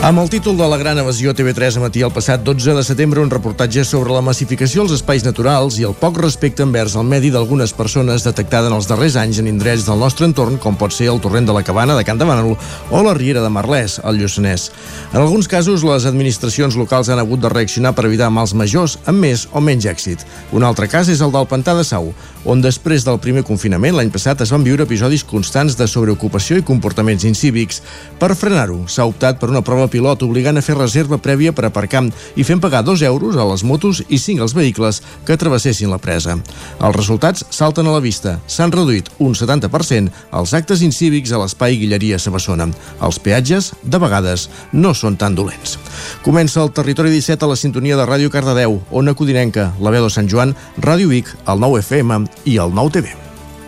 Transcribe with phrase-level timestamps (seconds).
[0.00, 3.20] Amb el títol de la gran evasió TV3 a matí el passat 12 de setembre,
[3.20, 7.28] un reportatge sobre la massificació als espais naturals i el poc respecte envers el medi
[7.28, 11.10] d'algunes persones detectada en els darrers anys en indrets del nostre entorn, com pot ser
[11.12, 14.16] el torrent de la Cabana de Can de Bànol o la Riera de Marlès, al
[14.16, 14.70] Lluçanès.
[15.12, 19.20] En alguns casos, les administracions locals han hagut de reaccionar per evitar mals majors amb
[19.20, 20.24] més o menys èxit.
[20.56, 24.10] Un altre cas és el del Pantà de Sau, on després del primer confinament l'any
[24.12, 27.82] passat es van viure episodis constants de sobreocupació i comportaments incívics.
[28.20, 32.06] Per frenar-ho, s'ha optat per una prova pilot obligant a fer reserva prèvia per aparcar
[32.38, 35.98] i fent pagar 2 euros a les motos i 5 als vehicles que travessessin la
[36.00, 36.38] presa.
[36.80, 38.38] Els resultats salten a la vista.
[38.46, 40.08] S'han reduït un 70%
[40.40, 42.70] els actes incívics a l'espai Guilleria Sabassona.
[43.04, 45.76] Els peatges, de vegades, no són tan dolents.
[46.24, 50.14] Comença el Territori 17 a la sintonia de Ràdio Cardedeu, Ona Codinenca, la veu de
[50.14, 53.14] Sant Joan, Ràdio Vic, el 9 FM i el 9 TV.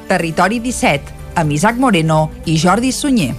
[0.08, 3.32] Territori 17, amb Isaac Moreno i Jordi Sunyer.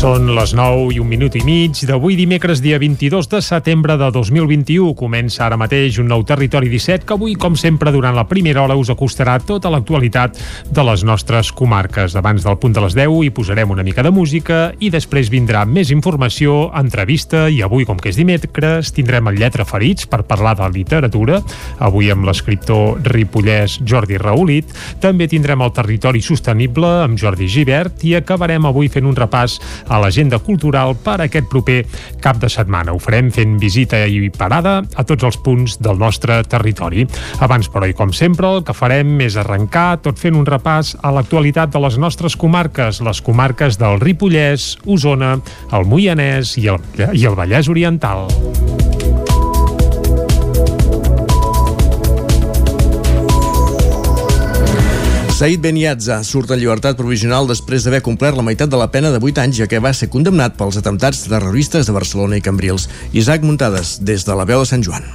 [0.00, 4.06] Són les 9 i un minut i mig d'avui dimecres dia 22 de setembre de
[4.14, 4.94] 2021.
[4.96, 8.78] Comença ara mateix un nou Territori 17 que avui, com sempre, durant la primera hora
[8.80, 10.38] us acostarà tota l'actualitat
[10.72, 12.16] de les nostres comarques.
[12.16, 15.66] Abans del punt de les 10 hi posarem una mica de música i després vindrà
[15.68, 20.56] més informació, entrevista i avui, com que és dimecres, tindrem el Lletra Ferits per parlar
[20.62, 21.42] de literatura.
[21.76, 24.72] Avui amb l'escriptor ripollès Jordi Raulit.
[25.04, 29.60] També tindrem el Territori Sostenible amb Jordi Givert i acabarem avui fent un repàs
[29.90, 31.82] a l'agenda cultural per aquest proper
[32.22, 32.94] cap de setmana.
[32.94, 37.06] Ho farem fent visita i parada a tots els punts del nostre territori.
[37.42, 41.12] Abans, però, i com sempre, el que farem és arrencar tot fent un repàs a
[41.14, 45.36] l'actualitat de les nostres comarques, les comarques del Ripollès, Osona,
[45.74, 46.80] el Moianès i el,
[47.12, 48.28] i el Vallès Oriental.
[55.40, 59.22] Said Beniatza surt en llibertat provisional després d'haver complert la meitat de la pena de
[59.24, 62.90] 8 anys ja que va ser condemnat pels atemptats terroristes de Barcelona i Cambrils.
[63.16, 65.08] Isaac Muntades, des de la veu de Sant Joan.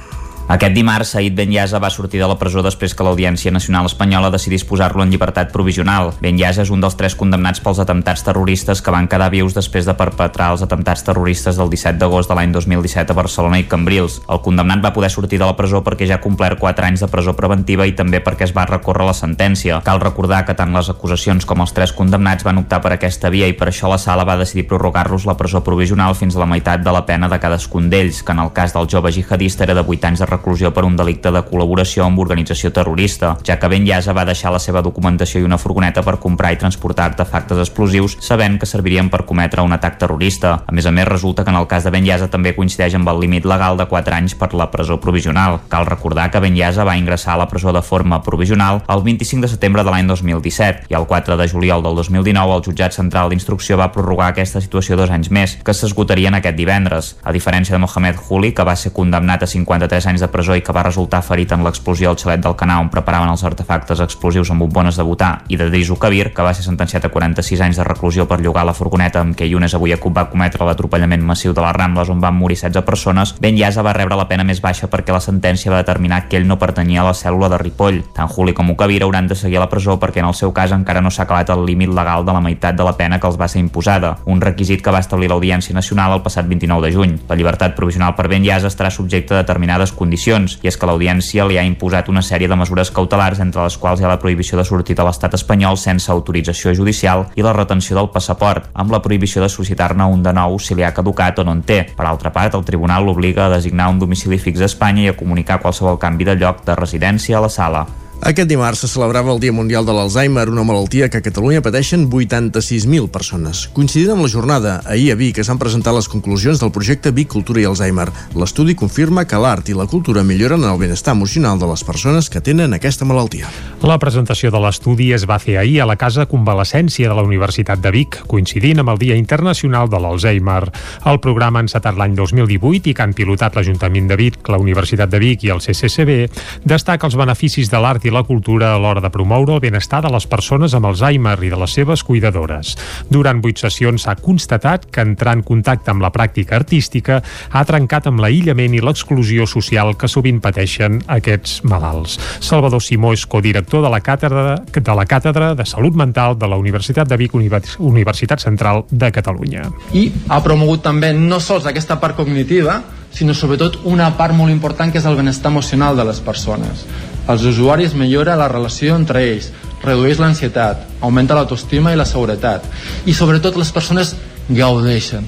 [0.46, 4.62] Aquest dimarts, Said Benyasa va sortir de la presó després que l'Audiència Nacional Espanyola decidís
[4.62, 6.12] posar-lo en llibertat provisional.
[6.22, 9.96] Benyasa és un dels tres condemnats pels atemptats terroristes que van quedar vius després de
[9.98, 14.20] perpetrar els atemptats terroristes del 17 d'agost de l'any 2017 a Barcelona i Cambrils.
[14.30, 17.10] El condemnat va poder sortir de la presó perquè ja ha complert 4 anys de
[17.10, 19.80] presó preventiva i també perquè es va recórrer la sentència.
[19.82, 23.50] Cal recordar que tant les acusacions com els tres condemnats van optar per aquesta via
[23.50, 26.86] i per això la sala va decidir prorrogar-los la presó provisional fins a la meitat
[26.86, 29.82] de la pena de cadascun d'ells, que en el cas del jove jihadista era de
[29.82, 33.86] 8 anys de reclusió per un delicte de col·laboració amb organització terrorista, ja que Ben
[33.88, 38.18] Yasa va deixar la seva documentació i una furgoneta per comprar i transportar artefactes explosius
[38.20, 40.60] sabent que servirien per cometre un atac terrorista.
[40.66, 43.08] A més a més, resulta que en el cas de Ben Yasa també coincideix amb
[43.12, 45.60] el límit legal de 4 anys per la presó provisional.
[45.72, 49.42] Cal recordar que Ben Yasa va ingressar a la presó de forma provisional el 25
[49.42, 53.30] de setembre de l'any 2017 i el 4 de juliol del 2019 el jutjat central
[53.30, 57.14] d'instrucció va prorrogar aquesta situació dos anys més, que s'esgotarien aquest divendres.
[57.24, 60.62] A diferència de Mohamed Juli, que va ser condemnat a 53 anys de presó i
[60.64, 64.50] que va resultar ferit en l'explosió al xalet del Canà on preparaven els artefactes explosius
[64.50, 67.80] amb bombones de butà i de Drisu Kabir, que va ser sentenciat a 46 anys
[67.80, 71.62] de reclusió per llogar la furgoneta amb què Yunes avui va cometre l'atropellament massiu de
[71.62, 74.88] les Rambles on van morir 16 persones, Ben Yasa va rebre la pena més baixa
[74.88, 78.02] perquè la sentència va determinar que ell no pertanyia a la cèl·lula de Ripoll.
[78.16, 80.72] Tant Juli com Ukabir hauran de seguir a la presó perquè en el seu cas
[80.72, 83.38] encara no s'ha acabat el límit legal de la meitat de la pena que els
[83.40, 87.16] va ser imposada, un requisit que va establir l'Audiència Nacional el passat 29 de juny.
[87.28, 90.15] La llibertat provisional per Ben Yasa estarà subjecte a determinades condicions,
[90.62, 94.00] i és que l'Audiència li ha imposat una sèrie de mesures cautelars entre les quals
[94.00, 97.96] hi ha la prohibició de sortir de l'estat espanyol sense autorització judicial i la retenció
[97.98, 101.44] del passaport, amb la prohibició de sol·licitar-ne un de nou si li ha caducat o
[101.44, 101.82] no en té.
[101.96, 105.18] Per altra part, el tribunal l'obliga a designar un domicili fix a Espanya i a
[105.20, 107.86] comunicar qualsevol canvi de lloc de residència a la sala.
[108.22, 112.06] Aquest dimarts se celebrava el Dia Mundial de l'Alzheimer, una malaltia que a Catalunya pateixen
[112.08, 113.66] 86.000 persones.
[113.76, 117.28] Coincidint amb la jornada, ahir a Vic es van presentar les conclusions del projecte Vic
[117.34, 118.08] Cultura i Alzheimer.
[118.34, 122.40] L'estudi confirma que l'art i la cultura milloren el benestar emocional de les persones que
[122.40, 123.50] tenen aquesta malaltia.
[123.84, 127.84] La presentació de l'estudi es va fer ahir a la Casa Convalescència de la Universitat
[127.84, 130.72] de Vic, coincidint amb el Dia Internacional de l'Alzheimer.
[131.04, 135.12] El programa ha encetat l'any 2018 i que han pilotat l'Ajuntament de Vic, la Universitat
[135.12, 136.18] de Vic i el CCCB,
[136.64, 140.10] destaca els beneficis de l'art i la cultura a l'hora de promoure el benestar de
[140.14, 142.74] les persones amb Alzheimer i de les seves cuidadores.
[143.10, 147.20] Durant vuit sessions s'ha constatat que entrar en contacte amb la pràctica artística
[147.50, 152.18] ha trencat amb l'aïllament i l'exclusió social que sovint pateixen aquests malalts.
[152.40, 156.58] Salvador Simó és codirector de la càtedra de, la càtedra de Salut Mental de la
[156.60, 159.66] Universitat de Vic, Universitat Central de Catalunya.
[159.92, 162.80] I ha promogut també no sols aquesta part cognitiva,
[163.16, 166.84] sinó sobretot una part molt important que és el benestar emocional de les persones.
[167.32, 169.48] Els usuaris millora la relació entre ells,
[169.82, 172.66] redueix l'ansietat, augmenta l'autoestima i la seguretat.
[173.08, 174.14] I sobretot les persones
[174.48, 175.24] gaudeixen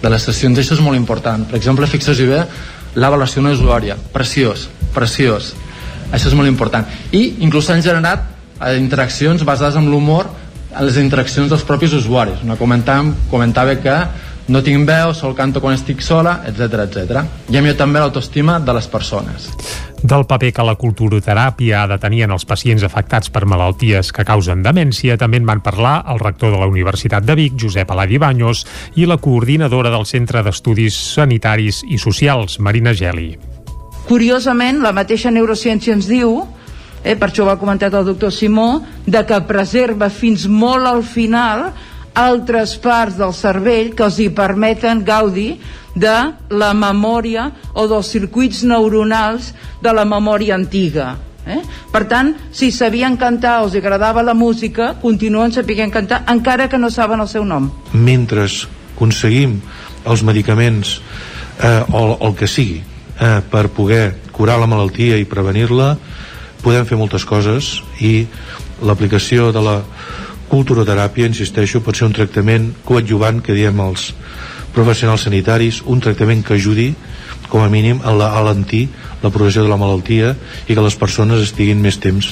[0.00, 1.42] de les sessions, això és molt important.
[1.50, 2.44] Per exemple, fixeu-vos bé
[2.94, 5.54] l'avaluació usuària, preciós, preciós.
[6.12, 6.86] Això és molt important.
[7.12, 8.22] I inclús s'han generat
[8.60, 10.30] eh, interaccions basades en l'humor
[10.70, 12.42] en les interaccions dels propis usuaris.
[12.46, 13.96] Una comentàvem, comentava que
[14.50, 17.22] no tinc veu, sol canto quan estic sola, etc etc.
[17.52, 19.46] I a mi també l'autoestima de les persones.
[20.02, 24.24] Del paper que la culturoteràpia ha de tenir en els pacients afectats per malalties que
[24.26, 28.18] causen demència també en van parlar el rector de la Universitat de Vic, Josep Aladi
[28.18, 28.64] Banyos,
[28.96, 33.36] i la coordinadora del Centre d'Estudis Sanitaris i Socials, Marina Geli.
[34.08, 36.40] Curiosament, la mateixa neurociència ens diu
[37.04, 41.04] eh, per això ho ha comentat el doctor Simó, de que preserva fins molt al
[41.06, 41.70] final
[42.20, 45.54] altres parts del cervell que els hi permeten gaudir
[45.94, 46.16] de
[46.50, 49.52] la memòria o dels circuits neuronals
[49.82, 51.16] de la memòria antiga.
[51.46, 51.60] Eh?
[51.90, 56.78] Per tant, si sabien cantar o els agradava la música, continuen sapient cantar encara que
[56.78, 57.70] no saben el seu nom.
[57.92, 59.56] Mentre aconseguim
[60.04, 60.98] els medicaments
[61.64, 65.94] eh, o el que sigui eh, per poder curar la malaltia i prevenir-la,
[66.60, 68.26] podem fer moltes coses i
[68.84, 69.76] l'aplicació de la
[70.50, 74.10] culturoteràpia, insisteixo, pot ser un tractament coadjuvant que diem els
[74.74, 76.92] professionals sanitaris, un tractament que ajudi
[77.50, 78.88] com a mínim a alentir
[79.22, 80.34] la progressió de la malaltia
[80.68, 82.30] i que les persones estiguin més temps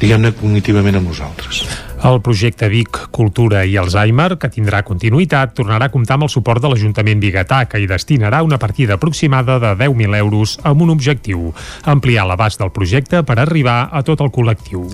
[0.00, 1.64] diguem-ne cognitivament amb nosaltres.
[2.06, 6.62] El projecte Vic Cultura i Alzheimer, que tindrà continuïtat, tornarà a comptar amb el suport
[6.62, 11.50] de l'Ajuntament Bigatà, que hi destinarà una partida aproximada de 10.000 euros amb un objectiu,
[11.84, 14.88] ampliar l'abast del projecte per arribar a tot el col·lectiu.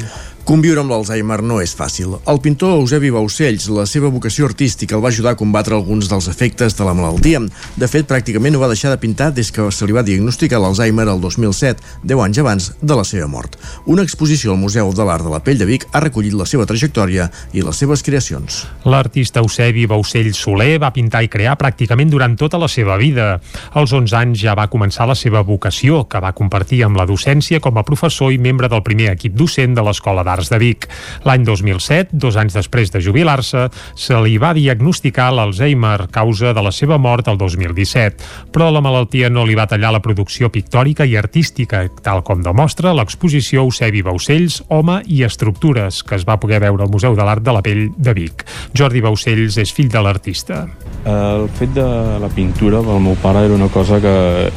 [0.47, 2.13] Conviure amb l'Alzheimer no és fàcil.
[2.31, 6.29] El pintor Eusebi Baucells, la seva vocació artística el va ajudar a combatre alguns dels
[6.31, 7.41] efectes de la malaltia.
[7.75, 11.09] De fet, pràcticament no va deixar de pintar des que se li va diagnosticar l'Alzheimer
[11.11, 13.57] el 2007, 10 anys abans de la seva mort.
[13.91, 16.69] Una exposició al Museu de l'Art de la Pell de Vic ha recollit la seva
[16.71, 18.61] trajectòria i les seves creacions.
[18.87, 23.41] L'artista Eusebi Baucells Soler va pintar i crear pràcticament durant tota la seva vida.
[23.75, 27.59] Als 11 anys ja va començar la seva vocació, que va compartir amb la docència
[27.59, 30.87] com a professor i membre del primer equip docent de l'Escola d'Art Arts de Vic.
[31.27, 33.67] L'any 2007, dos anys després de jubilar-se,
[33.97, 39.31] se li va diagnosticar l'Alzheimer, causa de la seva mort el 2017, però la malaltia
[39.33, 44.63] no li va tallar la producció pictòrica i artística, tal com demostra l'exposició Eusebi Baucells,
[44.69, 47.89] Home i Estructures, que es va poder veure al Museu de l'Art de la Pell
[47.97, 48.47] de Vic.
[48.77, 50.65] Jordi Baucells és fill de l'artista.
[51.07, 51.87] El fet de
[52.19, 54.51] la pintura pel meu pare era una cosa que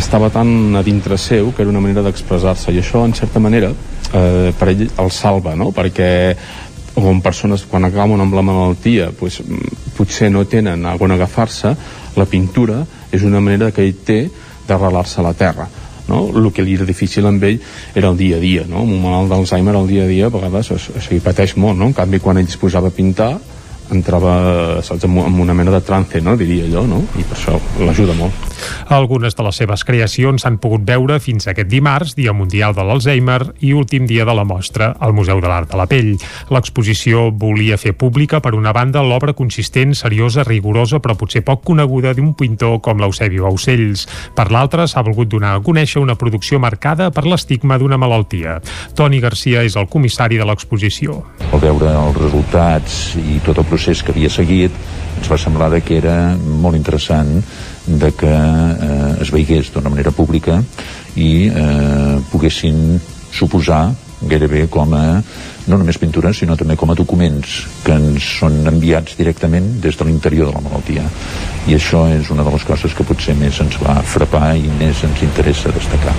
[0.00, 3.68] estava tan a dintre seu que era una manera d'expressar-se i això, en certa manera,
[3.68, 5.74] eh, per ell el salva, no?
[5.76, 6.08] perquè
[6.94, 9.42] com persones quan acaben amb la malaltia pues,
[9.96, 11.76] potser no tenen a on agafar-se,
[12.16, 12.80] la pintura
[13.12, 14.20] és una manera que ell té
[14.64, 15.68] d'arrelar-se a la terra.
[16.08, 16.30] No?
[16.32, 17.60] El que li era difícil amb ell
[17.94, 18.86] era el dia a dia, no?
[18.88, 21.92] un malalt d'Alzheimer el dia a dia a vegades o sigui, pateix molt, no?
[21.92, 23.34] en canvi quan ell es posava a pintar
[23.92, 26.36] entrava saps, en una mena de trance, no?
[26.36, 27.02] diria jo, no?
[27.18, 28.54] i per això l'ajuda molt.
[28.94, 33.40] Algunes de les seves creacions s'han pogut veure fins aquest dimarts, Dia Mundial de l'Alzheimer
[33.64, 36.14] i últim dia de la mostra al Museu de l'Art de la Pell.
[36.54, 42.14] L'exposició volia fer pública, per una banda, l'obra consistent, seriosa, rigorosa, però potser poc coneguda
[42.14, 44.06] d'un pintor com l'Eusebi Baucells.
[44.36, 48.60] Per l'altra, s'ha volgut donar a conèixer una producció marcada per l'estigma d'una malaltia.
[48.96, 51.20] Toni Garcia és el comissari de l'exposició.
[51.52, 54.74] Al veure els resultats i tot el procés que havia seguit,
[55.18, 57.40] ens va semblar que era molt interessant
[57.86, 60.60] de que eh, es veigués d'una manera pública
[61.18, 63.00] i eh, poguessin
[63.34, 63.88] suposar
[64.24, 65.04] gairebé com a
[65.66, 70.06] no només pintures, sinó també com a documents que ens són enviats directament des de
[70.06, 71.04] l'interior de la malaltia.
[71.68, 75.02] I això és una de les coses que potser més ens va frapar i més
[75.08, 76.16] ens interessa destacar.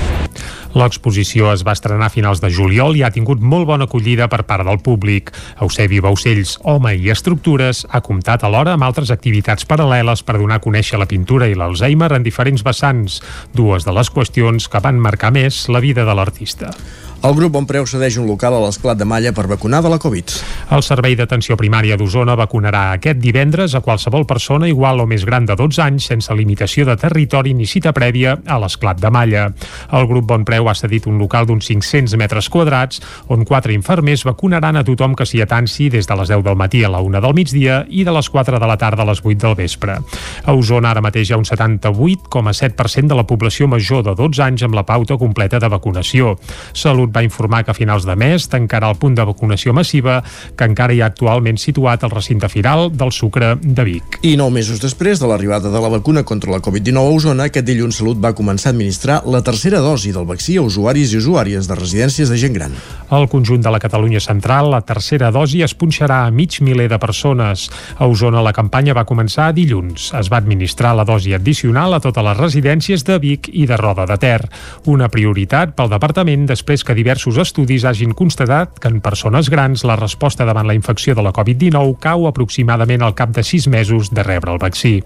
[0.75, 4.43] L'exposició es va estrenar a finals de juliol i ha tingut molt bona acollida per
[4.43, 5.31] part del públic.
[5.63, 10.65] Eusebi Baucells, Home i Estructures, ha comptat alhora amb altres activitats paral·leles per donar a
[10.65, 13.21] conèixer la pintura i l'Alzheimer en diferents vessants,
[13.55, 16.75] dues de les qüestions que van marcar més la vida de l'artista.
[17.23, 19.97] El grup Bon Preu cedeix un local a l'Esclat de Malla per vacunar de la
[20.01, 20.33] Covid.
[20.75, 25.47] El Servei d'Atenció Primària d'Osona vacunarà aquest divendres a qualsevol persona igual o més gran
[25.49, 29.47] de 12 anys sense limitació de territori ni cita prèvia a l'Esclat de Malla.
[29.91, 33.01] El grup Bon Preu ha cedit un local d'uns 500 metres quadrats
[33.33, 36.83] on quatre infermers vacunaran a tothom que s'hi atansi des de les 10 del matí
[36.85, 39.41] a la 1 del migdia i de les 4 de la tarda a les 8
[39.47, 39.97] del vespre.
[40.45, 44.65] A Osona ara mateix hi ha un 78,7% de la població major de 12 anys
[44.69, 46.37] amb la pauta completa de vacunació.
[46.73, 50.21] Salut va informar que a finals de mes tancarà el punt de vacunació massiva
[50.55, 54.19] que encara hi ha actualment situat al recinte firal del Sucre de Vic.
[54.23, 57.67] I nou mesos després de l'arribada de la vacuna contra la Covid-19 a Osona, aquest
[57.67, 61.69] dilluns Salut va començar a administrar la tercera dosi del vaccí a usuaris i usuàries
[61.69, 62.73] de residències de gent gran.
[63.09, 66.99] Al conjunt de la Catalunya central, la tercera dosi es punxarà a mig miler de
[66.99, 67.69] persones.
[67.97, 70.11] A Osona la campanya va començar dilluns.
[70.17, 74.07] Es va administrar la dosi addicional a totes les residències de Vic i de Roda
[74.09, 74.41] de Ter.
[74.89, 79.97] Una prioritat pel departament després que diversos estudis hagin constatat que en persones grans la
[79.99, 84.23] resposta davant la infecció de la Covid-19 cau aproximadament al cap de 6 mesos de
[84.23, 85.01] rebre el vaccí.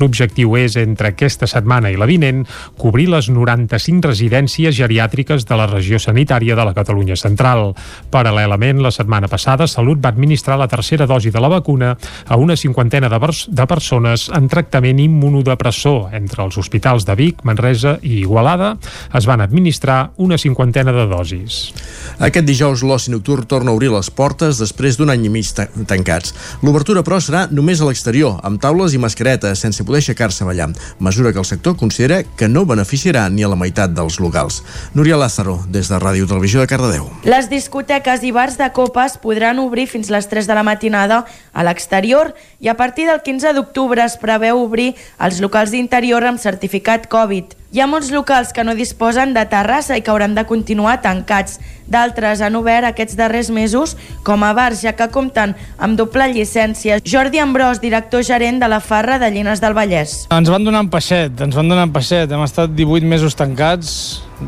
[0.00, 2.44] L'objectiu és, entre aquesta setmana i la vinent,
[2.78, 7.72] cobrir les 95 residències geriàtriques de la regió sanitària de la Catalunya central.
[8.12, 11.96] Paral·lelament, la setmana passada, Salut va administrar la tercera dosi de la vacuna
[12.26, 16.14] a una cinquantena de, de persones en tractament immunodepressor.
[16.14, 18.76] Entre els hospitals de Vic, Manresa i Igualada
[19.14, 21.72] es van administrar una cinquantena de dosis horaris.
[22.18, 25.48] Aquest dijous l'oci nocturn torna a obrir les portes després d'un any i mig
[25.88, 26.34] tancats.
[26.62, 30.70] L'obertura, però, serà només a l'exterior, amb taules i mascaretes, sense poder aixecar-se a ballar,
[31.00, 34.62] mesura que el sector considera que no beneficiarà ni a la meitat dels locals.
[34.94, 37.08] Núria Lázaro, des de Ràdio Televisió de Cardedeu.
[37.24, 41.64] Les discoteques i bars de copes podran obrir fins les 3 de la matinada a
[41.64, 47.08] l'exterior i a partir del 15 d'octubre es preveu obrir els locals d'interior amb certificat
[47.10, 47.61] Covid.
[47.72, 51.54] Hi ha molts locals que no disposen de terrassa i que hauran de continuar tancats.
[51.88, 53.94] D'altres han obert aquests darrers mesos
[54.26, 56.98] com a bars, ja que compten amb doble llicència.
[57.00, 60.26] Jordi Ambrós, director gerent de la Farra de Llines del Vallès.
[60.36, 62.28] Ens van donar un peixet, ens van donar un peixet.
[62.28, 63.94] Hem estat 18 mesos tancats.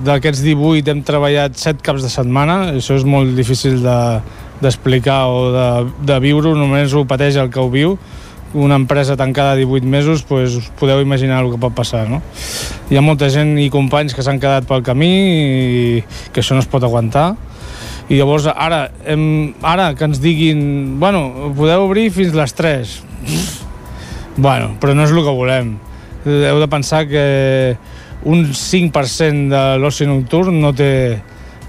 [0.04, 2.58] D'aquests 18 hem treballat 7 caps de setmana.
[2.74, 5.66] Això és molt difícil d'explicar de, o de,
[6.12, 7.96] de viure-ho, només ho pateix el que ho viu
[8.54, 12.06] una empresa tancada 18 mesos, pues, us podeu imaginar el que pot passar.
[12.08, 12.22] No?
[12.90, 16.62] Hi ha molta gent i companys que s'han quedat pel camí i que això no
[16.62, 17.34] es pot aguantar.
[18.08, 22.90] I llavors ara, hem, ara que ens diguin bueno, podeu obrir fins les 3
[24.36, 25.74] bueno, però no és el que volem
[26.24, 27.76] heu de pensar que
[28.24, 31.20] un 5% de l'oci nocturn no té,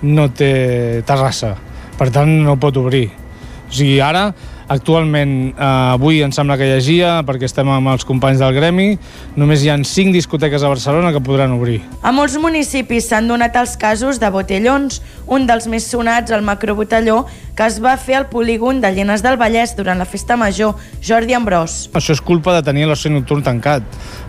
[0.04, 1.54] no té terrassa
[2.00, 4.30] per tant no pot obrir o sigui, ara
[4.68, 8.98] Actualment, eh, avui em sembla que llegia, perquè estem amb els companys del gremi,
[9.38, 11.84] només hi han 5 discoteques a Barcelona que podran obrir.
[12.02, 17.26] A molts municipis s'han donat els casos de botellons, un dels més sonats, el macrobotelló,
[17.56, 21.34] que es va fer al polígon de Llenes del Vallès durant la festa major, Jordi
[21.38, 21.86] Ambrós.
[21.96, 23.84] Això és culpa de tenir l'oci nocturn tancat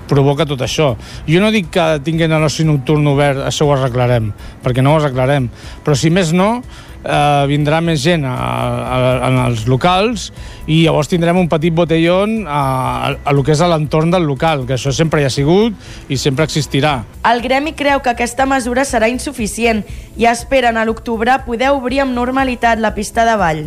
[0.07, 0.95] provoca tot això.
[1.27, 5.49] Jo no dic que tinguin l'oci nocturn obert, això ho arreglarem, perquè no ho arreglarem,
[5.85, 6.63] però si més no,
[7.07, 10.31] eh, vindrà més gent a, a, a, als locals
[10.67, 12.63] i llavors tindrem un petit botellón a,
[13.11, 15.77] a, a lo que és a l'entorn del local, que això sempre hi ha sigut
[16.09, 16.99] i sempre existirà.
[17.27, 19.85] El gremi creu que aquesta mesura serà insuficient
[20.17, 23.67] i esperen a l'octubre poder obrir amb normalitat la pista de ball.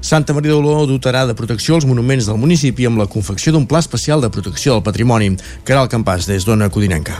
[0.00, 3.82] Santa Maria d'Oló dotarà de protecció els monuments del municipi amb la confecció d'un pla
[3.82, 5.34] especial de protecció del patrimoni.
[5.64, 7.18] Caral Campàs, des d'Ona Codinenca.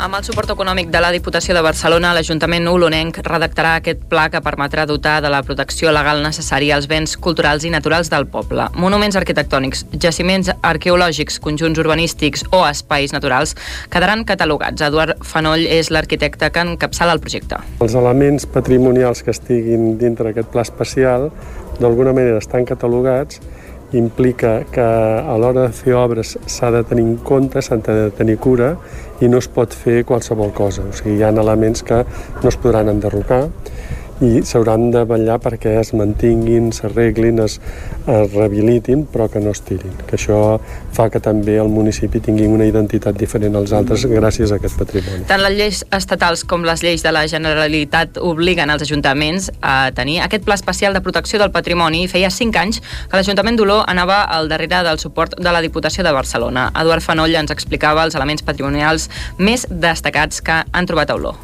[0.00, 4.40] Amb el suport econòmic de la Diputació de Barcelona, l'Ajuntament olonenc redactarà aquest pla que
[4.40, 8.70] permetrà dotar de la protecció legal necessària als béns culturals i naturals del poble.
[8.72, 13.52] Monuments arquitectònics, jaciments arqueològics, conjunts urbanístics o espais naturals
[13.92, 14.80] quedaran catalogats.
[14.88, 17.60] Eduard Fanoll és l'arquitecte que encapçala el projecte.
[17.84, 21.28] Els elements patrimonials que estiguin dintre d'aquest pla especial
[21.80, 23.42] d'alguna manera estan catalogats
[23.92, 28.38] implica que a l'hora de fer obres s'ha de tenir en compte, s'ha de tenir
[28.38, 28.74] cura
[29.20, 30.82] i no es pot fer qualsevol cosa.
[30.88, 32.02] O sigui, hi ha elements que
[32.42, 33.44] no es podran enderrocar
[34.22, 37.58] i s'hauran de vetllar perquè es mantinguin, s'arreglin, es,
[38.06, 39.94] es rehabilitin, però que no es tirin.
[40.06, 40.38] Que això
[40.94, 45.26] fa que també el municipi tingui una identitat diferent als altres gràcies a aquest patrimoni.
[45.30, 50.20] Tant les lleis estatals com les lleis de la Generalitat obliguen els ajuntaments a tenir
[50.22, 52.06] aquest pla especial de protecció del patrimoni.
[52.12, 56.14] Feia cinc anys que l'Ajuntament d'Oló anava al darrere del suport de la Diputació de
[56.14, 56.70] Barcelona.
[56.78, 61.34] Eduard Fanoll ens explicava els elements patrimonials més destacats que han trobat a Oló.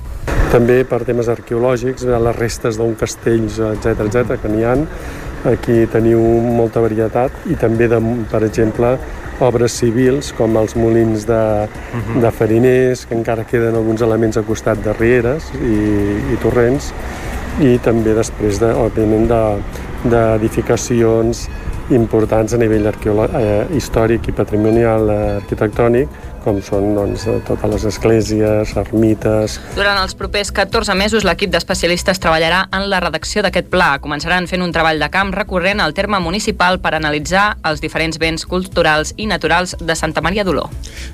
[0.52, 4.86] També per temes arqueològics, les restes d'un castell, etc etc que n'hi han.
[5.46, 8.96] Aquí teniu molta varietat i també, de, per exemple,
[9.44, 12.20] obres civils com els molins de, uh -huh.
[12.24, 15.78] de fariners, que encara queden alguns elements a costat de rieres i,
[16.32, 16.92] i torrents,
[17.60, 19.28] i també després, de, òbviament,
[20.04, 26.08] d'edificacions de, importants a nivell eh, històric i patrimonial eh, arquitectònic
[26.44, 29.58] com són doncs, totes les esglésies, ermites...
[29.76, 33.90] Durant els propers 14 mesos, l'equip d'especialistes treballarà en la redacció d'aquest pla.
[34.02, 38.46] Començaran fent un treball de camp recorrent al terme municipal per analitzar els diferents béns
[38.48, 40.68] culturals i naturals de Santa Maria d'Oló.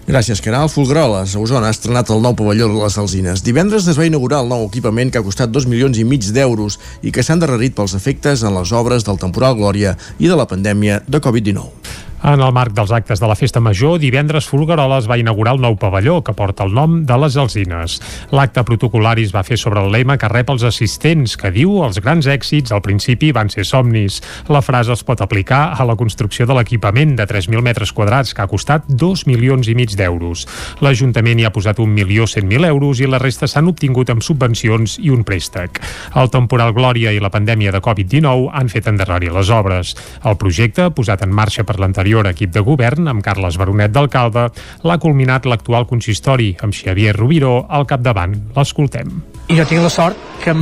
[0.08, 0.70] Gràcies, Caral.
[0.72, 3.44] Fulgroles, a Osona, ha estrenat el nou pavelló de les Alzines.
[3.46, 6.78] Divendres es va inaugurar el nou equipament que ha costat 2 milions i mig d'euros
[7.02, 10.48] i que s'han darrerit pels efectes en les obres del temporal Glòria i de la
[10.50, 12.12] pandèmia de Covid-19.
[12.24, 15.74] En el marc dels actes de la Festa Major, divendres Folgueroles va inaugurar el nou
[15.76, 17.98] pavelló que porta el nom de les Alzines.
[18.32, 22.00] L'acte protocolari es va fer sobre el lema que rep els assistents, que diu els
[22.00, 24.22] grans èxits al principi van ser somnis.
[24.48, 28.40] La frase es pot aplicar a la construcció de l'equipament de 3.000 metres quadrats que
[28.40, 30.46] ha costat 2 milions i mig d'euros.
[30.80, 35.28] L'Ajuntament hi ha posat 1.100.000 euros i la resta s'han obtingut amb subvencions i un
[35.28, 35.82] préstec.
[36.16, 39.92] El temporal Glòria i la pandèmia de Covid-19 han fet endarrerir les obres.
[40.24, 44.48] El projecte, posat en marxa per l'anterior l'anterior equip de govern, amb Carles Baronet d'alcalde,
[44.84, 48.34] l'ha culminat l'actual consistori, amb Xavier Rubiró al capdavant.
[48.54, 49.10] L'escoltem.
[49.50, 50.54] Jo tinc la sort que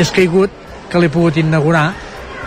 [0.00, 0.50] és caigut
[0.90, 1.92] que l'he pogut inaugurar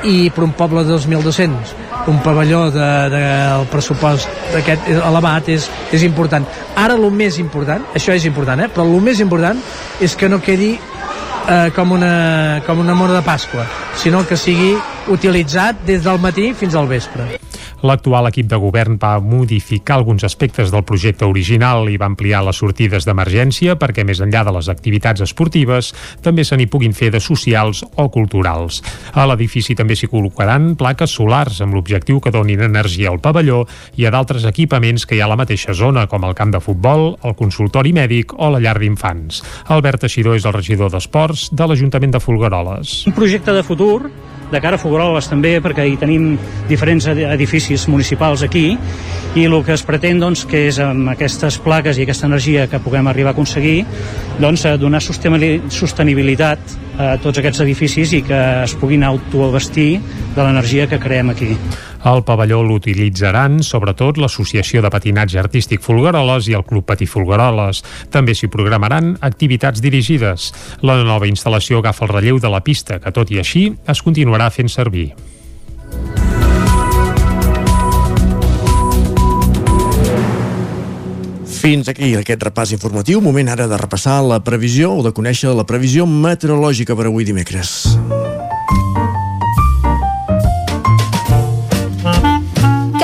[0.06, 5.70] i per un poble de 2.200 un pavelló del de, de, pressupost d'aquest elevat és,
[5.92, 6.46] és important.
[6.78, 8.70] Ara el més important, això és important, eh?
[8.70, 9.58] però el més important
[10.02, 13.66] és que no quedi eh, com, una, com una mona de Pasqua,
[13.98, 14.76] sinó que sigui
[15.10, 17.40] utilitzat des del matí fins al vespre.
[17.86, 22.58] L'actual equip de govern va modificar alguns aspectes del projecte original i va ampliar les
[22.58, 25.92] sortides d'emergència perquè més enllà de les activitats esportives
[26.26, 28.82] també se n'hi puguin fer de socials o culturals.
[29.14, 33.62] A l'edifici també s'hi col·locaran plaques solars amb l'objectiu que donin energia al pavelló
[34.02, 36.64] i a d'altres equipaments que hi ha a la mateixa zona com el camp de
[36.66, 39.44] futbol, el consultori mèdic o la llar d'infants.
[39.70, 43.04] Albert Teixidor és el regidor d'Esports de l'Ajuntament de Folgueroles.
[43.06, 44.10] Un projecte de futur
[44.52, 46.36] de cara a Fogueroles també, perquè hi tenim
[46.70, 48.68] diferents edificis municipals aquí,
[49.36, 52.80] i el que es pretén doncs, que és amb aquestes plaques i aquesta energia que
[52.80, 53.82] puguem arribar a aconseguir
[54.40, 59.90] doncs, donar sostenibilitat a tots aquests edificis i que es puguin autoabastir
[60.36, 61.52] de l'energia que creem aquí.
[62.06, 67.82] El pavelló l'utilitzaran sobretot l'Associació de Patinatge Artístic Folgueroles i el Club Patí Folgueroles.
[68.14, 70.52] També s'hi programaran activitats dirigides.
[70.86, 74.52] La nova instal·lació agafa el relleu de la pista, que tot i així es continuarà
[74.54, 75.16] fent servir.
[81.66, 83.18] Fins aquí aquest repàs informatiu.
[83.26, 87.96] Moment ara de repassar la previsió o de conèixer la previsió meteorològica per avui dimecres.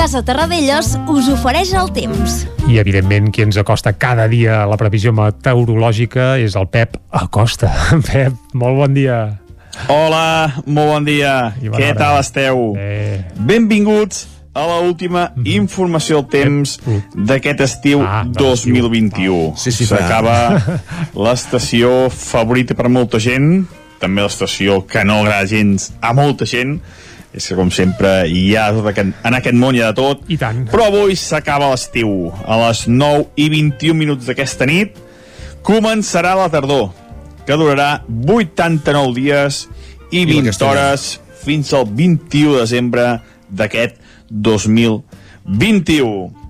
[0.02, 2.40] Casa Terradellos us ofereix el temps.
[2.66, 7.68] I, evidentment, qui ens acosta cada dia a la previsió meteorològica és el Pep Acosta.
[8.08, 9.18] Pep, molt bon dia.
[9.86, 11.52] Hola, molt bon dia.
[11.54, 11.92] Què hora.
[12.00, 12.64] tal esteu?
[12.82, 13.20] Eh.
[13.46, 14.24] Benvinguts
[14.58, 15.54] a la última mm -hmm.
[15.62, 16.80] informació del temps
[17.14, 19.54] d'aquest estiu ah, 2021.
[19.54, 20.58] Sí, sí, S'acaba
[21.14, 23.68] l'estació favorita per molta gent,
[24.00, 26.80] també l'estació que no agrada gens a molta gent,
[27.32, 30.18] és que com sempre hi ha tot aquest, en aquest món hi ha de tot.
[30.28, 30.66] I tant.
[30.72, 32.32] però avui s'acaba l'estiu.
[32.44, 34.90] A les 9 i 21 minuts d'aquesta nit
[35.64, 36.90] començarà la tardor
[37.46, 39.68] que durarà 89 dies
[40.10, 43.94] i 20 I hores fins al 21 de desembre d'aquest
[44.30, 46.42] 2021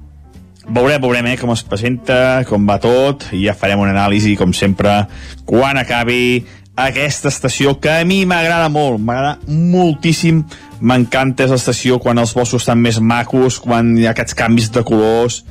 [0.68, 4.52] veurem, veurem eh, com es presenta, com va tot, i ja farem una anàlisi, com
[4.54, 5.02] sempre,
[5.48, 6.44] quan acabi
[6.76, 10.42] aquesta estació que a mi m'agrada molt, m'agrada moltíssim.
[10.80, 15.42] M'encanta l'estació quan els boscos estan més macos, quan hi ha aquests canvis de colors.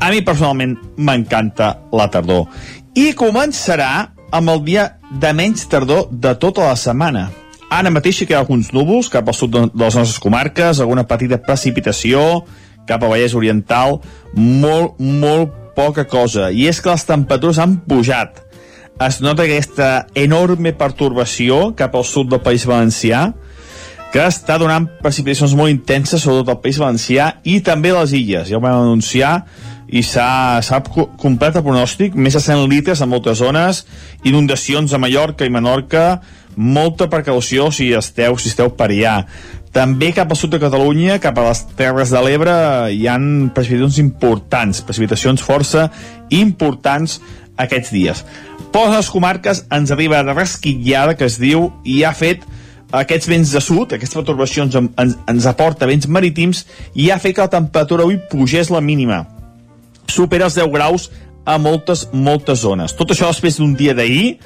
[0.00, 2.46] A mi personalment m'encanta la tardor.
[2.94, 7.30] I començarà amb el dia de menys tardor de tota la setmana.
[7.72, 11.40] Ara mateix hi ha alguns núvols cap al sud de les nostres comarques, alguna petita
[11.42, 12.44] precipitació
[12.86, 13.98] cap a Vallès Oriental
[14.36, 16.52] molt, molt poca cosa.
[16.52, 18.45] I és que les temperatures han pujat
[19.04, 23.26] es nota aquesta enorme pertorbació cap al sud del País Valencià
[24.12, 28.48] que està donant precipitacions molt intenses sobretot al País Valencià i també a les illes.
[28.48, 29.34] Ja ho vam anunciar
[29.86, 30.80] i s'ha
[31.20, 33.84] complet el pronòstic, més de 100 litres en moltes zones,
[34.24, 36.22] inundacions a Mallorca i Menorca,
[36.56, 39.18] molta precaució si esteu, si esteu per allà.
[39.76, 42.54] També cap al sud de Catalunya, cap a les Terres de l'Ebre,
[42.96, 45.90] hi han precipitacions importants, precipitacions força
[46.32, 47.20] importants
[47.60, 48.24] aquests dies.
[48.76, 52.42] Per les comarques ens arriba de resquitllada que es diu i ha fet
[52.92, 56.60] aquests vents de sud, aquestes perturbacions ens, ens aporta vents marítims
[56.92, 59.22] i ha fet que la temperatura avui pugés la mínima.
[60.12, 61.06] Supera els 10 graus
[61.48, 62.92] a moltes, moltes zones.
[62.98, 64.42] Tot això després d'un dia d'ahir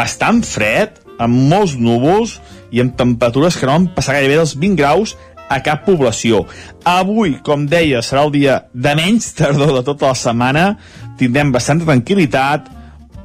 [0.00, 2.38] bastant fred, amb molts núvols
[2.72, 5.12] i amb temperatures que no van passar gairebé dels 20 graus
[5.52, 6.46] a cap població.
[6.88, 10.66] Avui, com deia, serà el dia de menys tardor de tota la setmana.
[11.20, 12.77] Tindrem bastanta tranquil·litat,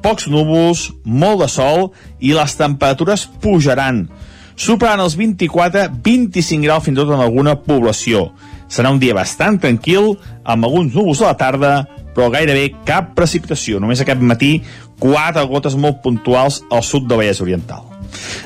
[0.04, 1.90] pocs núvols, molt de sol
[2.20, 4.06] i les temperatures pujaran.
[4.54, 8.28] Superaran els 24-25 graus fins i tot en alguna població.
[8.70, 10.14] Serà un dia bastant tranquil,
[10.46, 11.74] amb alguns núvols a la tarda,
[12.14, 13.82] però gairebé cap precipitació.
[13.82, 14.60] Només aquest matí,
[15.02, 17.90] quatre gotes molt puntuals al sud de Vallès Oriental.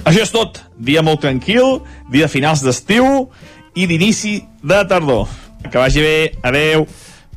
[0.08, 0.62] Això és tot.
[0.80, 3.28] Dia molt tranquil, dia de finals d'estiu
[3.76, 5.28] i d'inici de tardor.
[5.68, 6.18] Que vagi bé.
[6.48, 6.88] Adeu.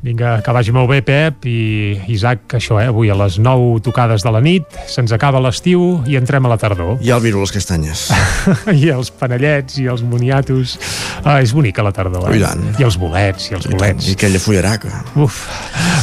[0.01, 4.23] Vinga, que vagi molt bé, Pep, i Isaac, això, eh, avui a les 9 tocades
[4.25, 6.97] de la nit, se'ns acaba l'estiu i entrem a la tardor.
[7.05, 8.07] I el viru les castanyes.
[8.81, 10.79] I els panellets i els moniatos.
[11.21, 12.39] Ah, és bonica la tardor, eh?
[12.39, 12.65] I tant.
[12.81, 14.09] I els bolets, i els bolets.
[14.09, 15.03] I aquella fullaraca.
[15.21, 15.45] Uf.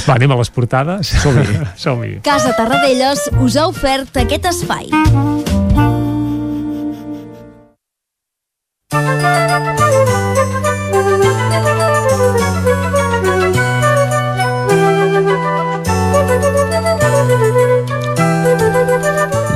[0.06, 1.10] Va, anem a les portades?
[1.18, 1.58] Som-hi.
[1.84, 2.20] Som-hi.
[2.22, 4.86] Casa Tarradellas us ha ofert aquest espai.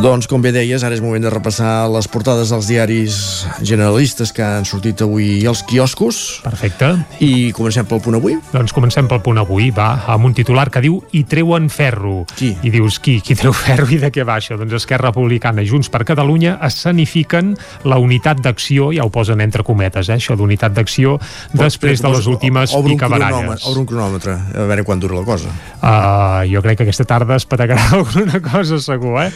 [0.02, 3.16] Doncs, com bé deies, ara és moment de repassar les portades dels diaris
[3.62, 6.40] generalistes que han sortit avui als quioscos.
[6.42, 6.88] Perfecte.
[7.22, 8.34] I comencem pel punt avui?
[8.50, 12.24] Doncs comencem pel punt avui, va, amb un titular que diu i treuen ferro.
[12.34, 12.50] Qui?
[12.66, 13.20] I dius, qui?
[13.22, 14.56] Qui treu ferro i de què va això?
[14.58, 17.54] Doncs Esquerra Republicana i Junts per Catalunya escenifiquen
[17.86, 21.14] la unitat d'acció, ja ho posen entre cometes, eh, això d'unitat d'acció,
[21.54, 23.68] després de les últimes obre picabaralles.
[23.70, 25.54] Obre un cronòmetre, a veure quan dura la cosa.
[25.78, 29.30] Uh, jo crec que aquesta tarda es patagarà alguna cosa segur, eh?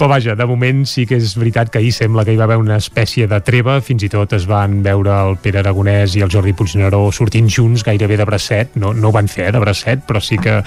[0.00, 2.56] Però vaja, de moment sí que és veritat que ahir sembla que hi va haver
[2.56, 6.32] una espècie de treva, fins i tot es van veure el Pere Aragonès i el
[6.32, 10.06] Jordi Puigneró sortint junts gairebé de bracet, no, no ho van fer eh, de bracet,
[10.08, 10.62] però sí que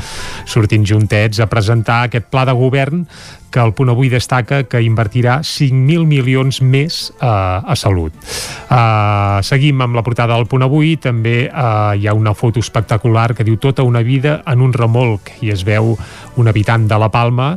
[0.46, 3.08] sortint juntets a presentar aquest pla de govern
[3.54, 8.16] que el punt avui destaca que invertirà 5.000 milions més uh, a salut.
[8.66, 13.30] Uh, seguim amb la portada del punt avui, també uh, hi ha una foto espectacular
[13.38, 15.94] que diu tota una vida en un remolc i es veu
[16.36, 17.54] un habitant de la Palma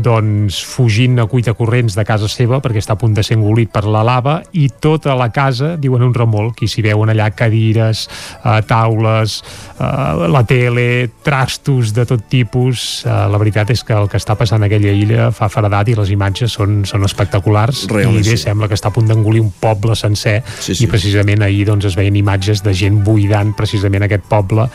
[0.00, 3.72] doncs fugint a cuita corrents de casa seva perquè està a punt de ser engolit
[3.72, 8.06] per la lava i tota la casa diuen un remolc i s'hi veuen allà cadires,
[8.44, 9.40] uh, taules,
[9.78, 13.02] uh, la tele, trastos de tot tipus.
[13.04, 15.96] Uh, la veritat és que el que està passant a aquella illa fa faradat i
[15.96, 18.44] les imatges són, són espectaculars Realment i bé, sí.
[18.44, 20.84] sembla que està a punt d'engolir un poble sencer Sí, sí.
[20.84, 24.66] i precisament ahir doncs, es veien imatges de gent buidant precisament aquest poble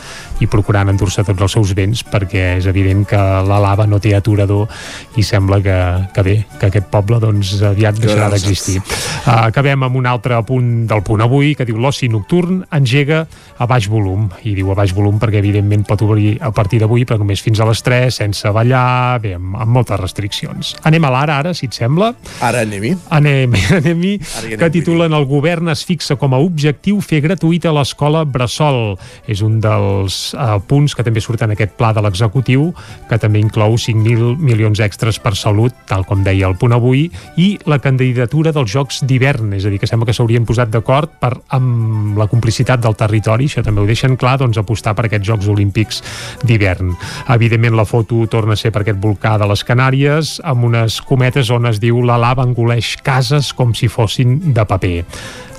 [0.42, 4.14] i procurant endur-se tots els seus béns perquè és evident que la lava no té
[4.16, 4.66] aturador
[5.16, 5.76] i sembla que,
[6.14, 8.80] que bé, que aquest poble doncs, aviat deixarà d'existir.
[8.80, 13.24] Uh, acabem amb un altre punt del punt avui que diu l'oci nocturn engega
[13.58, 17.06] a baix volum i diu a baix volum perquè evidentment pot obrir a partir d'avui
[17.06, 20.55] però només fins a les 3 sense ballar, bé, amb, amb moltes restriccions.
[20.86, 22.12] Anem a l'ara ara, si et sembla.
[22.44, 22.94] Ara anem-hi.
[23.16, 27.22] Anem, anem-hi, Ara hi anem, que titulen el govern es fixa com a objectiu fer
[27.24, 28.96] gratuïta l'escola Bressol.
[29.28, 32.70] És un dels uh, punts que també surt en aquest pla de l'executiu,
[33.10, 37.48] que també inclou 5.000 milions extres per salut, tal com deia el punt avui, i
[37.68, 41.32] la candidatura dels Jocs d'hivern, és a dir, que sembla que s'haurien posat d'acord per
[41.56, 45.50] amb la complicitat del territori, això també ho deixen clar, doncs apostar per aquests Jocs
[45.52, 46.02] Olímpics
[46.46, 46.94] d'hivern.
[47.34, 51.50] Evidentment la foto torna a ser per aquest volcà de les Canàries, amb unes cometes
[51.54, 54.96] on es diu la lava engoleix cases com si fossin de paper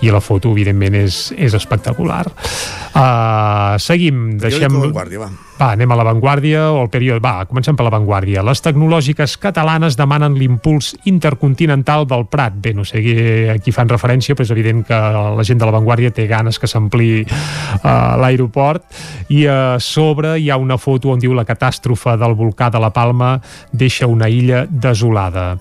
[0.01, 4.73] i la foto evidentment és, és espectacular uh, seguim deixem...
[4.87, 5.33] Vanguardia, va.
[5.57, 7.17] Va, anem a l'avantguàrdia o al període...
[7.23, 8.43] Va, comencem per l'avantguàrdia.
[8.45, 12.59] Les tecnològiques catalanes demanen l'impuls intercontinental del Prat.
[12.61, 13.01] Bé, no sé
[13.49, 14.99] a qui fan referència, però és evident que
[15.39, 17.89] la gent de l'avantguàrdia té ganes que s'ampli uh,
[18.21, 18.85] l'aeroport.
[19.33, 22.93] I a sobre hi ha una foto on diu la catàstrofe del volcà de la
[22.93, 23.39] Palma
[23.73, 25.55] deixa una illa desolada.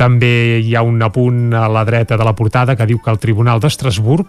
[0.00, 3.20] També hi ha un apunt a la dreta de la portada que diu que el
[3.20, 3.81] Tribunal d'Estrasburg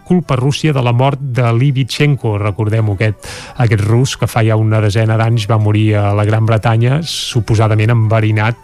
[0.03, 2.37] culpa Rússia de la mort de Livichenko.
[2.37, 6.45] Recordem-ho, aquest, aquest rus que fa ja una desena d'anys va morir a la Gran
[6.45, 8.57] Bretanya, suposadament enverinat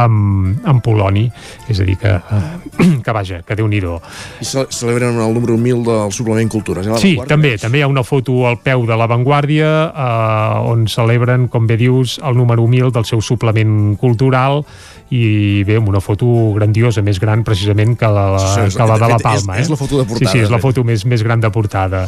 [0.00, 1.26] amb, amb poloni.
[1.68, 5.56] És a dir, que, eh, que vaja, que déu nhi I ce celebren el número
[5.56, 6.86] 1000 del suplement Cultures.
[6.86, 6.98] Eh?
[7.00, 11.66] Sí, també, també hi ha una foto al peu de l'avantguàrdia eh, on celebren, com
[11.66, 14.64] bé dius, el número 1000 del seu suplement cultural
[15.10, 18.94] i bé, amb una foto grandiosa, més gran precisament que la, Sí, és- que la
[18.94, 19.58] de de la és- Palma.
[19.58, 19.70] és eh?
[19.70, 22.06] la foto de portada, sí, és la foto més, més gran de portada.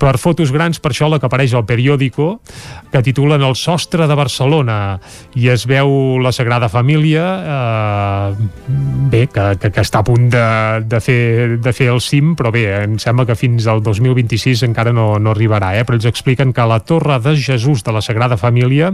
[0.00, 2.40] Per fotos grans, per això la que apareix al periòdico,
[2.90, 4.98] que titulen El sostre de Barcelona,
[5.36, 8.34] i es veu la Sagrada Família, eh,
[9.10, 10.44] bé, que, que, que està a punt de,
[10.88, 14.92] de, fer, de fer el cim, però bé, em sembla que fins al 2026 encara
[14.96, 15.84] no, no arribarà, eh?
[15.84, 18.92] però ells expliquen que la Torre de Jesús de la Sagrada Família,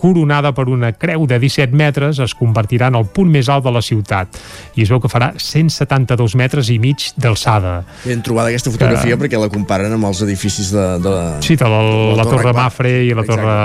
[0.00, 3.72] coronada per una creu de 17 metres, es convertirà en el punt més alt de
[3.74, 4.38] la ciutat,
[4.76, 7.82] i es veu que farà 172 metres i mig d'alçada.
[8.04, 11.24] Ben trobada aquesta fotografia Que- perquè la comparen amb els edificis de, de la...
[11.44, 13.56] Sí, de la, la, la Torre Gua- Mafre i la Torre...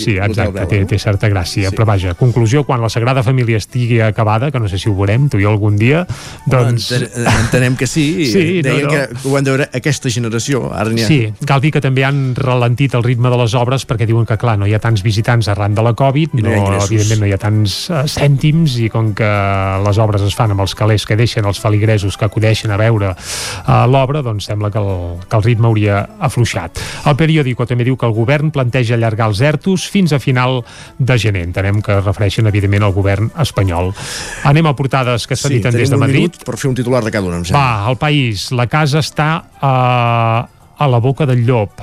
[0.00, 0.86] Sí, exacte, té, no?
[0.90, 1.70] té certa gràcia.
[1.74, 5.28] Però vaja, conclusió, quan la Sagrada Família estigui acabada, que no sé si ho veurem,
[5.32, 6.04] tu i jo algun dia,
[6.46, 6.90] doncs...
[6.96, 8.90] Enten- Entenem que sí, Sí, no, deien no.
[8.90, 11.08] que ho han de veure aquesta generació, ara n'hi ha...
[11.10, 14.36] Sí, cal dir que també han ralentit el ritme de les obres perquè diuen que,
[14.40, 17.34] clar, no hi ha tants visitants arran de la Covid, no no, evidentment no hi
[17.34, 18.04] ha tants uh,
[18.82, 19.28] i com que
[19.86, 23.12] les obres es fan amb els calés que deixen els feligresos que acudeixen a veure
[23.14, 26.80] uh, l'obra, doncs sembla que el, que el ritme hauria afluixat.
[27.06, 30.62] El periòdico també diu que el govern planteja allargar els ERTOs fins a final
[30.98, 31.44] de gener.
[31.48, 33.92] Entenem que es refereixen, evidentment, al govern espanyol.
[34.48, 36.20] Anem a portades que s'han Sí, dit des tenim de un Madrid.
[36.26, 37.62] minut per fer un titular de cada una, em sembla.
[37.62, 41.80] Va, al país, la casa està a, a la boca del llop.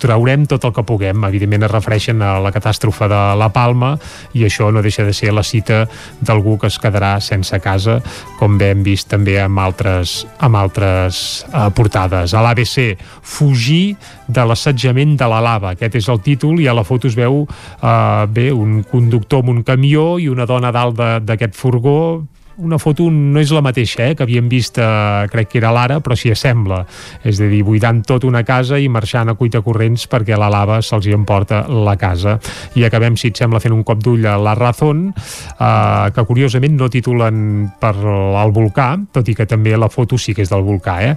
[0.00, 1.24] Traurem tot el que puguem.
[1.24, 3.94] Evidentment es refereixen a la catàstrofe de La Palma
[4.36, 5.86] i això no deixa de ser la cita
[6.20, 8.00] d'algú que es quedarà sense casa,
[8.38, 12.34] com bé hem vist també amb altres, amb altres uh, portades.
[12.34, 13.96] A l'ABC, fugir
[14.28, 15.72] de l'assetjament de la lava.
[15.72, 19.56] Aquest és el títol i a la foto es veu uh, bé un conductor amb
[19.56, 22.00] un camió i una dona dalt d'aquest furgó
[22.60, 26.00] una foto no és la mateixa eh, que havíem vist, eh, crec que era l'ara,
[26.04, 26.82] però s'hi assembla.
[27.24, 30.80] És a dir, buidant tot una casa i marxant a cuita corrents perquè la lava
[30.84, 32.38] se'ls hi emporta la casa.
[32.78, 36.76] I acabem, si et sembla, fent un cop d'ull a La Razón, eh, que curiosament
[36.76, 40.64] no titulen per el volcà, tot i que també la foto sí que és del
[40.66, 41.16] volcà, eh?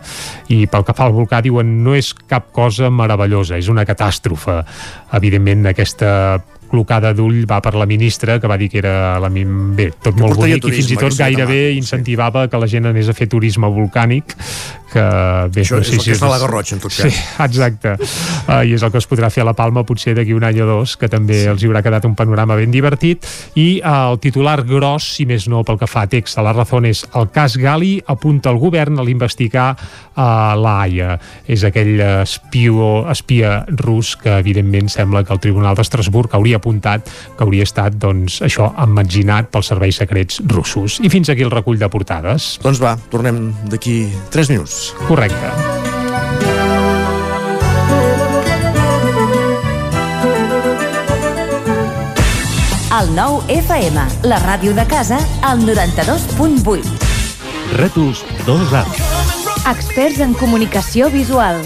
[0.56, 4.62] I pel que fa al volcà diuen no és cap cosa meravellosa, és una catàstrofe.
[5.14, 6.14] Evidentment, aquesta
[6.74, 10.18] clocada d'ull va per la ministra que va dir que era la, mi- bé, tot
[10.18, 11.78] molt portaria bonic i fins i turisme, tot gairebé demà.
[11.84, 14.34] incentivava que la gent anés a fer turisme volcànic
[14.94, 15.02] que
[15.50, 17.10] bé, Això no és sé el si que fa la Garrotxa, en tot sí,
[17.42, 20.46] exacte uh, i és el que es podrà fer a la Palma potser d'aquí un
[20.46, 21.48] any o dos que també sí.
[21.50, 23.26] els hi haurà quedat un panorama ben divertit
[23.58, 26.54] i uh, el titular gros si més no pel que fa a text a la
[26.54, 31.18] raó és el cas Gali apunta el govern a l'investigar uh, la Haia
[31.50, 37.44] és aquell espió, espia rus que evidentment sembla que el Tribunal d'Estrasburg hauria apuntat que
[37.44, 41.92] hauria estat doncs, això emmetzinat pels serveis secrets russos i fins aquí el recull de
[41.92, 44.94] portades Doncs va, tornem d'aquí 3 minuts.
[45.10, 45.52] correcte
[52.94, 56.86] El nou FM, la ràdio de casa, al 92.8.
[57.80, 58.84] Rètols 2A.
[59.74, 61.66] Experts en comunicació visual.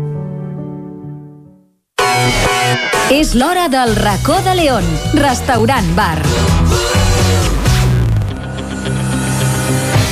[3.11, 4.87] És l'hora del racó de León,
[5.19, 7.00] restaurant bar.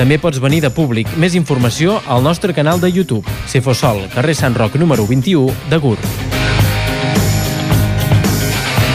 [0.00, 1.04] També pots venir de públic.
[1.20, 3.28] Més informació al nostre canal de YouTube.
[3.44, 6.00] Cefosol, carrer Sant Roc número 21 de Gurb.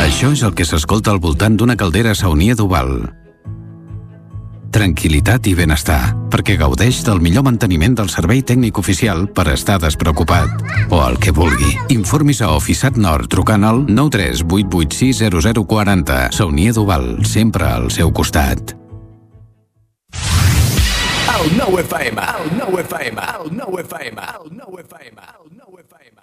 [0.02, 3.14] Això és el que s'escolta al voltant d'una caldera saunia d'Oval.
[4.74, 10.50] Tranquilitat i benestar, perquè gaudeix del millor manteniment del servei tècnic oficial per estar despreocupat.
[10.90, 11.78] O el que vulgui.
[11.94, 16.34] Informis a Oficiat Nord trucant al 938860040.
[16.34, 18.74] Saunia d'Oval, sempre al seu costat.
[21.36, 26.22] El nou FM, el nou FM, el nou FM, el nou FM, el nou FM.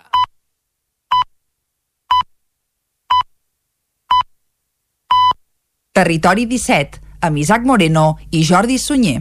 [5.93, 9.21] Territori 17, amb Isaac Moreno i Jordi Sunyer.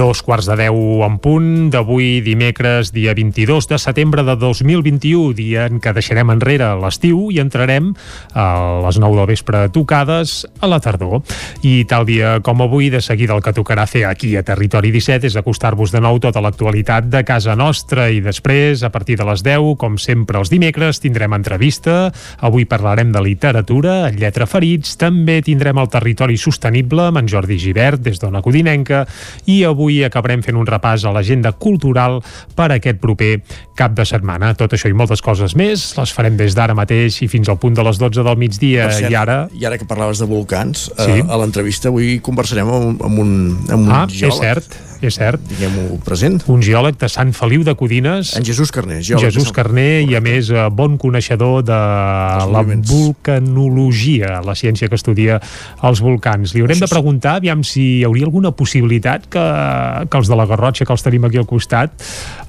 [0.00, 5.66] Dos quarts de deu en punt d'avui dimecres, dia 22 de setembre de 2021, dia
[5.68, 7.90] en què deixarem enrere l'estiu i entrarem
[8.32, 8.46] a
[8.86, 11.20] les 9 del vespre tocades a la tardor.
[11.68, 15.28] I tal dia com avui, de seguida el que tocarà fer aquí a Territori 17
[15.28, 19.44] és acostar-vos de nou tota l'actualitat de casa nostra i després, a partir de les
[19.44, 22.06] 10, com sempre els dimecres, tindrem entrevista.
[22.40, 27.60] Avui parlarem de literatura, en lletra ferits, també tindrem el territori sostenible amb en Jordi
[27.60, 29.04] Givert des d'Ona Codinenca
[29.44, 32.20] i avui acabarem fent un repàs a l'agenda cultural
[32.56, 33.40] per aquest proper
[33.78, 34.52] cap de setmana.
[34.58, 37.74] Tot això i moltes coses més les farem des d'ara mateix i fins al punt
[37.74, 39.38] de les 12 del migdia Per cert, i ara...
[39.56, 41.18] I ara que parlaves de volcans, Sí.
[41.20, 43.32] eh, a l'entrevista avui conversarem amb, amb un,
[43.68, 44.30] amb un Ah, geòleg.
[44.32, 45.40] és cert, és cert.
[45.48, 46.40] Diguem-ho present.
[46.52, 48.34] Un geòleg de Sant Feliu de Codines.
[48.36, 49.30] En Jesús Carner, geòleg.
[49.30, 51.72] Jesús Sant- Carner i a més eh, bon coneixedor de
[52.52, 55.40] la vulcanologia, la ciència que estudia
[55.86, 56.54] els volcans.
[56.54, 59.44] Li haurem de preguntar aviam si hi hauria alguna possibilitat que,
[60.10, 61.92] que els de la Garrotxa, que els tenim aquí al costat,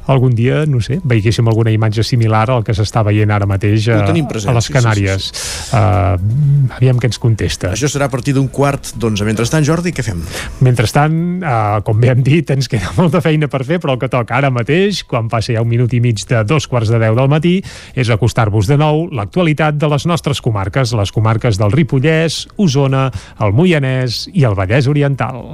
[0.07, 4.01] algun dia, no sé, veiéssim alguna imatge similar al que s'està veient ara mateix a,
[4.29, 5.27] present, a les sí, sí, Canàries.
[5.71, 7.71] Uh, aviam què ens contesta.
[7.75, 9.25] Això serà a partir d'un quart d'onze.
[9.27, 10.21] Mentrestant, Jordi, què fem?
[10.65, 14.09] Mentrestant, eh, com bé hem dit, ens queda molta feina per fer, però el que
[14.11, 17.17] toca ara mateix, quan passa ja un minut i mig de dos quarts de deu
[17.17, 17.59] del matí,
[17.95, 23.09] és acostar-vos de nou l'actualitat de les nostres comarques, les comarques del Ripollès, Osona,
[23.41, 25.45] el Moianès i el Vallès Oriental.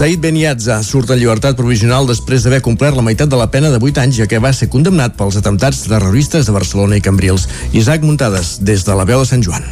[0.00, 3.76] Said Beniatza surt en llibertat provisional després d'haver complert la meitat de la pena de
[3.76, 7.44] 8 anys ja que va ser condemnat pels atemptats terroristes de Barcelona i Cambrils.
[7.76, 9.68] Isaac Muntades, des de la veu de Sant Joan.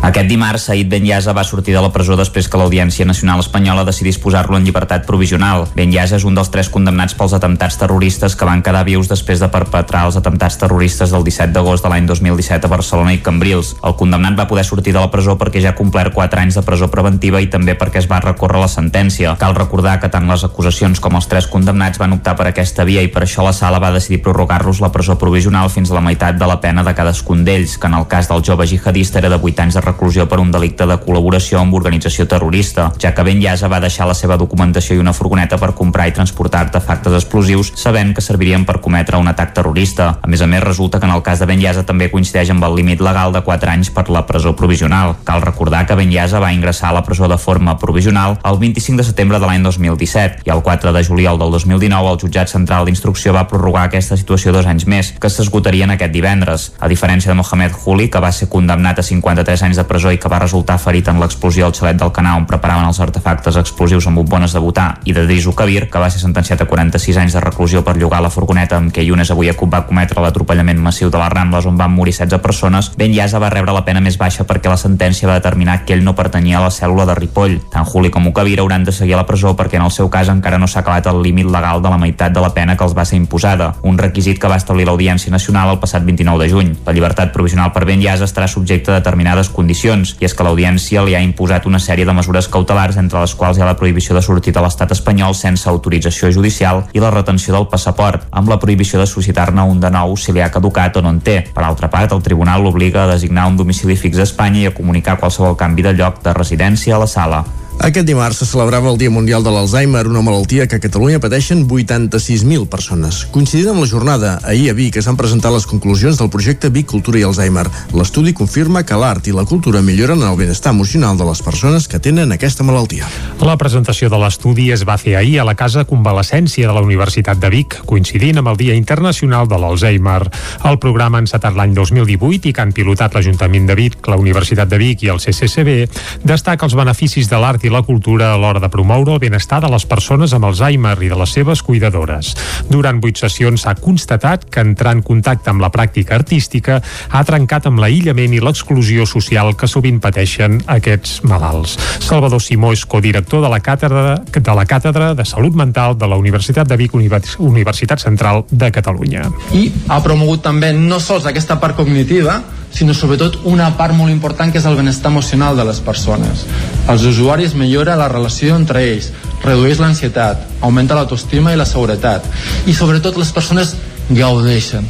[0.00, 4.16] Aquest dimarts, Said Benyaza va sortir de la presó després que l'Audiència Nacional Espanyola decidís
[4.16, 5.66] posar-lo en llibertat provisional.
[5.76, 9.50] Benyaza és un dels tres condemnats pels atemptats terroristes que van quedar vius després de
[9.52, 13.74] perpetrar els atemptats terroristes del 17 d'agost de l'any 2017 a Barcelona i Cambrils.
[13.84, 16.64] El condemnat va poder sortir de la presó perquè ja ha complert 4 anys de
[16.64, 19.36] presó preventiva i també perquè es va recórrer la sentència.
[19.36, 23.04] Cal recordar que tant les acusacions com els tres condemnats van optar per aquesta via
[23.04, 26.40] i per això la sala va decidir prorrogar-los la presó provisional fins a la meitat
[26.40, 29.36] de la pena de cadascun d'ells, que en el cas del jove jihadista era de
[29.36, 33.42] 8 anys de reclusió per un delicte de col·laboració amb organització terrorista, ja que Ben
[33.42, 37.72] Yasa va deixar la seva documentació i una furgoneta per comprar i transportar artefactes explosius
[37.76, 40.14] sabent que servirien per cometre un atac terrorista.
[40.22, 42.64] A més a més, resulta que en el cas de Ben Yasa també coincideix amb
[42.66, 45.16] el límit legal de 4 anys per la presó provisional.
[45.24, 49.00] Cal recordar que Ben Yasa va ingressar a la presó de forma provisional el 25
[49.00, 52.86] de setembre de l'any 2017 i el 4 de juliol del 2019 el jutjat central
[52.86, 56.70] d'instrucció va prorrogar aquesta situació dos anys més, que s'esgotarien aquest divendres.
[56.78, 60.20] A diferència de Mohamed Juli, que va ser condemnat a 53 anys de presó i
[60.20, 64.06] que va resultar ferit en l'explosió al xalet del Canà on preparaven els artefactes explosius
[64.06, 67.36] amb bombones de butà, i de Drisu Kabir, que va ser sentenciat a 46 anys
[67.36, 71.18] de reclusió per llogar la furgoneta amb què Younes avui va cometre l'atropellament massiu de
[71.18, 74.44] les Rambles on van morir 16 persones, Ben Yasa va rebre la pena més baixa
[74.44, 77.58] perquè la sentència va determinar que ell no pertanyia a la cèl·lula de Ripoll.
[77.72, 80.28] Tant Juli com Ukabir hauran de seguir a la presó perquè en el seu cas
[80.28, 82.96] encara no s'ha acabat el límit legal de la meitat de la pena que els
[82.96, 86.74] va ser imposada, un requisit que va establir l'Audiència Nacional el passat 29 de juny.
[86.86, 91.02] La llibertat provisional per Ben Yasa estarà subjecte a determinades condicions, i és que l'Audiència
[91.04, 94.14] li ha imposat una sèrie de mesures cautelars entre les quals hi ha la prohibició
[94.14, 98.58] de sortir de l'estat espanyol sense autorització judicial i la retenció del passaport, amb la
[98.58, 101.38] prohibició de suscitar-ne un de nou si li ha caducat o no en té.
[101.54, 104.76] Per altra part, el tribunal l'obliga a designar un domicili fix a Espanya i a
[104.76, 107.44] comunicar qualsevol canvi de lloc de residència a la sala.
[107.80, 111.62] Aquest dimarts se celebrava el Dia Mundial de l'Alzheimer, una malaltia que a Catalunya pateixen
[111.64, 113.22] 86.000 persones.
[113.32, 116.90] Coincidint amb la jornada, ahir a Vic es van presentar les conclusions del projecte Vic
[116.92, 117.64] Cultura i Alzheimer.
[117.96, 121.96] L'estudi confirma que l'art i la cultura milloren el benestar emocional de les persones que
[121.98, 123.08] tenen aquesta malaltia.
[123.40, 127.40] La presentació de l'estudi es va fer ahir a la Casa Convalescència de la Universitat
[127.40, 130.26] de Vic, coincidint amb el Dia Internacional de l'Alzheimer.
[130.68, 134.84] El programa encetat l'any 2018 i que han pilotat l'Ajuntament de Vic, la Universitat de
[134.84, 135.80] Vic i el CCCB,
[136.28, 139.70] destaca els beneficis de l'art i la cultura a l'hora de promoure el benestar de
[139.72, 142.34] les persones amb Alzheimer i de les seves cuidadores.
[142.70, 147.66] Durant vuit sessions s'ha constatat que entrar en contacte amb la pràctica artística ha trencat
[147.70, 151.76] amb l'aïllament i l'exclusió social que sovint pateixen aquests malalts.
[152.00, 156.16] Salvador Simó és codirector de la càtedra de la càtedra de Salut Mental de la
[156.20, 159.28] Universitat de Vic Universitat Central de Catalunya.
[159.54, 162.40] I ha promogut també no sols aquesta part cognitiva,
[162.72, 166.44] sinó sobretot una part molt important que és el benestar emocional de les persones.
[166.88, 169.10] Els usuaris millora la relació entre ells,
[169.44, 172.26] redueix l'ansietat, augmenta l'autoestima i la seguretat
[172.66, 173.74] i sobretot les persones
[174.10, 174.86] gaudeixen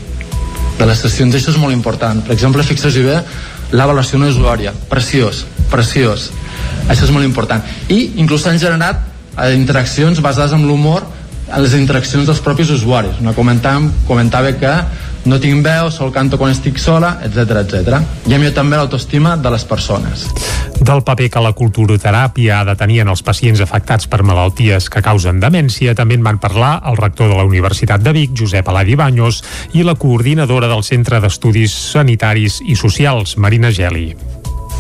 [0.81, 2.23] de les sessions, això és molt important.
[2.25, 3.19] Per exemple, fixeu-vos bé
[3.77, 6.31] l'avaluació no usuària, preciós, preciós.
[6.89, 7.63] Això és molt important.
[7.93, 9.03] I inclús s'han generat
[9.37, 11.05] eh, interaccions basades en l'humor
[11.51, 13.21] a les interaccions dels propis usuaris.
[13.21, 14.73] Una comentàvem, comentava que
[15.25, 17.99] no tinc veu, sol canto quan estic sola, etc etc.
[18.31, 20.27] I a mi també l'autoestima de les persones.
[20.81, 25.03] Del paper que la culturoteràpia ha de tenir en els pacients afectats per malalties que
[25.05, 28.97] causen demència també en van parlar el rector de la Universitat de Vic, Josep Aladi
[28.97, 29.43] Baños,
[29.77, 34.15] i la coordinadora del Centre d'Estudis Sanitaris i Socials, Marina Geli.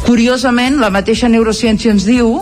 [0.06, 2.38] Curiosament, la mateixa neurociència ens diu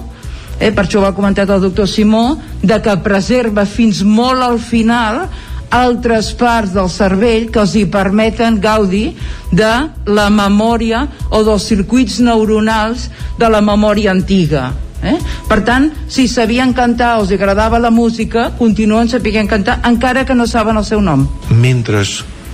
[0.61, 4.59] eh, per això ho ha comentat el doctor Simó, de que preserva fins molt al
[4.62, 5.26] final
[5.70, 9.14] altres parts del cervell que els hi permeten gaudir
[9.52, 9.72] de
[10.06, 13.08] la memòria o dels circuits neuronals
[13.38, 14.72] de la memòria antiga.
[15.02, 15.14] Eh?
[15.46, 20.34] Per tant, si sabien cantar o els agradava la música, continuen sapient cantar encara que
[20.34, 21.28] no saben el seu nom.
[21.50, 22.02] Mentre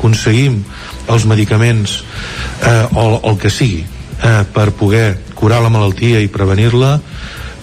[0.04, 0.58] aconseguim
[1.08, 2.02] els medicaments
[2.60, 6.98] eh, o el que sigui eh, per poder curar la malaltia i prevenir-la,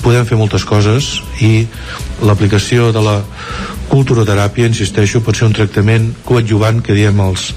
[0.01, 1.67] podem fer moltes coses i
[2.25, 3.19] l'aplicació de la
[3.91, 7.49] culturoteràpia, insisteixo, pot ser un tractament coadjuvant que diem els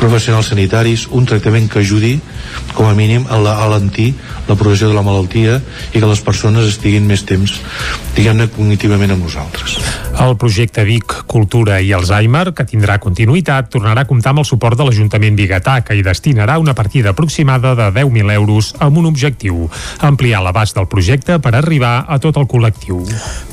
[0.00, 2.14] professionals sanitaris, un tractament que ajudi
[2.76, 4.12] com a mínim a alentir
[4.46, 5.56] la progressió de la malaltia
[5.92, 7.56] i que les persones estiguin més temps
[8.16, 9.78] diguem-ne cognitivament amb nosaltres.
[10.20, 14.78] El projecte Vic Cultura i Alzheimer, que tindrà continuïtat, tornarà a comptar amb el suport
[14.78, 19.66] de l'Ajuntament Bigatà, que hi destinarà una partida aproximada de 10.000 euros amb un objectiu,
[20.00, 23.02] ampliar l'abast del projecte per arribar a tot el col·lectiu.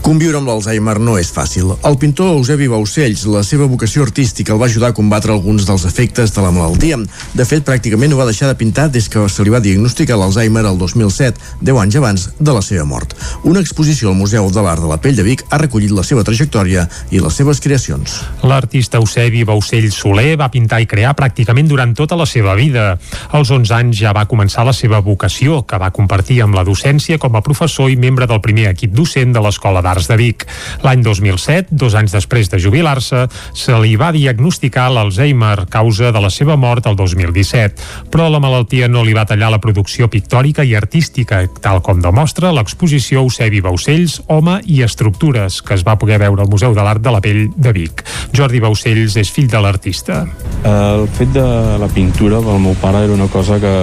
[0.04, 1.74] Conviure amb l'Alzheimer no és fàcil.
[1.84, 5.84] El pintor Eusebi Baucells, la seva vocació artística el va ajudar a combatre alguns dels
[5.90, 7.02] efectes de la malaltia.
[7.36, 10.64] De fet, pràcticament ho va deixar de pintar des que se li va diagnosticar l'Alzheimer
[10.66, 13.14] el 2007, 10 anys abans de la seva mort.
[13.46, 16.24] Una exposició al Museu de l'Art de la Pell de Vic ha recollit la seva
[16.26, 18.16] trajectòria i les seves creacions.
[18.42, 22.96] L'artista Eusebi Baucell Soler va pintar i crear pràcticament durant tota la seva vida.
[23.38, 27.20] Als 11 anys ja va començar la seva vocació, que va compartir amb la docència
[27.22, 30.48] com a professor i membre del primer equip docent de l'Escola d'Arts de Vic.
[30.82, 36.34] L'any 2007, dos anys després de jubilar-se, se li va diagnosticar l'Alzheimer, causa de la
[36.34, 38.10] seva mort el 2017.
[38.10, 42.54] Però la malaltia no li va tallar la producció pictòrica i artística, tal com demostra
[42.56, 47.04] l'exposició Eusebi Baucells, Home i Estructures, que es va poder veure al Museu de l'Art
[47.04, 48.04] de la Pell de Vic.
[48.36, 50.24] Jordi Baucells és fill de l'artista.
[50.64, 51.46] El fet de
[51.80, 53.74] la pintura pel meu pare era una cosa que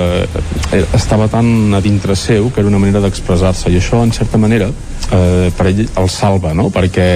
[0.96, 4.70] estava tan a dintre seu que era una manera d'expressar-se i això en certa manera
[4.70, 6.68] eh, per ell el salva no?
[6.74, 7.08] perquè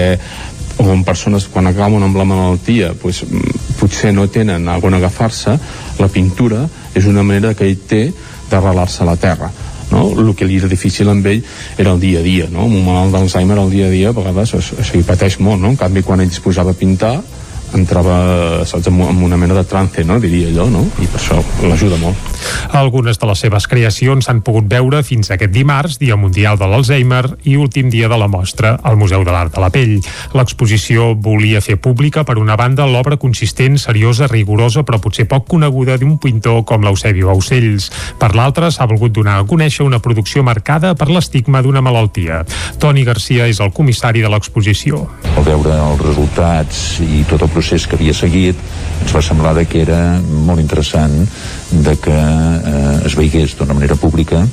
[0.78, 3.22] on persones quan acaben amb la malaltia pues,
[3.78, 5.58] potser no tenen a on agafar-se
[6.00, 6.64] la pintura
[6.94, 8.08] és una manera que ell té
[8.50, 9.50] d'arrelar-se a la terra
[9.90, 10.08] no?
[10.18, 11.42] el que li era difícil amb ell
[11.78, 12.66] era el dia a dia no?
[12.66, 15.72] amb un malalt d'Alzheimer el dia a dia a vegades o sigui, pateix molt no?
[15.72, 17.16] en canvi quan ell es posava a pintar
[17.74, 20.18] entrava saps, en una mena de trance, no?
[20.20, 20.84] diria allò, no?
[21.02, 22.30] i per això l'ajuda molt.
[22.74, 27.24] Algunes de les seves creacions s'han pogut veure fins aquest dimarts, Dia Mundial de l'Alzheimer
[27.50, 29.96] i últim dia de la mostra al Museu de l'Art de la Pell.
[30.36, 35.98] L'exposició volia fer pública, per una banda, l'obra consistent, seriosa, rigorosa, però potser poc coneguda
[36.00, 37.90] d'un pintor com l'Eusebi Baucells.
[38.20, 42.44] Per l'altra, s'ha volgut donar a conèixer una producció marcada per l'estigma d'una malaltia.
[42.78, 45.04] Toni Garcia és el comissari de l'exposició.
[45.34, 48.58] Al veure els resultats i tot el procés que havia seguit,
[49.02, 51.16] ens va semblar que era molt interessant
[51.70, 54.44] de que eh, es veigués d'una manera pública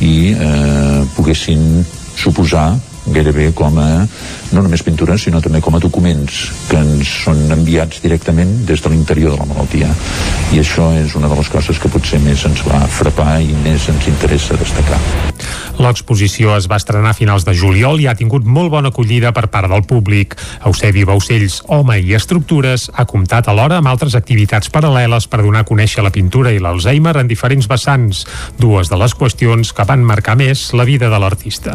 [0.00, 1.84] i eh, poguessin
[2.16, 2.72] suposar
[3.06, 4.06] gairebé com a,
[4.52, 8.92] no només pintures, sinó també com a documents que ens són enviats directament des de
[8.94, 9.92] l'interior de la malaltia.
[10.56, 13.90] I això és una de les coses que potser més ens va frapar i més
[13.92, 15.33] ens interessa destacar.
[15.82, 19.48] L'exposició es va estrenar a finals de juliol i ha tingut molt bona acollida per
[19.52, 20.36] part del públic.
[20.64, 25.68] Eusebi Baucells, Home i Estructures, ha comptat alhora amb altres activitats paral·leles per donar a
[25.68, 28.24] conèixer la pintura i l'Alzheimer en diferents vessants,
[28.58, 31.74] dues de les qüestions que van marcar més la vida de l'artista.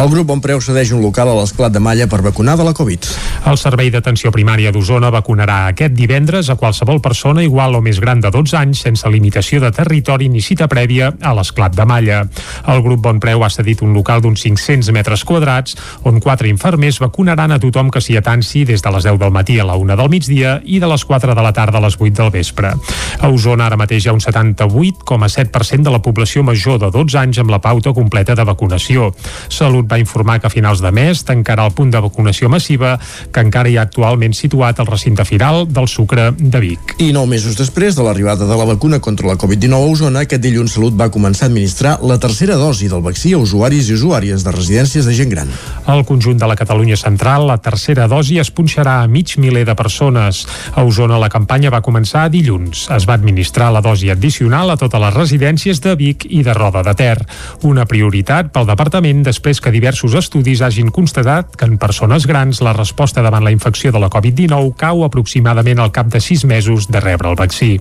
[0.00, 2.74] El grup Bon Preu cedeix un local a l'esclat de Malla per vacunar de la
[2.74, 3.06] Covid.
[3.50, 8.22] El Servei d'Atenció Primària d'Osona vacunarà aquest divendres a qualsevol persona igual o més gran
[8.24, 12.24] de 12 anys sense limitació de territori ni cita prèvia a l'esclat de Malla.
[12.72, 15.76] El grup Bon Preu ha cedit un local d'uns 500 metres quadrats
[16.08, 19.58] on quatre infermers vacunaran a tothom que s'hi atansi des de les 10 del matí
[19.60, 22.14] a la 1 del migdia i de les 4 de la tarda a les 8
[22.22, 22.72] del vespre.
[23.20, 27.42] A Osona ara mateix hi ha un 78,7% de la població major de 12 anys
[27.42, 29.10] amb la pauta completa de vacunació.
[29.48, 32.96] Salut va informar que a finals de mes tancarà el punt de vacunació massiva
[33.32, 36.96] que encara hi ha actualment situat al recinte firal del Sucre de Vic.
[37.04, 40.42] I nou mesos després de l'arribada de la vacuna contra la Covid-19 a Osona, aquest
[40.42, 44.44] dilluns Salut va començar a administrar la tercera dosi del vaccí a usuaris i usuàries
[44.46, 45.50] de residències de gent gran.
[45.90, 49.74] Al conjunt de la Catalunya central, la tercera dosi es punxarà a mig miler de
[49.74, 50.44] persones.
[50.74, 52.86] A Osona la campanya va començar dilluns.
[52.94, 56.84] Es va administrar la dosi addicional a totes les residències de Vic i de Roda
[56.86, 57.18] de Ter.
[57.66, 62.76] Una prioritat pel departament després que diversos estudis hagin constatat que en persones grans la
[62.76, 67.02] resposta davant la infecció de la Covid-19 cau aproximadament al cap de sis mesos de
[67.02, 67.74] rebre el vaccí.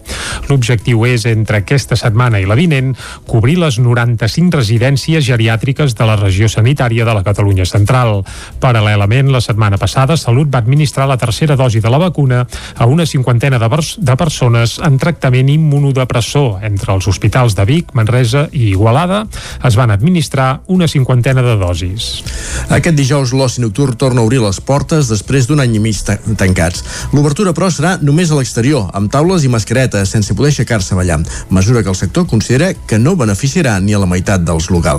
[0.49, 2.93] L'objectiu és, entre aquesta setmana i la vinent,
[3.29, 8.23] cobrir les 95 residències geriàtriques de la regió sanitària de la Catalunya central.
[8.59, 12.45] Paral·lelament, la setmana passada, Salut va administrar la tercera dosi de la vacuna
[12.77, 16.63] a una cinquantena de, de persones en tractament immunodepressor.
[16.63, 19.25] Entre els hospitals de Vic, Manresa i Igualada
[19.63, 22.23] es van administrar una cinquantena de dosis.
[22.69, 26.83] Aquest dijous l'oci nocturn torna a obrir les portes després d'un any i mig tancats.
[27.13, 31.19] L'obertura, però, serà només a l'exterior, amb taules i mascaretes, sense poder aixecar-se a ballar,
[31.49, 34.92] mesura que el sector considera que no beneficiarà ni a la meitat dels locals.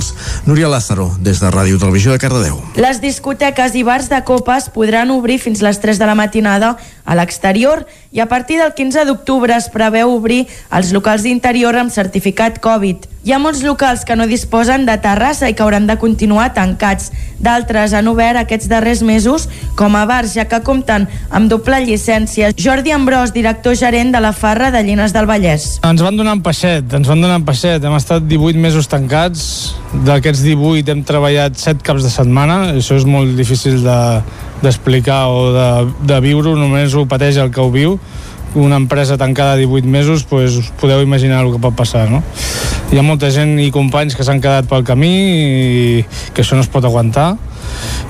[0.46, 2.58] Núria Lázaro, des de Ràdio Televisió de Cardedeu.
[2.74, 6.74] Les discoteques i bars de copes podran obrir fins les 3 de la matinada
[7.04, 11.94] a l'exterior i a partir del 15 d'octubre es preveu obrir els locals d'interior amb
[11.94, 13.06] certificat Covid.
[13.24, 17.12] Hi ha molts locals que no disposen de terrassa i que hauran de continuar tancats.
[17.44, 22.52] D'altres han obert aquests darrers mesos com a bars, ja que compten amb doble llicència.
[22.56, 25.78] Jordi Ambrós, director gerent de la Farra de Llines del Vallès.
[25.84, 27.84] Ens van donar un peixet, ens van donar un peixet.
[27.84, 29.46] Hem estat 18 mesos tancats.
[30.06, 32.60] D'aquests 18 hem treballat 7 caps de setmana.
[32.78, 35.68] Això és molt difícil d'explicar de, o de,
[36.14, 37.98] de viure, només ho pateix el que ho viu
[38.54, 42.22] una empresa tancada 18 mesos pues, podeu imaginar el que pot passar no?
[42.92, 46.62] hi ha molta gent i companys que s'han quedat pel camí i que això no
[46.62, 47.32] es pot aguantar.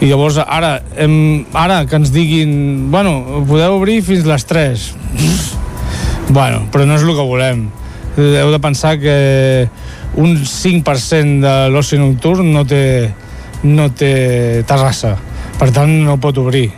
[0.03, 4.84] I llavors ara, hem, ara que ens diguin bueno, podeu obrir fins les 3
[6.36, 7.68] bueno, però no és el que volem.
[8.18, 9.16] Heu de pensar que
[10.20, 12.84] un 5% de l'oci nocturn no té,
[13.64, 15.16] no té terrassa.
[15.59, 16.68] Per tant no pot obrir.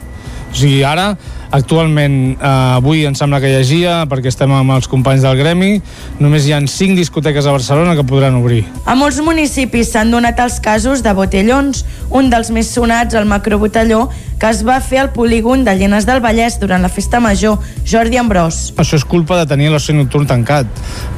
[0.52, 1.14] O sigui, ara
[1.50, 5.80] Actualment, eh, avui em sembla que llegia, perquè estem amb els companys del gremi,
[6.18, 8.64] només hi han 5 discoteques a Barcelona que podran obrir.
[8.84, 14.08] A molts municipis s'han donat els casos de botellons, un dels més sonats, el macrobotelló,
[14.38, 17.56] que es va fer al polígon de Llenes del Vallès durant la festa major,
[17.88, 18.74] Jordi Ambrós.
[18.76, 20.68] Això és culpa de tenir l'oci nocturn tancat.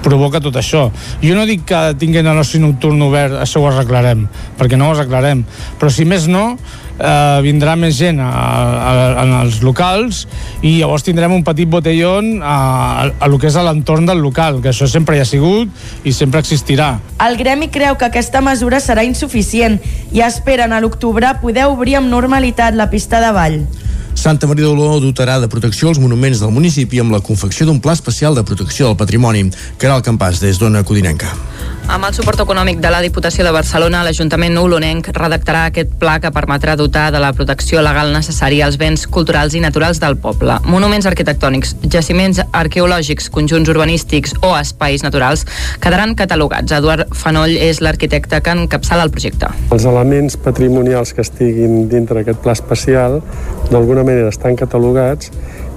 [0.05, 0.89] Provoca tot això.
[1.23, 5.43] Jo no dic que tinguin l'oci nocturn obert, això ho arreglarem, perquè no ho arreglarem.
[5.81, 6.53] Però si més no,
[6.99, 8.93] eh, vindrà més gent a, a,
[9.23, 10.25] a, als locals
[10.63, 12.57] i llavors tindrem un petit botellón a,
[13.05, 16.05] a, a lo que és a l'entorn del local, que això sempre hi ha sigut
[16.05, 16.97] i sempre existirà.
[17.25, 19.79] El gremi creu que aquesta mesura serà insuficient
[20.15, 23.63] i esperen a l'octubre poder obrir amb normalitat la pista de ball.
[24.19, 27.95] Santa Maria d'Oló dotarà de protecció els monuments del municipi amb la confecció d'un pla
[27.95, 29.45] especial de protecció del patrimoni.
[29.79, 31.31] Caral Campàs, des d'Ona Codinenca.
[31.89, 36.33] Amb el suport econòmic de la Diputació de Barcelona, l'Ajuntament olonenc redactarà aquest pla que
[36.35, 40.59] permetrà dotar de la protecció legal necessària als béns culturals i naturals del poble.
[40.67, 45.47] Monuments arquitectònics, jaciments arqueològics, conjunts urbanístics o espais naturals
[45.81, 46.75] quedaran catalogats.
[46.77, 49.49] Eduard Fanoll és l'arquitecte que encapçala el projecte.
[49.73, 53.23] Els elements patrimonials que estiguin dintre d'aquest pla especial
[53.71, 55.31] d'alguna manera estan catalogats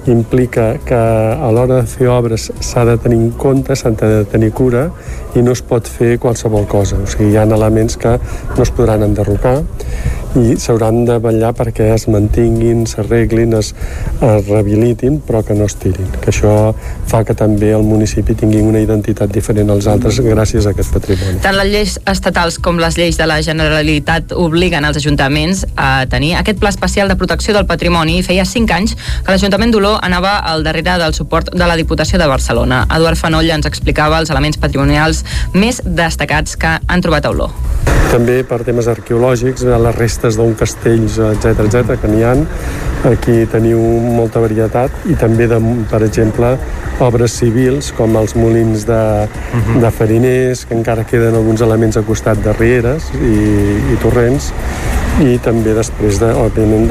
[0.07, 4.51] implica que a l'hora de fer obres s'ha de tenir en compte, s'ha de tenir
[4.57, 4.87] cura
[5.35, 6.99] i no es pot fer qualsevol cosa.
[7.01, 8.17] O sigui, hi ha elements que
[8.55, 9.59] no es podran enderrocar
[10.39, 13.73] i s'hauran de vetllar perquè es mantinguin, s'arreglin, es,
[14.23, 16.07] es rehabilitin, però que no es tirin.
[16.23, 16.53] Que això
[17.11, 21.41] fa que també el municipi tingui una identitat diferent als altres gràcies a aquest patrimoni.
[21.43, 26.35] Tant les lleis estatals com les lleis de la Generalitat obliguen els ajuntaments a tenir
[26.39, 30.37] aquest pla especial de protecció del patrimoni i feia 5 anys que l'Ajuntament d'Oló anava
[30.47, 32.85] al darrere del suport de la Diputació de Barcelona.
[32.95, 35.20] Eduard Fanoll ens explicava els elements patrimonials
[35.53, 37.51] més destacats que han trobat a Oló.
[38.11, 42.41] També per temes arqueològics, les restes d'un castells, etc etc que n'hi han,
[43.07, 43.79] aquí teniu
[44.17, 45.59] molta varietat i també, de,
[45.89, 46.49] per exemple,
[47.01, 49.03] obres civils com els molins de,
[49.79, 53.37] de fariners, que encara queden alguns elements a costat de rieres i,
[53.93, 54.51] i torrents,
[55.23, 56.89] i també després, de, òbviament,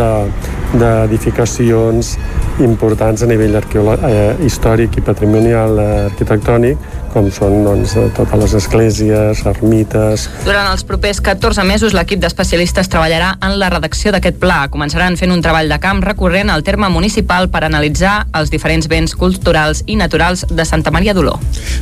[0.74, 8.38] d'edificacions de, importants a nivell eh, històric i patrimonial eh, arquitectònic com són doncs, totes
[8.38, 10.26] les esglésies, ermites...
[10.46, 14.62] Durant els propers 14 mesos, l'equip d'especialistes treballarà en la redacció d'aquest pla.
[14.72, 19.16] Començaran fent un treball de camp recorrent al terme municipal per analitzar els diferents béns
[19.18, 21.36] culturals i naturals de Santa Maria d'Oló.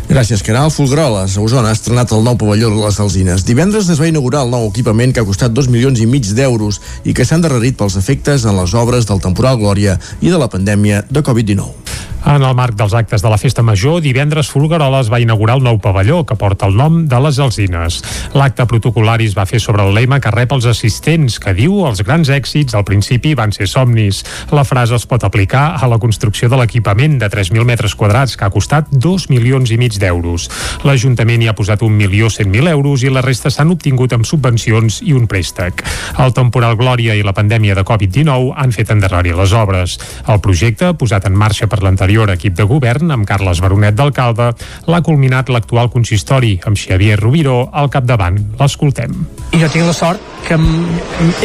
[0.09, 0.72] Gràcies, Caral.
[0.72, 3.45] Fulgaroles, a Osona, ha estrenat el nou pavelló de les Alzines.
[3.49, 6.80] Divendres es va inaugurar el nou equipament que ha costat 2 milions i mig d'euros
[7.05, 10.48] i que s'ha endarrerit pels efectes en les obres del temporal Glòria i de la
[10.48, 11.88] pandèmia de Covid-19.
[12.28, 15.78] En el marc dels actes de la Festa Major, divendres Folgueroles va inaugurar el nou
[15.80, 18.02] pavelló que porta el nom de les Alzines.
[18.36, 22.02] L'acte protocolari es va fer sobre el lema que rep els assistents, que diu els
[22.04, 24.20] grans èxits al principi van ser somnis.
[24.52, 28.44] La frase es pot aplicar a la construcció de l'equipament de 3.000 metres quadrats que
[28.44, 30.50] ha costat 2 milions i mig d'euros.
[30.84, 35.24] L'Ajuntament hi ha posat 1.100.000 euros i la resta s'han obtingut amb subvencions i un
[35.32, 35.80] préstec.
[36.20, 39.96] El temporal Glòria i la pandèmia de Covid-19 han fet endarrerir les obres.
[40.28, 44.50] El projecte, posat en marxa per l'anterior l'anterior equip de govern, amb Carles Baronet d'alcalde,
[44.86, 48.38] l'ha culminat l'actual consistori, amb Xavier Rubiró al capdavant.
[48.58, 49.14] L'escoltem.
[49.54, 50.58] Jo tinc la sort que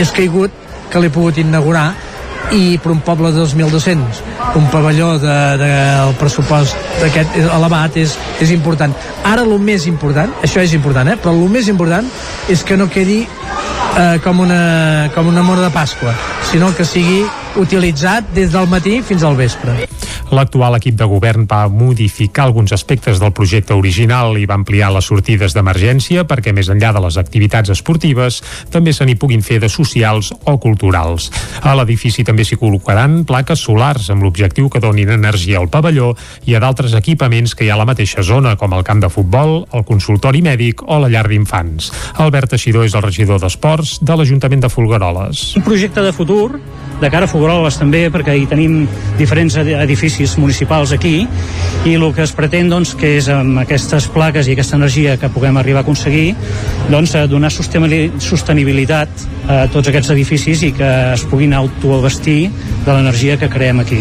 [0.01, 0.51] és caigut
[0.89, 1.93] que l'he pogut inaugurar
[2.53, 4.21] i per un poble de 2.200
[4.57, 5.69] un pavelló de, de,
[6.03, 8.93] el pressupost d'aquest elevat és, és important.
[9.25, 11.17] Ara el més important, això és important, eh?
[11.17, 12.09] però el més important
[12.51, 16.13] és que no quedi eh, com, una, com una mona de Pasqua,
[16.51, 17.23] sinó que sigui
[17.59, 19.87] utilitzat des del matí fins al vespre.
[20.33, 25.05] L'actual equip de govern va modificar alguns aspectes del projecte original i va ampliar les
[25.05, 28.39] sortides d'emergència perquè més enllà de les activitats esportives
[28.73, 31.29] també se n'hi puguin fer de socials o culturals.
[31.61, 36.13] A l'edifici també s'hi col·locaran plaques solars amb l'objectiu que donin energia al pavelló
[36.49, 39.11] i a d'altres equipaments que hi ha a la mateixa zona com el camp de
[39.13, 41.91] futbol, el consultori mèdic o la llar d'infants.
[42.23, 45.51] Albert Teixidor és el regidor d'Esports de l'Ajuntament de Folgueroles.
[45.61, 46.57] Un projecte de futur
[47.03, 48.85] de cara a Fogueroles també, perquè hi tenim
[49.19, 51.25] diferents edificis municipals aquí,
[51.83, 55.27] i el que es pretén, doncs, que és amb aquestes plaques i aquesta energia que
[55.27, 56.37] puguem arribar a aconseguir,
[56.87, 60.87] doncs, donar sostenibilitat a tots aquests edificis i que
[61.17, 62.47] es puguin autoabastir
[62.85, 63.99] de l'energia que creem aquí.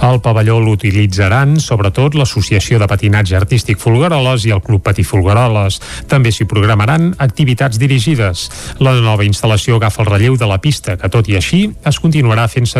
[0.00, 5.76] El pavelló l'utilitzaran sobretot l'Associació de Patinatge Artístic Folgueroles i el Club Patí Folgueroles.
[6.08, 8.48] També s'hi programaran activitats dirigides.
[8.80, 12.48] La nova instal·lació agafa el relleu de la pista, que tot i així es continuarà
[12.48, 12.79] fent servir.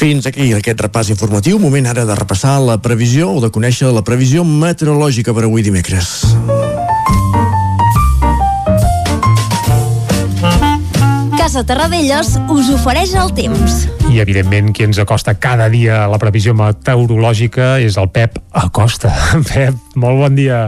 [0.00, 1.58] Fins aquí aquest repàs informatiu.
[1.60, 6.22] Moment ara de repassar la previsió o de conèixer la previsió meteorològica per avui dimecres.
[11.36, 13.82] Casa Terradellos us ofereix el temps.
[14.08, 19.12] I, evidentment, qui ens acosta cada dia a la previsió meteorològica és el Pep Acosta.
[19.52, 20.62] Pep, molt bon dia.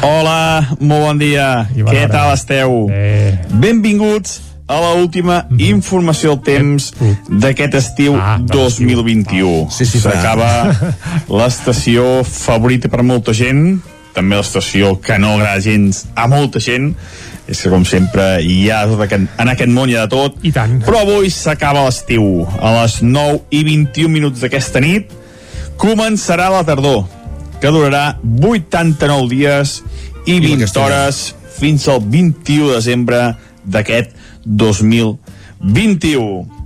[0.00, 1.66] Hola, molt bon dia.
[1.74, 2.86] Què tal esteu?
[2.90, 3.36] Eh.
[3.60, 5.68] Benvinguts a la última mm -hmm.
[5.68, 6.92] informació del temps
[7.28, 9.68] d'aquest estiu ah, 2021.
[9.70, 10.72] Sí, sí, S'acaba
[11.38, 13.82] l'estació favorita per molta gent,
[14.14, 16.94] també l'estació que no agrada gens a molta gent,
[17.46, 20.36] és que com sempre hi ha tot aquest, en aquest món hi ha de tot
[20.42, 20.78] I tant.
[20.86, 25.10] però avui s'acaba l'estiu a les 9 i 21 minuts d'aquesta nit
[25.76, 27.04] començarà la tardor
[27.62, 29.82] que durarà 89 dies
[30.26, 34.10] i 20 I hores fins al 21 de desembre d'aquest
[34.44, 36.62] 2021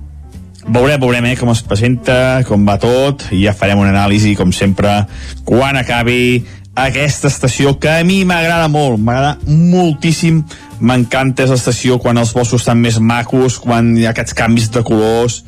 [0.66, 4.52] veurem, veurem eh, com es presenta, com va tot, i ja farem una anàlisi, com
[4.54, 5.04] sempre,
[5.46, 6.44] quan acabi
[6.76, 10.42] aquesta estació que a mi m'agrada molt, m'agrada moltíssim.
[10.80, 15.40] M'encanta l'estació quan els boscos estan més macos, quan hi ha aquests canvis de colors.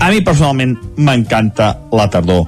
[0.00, 2.46] A mi personalment m'encanta la tardor.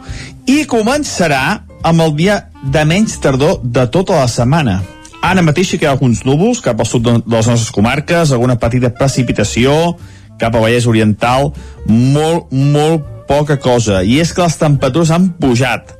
[0.49, 1.43] I començarà
[1.83, 4.81] amb el dia de menys tardor de tota la setmana.
[5.23, 8.91] Ara mateix hi ha alguns núvols cap al sud de les nostres comarques, alguna petita
[8.91, 9.95] precipitació
[10.41, 11.53] cap a Vallès Oriental
[11.87, 14.03] molt, molt poca cosa.
[14.03, 15.95] I és que les temperatures han pujat.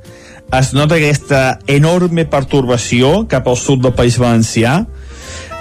[0.53, 4.83] Es nota aquesta enorme pertorbació cap al sud del País Valencià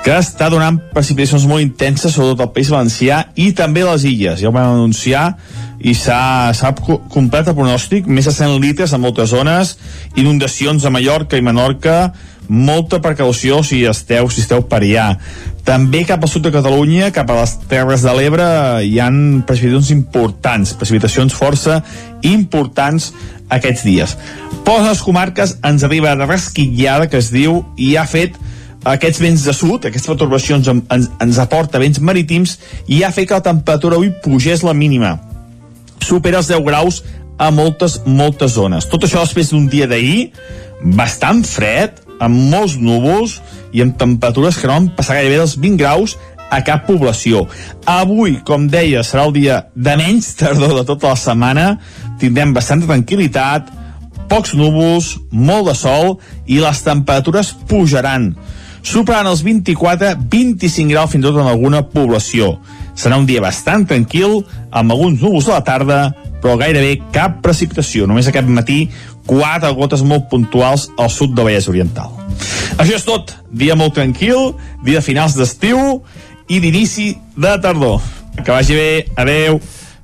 [0.02, 4.40] que està donant precipitacions molt intenses sobretot al País Valencià i també a les illes.
[4.42, 5.36] Ja ho vam anunciar
[5.82, 6.74] i s'ha
[7.14, 9.76] complet el pronòstic, més de 100 litres a moltes zones,
[10.18, 12.14] inundacions a Mallorca i Menorca,
[12.50, 15.08] molta precaució si esteu, si esteu per allà.
[15.66, 18.46] També cap al sud de Catalunya, cap a les Terres de l'Ebre,
[18.82, 21.84] hi han precipitacions importants, precipitacions força
[22.26, 23.12] importants
[23.54, 24.18] aquests dies.
[24.66, 28.38] Per les comarques ens arriba de resquitllada, que es diu, i ha fet
[28.84, 32.58] aquests vents de sud, aquestes perturbacions ens, ens aporta vents marítims
[32.88, 35.18] i ha fet que la temperatura avui pugés la mínima.
[36.02, 37.02] Supera els 10 graus
[37.38, 38.88] a moltes, moltes zones.
[38.90, 40.32] Tot això després d'un dia d'ahir
[40.82, 43.40] bastant fred, amb molts núvols
[43.74, 46.18] i amb temperatures que no van passar gairebé dels 20 graus
[46.52, 47.46] a cap població.
[47.90, 51.68] Avui, com deia, serà el dia de menys tardor de tota la setmana.
[52.22, 53.70] Tindrem bastanta tranquil·litat,
[54.30, 58.34] pocs núvols, molt de sol i les temperatures pujaran
[58.82, 62.56] superaran els 24-25 graus fins i tot en alguna població.
[62.98, 66.00] Serà un dia bastant tranquil, amb alguns núvols a la tarda,
[66.42, 68.08] però gairebé cap precipitació.
[68.10, 68.84] Només aquest matí,
[69.30, 72.18] quatre gotes molt puntuals al sud de Vallès Oriental.
[72.82, 73.36] Això és tot.
[73.52, 76.02] Dia molt tranquil, dia de finals d'estiu
[76.50, 78.02] i d'inici de tardor.
[78.42, 78.92] Que vagi bé.
[79.20, 79.60] Adeu.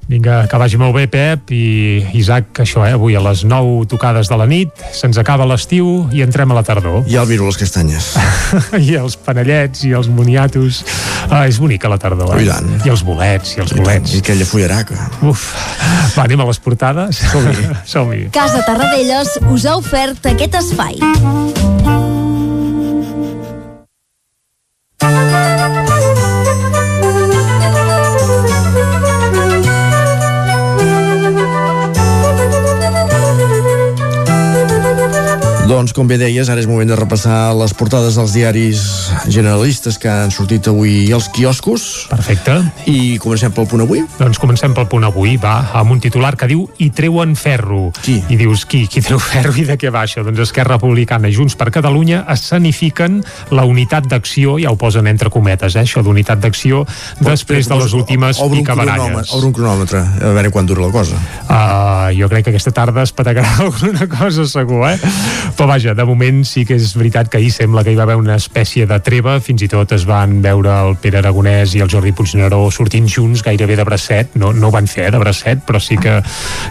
[0.07, 4.29] Vinga, que vagi molt bé, Pep, i Isaac, això, eh, avui a les 9 tocades
[4.31, 7.03] de la nit, se'ns acaba l'estiu i entrem a la tardor.
[7.11, 8.13] I el viru les castanyes.
[8.87, 10.85] I els panellets i els moniatos.
[11.27, 12.45] Ah, és bonica la tardor, eh?
[12.45, 12.71] I tant.
[12.87, 14.15] I els bolets, i els bolets.
[14.15, 15.09] I aquella fullaraca.
[15.27, 15.51] Uf.
[16.15, 17.19] Va, anem a les portades?
[17.27, 17.67] Som-hi.
[17.93, 18.23] Som-hi.
[18.31, 21.03] Casa Tarradellas us ha ofert aquest espai.
[35.67, 38.81] Doncs, com bé deies, ara és moment de repassar les portades dels diaris
[39.27, 42.05] generalistes que han sortit avui als quioscos.
[42.07, 42.53] Perfecte.
[42.87, 44.05] I comencem pel punt avui?
[44.15, 47.89] Doncs comencem pel punt avui, va, amb un titular que diu i treuen ferro.
[47.99, 48.15] Qui?
[48.31, 48.85] I dius, qui?
[48.87, 50.23] Qui treu ferro i de què va això?
[50.23, 53.19] Doncs Esquerra Republicana i Junts per Catalunya escenifiquen
[53.51, 56.85] la unitat d'acció, ja ho posen entre cometes, eh, això d'unitat d'acció,
[57.19, 59.35] després de les últimes obre picabaralles.
[59.35, 61.19] Obre un cronòmetre, a veure quan dura la cosa.
[61.49, 64.97] Uh, jo crec que aquesta tarda es patagarà alguna cosa segur, eh?
[65.57, 68.19] Però vaja, de moment sí que és veritat que ahir sembla que hi va haver
[68.19, 71.89] una espècie de treva, fins i tot es van veure el Pere Aragonès i el
[71.89, 75.63] Jordi Puigneró sortint junts gairebé de bracet, no, no ho van fer eh, de bracet,
[75.65, 76.19] però sí que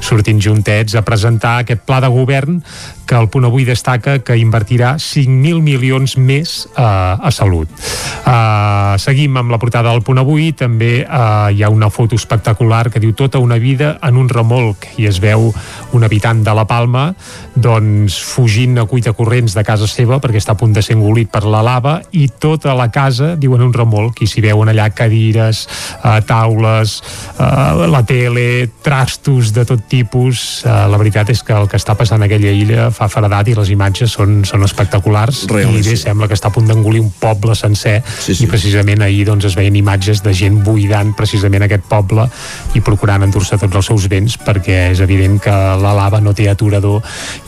[0.07, 2.61] sortint juntets a presentar aquest pla de govern
[3.07, 7.71] que el punt avui destaca que invertirà 5.000 milions més uh, a salut.
[8.27, 12.89] Uh, seguim amb la portada del punt avui, també uh, hi ha una foto espectacular
[12.91, 15.53] que diu tota una vida en un remolc i es veu
[15.95, 17.09] un habitant de la Palma
[17.55, 21.31] doncs fugint a cuita corrents de casa seva perquè està a punt de ser engolit
[21.33, 25.65] per la lava i tota la casa, diuen un remolc i s'hi veuen allà cadires,
[26.03, 26.99] uh, taules
[27.39, 31.97] uh, la tele trastos de tot tipus uh, la veritat és que el que està
[31.99, 35.97] passant a aquella illa fa fredat i les imatges són, són espectaculars Real, i bé,
[35.97, 36.05] sí.
[36.07, 38.45] sembla que està a punt d'engolir un poble sencer Sí, sí.
[38.45, 42.27] i precisament ahir doncs, es veien imatges de gent buidant precisament aquest poble
[42.75, 46.49] i procurant endur-se tots els seus béns perquè és evident que la lava no té
[46.51, 47.03] aturador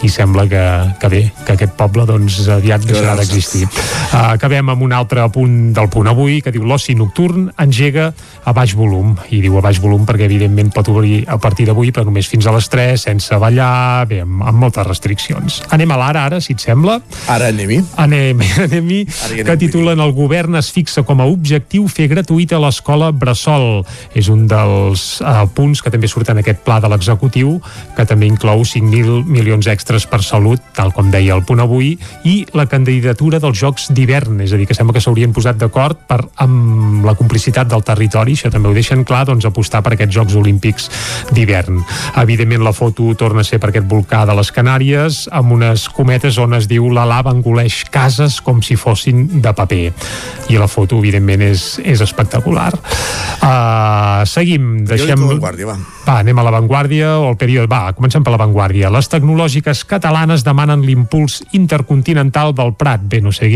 [0.06, 0.64] i sembla que,
[1.00, 3.66] que bé, que aquest poble doncs aviat deixarà d'existir.
[3.66, 8.10] Uh, acabem amb un altre punt del punt avui que diu l'oci nocturn engega
[8.44, 11.92] a baix volum i diu a baix volum perquè evidentment pot obrir a partir d'avui
[11.94, 15.62] però només fins a les 3 sense ballar, bé, amb, amb moltes restriccions.
[15.74, 16.98] Anem a l'ara ara, si et sembla.
[17.30, 17.80] Ara anem-hi.
[18.00, 23.10] Anem, anem-hi, anem, que titulen el govern es fixa com a objectiu fer gratuïta l'escola
[23.12, 23.84] Bressol.
[24.18, 27.56] És un dels uh, punts que també surt en aquest pla de l'executiu,
[27.96, 31.94] que també inclou 5.000 milions extres per salut, tal com deia el punt avui,
[32.28, 36.00] i la candidatura dels Jocs d'hivern, és a dir, que sembla que s'haurien posat d'acord
[36.08, 40.14] per amb la complicitat del territori, això també ho deixen clar, doncs apostar per aquests
[40.14, 40.88] Jocs Olímpics
[41.34, 41.80] d'hivern.
[42.22, 46.38] Evidentment la foto torna a ser per aquest volcà de les Canàries, amb unes cometes
[46.38, 49.92] on es diu la lava engoleix cases com si fossin de paper.
[50.48, 52.72] I la foto, evidentment, és, és espectacular.
[53.38, 55.28] Uh, seguim, deixem...
[55.38, 55.76] Va.
[56.08, 57.68] Va, anem a l'avantguàrdia o al període...
[57.68, 58.88] Va, comencem per l'avantguàrdia.
[58.92, 63.00] Les tecnològiques catalanes demanen l'impuls intercontinental del Prat.
[63.06, 63.48] Bé, no sé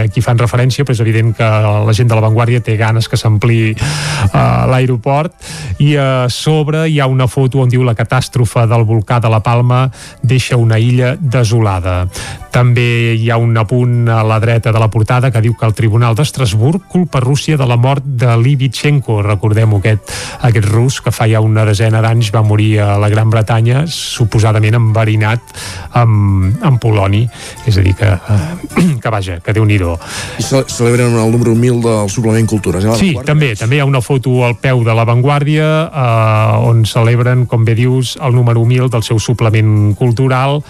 [0.00, 1.48] a qui fan referència, però és evident que
[1.86, 5.34] la gent de l'avantguàrdia té ganes que s'ampli uh, l'aeroport
[5.80, 9.40] i a sobre hi ha una foto on diu la catàstrofe del volcà de la
[9.40, 9.86] Palma
[10.22, 12.04] deixa una illa desolada.
[12.50, 15.74] També hi ha un apunt a la dreta de la portada que diu que el
[15.78, 19.20] Tribunal d'Estrasburg culpa Rússia de la mort de Livichenko.
[19.22, 20.10] Recordem aquest,
[20.48, 24.74] aquest rus que fa ja una desena d'anys va morir a la Gran Bretanya, suposadament
[24.80, 25.54] enverinat
[25.94, 27.22] amb, amb Poloni,
[27.70, 31.54] és a dir que, eh, que vaja, que déu nhi I ce celebren el número
[31.54, 32.84] 1000 del suplement Cultures.
[32.84, 32.96] Eh?
[32.98, 37.64] Sí, també, també hi ha una foto al peu de l'avantguàrdia eh, on celebren, com
[37.64, 40.60] bé dius, el número 1000 del seu suplement cultural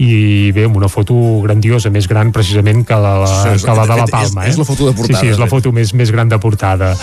[0.00, 3.98] i bé, amb una foto grandiosa, més gran precisament que la, la, que la de
[3.98, 4.46] la Palma.
[4.46, 5.20] És, és la foto de portada.
[5.20, 6.94] Sí, sí, és la foto més, més gran de portada.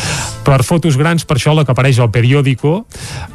[0.48, 2.88] Per fotos grans, per això la que apareix al periòdico,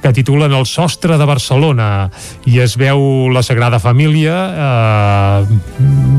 [0.03, 2.09] que titulen El sostre de Barcelona,
[2.51, 4.35] i es veu la Sagrada Família,
[4.67, 5.61] eh,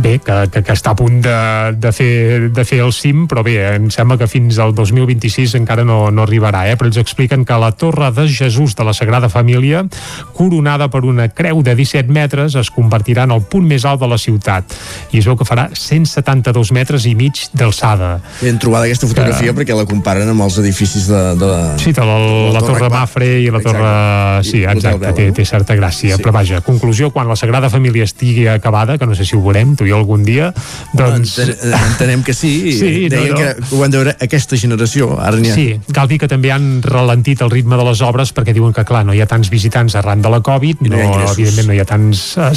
[0.05, 1.35] bé, que, que, que està a punt de,
[1.83, 5.83] de, fer, de fer el cim, però bé, em sembla que fins al 2026 encara
[5.83, 6.79] no, no arribarà, eh?
[6.79, 9.83] però ens expliquen que la Torre de Jesús de la Sagrada Família,
[10.31, 14.09] coronada per una creu de 17 metres, es convertirà en el punt més alt de
[14.09, 14.75] la ciutat
[15.11, 18.15] i es veu que farà 172 metres i mig d'alçada.
[18.41, 19.57] Ben trobada aquesta fotografia que...
[19.59, 21.21] perquè la comparen amb els edificis de...
[21.39, 21.61] de la...
[21.81, 23.84] Sí, de la, la, la Torre Mafre i la Torre...
[23.84, 24.49] Exacte.
[24.49, 26.17] Sí, exacte, té, té certa gràcia.
[26.17, 26.23] Sí.
[26.23, 29.75] Però vaja, conclusió, quan la Sagrada Família estigui acabada, que no sé si ho veurem,
[29.79, 30.51] tu i algun dia,
[30.93, 31.38] doncs...
[31.43, 33.41] Enten, entenem que sí, sí deien no, no.
[33.41, 35.13] que ho han de veure aquesta generació.
[35.19, 35.55] Ara ha...
[35.55, 38.86] Sí, cal dir que també han ralentit el ritme de les obres perquè diuen que,
[38.88, 41.81] clar, no hi ha tants visitants arran de la Covid, no, no evidentment no hi
[41.84, 42.51] ha tants uh,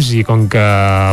[0.00, 0.62] cèntims i com que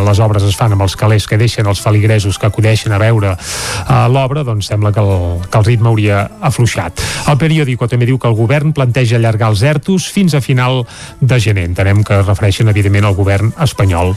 [0.06, 3.36] les obres es fan amb els calés que deixen els feligresos que acudeixen a veure
[3.36, 7.02] uh, l'obra, doncs sembla que el, que el ritme hauria afluixat.
[7.28, 10.86] El periòdico també diu que el govern planteja allargar els ERTOs fins a final
[11.20, 11.68] de gener.
[11.68, 14.16] Entenem que es refereixen, evidentment, al govern espanyol.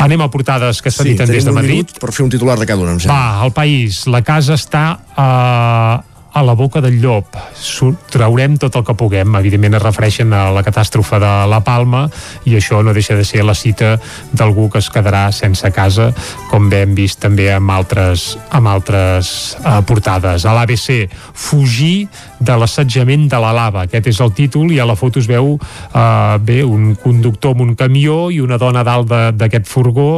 [0.00, 1.96] Anem a portades que s'editen sí, des de Madrid.
[2.00, 4.04] per fer un titular de cada una, Va, el país.
[4.10, 4.84] La casa està
[5.16, 7.36] uh, a la boca del llop.
[8.10, 9.34] Traurem tot el que puguem.
[9.40, 12.04] Evidentment es refereixen a la catàstrofe de la Palma
[12.48, 13.96] i això no deixa de ser la cita
[14.32, 16.10] d'algú que es quedarà sense casa,
[16.50, 20.46] com bé hem vist també amb altres, amb altres uh, portades.
[20.46, 22.08] A l'ABC, fugir
[22.38, 23.86] de l'assetjament de la lava.
[23.86, 27.66] Aquest és el títol i a la foto es veu uh, bé un conductor amb
[27.66, 30.10] un camió i una dona dalt d'aquest furgó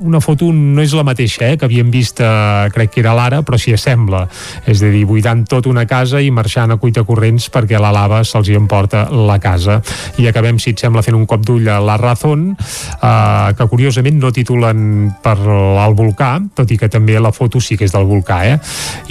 [0.00, 3.42] una foto no és la mateixa eh, que havíem vist, eh, crec que era l'ara,
[3.46, 4.24] però s'hi assembla.
[4.68, 8.22] És a dir, buidant tot una casa i marxant a cuita corrents perquè la lava
[8.24, 9.80] se'ls hi emporta la casa.
[10.18, 14.20] I acabem, si et sembla, fent un cop d'ull a La Razón, eh, que curiosament
[14.20, 18.08] no titulen per el volcà, tot i que també la foto sí que és del
[18.08, 18.58] volcà, eh?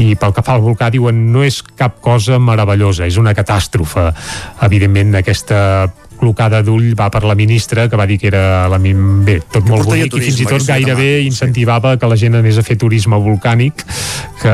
[0.02, 4.10] I pel que fa al volcà diuen no és cap cosa meravellosa, és una catàstrofe.
[4.66, 5.60] Evidentment, aquesta
[6.20, 9.24] clocada d'ull va per la ministra que va dir que era la mim...
[9.26, 12.02] bé, tot que molt bonic turisme, i fins i tot gairebé incentivava sí.
[12.02, 13.86] que la gent anés a fer turisme volcànic
[14.42, 14.54] que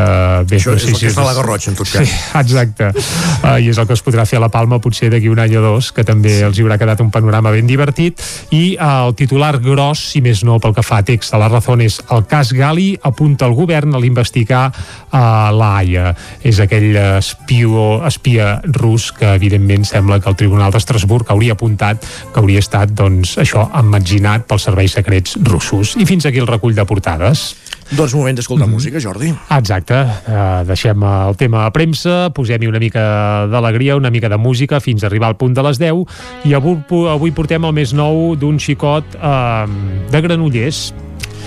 [0.50, 2.06] bé, Això no sé és el si que és fa la Garrotxa en tot cas
[2.06, 5.30] sí, exacte, uh, i és el que es podrà fer a la Palma potser d'aquí
[5.32, 6.46] un any o dos que també sí.
[6.48, 8.22] els hi haurà quedat un panorama ben divertit
[8.56, 11.50] i uh, el titular gros si més no pel que fa a text a la
[11.52, 16.12] raó és el cas Gali apunta el govern a l'investigar uh, la Haia
[16.46, 22.42] és aquell espió, espia rus que evidentment sembla que el Tribunal d'Estrasburg hauria apuntat que
[22.42, 25.96] hauria estat, doncs, això, emmetzinat pels serveis secrets russos.
[25.98, 27.54] I fins aquí el recull de portades.
[27.94, 29.30] Doncs moment d'escoltar mm música, Jordi.
[29.54, 29.96] Exacte.
[30.26, 33.04] Uh, deixem el tema a premsa, posem-hi una mica
[33.52, 36.02] d'alegria, una mica de música, fins a arribar al punt de les 10,
[36.50, 36.82] i avui,
[37.14, 39.70] avui portem el més nou d'un xicot uh,
[40.12, 40.90] de Granollers,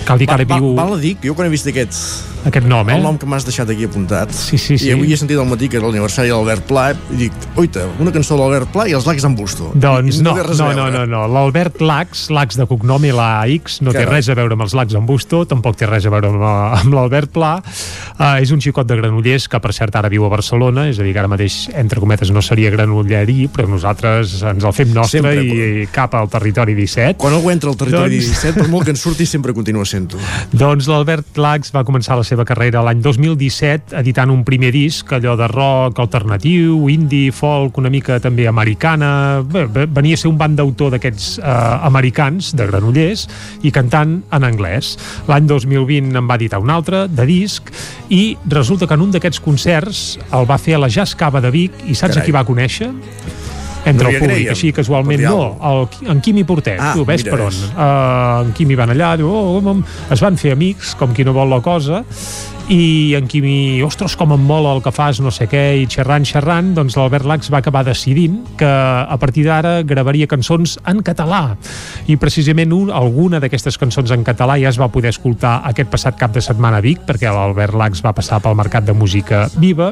[0.07, 0.73] cal dir que ara viu...
[0.79, 1.99] Val, a dir que jo quan he vist aquest,
[2.47, 2.95] aquest nom, eh?
[2.95, 4.31] El nom que m'has deixat aquí apuntat.
[4.35, 4.87] Sí, sí, sí.
[4.87, 7.83] I avui he sentit al matí que era l'aniversari de l'Albert Pla i dic, oita,
[7.99, 9.71] una cançó de l'Albert Pla i els lacs en busto.
[9.75, 11.23] Doncs no, no, no, no, no, no.
[11.33, 13.29] L'Albert Lax, Lax de cognom i la
[13.59, 14.05] X, no Carai.
[14.05, 16.45] té res a veure amb els lacs en busto, tampoc té res a veure amb,
[16.79, 17.57] amb l'Albert Pla.
[18.19, 21.05] Uh, és un xicot de Granollers que, per cert, ara viu a Barcelona, és a
[21.05, 25.21] dir, que ara mateix, entre cometes, no seria granollerí, però nosaltres ens el fem nostre
[25.21, 27.19] sempre, i, i cap al territori 17.
[27.19, 28.31] Quan algú entra al territori doncs...
[28.39, 30.19] 17, per molt que en surti, sempre continua sent-ho.
[30.63, 35.35] Doncs l'Albert Lax va començar la seva carrera l'any 2017 editant un primer disc, allò
[35.39, 40.59] de rock alternatiu, indie, folk, una mica també americana, bé, venia a ser un band
[40.59, 41.57] d'autor d'aquests eh,
[41.89, 43.25] americans, de Granollers,
[43.65, 44.95] i cantant en anglès.
[45.29, 47.71] L'any 2020 en va editar un altre, de disc,
[48.13, 51.53] i resulta que en un d'aquests concerts el va fer a la Jazz Cava de
[51.53, 52.21] Vic, i saps Carai.
[52.21, 52.93] a qui va conèixer?
[53.85, 57.23] Entre no el públic, creiem, així casualment no, el, en Quimi Portet, ah, tu ves
[57.27, 57.59] per on?
[57.71, 59.75] uh, en Quimi van allà diu, oh, oh,
[60.11, 62.03] es van fer amics, com qui no vol la cosa
[62.69, 66.25] i en Quimi, ostres, com em mola el que fas, no sé què, i xerrant,
[66.29, 71.55] xerrant, doncs l'Albert Lax va acabar decidint que a partir d'ara gravaria cançons en català.
[72.05, 76.19] I precisament un, alguna d'aquestes cançons en català ja es va poder escoltar aquest passat
[76.19, 79.89] cap de setmana a Vic, perquè l'Albert Lax va passar pel Mercat de Música Viva,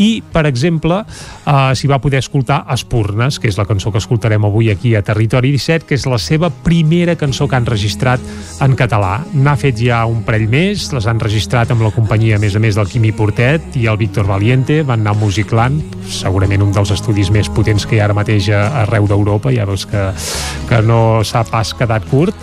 [0.00, 4.44] i, per exemple, eh, s'hi va poder escoltar Espurnes, que és la cançó que escoltarem
[4.44, 8.20] avui aquí a Territori 17, que és la seva primera cançó que han registrat
[8.60, 9.18] en català.
[9.32, 12.56] N'ha fet ja un parell més, les han registrat amb la companyia companyia, a més
[12.56, 16.72] a més, del Quimi Portet i el Víctor Valiente, van anar a Musicland, segurament un
[16.74, 20.08] dels estudis més potents que hi ha ara mateix arreu d'Europa, ja veus que,
[20.66, 22.34] que no s'ha pas quedat curt,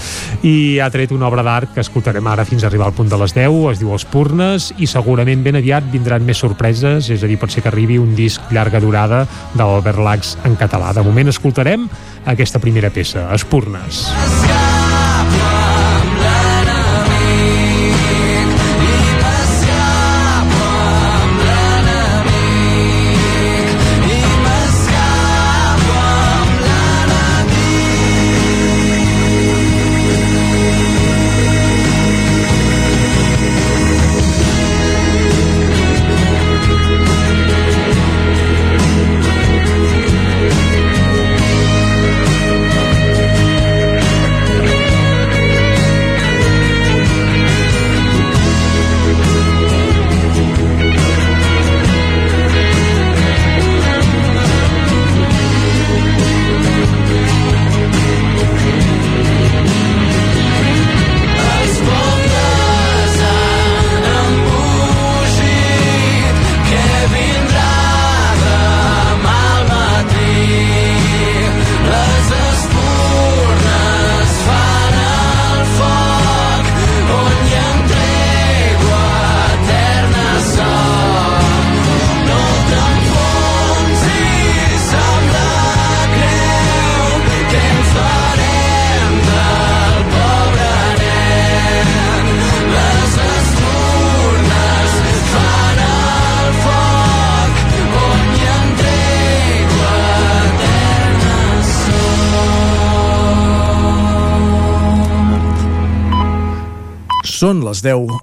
[0.47, 3.19] i ha tret una obra d'art que escoltarem ara fins a arribar al punt de
[3.19, 7.35] les 10, es diu Espurnes, i segurament ben aviat vindran més sorpreses, és a dir,
[7.35, 10.95] pot ser que arribi un disc llarga durada de l'Albert Lax en català.
[10.95, 11.89] De moment escoltarem
[12.23, 14.05] aquesta primera peça, Espurnes.
[14.15, 15.76] Escapa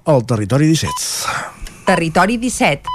[0.05, 0.91] al Territori 17.
[1.85, 2.89] Territori 17.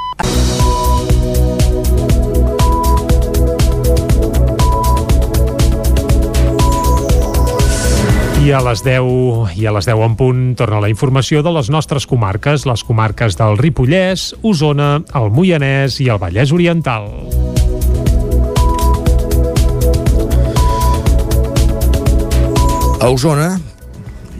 [8.41, 11.69] I a les 10 i a les 10 en punt torna la informació de les
[11.69, 17.11] nostres comarques, les comarques del Ripollès, Osona, el Moianès i el Vallès Oriental.
[23.01, 23.59] A Osona,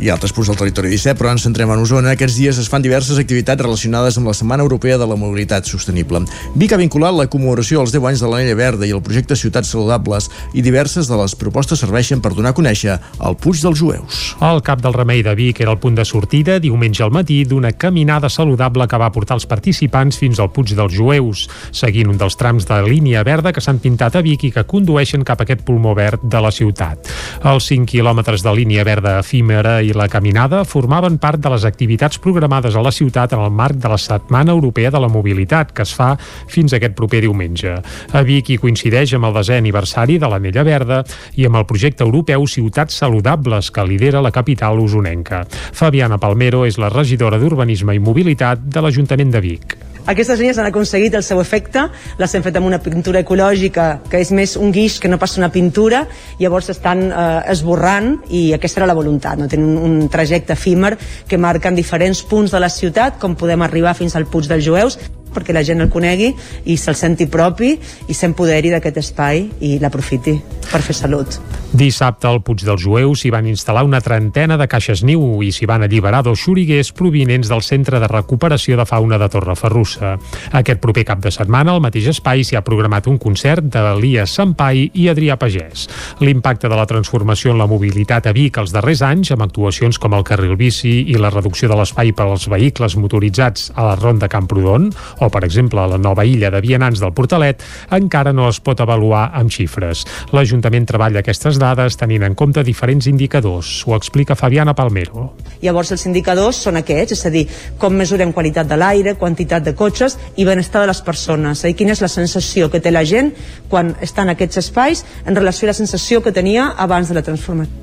[0.01, 2.15] i altres punts del territori 17, però ens centrem en Osona.
[2.17, 6.23] Aquests dies es fan diverses activitats relacionades amb la Setmana Europea de la Mobilitat Sostenible.
[6.57, 9.73] Vic ha vinculat la commemoració als 10 anys de l'Anella Verda i el projecte Ciutats
[9.75, 14.21] Saludables i diverses de les propostes serveixen per donar a conèixer el Puig dels Jueus.
[14.41, 17.73] El cap del Remei de Vic era el punt de sortida diumenge al matí d'una
[17.73, 21.47] caminada saludable que va portar els participants fins al Puig dels Jueus,
[21.77, 25.25] seguint un dels trams de línia verda que s'han pintat a Vic i que condueixen
[25.29, 27.13] cap a aquest pulmó verd de la ciutat.
[27.45, 32.21] Els 5 quilòmetres de línia verda efímera i la caminada formaven part de les activitats
[32.23, 35.83] programades a la ciutat en el marc de la Setmana Europea de la Mobilitat, que
[35.83, 37.75] es fa fins aquest proper diumenge.
[38.13, 41.03] A Vic hi coincideix amb el desè aniversari de l'Anella Verda
[41.37, 45.45] i amb el projecte europeu Ciutats Saludables, que lidera la capital usonenca.
[45.51, 49.90] Fabiana Palmero és la regidora d'Urbanisme i Mobilitat de l'Ajuntament de Vic.
[50.09, 51.85] Aquestes línies han aconseguit el seu efecte,
[52.19, 55.41] les hem fet amb una pintura ecològica que és més un guix que no passa
[55.41, 56.07] una pintura,
[56.41, 59.49] llavors estan eh, esborrant i aquesta era la voluntat, no?
[59.51, 60.97] tenen un, trajecte efímer
[61.29, 64.99] que marquen diferents punts de la ciutat, com podem arribar fins al Puig dels Jueus,
[65.35, 66.33] perquè la gent el conegui
[66.65, 67.75] i se'l senti propi
[68.09, 70.37] i s'empoderi d'aquest espai i l'aprofiti
[70.71, 71.39] per fer salut.
[71.71, 75.69] Dissabte al Puig dels Jueus s'hi van instal·lar una trentena de caixes niu i s'hi
[75.71, 80.17] van alliberar dos xuriguers provinents del Centre de Recuperació de Fauna de Torreferrussa.
[80.59, 84.35] Aquest proper cap de setmana al mateix espai s'hi ha programat un concert de Lías
[84.35, 85.87] Sampai i Adrià Pagès.
[86.25, 90.15] L'impacte de la transformació en la mobilitat a Vic els darrers anys, amb actuacions com
[90.19, 94.29] el carril bici i la reducció de l'espai per als vehicles motoritzats a la Ronda
[94.29, 97.63] Camprodon o, per exemple, la nova illa de vianants del Portalet,
[97.97, 100.05] encara no es pot avaluar amb xifres.
[100.35, 103.73] L'Ajuntament treballa aquestes dades tenint en compte diferents indicadors.
[103.87, 105.31] Ho explica Fabiana Palmero.
[105.63, 107.47] Llavors els indicadors són aquests, és a dir,
[107.79, 111.65] com mesurem qualitat de l'aire, quantitat de cotxes i benestar de les persones.
[111.67, 113.33] Dir, quina és la sensació que té la gent
[113.71, 117.27] quan està en aquests espais en relació a la sensació que tenia abans de la
[117.27, 117.80] transformació.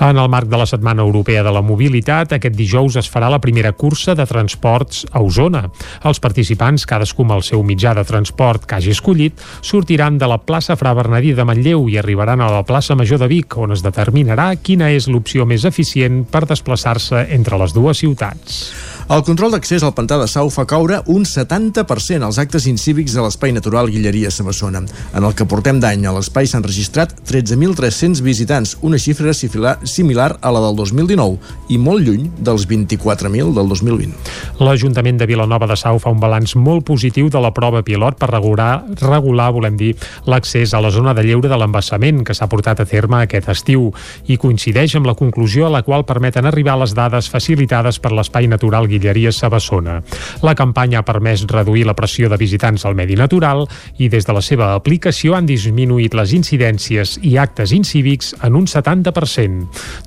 [0.00, 3.40] En el marc de la Setmana Europea de la Mobilitat, aquest dijous es farà la
[3.42, 5.64] primera cursa de transports a Osona.
[6.08, 10.38] Els participants, cadascú amb el seu mitjà de transport que hagi escollit, sortiran de la
[10.38, 13.84] plaça Fra Bernadí de Manlleu i arribaran a la plaça Major de Vic, on es
[13.84, 18.62] determinarà quina és l'opció més eficient per desplaçar-se entre les dues ciutats.
[19.08, 23.22] El control d'accés al pantà de Sau fa caure un 70% als actes incívics de
[23.24, 24.82] l'Espai Natural Guilleria Samassona.
[25.16, 29.48] En el que portem d'any a l'espai s'han registrat 13.300 visitants, una xifra si
[29.84, 31.38] similar, a la del 2019
[31.68, 34.14] i molt lluny dels 24.000 del 2020.
[34.62, 38.30] L'Ajuntament de Vilanova de Sau fa un balanç molt positiu de la prova pilot per
[38.32, 39.94] regular, regular volem dir,
[40.26, 43.88] l'accés a la zona de lleure de l'embassament que s'ha portat a terme aquest estiu
[44.26, 48.48] i coincideix amb la conclusió a la qual permeten arribar les dades facilitades per l'Espai
[48.50, 50.00] Natural Guilleries Sabassona.
[50.42, 53.66] La campanya ha permès reduir la pressió de visitants al medi natural
[53.98, 58.66] i des de la seva aplicació han disminuït les incidències i actes incívics en un
[58.66, 59.47] 70%.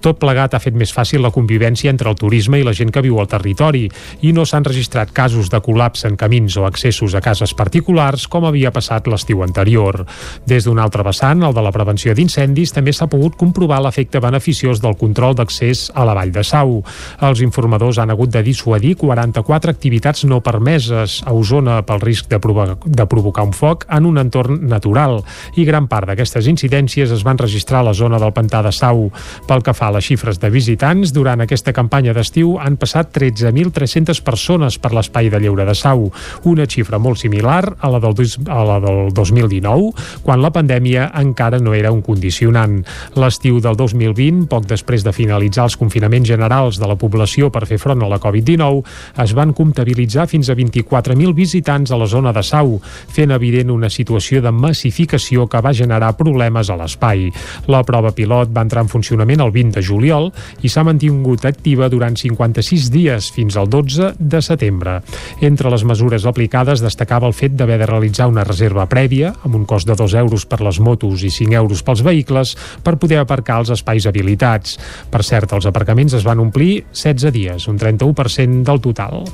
[0.01, 3.03] Tot plegat ha fet més fàcil la convivència entre el turisme i la gent que
[3.05, 3.87] viu al territori
[4.21, 8.45] i no s'han registrat casos de col·lapse en camins o accessos a cases particulars com
[8.47, 10.05] havia passat l'estiu anterior.
[10.47, 14.81] Des d'un altre vessant, el de la prevenció d'incendis, també s'ha pogut comprovar l'efecte beneficiós
[14.81, 16.81] del control d'accés a la Vall de Sau.
[17.21, 22.39] Els informadors han hagut de dissuadir 44 activitats no permeses a Osona pel risc de,
[22.39, 25.21] provo de provocar un foc en un entorn natural
[25.55, 29.09] i gran part d'aquestes incidències es van registrar a la zona del Pantà de Sau.
[29.47, 34.21] Pel que fa a les xifres de visitants, durant aquesta campanya d'estiu han passat 13.300
[34.25, 36.09] persones per l'espai de lleure de Sau,
[36.49, 38.15] una xifra molt similar a la del,
[38.47, 42.79] a la del 2019, quan la pandèmia encara no era un condicionant.
[43.19, 47.79] L'estiu del 2020, poc després de finalitzar els confinaments generals de la població per fer
[47.81, 48.81] front a la Covid-19,
[49.23, 52.77] es van comptabilitzar fins a 24.000 visitants a la zona de Sau,
[53.11, 57.29] fent evident una situació de massificació que va generar problemes a l'espai.
[57.71, 60.29] La prova pilot va entrar en funcionament el 20 de juliol
[60.63, 65.01] i s'ha mantingut activa durant 56 dies fins al 12 de setembre.
[65.41, 69.65] Entre les mesures aplicades destacava el fet d'haver de realitzar una reserva prèvia amb un
[69.67, 73.59] cost de 2 euros per les motos i 5 euros pels vehicles per poder aparcar
[73.59, 74.79] als espais habilitats.
[75.11, 79.25] Per cert, els aparcaments es van omplir 16 dies, un 31% del total.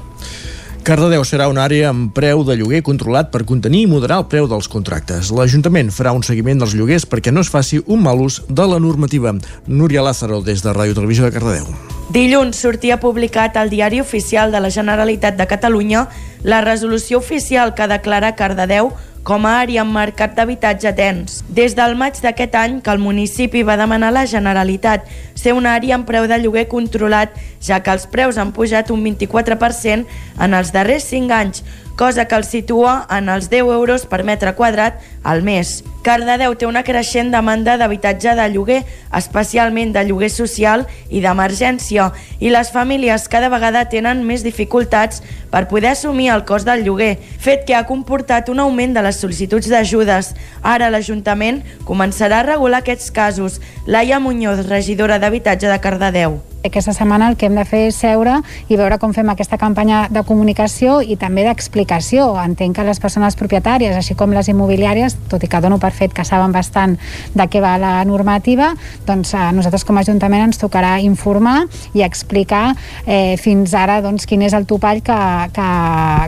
[0.87, 4.45] Cardedeu serà una àrea amb preu de lloguer controlat per contenir i moderar el preu
[4.47, 5.33] dels contractes.
[5.35, 8.77] L'Ajuntament farà un seguiment dels lloguers perquè no es faci un mal ús de la
[8.79, 9.33] normativa.
[9.67, 11.67] Núria Lázaro, des de Ràdio Televisió de Cardedeu.
[12.15, 16.05] Dilluns sortia publicat al Diari Oficial de la Generalitat de Catalunya
[16.47, 18.93] la resolució oficial que declara Cardedeu
[19.27, 21.41] com a àrea amb mercat d'habitatge tens.
[21.51, 25.73] Des del maig d'aquest any que el municipi va demanar a la Generalitat ser una
[25.75, 30.07] àrea amb preu de lloguer controlat, ja que els preus han pujat un 24%
[30.39, 31.65] en els darrers 5 anys,
[31.99, 35.83] cosa que el situa en els 10 euros per metre quadrat al mes.
[36.07, 38.77] Cardedeu té una creixent demanda d'habitatge de lloguer,
[39.19, 42.07] especialment de lloguer social i d'emergència,
[42.39, 45.19] i les famílies cada vegada tenen més dificultats
[45.51, 49.19] per poder assumir el cost del lloguer, fet que ha comportat un augment de les
[49.19, 50.31] sol·licituds d'ajudes.
[50.63, 53.59] Ara l'Ajuntament començarà a regular aquests casos.
[53.85, 58.37] Laia Muñoz, regidora d'Habitatge de Cardedeu aquesta setmana el que hem de fer és seure
[58.67, 62.29] i veure com fem aquesta campanya de comunicació i també d'explicació.
[62.43, 66.13] Entenc que les persones propietàries, així com les immobiliàries, tot i que dono per fet
[66.15, 66.97] que saben bastant
[67.35, 68.71] de què va la normativa,
[69.07, 71.65] doncs a nosaltres com a Ajuntament ens tocarà informar
[71.97, 72.71] i explicar
[73.05, 75.17] eh, fins ara doncs, quin és el topall que,
[75.55, 75.69] que,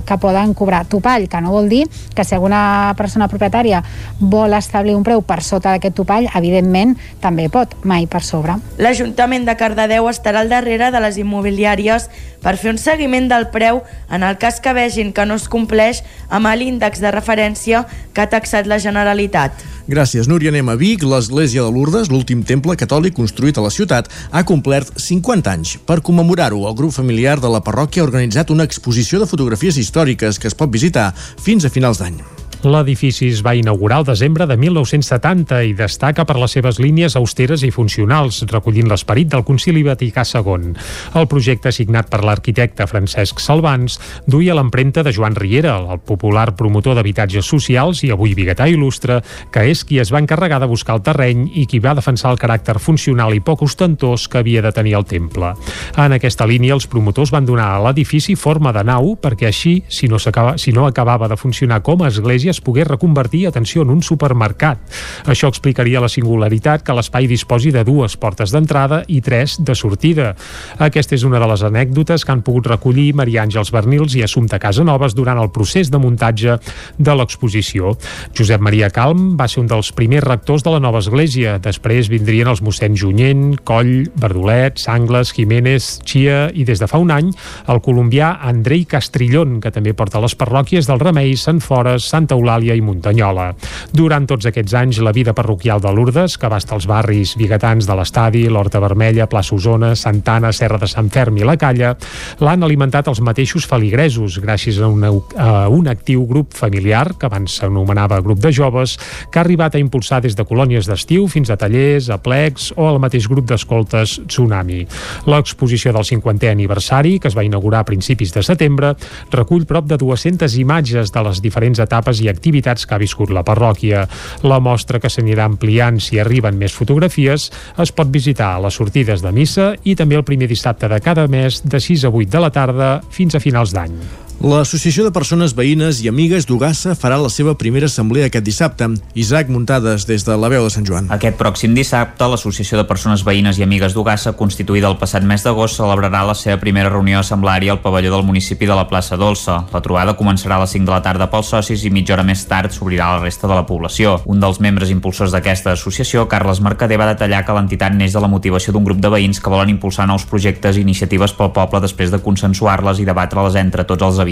[0.05, 0.85] que poden cobrar.
[0.89, 1.85] Topall, que no vol dir
[2.15, 3.83] que si alguna persona propietària
[4.19, 8.57] vol establir un preu per sota d'aquest topall, evidentment també pot, mai per sobre.
[8.81, 12.09] L'Ajuntament de Cardedeu estarà al darrere de les immobiliàries
[12.43, 16.03] per fer un seguiment del preu en el cas que vegin que no es compleix
[16.29, 17.83] amb l'índex de referència
[18.13, 19.65] que ha taxat la Generalitat.
[19.89, 20.53] Gràcies, Núria.
[20.53, 21.03] Anem a Vic.
[21.03, 25.77] L'Església de Lourdes, l'últim temple catòlic construït a la ciutat, ha complert 50 anys.
[25.89, 30.39] Per commemorar-ho, el grup familiar de la parròquia ha organitzat una exposició de fotografies històriques
[30.39, 32.38] que es pot visitar fins a finals d'any.
[32.59, 37.61] L'edifici es va inaugurar el desembre de 1970 i destaca per les seves línies austeres
[37.63, 40.73] i funcionals, recollint l'esperit del Concili Vaticà II.
[41.15, 43.95] El projecte, signat per l'arquitecte Francesc Salvans,
[44.27, 49.21] duia l'empremta de Joan Riera, el popular promotor d'habitatges socials i avui biguetà il·lustre,
[49.55, 52.41] que és qui es va encarregar de buscar el terreny i qui va defensar el
[52.43, 55.53] caràcter funcional i poc ostentós que havia de tenir el temple.
[55.95, 60.11] En aquesta línia, els promotors van donar a l'edifici forma de nau perquè així, si
[60.11, 64.01] no, si no acabava de funcionar com a església, es pogués reconvertir, atenció, en un
[64.05, 64.81] supermercat.
[65.29, 70.33] Això explicaria la singularitat que l'espai disposi de dues portes d'entrada i tres de sortida.
[70.79, 74.59] Aquesta és una de les anècdotes que han pogut recollir Maria Àngels Bernils i Assumpta
[74.59, 76.57] Casanovas durant el procés de muntatge
[76.97, 77.95] de l'exposició.
[78.37, 81.57] Josep Maria Calm va ser un dels primers rectors de la nova església.
[81.63, 87.11] Després vindrien els mossèn Junyent, Coll, Verdolet, Sangles, Jiménez, Xia i des de fa un
[87.13, 87.31] any
[87.69, 92.75] el colombià Andrei Castrillón, que també porta les parròquies del Remei, Sant Fores, Santa Eulàlia
[92.77, 93.51] i Muntanyola.
[93.93, 97.97] Durant tots aquests anys, la vida parroquial de Lourdes, que abasta els barris biguetans de
[97.99, 101.93] l'Estadi, l'Horta Vermella, Plaça Osona, Santana, Serra de Sant Ferm i la Calla,
[102.39, 105.03] l'han alimentat els mateixos feligresos, gràcies a un,
[105.35, 108.97] a un actiu grup familiar, que abans s'anomenava grup de joves,
[109.31, 112.87] que ha arribat a impulsar des de colònies d'estiu fins a tallers, a plecs o
[112.87, 114.85] al mateix grup d'escoltes Tsunami.
[115.29, 118.93] L'exposició del 50è aniversari, que es va inaugurar a principis de setembre,
[119.33, 123.43] recull prop de 200 imatges de les diferents etapes i activitats que ha viscut la
[123.47, 124.05] parròquia.
[124.43, 129.25] La mostra, que s'anirà ampliant si arriben més fotografies, es pot visitar a les sortides
[129.25, 132.47] de missa i també el primer dissabte de cada mes de 6 a 8 de
[132.47, 134.28] la tarda fins a finals d'any.
[134.39, 138.85] L'Associació de Persones Veïnes i Amigues d'Ugassa farà la seva primera assemblea aquest dissabte.
[139.19, 141.09] Isaac Muntades, des de la veu de Sant Joan.
[141.11, 145.75] Aquest pròxim dissabte, l'Associació de Persones Veïnes i Amigues d'Ugassa, constituïda el passat mes d'agost,
[145.75, 149.57] celebrarà la seva primera reunió assembleària al pavelló del municipi de la plaça Dolça.
[149.73, 152.45] La trobada començarà a les 5 de la tarda pels socis i mitja hora més
[152.47, 154.21] tard s'obrirà la resta de la població.
[154.23, 158.31] Un dels membres impulsors d'aquesta associació, Carles Mercader, va detallar que l'entitat neix de la
[158.31, 162.15] motivació d'un grup de veïns que volen impulsar nous projectes i iniciatives pel poble després
[162.15, 164.28] de consensuar-les i debatre-les entre tots els habitants.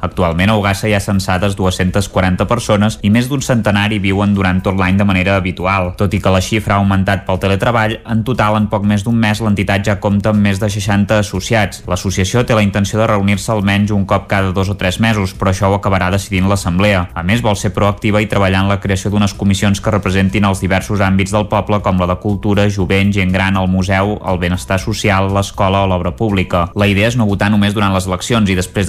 [0.00, 4.78] Actualment a Ugassa hi ha censades 240 persones i més d'un centenari viuen durant tot
[4.78, 5.94] l'any de manera habitual.
[5.98, 9.16] Tot i que la xifra ha augmentat pel teletreball, en total en poc més d'un
[9.16, 11.82] mes l'entitat ja compta amb més de 60 associats.
[11.90, 15.52] L'associació té la intenció de reunir-se almenys un cop cada dos o tres mesos, però
[15.52, 17.06] això ho acabarà decidint l'assemblea.
[17.14, 20.62] A més, vol ser proactiva i treballar en la creació d'unes comissions que representin els
[20.62, 24.80] diversos àmbits del poble com la de cultura, jovent, gent gran, el museu, el benestar
[24.82, 26.66] social, l'escola o l'obra pública.
[26.74, 28.88] La idea és no votar només durant les eleccions i després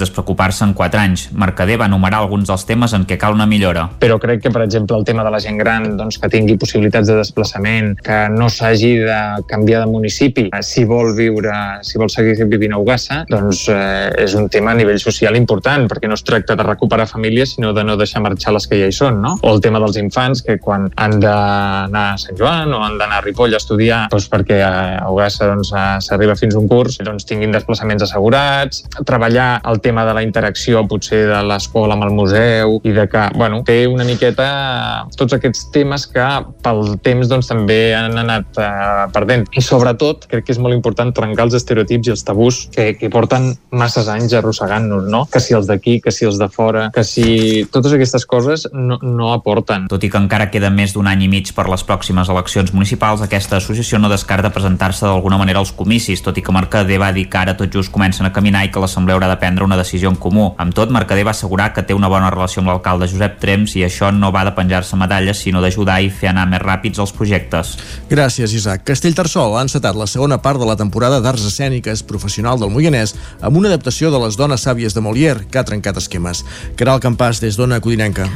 [0.52, 1.32] despreocupar-se en 4 anys.
[1.32, 3.88] Mercader va enumerar alguns dels temes en què cal una millora.
[4.00, 7.08] Però crec que, per exemple, el tema de la gent gran doncs, que tingui possibilitats
[7.08, 11.52] de desplaçament, que no s'hagi de canviar de municipi si vol viure,
[11.82, 15.88] si vol seguir vivint a Ugassa, doncs eh, és un tema a nivell social important,
[15.88, 18.90] perquè no es tracta de recuperar famílies, sinó de no deixar marxar les que ja
[18.90, 19.36] hi són, no?
[19.42, 23.20] O el tema dels infants, que quan han d'anar a Sant Joan o han d'anar
[23.20, 25.72] a Ripoll a estudiar, doncs perquè a Ugassa doncs,
[26.04, 30.82] s'arriba fins a un curs, doncs tinguin desplaçaments assegurats, treballar el tema de la interacció
[30.90, 35.68] potser de l'escola amb el museu i de que, bueno, té una miqueta tots aquests
[35.74, 36.24] temes que
[36.64, 39.46] pel temps doncs també han anat eh, perdent.
[39.54, 43.10] I sobretot, crec que és molt important trencar els estereotips i els tabús que, que
[43.12, 45.24] porten masses anys arrossegant-nos, no?
[45.30, 48.98] Que si els d'aquí, que si els de fora, que si totes aquestes coses no,
[49.02, 49.86] no aporten.
[49.92, 53.22] Tot i que encara queda més d'un any i mig per les pròximes eleccions municipals,
[53.22, 57.28] aquesta associació no descarta presentar-se d'alguna manera als comicis, tot i que Mercader va dir
[57.30, 60.10] que ara tot just comencen a caminar i que l'Assemblea haurà de prendre una decisió
[60.10, 60.52] en comú.
[60.62, 63.84] Amb tot, Mercader va assegurar que té una bona relació amb l'alcalde Josep Trems i
[63.86, 67.74] això no va de penjar-se medalles, sinó d'ajudar i fer anar més ràpids els projectes.
[68.10, 68.86] Gràcies, Isaac.
[68.88, 73.58] Castellterçol ha encetat la segona part de la temporada d'Arts Escèniques professional del Moianès amb
[73.58, 76.44] una adaptació de les dones sàvies de Molière, que ha trencat esquemes.
[76.78, 78.30] Caral Campàs, des d'Ona Codinenca.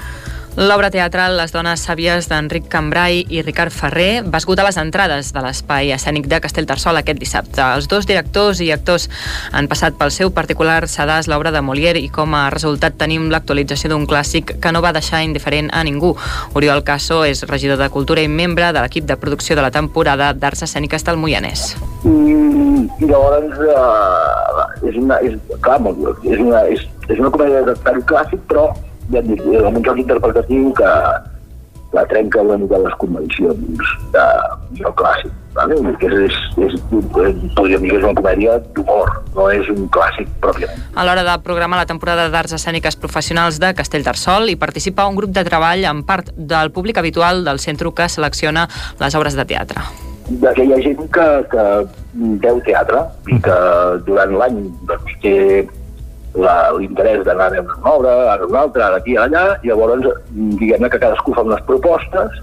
[0.57, 5.43] L'obra teatral Les dones sàvies d'Enric Cambrai i Ricard Ferrer va esgotar les entrades de
[5.45, 7.61] l'espai escènic de Castellterçol aquest dissabte.
[7.61, 9.05] Els dos directors i actors
[9.53, 13.93] han passat pel seu particular sedàs l'obra de Molière i com a resultat tenim l'actualització
[13.93, 16.15] d'un clàssic que no va deixar indiferent a ningú.
[16.57, 20.33] Oriol Casso és regidor de Cultura i membre de l'equip de producció de la temporada
[20.33, 21.75] d'Arts Escèniques del Moianès.
[22.09, 22.09] I,
[23.05, 25.83] i llavors eh, és una, és, clar,
[26.25, 27.77] és una, és, és una comèdia de
[28.09, 28.71] clàssic, però
[29.13, 30.93] ja dic, amb un joc interpretatiu que,
[31.93, 34.25] que trenca una mica les convencions de,
[34.79, 35.35] del clàssic.
[35.57, 35.77] Vale?
[36.01, 36.81] Que és, és, és,
[37.57, 40.83] podríem dir que és una comèdia d'humor, no és un clàssic pròpiament.
[40.93, 45.33] A l'hora de programar la temporada d'Arts Escèniques Professionals de Castellterçol hi participa un grup
[45.33, 48.67] de treball amb part del públic habitual del centre que selecciona
[49.01, 49.87] les obres de teatre
[50.43, 51.65] d'aquella gent que, que
[52.43, 53.59] veu teatre i que
[54.09, 54.57] durant l'any
[54.89, 55.37] doncs, té
[56.37, 60.09] l'interès d'anar a veure una obra, ara una altra, ara aquí, allà, i llavors
[60.61, 62.41] diguem que cadascú fa unes propostes,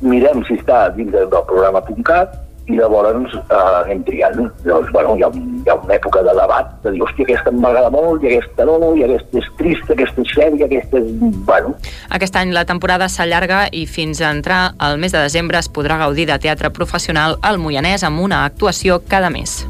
[0.00, 2.36] mirem si està dins del programa .cat
[2.68, 4.40] i llavors eh, anem triant.
[4.64, 7.90] Llavors, bueno, hi ha, hi ha una època de debat, de dir, hòstia, aquesta m'agrada
[7.94, 11.08] molt, i aquesta no, i aquesta és trista, aquesta és sèria, aquesta és...
[11.48, 11.74] Bueno.
[12.18, 15.98] Aquest any la temporada s'allarga i fins a entrar al mes de desembre es podrà
[16.04, 19.62] gaudir de teatre professional al Moianès amb una actuació cada mes.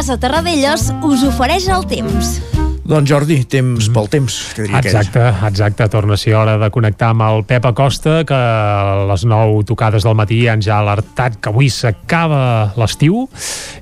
[0.00, 2.28] Casa Terradellos us ofereix el temps.
[2.88, 5.88] Doncs Jordi, temps pel temps, que diria Exacte, exacte.
[5.92, 10.08] Torna a ser hora de connectar amb el Pep Acosta, que a les 9 tocades
[10.08, 13.26] del matí ens ja alertat que avui s'acaba l'estiu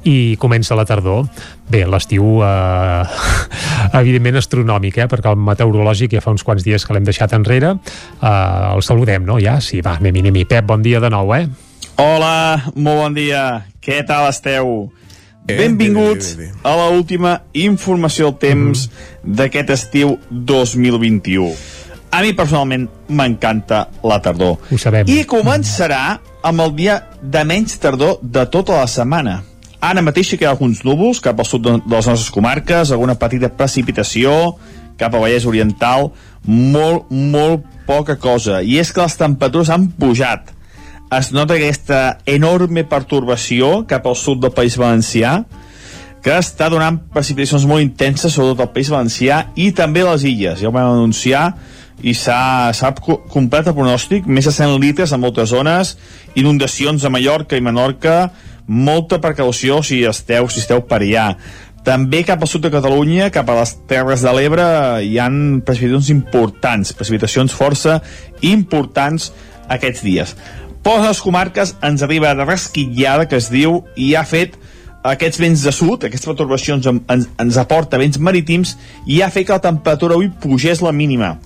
[0.02, 1.30] i comença la tardor.
[1.70, 3.06] Bé, l'estiu eh,
[4.02, 7.76] evidentment astronòmic, eh, perquè el meteorològic ja fa uns quants dies que l'hem deixat enrere.
[8.18, 8.34] Eh,
[8.74, 9.38] el saludem, no?
[9.38, 9.60] Ja?
[9.62, 11.46] Sí, va, anem-hi, anem Pep, bon dia de nou, eh?
[12.02, 13.68] Hola, molt bon dia.
[13.78, 14.88] Què tal esteu?
[15.48, 16.60] Benvinguts bé, bé, bé.
[16.62, 18.86] a la última informació del temps
[19.24, 21.52] d'aquest estiu 2021.
[22.10, 24.56] A mi personalment m'encanta la tardor.
[24.70, 25.08] Ho sabem.
[25.08, 29.42] I començarà amb el dia de menys tardor de tota la setmana.
[29.80, 33.14] Ara mateix hi ha alguns núvols cap al sud de de les nostres comarques, alguna
[33.14, 34.56] petita precipitació
[34.98, 36.10] cap a Vallès Oriental,
[36.44, 38.60] molt, molt poca cosa.
[38.62, 40.50] I és que les temperatures han pujat.
[41.14, 45.38] Es nota aquesta enorme pertorbació cap al sud del País Valencià,
[46.20, 50.60] que està donant precipitacions molt intenses sobretot al País Valencià i també a les illes.
[50.60, 51.46] Ja ho vam anunciar
[52.04, 55.94] i s'ha s'ha co- complert el pronòstic, més de 100 litres en moltes zones,
[56.36, 58.18] inundacions a Mallorca i Menorca,
[58.66, 61.30] molta precaució si esteu, si esteu per allà.
[61.88, 64.66] També cap al sud de Catalunya, cap a les Terres de l'Ebre,
[65.00, 68.02] hi han precipitacions importants, precipitacions força
[68.44, 69.32] importants
[69.72, 70.34] aquests dies.
[70.82, 74.56] Per les comarques ens arriba de rasquillada, que es diu, i ha fet
[75.08, 78.76] aquests vents de sud, aquestes perturbacions en- ens, ens aporta vents marítims
[79.06, 81.38] i ha fet que la temperatura avui pugés la mínima.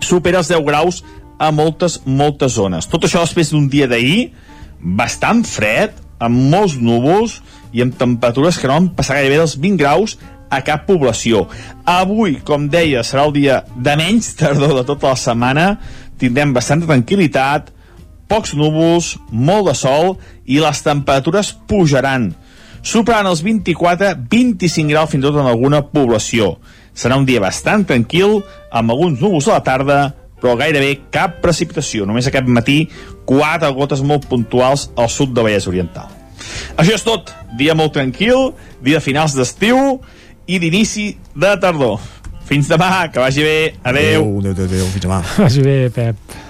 [0.00, 1.02] Supera els 10 graus
[1.38, 2.86] a moltes, moltes zones.
[2.88, 4.32] Tot això després d'un dia d'ahir
[4.80, 7.40] bastant fred, amb molts núvols
[7.72, 10.18] i amb temperatures que no van passar gairebé dels 20 graus
[10.50, 11.46] a cap població.
[11.88, 15.66] Avui, com deia, serà el dia de menys tardor de tota la setmana.
[16.18, 17.70] Tindrem bastanta tranquil·litat,
[18.30, 20.14] pocs núvols, molt de sol
[20.46, 22.30] i les temperatures pujaran.
[22.80, 26.54] Superaran els 24-25 graus fins i tot en alguna població.
[26.96, 28.40] Serà un dia bastant tranquil,
[28.72, 29.98] amb alguns núvols a la tarda,
[30.40, 32.06] però gairebé cap precipitació.
[32.08, 32.80] Només aquest matí,
[33.28, 36.08] quatre gotes molt puntuals al sud de Vallès Oriental.
[36.80, 37.34] Això és tot.
[37.58, 40.00] Dia molt tranquil, dia de finals d'estiu
[40.48, 42.00] i d'inici de tardor.
[42.50, 43.58] Fins demà, que vagi bé.
[43.84, 44.24] Adeu.
[44.40, 45.20] Adéu, adéu, adéu, fins demà.
[45.38, 46.49] Vagi bé, Pep.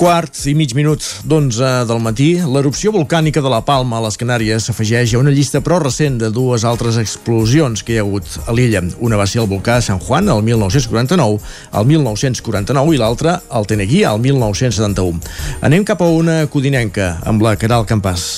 [0.00, 4.14] Un quart i mig minut d'onze del matí, l'erupció volcànica de la Palma a les
[4.16, 8.38] Canàries s'afegeix a una llista prou recent de dues altres explosions que hi ha hagut
[8.48, 8.80] a l'illa.
[9.04, 11.36] Una va ser el volcà San Juan el 1949,
[11.82, 15.20] el 1949 i l'altra el Teneguí el 1971.
[15.68, 18.30] Anem cap a una codinenca amb la Caral Campàs.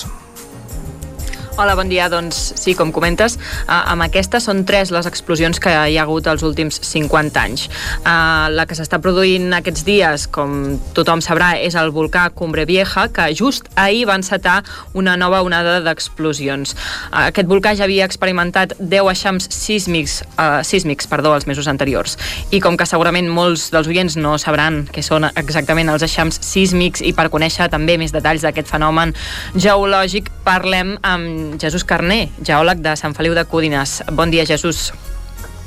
[1.55, 2.07] Hola, bon dia.
[2.09, 6.25] Doncs sí, com comentes, eh, amb aquesta són tres les explosions que hi ha hagut
[6.25, 7.67] els últims 50 anys.
[7.69, 13.05] Eh, la que s'està produint aquests dies, com tothom sabrà, és el volcà Cumbre Vieja,
[13.13, 14.63] que just ahir va encetar
[14.93, 16.73] una nova onada d'explosions.
[16.73, 22.17] Eh, aquest volcà ja havia experimentat 10 eixams sísmics, eh, sísmics perdó, els mesos anteriors.
[22.49, 27.01] I com que segurament molts dels oients no sabran què són exactament els eixams sísmics
[27.01, 29.13] i per conèixer també més detalls d'aquest fenomen
[29.53, 34.01] geològic, parlem amb Jesús Carné, geòleg de Sant Feliu de Codines.
[34.11, 34.91] Bon dia, Jesús.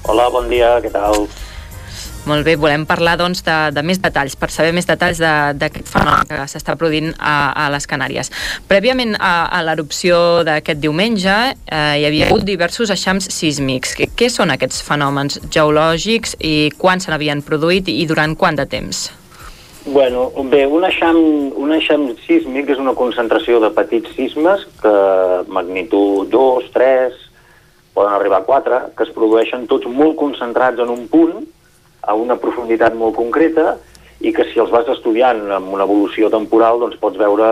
[0.06, 1.26] Hola, bon dia, què tal?
[2.26, 5.86] Molt bé, volem parlar doncs, de, de més detalls, per saber més detalls de- d'aquest
[5.86, 8.32] fenomen que s'està produint a, a les Canàries.
[8.66, 13.94] Prèviament a, a l'erupció d'aquest diumenge eh, hi havia hagut diversos eixams sísmics.
[13.94, 18.66] Què, què són aquests fenòmens geològics i quan se n'havien produït i durant quant de
[18.66, 19.06] temps?
[19.86, 21.16] Bueno, bé, un eixam,
[21.62, 24.94] un eixam sísmic és una concentració de petits sismes que
[25.46, 27.18] magnitud 2, 3,
[27.94, 31.36] poden arribar a 4, que es produeixen tots molt concentrats en un punt,
[32.02, 33.76] a una profunditat molt concreta,
[34.26, 37.46] i que si els vas estudiant amb una evolució temporal doncs pots veure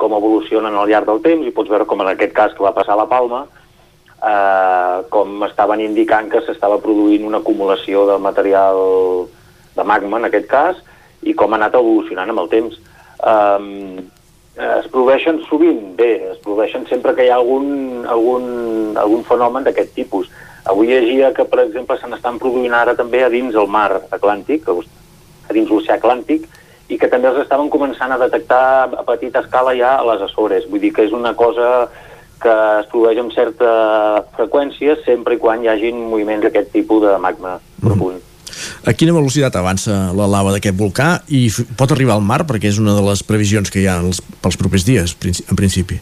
[0.00, 2.72] com evolucionen al llarg del temps i pots veure com en aquest cas que va
[2.74, 8.80] passar a la Palma eh, com estaven indicant que s'estava produint una acumulació de material
[9.76, 10.82] de magma en aquest cas
[11.24, 12.80] i com ha anat evolucionant amb el temps.
[13.24, 14.02] Um,
[14.54, 18.44] es produeixen sovint, bé, es produeixen sempre que hi ha algun, algun,
[19.00, 20.30] algun fenomen d'aquest tipus.
[20.70, 24.68] Avui llegia que, per exemple, se n'estan produint ara també a dins el mar Atlàntic,
[24.70, 26.46] a dins l'oceà Atlàntic,
[26.88, 28.62] i que també els estaven començant a detectar
[28.94, 30.68] a petita escala ja a les Açores.
[30.70, 31.88] Vull dir que és una cosa
[32.44, 33.72] que es produeix amb certa
[34.36, 38.33] freqüència sempre i quan hi hagin moviments d'aquest tipus de magma profund.
[38.84, 41.46] A quina velocitat avança la lava d'aquest volcà i
[41.78, 44.60] pot arribar al mar perquè és una de les previsions que hi ha els, pels
[44.60, 45.16] propers dies,
[45.48, 46.00] en principi?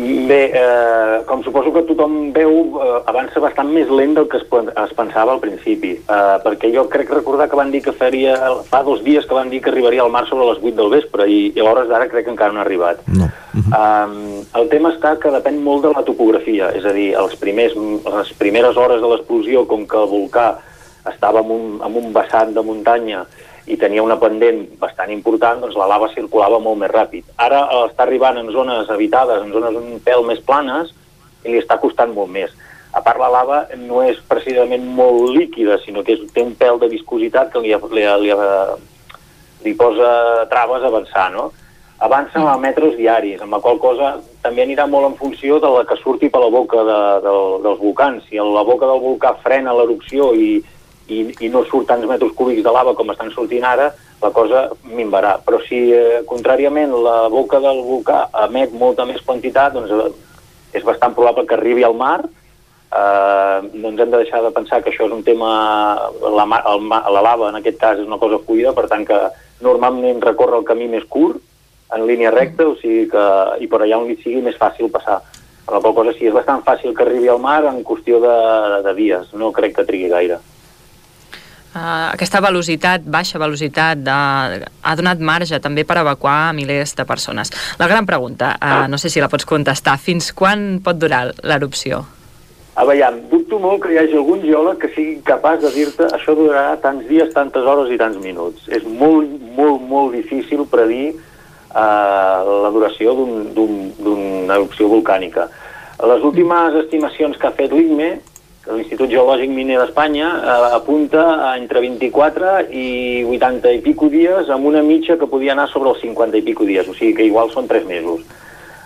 [0.00, 4.46] Bé, eh, com suposo que tothom veu, eh, avança bastant més lent del que es,
[4.84, 8.36] es pensava al principi, eh, perquè jo crec recordar que van dir que faria,
[8.70, 11.26] fa dos dies que van dir que arribaria al mar sobre les 8 del vespre
[11.28, 13.04] i, i a l'hores d'ara crec que encara no ha arribat.
[13.08, 13.28] No.
[13.52, 13.74] Uh -huh.
[13.82, 17.74] um, el tema està que depèn molt de la topografia, és a dir, els primers,
[17.74, 20.56] les primeres hores de l'explosió, com que el volcà
[21.08, 23.24] estava en un, en un vessant de muntanya
[23.70, 27.28] i tenia una pendent bastant important, doncs la lava circulava molt més ràpid.
[27.38, 30.90] Ara està arribant en zones habitades, en zones un pèl més planes,
[31.44, 32.52] i li està costant molt més.
[32.92, 36.80] A part, la lava no és precisament molt líquida, sinó que és, té un pèl
[36.82, 38.34] de viscositat que li, li, li,
[39.64, 40.10] li posa
[40.50, 41.50] traves a avançar, no?
[42.00, 45.84] Avança a metres diaris, amb la qual cosa també anirà molt en funció de la
[45.86, 47.34] que surti per la boca de, de,
[47.66, 48.24] dels volcans.
[48.26, 50.62] Si la boca del volcà frena l'erupció i,
[51.10, 53.90] i, i no surt tants metres cúbics de lava com estan sortint ara,
[54.22, 55.36] la cosa minvarà.
[55.44, 60.10] Però si, eh, contràriament, la boca del volcà emet molta més quantitat, doncs eh,
[60.78, 64.92] és bastant probable que arribi al mar, eh, ens hem de deixar de pensar que
[64.92, 65.50] això és un tema...
[66.20, 69.20] La, el, la lava, en aquest cas, és una cosa fluida, per tant que
[69.64, 71.42] normalment recorre el camí més curt,
[71.90, 73.26] en línia recta, o sigui que,
[73.58, 75.18] i per allà on li sigui més fàcil passar.
[75.70, 78.36] La qual cosa sí, és bastant fàcil que arribi al mar en qüestió de,
[78.86, 80.40] de dies, no crec que trigui gaire.
[81.70, 84.14] Uh, aquesta velocitat, baixa velocitat, de,
[84.82, 87.52] ha donat marge també per evacuar milers de persones.
[87.78, 92.02] La gran pregunta, uh, no sé si la pots contestar, fins quan pot durar l'erupció?
[92.74, 96.34] A veure, dubto molt que hi hagi algun geòleg que sigui capaç de dir-te això
[96.34, 98.66] durarà tants dies, tantes hores i tants minuts.
[98.66, 105.46] És molt, molt, molt difícil predir uh, la duració d'una un, erupció volcànica.
[106.02, 108.10] Les últimes estimacions que ha fet l'IGME
[108.74, 114.68] l'Institut Geològic Miner d'Espanya eh, apunta a entre 24 i 80 i pico dies amb
[114.70, 117.50] una mitja que podia anar sobre els 50 i pico dies, o sigui que igual
[117.54, 118.22] són 3 mesos.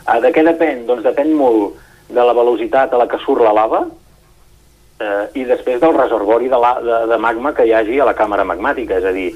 [0.04, 0.84] Eh, de què depèn?
[0.88, 3.84] Doncs depèn molt de la velocitat a la que surt la lava
[5.00, 8.16] eh, i després del reservori de, la, de, de magma que hi hagi a la
[8.16, 9.30] càmera magmàtica, és a dir,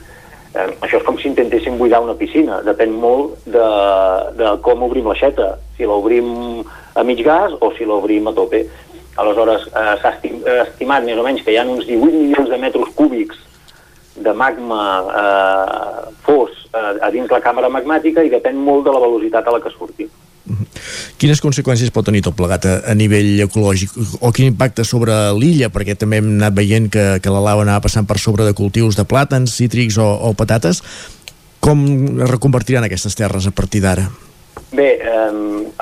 [0.55, 3.69] eh, això és com si intentéssim buidar una piscina, depèn molt de,
[4.39, 6.63] de com obrim l'aixeta, si l'obrim
[6.99, 8.65] a mig gas o si l'obrim a tope.
[9.19, 10.15] Aleshores, eh, s'ha
[10.65, 13.41] estimat més o menys que hi ha uns 18 milions de metres cúbics
[14.19, 14.83] de magma
[15.23, 19.55] eh, fos eh, a dins la càmera magmàtica i depèn molt de la velocitat a
[19.55, 20.09] la que surti.
[21.19, 23.93] Quines conseqüències pot tenir tot plegat a, a nivell ecològic
[24.23, 25.69] o quin impacte sobre l'illa?
[25.75, 28.97] Perquè també hem anat veient que, que la lava anava passant per sobre de cultius
[28.97, 30.81] de plàtans, cítrics o, o patates.
[31.61, 31.85] Com
[32.23, 34.07] es reconvertiran aquestes terres a partir d'ara?
[34.71, 35.33] Bé, eh,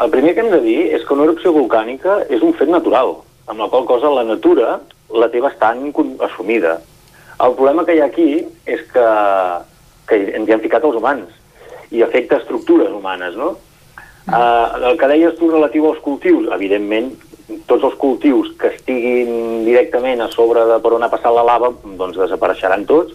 [0.03, 3.17] el primer que hem de dir és que una erupció volcànica és un fet natural
[3.51, 4.79] amb la qual cosa la natura
[5.11, 5.89] la té bastant
[6.27, 6.79] assumida.
[7.43, 9.07] El problema que hi ha aquí és que,
[10.09, 11.35] que ens hi han ficat els humans
[11.91, 13.57] i afecta estructures humanes, no?
[14.27, 17.13] Uh, el que deies tu relatiu als cultius, evidentment,
[17.71, 21.71] tots els cultius que estiguin directament a sobre de per on ha passat la lava,
[21.99, 23.15] doncs desapareixeran tots,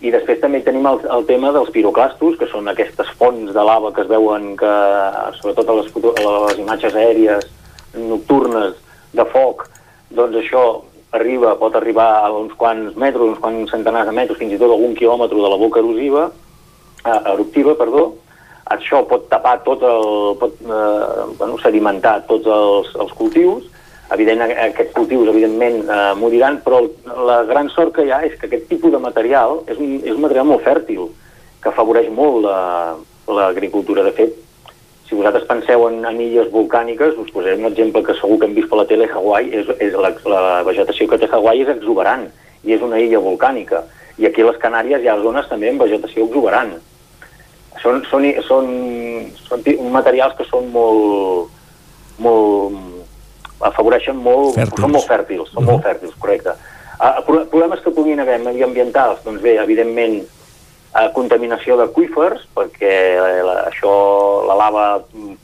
[0.00, 3.90] i després també tenim el, el tema dels piroclastos, que són aquestes fonts de lava
[3.94, 4.74] que es veuen que,
[5.40, 5.88] sobretot a les,
[6.22, 7.48] a les imatges aèries
[7.98, 8.76] nocturnes,
[9.16, 9.64] de foc,
[10.14, 10.62] doncs això
[11.16, 14.72] arriba, pot arribar a uns quants metres, uns quants centenars de metres, fins i tot
[14.74, 16.28] algun quilòmetre de la boca erosiva,
[17.04, 18.10] eh, eruptiva, perdó,
[18.68, 20.36] això pot tapar tot el...
[20.40, 23.64] pot eh, bueno, sedimentar tots els, els cultius,
[24.14, 26.82] evident, aquests cultius evidentment eh, moriran, però
[27.28, 30.14] la gran sort que hi ha és que aquest tipus de material és un, és
[30.14, 31.08] un material molt fèrtil,
[31.62, 32.46] que afavoreix molt
[33.28, 34.04] l'agricultura.
[34.04, 34.36] La, de fet,
[35.08, 38.56] si vosaltres penseu en, en illes volcàniques, us posaré un exemple que segur que hem
[38.56, 42.28] vist per la tele, Hawaii, és, és la, la vegetació que té Hawaii és exuberant,
[42.64, 43.84] i és una illa volcànica.
[44.18, 46.74] I aquí a les Canàries hi ha zones també amb vegetació exuberant.
[47.82, 48.70] Són, són, són,
[49.46, 51.52] són materials que són molt,
[52.18, 52.97] molt
[53.60, 54.80] afavoreixen molt, fèrtils.
[54.80, 55.72] són molt fèrtils, són uh -huh.
[55.72, 56.54] molt fèrtils, correcte.
[56.98, 60.24] Uh, problemes que puguin haver mediambientals, doncs bé, evidentment
[60.96, 63.92] eh, contaminació d'aquífers, perquè eh, la, això,
[64.48, 64.84] la lava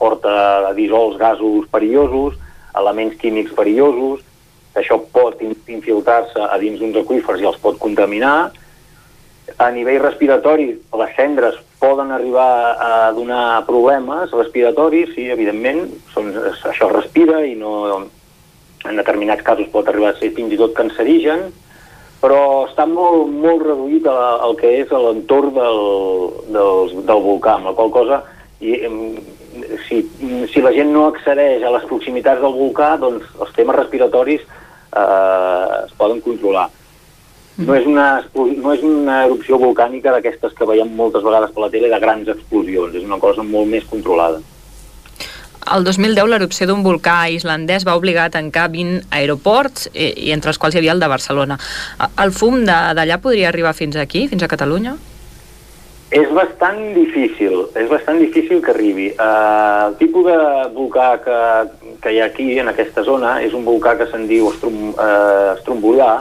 [0.00, 2.38] porta dissols gasos perillosos,
[2.74, 4.24] elements químics perillosos,
[4.74, 8.50] això pot infiltrar-se a dins d'uns aquífers i els pot contaminar.
[9.62, 16.88] A nivell respiratori, les cendres poden arribar a donar problemes respiratoris, sí, evidentment, són, això
[16.88, 17.74] es respira i no,
[18.84, 21.46] en determinats casos pot arribar a ser fins i tot cancerigen,
[22.24, 25.80] però està molt, molt reduït al que és l'entorn del,
[26.56, 28.22] del, del volcà, amb la qual cosa
[28.64, 28.78] i,
[29.86, 30.00] si,
[30.50, 35.84] si la gent no accedeix a les proximitats del volcà, doncs els temes respiratoris eh,
[35.84, 36.70] es poden controlar.
[37.56, 41.70] No és, una, no és una erupció volcànica d'aquestes que veiem moltes vegades per la
[41.70, 44.40] tele de grans explosions, és una cosa molt més controlada.
[45.74, 50.50] El 2010 l'erupció d'un volcà islandès va obligar a tancar 20 aeroports, i, i entre
[50.50, 51.56] els quals hi havia el de Barcelona.
[52.20, 54.96] El fum de- d'allà podria arribar fins aquí, fins a Catalunya?
[56.14, 59.08] És bastant difícil, és bastant difícil que arribi.
[59.14, 60.36] Uh, el tipus de
[60.74, 61.38] volcà que,
[62.02, 65.54] que hi ha aquí, en aquesta zona, és un volcà que se'n diu estrom, uh,
[65.56, 66.12] estrombolià.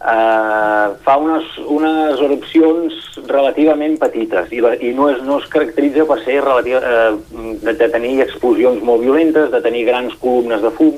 [0.00, 2.94] Uh, fa unes, unes erupcions
[3.28, 7.74] relativament petites i, la, i no, es, no es caracteritza per ser relativa, uh, de,
[7.76, 10.94] de tenir explosions molt violentes, de tenir grans columnes de fum.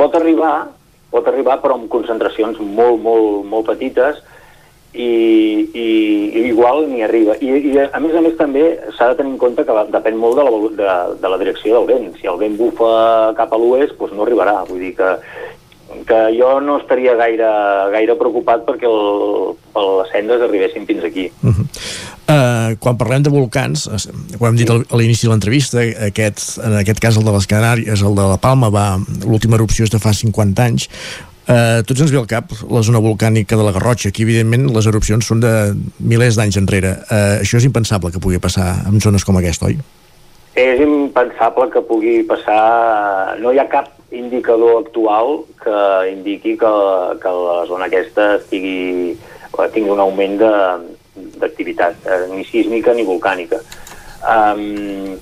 [0.00, 0.54] Pot arribar,
[1.12, 4.22] pot arribar però amb concentracions molt, molt, molt petites
[4.92, 5.86] i, i,
[6.32, 7.36] i igual n'hi arriba.
[7.36, 8.64] I, I a més a més també
[8.96, 11.88] s'ha de tenir en compte que depèn molt de la, de, de la direcció del
[11.92, 12.12] vent.
[12.16, 12.92] Si el vent bufa
[13.36, 14.62] cap a l'oest, doncs no arribarà.
[14.68, 15.14] Vull dir que,
[16.08, 17.48] que jo no estaria gaire,
[17.94, 19.56] gaire preocupat perquè el,
[20.00, 21.28] les cendres arribessin fins aquí.
[21.42, 23.88] Uh, quan parlem de volcans,
[24.38, 27.48] ho hem dit al- a l'inici de l'entrevista, aquest, en aquest cas el de les
[27.50, 28.86] Canàries, el de la Palma, va
[29.26, 30.88] l'última erupció és de fa 50 anys,
[31.42, 34.86] Uh, tots ens ve al cap la zona volcànica de la Garrotxa, aquí evidentment les
[34.86, 35.50] erupcions són de
[35.98, 36.92] milers d'anys enrere.
[37.10, 39.74] Uh, això és impensable que pugui passar en zones com aquesta, oi?
[40.54, 43.34] És impensable que pugui passar...
[43.42, 45.78] No hi ha cap indicador actual que
[46.12, 46.72] indiqui que,
[47.22, 49.16] que la zona aquesta estigui,
[49.74, 50.38] tingui un augment
[51.40, 53.60] d'activitat, eh, ni sísmica ni volcànica.
[54.22, 55.18] Um,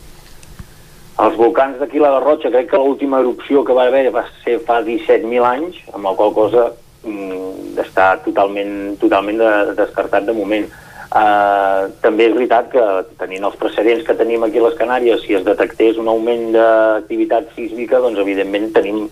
[1.21, 4.81] els volcans d'aquí la Garrotxa, crec que l'última erupció que va haver va ser fa
[4.85, 6.71] 17.000 anys, amb la qual cosa
[7.05, 9.51] mm, està totalment, totalment de,
[9.83, 10.69] descartat de moment.
[11.11, 12.83] Uh, també és veritat que
[13.19, 17.51] tenint els precedents que tenim aquí a les Canàries, si es detectés un augment d'activitat
[17.57, 19.09] sísmica, doncs evidentment tenim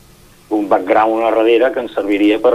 [0.51, 2.55] un background a darrere que ens serviria per,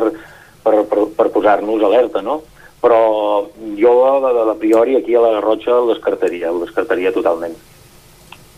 [0.64, 2.41] per, per, per posar-nos alerta, no?
[2.84, 3.48] Però
[3.80, 7.53] jo, a, a priori, aquí a la Garrotxa el descartaria, el descartaria totalment.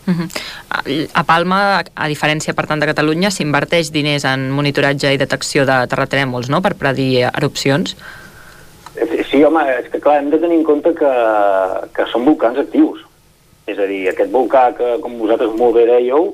[0.06, 0.28] Mhm.
[0.70, 0.82] A-
[1.20, 5.80] A Palma, a diferència, per tant, de Catalunya, s'inverteix diners en monitoratge i detecció de
[5.90, 7.96] terratrèmols, no?, per predir erupcions.
[9.30, 11.10] Sí, home, és que clar, hem de tenir en compte que,
[11.92, 13.02] que són volcans actius.
[13.66, 16.30] És a dir, aquest volcà que, com vosaltres molt bé dèieu,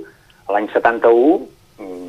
[0.53, 1.41] l'any 71,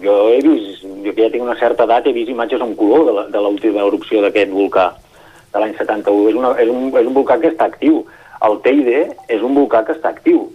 [0.04, 3.30] jo he vist, jo que ja tinc una certa edat, he vist imatges en color
[3.32, 4.90] de l'última erupció d'aquest volcà,
[5.54, 6.30] de l'any 71.
[6.32, 8.04] És, una, és, un, és un volcà que està actiu.
[8.44, 10.50] El Teide és un volcà que està actiu.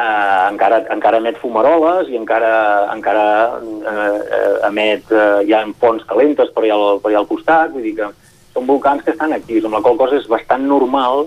[0.00, 2.52] Uh, encara, encara emet fumaroles i encara,
[2.94, 3.24] encara
[3.58, 7.84] uh, emet, uh, hi ha fonts calentes per allà, al, per allà al costat, vull
[7.84, 8.08] dir que
[8.54, 11.26] són volcans que estan actius, amb la qual cosa és bastant normal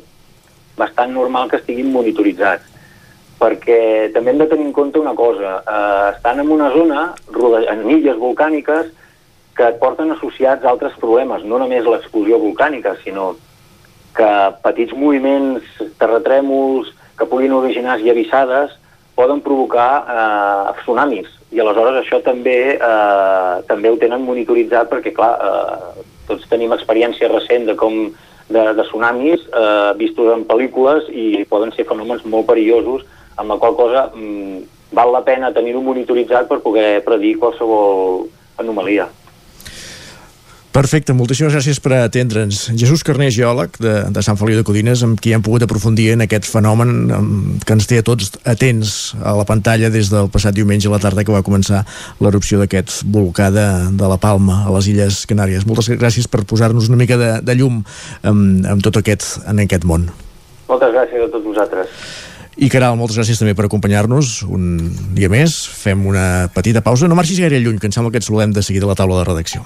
[0.77, 2.72] bastant normal que estiguin monitoritzats
[3.43, 5.57] perquè també hem de tenir en compte una cosa.
[5.67, 7.09] Eh, estan en una zona
[7.73, 8.91] en illes volcàniques
[9.57, 13.33] que et porten associats altres problemes, no només l'explosió volcànica, sinó
[14.15, 14.29] que
[14.63, 15.67] petits moviments,
[15.99, 18.73] terratrèmols que puguin originar esllavissades
[19.17, 21.29] poden provocar eh, tsunamis.
[21.53, 27.29] I aleshores això també eh, també ho tenen monitoritzat perquè clar, eh, tots tenim experiència
[27.29, 28.07] recent de com
[28.49, 33.05] de, de tsunamis eh, vistos en pel·lícules i poden ser fenòmens molt perillosos
[33.35, 34.61] amb la qual cosa mm,
[34.93, 38.25] val la pena tenir-ho monitoritzat per poder predir qualsevol
[38.61, 39.09] anomalia.
[40.73, 42.63] Perfecte, moltíssimes gràcies per atendre'ns.
[42.73, 46.23] Jesús Carné, geòleg de, de Sant Feliu de Codines, amb qui hem pogut aprofundir en
[46.25, 50.89] aquest fenomen que ens té a tots atents a la pantalla des del passat diumenge
[50.89, 51.83] a la tarda que va començar
[52.25, 55.69] l'erupció d'aquest volcà de, de la Palma a les Illes Canàries.
[55.69, 57.83] Moltes gràcies per posar-nos una mica de, de llum
[58.25, 60.09] amb, amb tot aquest, en aquest món.
[60.73, 61.93] Moltes gràcies a tots vosaltres.
[62.57, 64.75] I Caral, moltes gràcies també per acompanyar-nos un
[65.17, 65.55] dia més.
[65.73, 67.09] Fem una petita pausa.
[67.09, 69.21] No marxis gaire lluny, que em sembla que et saludem de seguida a la taula
[69.21, 69.65] de redacció.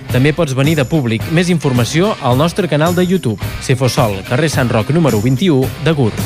[0.11, 1.23] També pots venir de públic.
[1.31, 3.39] Més informació al nostre canal de YouTube.
[3.63, 6.19] Cefosol, carrer Sant Roc número 21, de Gurb.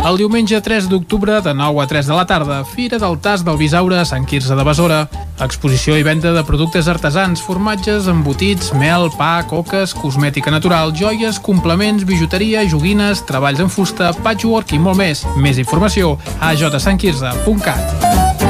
[0.00, 3.58] El diumenge 3 d'octubre de 9 a 3 de la tarda, Fira del Tas del
[3.60, 5.04] Bisaure a Sant Quirze de Besora.
[5.38, 12.02] Exposició i venda de productes artesans, formatges, embotits, mel, pa, coques, cosmètica natural, joies, complements,
[12.08, 15.22] bijuteria, joguines, treballs en fusta, patchwork i molt més.
[15.38, 18.49] Més informació a jsantquirze.cat.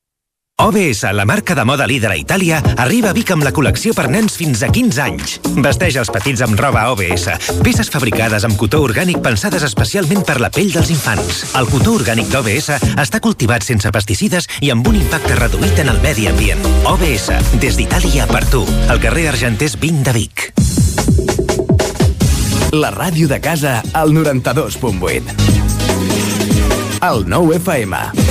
[0.61, 4.05] OBS, la marca de moda líder a Itàlia, arriba a Vic amb la col·lecció per
[4.13, 5.39] nens fins a 15 anys.
[5.57, 7.25] Vesteix els petits amb roba OBS,
[7.65, 11.41] peces fabricades amb cotó orgànic pensades especialment per la pell dels infants.
[11.57, 16.01] El cotó orgànic d'OBS està cultivat sense pesticides i amb un impacte reduït en el
[16.05, 16.61] medi ambient.
[16.93, 18.61] OBS, des d'Itàlia per tu,
[18.93, 20.51] al carrer Argenters 20 de Vic.
[22.77, 25.25] La ràdio de casa al 92.8.
[27.01, 28.30] El 9 FM.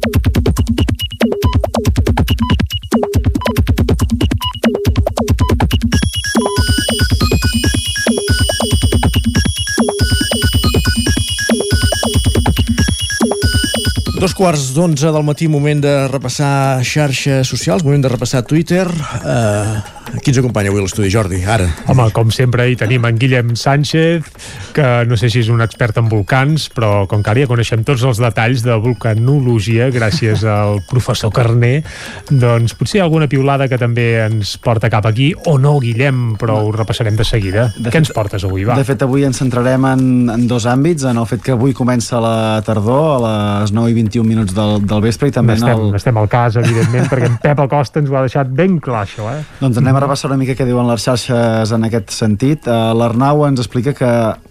[14.41, 18.87] Quarts d'onze del matí, moment de repassar xarxes socials, moment de repassar Twitter.
[19.21, 21.39] Uh, qui ens acompanya avui a l'estudi, Jordi?
[21.49, 21.65] Ara.
[21.89, 24.27] Home, com sempre, hi tenim en Guillem Sánchez,
[24.75, 27.83] que no sé si és un expert en volcans, però com que ara ja coneixem
[27.87, 31.81] tots els detalls de vulcanologia, gràcies al professor Carné,
[32.29, 36.71] doncs potser alguna piulada que també ens porta cap aquí, o no, Guillem, però ho
[36.75, 37.67] repassarem de seguida.
[37.77, 38.77] De Què fet- ens portes avui, va?
[38.77, 42.21] De fet, avui ens centrarem en, en dos àmbits, en el fet que avui comença
[42.21, 45.81] la tardor a les 9 i 21 minuts del, del vespre i també en Estem,
[45.89, 45.95] el...
[45.97, 49.27] estem al cas, evidentment, perquè en Pep Acosta ens ho ha deixat ben clar, això,
[49.33, 49.41] eh?
[49.61, 52.65] Doncs anem a repassar una mica què diuen les xarxes en aquest sentit.
[52.67, 54.09] Uh, L'Arnau ens explica que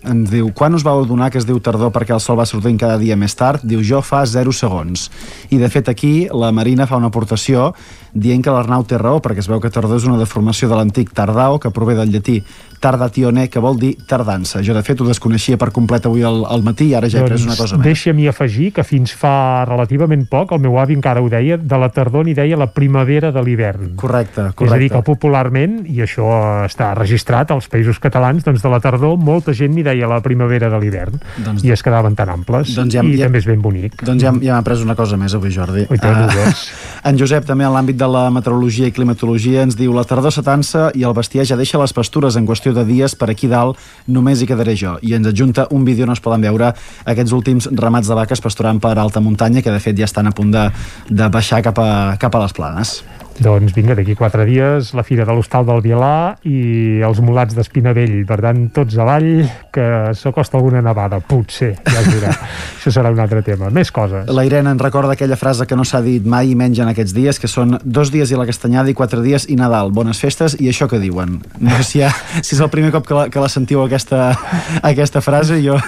[0.08, 2.78] ens diu quan us vau adonar que es diu tardor perquè el sol va sortint
[2.80, 3.60] cada dia més tard?
[3.60, 5.10] Diu jo fa 0 segons.
[5.52, 7.74] I de fet aquí la Marina fa una aportació
[8.14, 11.12] dient que l'Arnau té raó perquè es veu que tardor és una deformació de l'antic
[11.14, 12.42] tardao que prové del llatí
[12.80, 14.62] tardatione que vol dir tardança.
[14.64, 17.26] Jo de fet ho desconeixia per complet avui al, al matí i ara ja he
[17.28, 17.84] pres una cosa més.
[17.84, 21.78] Doncs deixa'm afegir que fins fa relativament poc, el meu avi encara ho deia, de
[21.80, 23.92] la tardor n'hi deia la primavera de l'hivern.
[24.00, 24.94] Correcte, És a dir, correcte.
[24.96, 26.30] que popularment, i això
[26.64, 30.70] està registrat als països catalans, doncs de la tardor molta gent n'hi deia la primavera
[30.72, 31.20] de l'hivern.
[31.44, 32.72] Doncs- I es quedaven tan amples.
[32.74, 34.00] Doncs ja- I ja- també és ben bonic.
[34.02, 35.84] Doncs ja, ja m'ha pres una cosa més avui, Jordi.
[35.90, 36.64] Ui, tant, veus.
[37.04, 40.88] en Josep, també en l'àmbit de la meteorologia i climatologia, ens diu la tardor s'atansa
[40.96, 43.78] i el bestiar ja deixa les pastures en qüestió de dies per aquí dalt,
[44.08, 44.96] només hi quedaré jo.
[45.04, 46.72] I ens adjunta un vídeo on es poden veure
[47.04, 50.36] aquests últims ramats de vaques pasturant per alta muntanya, que de fet ja estan a
[50.36, 50.68] punt de,
[51.10, 51.90] de baixar cap a,
[52.20, 53.00] cap a les planes.
[53.40, 58.18] Doncs vinga, d'aquí quatre dies, la Fira de l'Hostal del Vialà i els mulats d'Espinavell.
[58.28, 59.30] Per tant, tots avall,
[59.72, 59.86] que
[60.18, 62.34] s'acosta alguna nevada, potser, ja es dirà.
[62.76, 63.70] Això serà un altre tema.
[63.72, 64.28] Més coses.
[64.28, 67.16] La Irene ens recorda aquella frase que no s'ha dit mai i menys en aquests
[67.16, 69.94] dies, que són dos dies i la castanyada i quatre dies i Nadal.
[69.96, 71.38] Bones festes i això que diuen.
[71.60, 72.12] No sé si, ha,
[72.42, 74.34] si és el primer cop que la, que la sentiu aquesta,
[74.82, 75.78] aquesta frase, jo,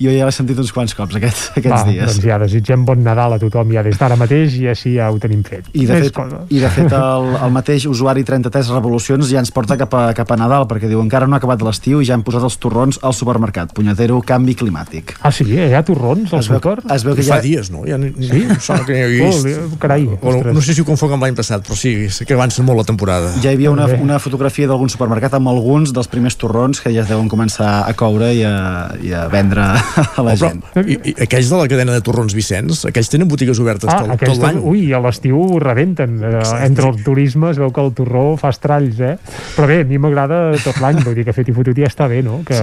[0.00, 2.08] jo ja l'he sentit uns quants cops aquests, aquests Va, dies.
[2.08, 5.20] Doncs ja desitgem bon Nadal a tothom ja des d'ara mateix i així ja ho
[5.20, 5.68] tenim fet.
[5.76, 6.48] I de, Més fet, coses.
[6.48, 10.30] I de fet el, el mateix usuari 33 Revolucions ja ens porta cap a, cap
[10.32, 12.98] a Nadal, perquè diu encara no ha acabat l'estiu i ja han posat els torrons
[13.02, 13.72] al supermercat.
[13.76, 15.16] Punyetero canvi climàtic.
[15.22, 15.46] Ah, sí?
[15.52, 16.78] Hi ha torrons al súper?
[16.94, 17.84] es veu que Fa ja- dies, no?
[17.88, 18.44] Ja, ni, Sí?
[18.66, 19.46] Sona que hi he vist.
[19.72, 21.94] Oh, carai, o, no, sé si ho confoc amb l'any passat, però sí,
[22.26, 23.32] que avança molt la temporada.
[23.42, 27.02] Ja hi havia una, una fotografia d'algun supermercat amb alguns dels primers torrons que ja
[27.04, 28.54] es deuen començar a coure i a,
[29.02, 30.62] i a vendre a la Oh, però, gent.
[30.86, 34.22] i, i, aquells de la cadena de torrons Vicenç, aquells tenen botigues obertes Ah, tot,
[34.22, 34.60] tot l'any.
[34.62, 36.18] ui, a l'estiu rebenten.
[36.22, 39.16] Eh, entre el turisme es veu que el torró fa estralls, eh?
[39.56, 42.08] Però bé, a mi m'agrada tot l'any, vull dir que fet i fotut ja està
[42.10, 42.42] bé, no?
[42.46, 42.60] Que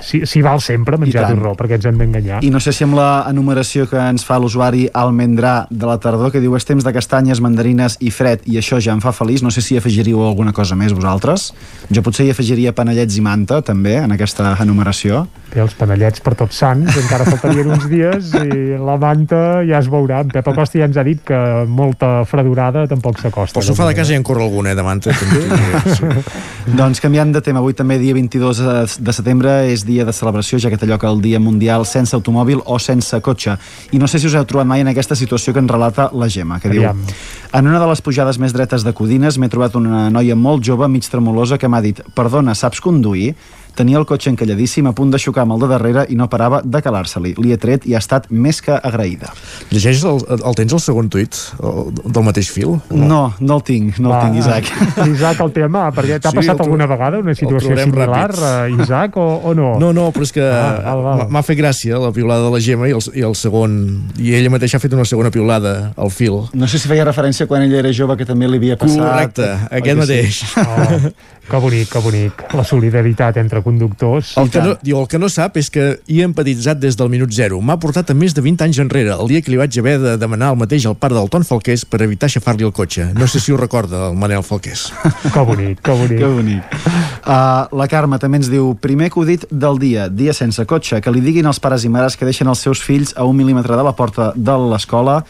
[0.00, 2.42] si, si val sempre menjar torró, perquè ens hem d'enganyar.
[2.46, 6.30] I no sé si amb la enumeració que ens fa l'usuari Almendrà de la tardor,
[6.32, 9.42] que diu és temps de castanyes, mandarines i fred, i això ja em fa feliç,
[9.42, 11.50] no sé si hi afegiríeu alguna cosa més vosaltres.
[11.90, 15.24] Jo potser hi afegiria panellets i manta, també, en aquesta enumeració.
[15.52, 19.90] Bé, els panellets per tots sants, encara faltarien uns dies i la manta ja es
[19.90, 20.22] veurà.
[20.24, 21.38] En Pep Acosta ja ens ha dit que
[21.70, 23.58] molta fredurada tampoc s'acosta.
[23.58, 26.22] Pel sofà de casa ja en corre algun, eh, també.
[26.80, 28.62] Doncs canviant de tema, avui també dia 22
[28.98, 32.62] de setembre és dia de celebració, ja que té lloc el Dia Mundial sense automòbil
[32.64, 33.56] o sense cotxe.
[33.92, 36.28] I no sé si us heu trobat mai en aquesta situació que ens relata la
[36.28, 37.02] Gemma, que Aviam.
[37.04, 37.14] diu
[37.54, 40.88] En una de les pujades més dretes de Codines m'he trobat una noia molt jove,
[40.88, 43.34] mig tremolosa, que m'ha dit perdona, saps conduir?
[43.74, 46.60] Tenia el cotxe encalladíssim a punt de xocar amb el de darrere i no parava
[46.62, 47.32] de calar-se-li.
[47.42, 49.32] Li he tret i ha estat més que agraïda.
[49.72, 52.76] Llegeix el, el tens el segon tuit el, del mateix fil?
[52.94, 54.70] No, no el tinc, no el tinc, Isaac.
[55.14, 58.78] Isaac, el tema, perquè t'ha Sí, passat el tro- alguna vegada una situació similar, ràpid.
[58.78, 59.72] uh, Isaac, o, o no?
[59.82, 62.94] No, no, però és que Ah, m'ha- fet gràcia la piulada de la Gemma i
[62.94, 63.74] el, i el segon...
[64.22, 66.44] I ella mateixa ha fet una segona piulada al fil.
[66.54, 69.02] No sé si feia referència quan ella era jove que també li havia passat.
[69.02, 70.40] Correcte, aquest que mateix.
[70.62, 71.12] Oh,
[71.50, 72.44] que bonic, que bonic.
[72.54, 74.34] La solidaritat entre conductors.
[74.40, 77.10] El que, no, diu, el que no sap és que hi he empatitzat des del
[77.12, 77.60] minut zero.
[77.64, 80.16] M'ha portat a més de 20 anys enrere, el dia que li vaig haver de
[80.20, 83.08] demanar el mateix al pare del Ton Falqués per evitar aixafar-li el cotxe.
[83.18, 84.90] No sé si ho recorda, el Manel Falqués.
[85.34, 86.18] Que bonic, que bonic.
[86.20, 86.76] Que bonic.
[87.24, 91.24] Uh, la Carme també ens diu primer acudit del dia, dia sense cotxe, que li
[91.24, 93.96] diguin als pares i mares que deixen els seus fills a un mil·límetre de la
[93.96, 95.22] porta de l'escola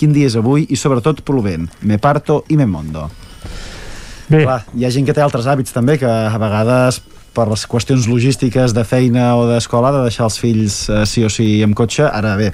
[0.00, 1.66] quin dia és avui i sobretot plovent.
[1.84, 3.08] Me parto i me mondo.
[4.30, 4.44] Bé.
[4.44, 7.00] Clar, hi ha gent que té altres hàbits també, que a vegades
[7.34, 11.32] per les qüestions logístiques de feina o d'escola de deixar els fills eh, sí o
[11.32, 12.52] sí amb cotxe, ara bé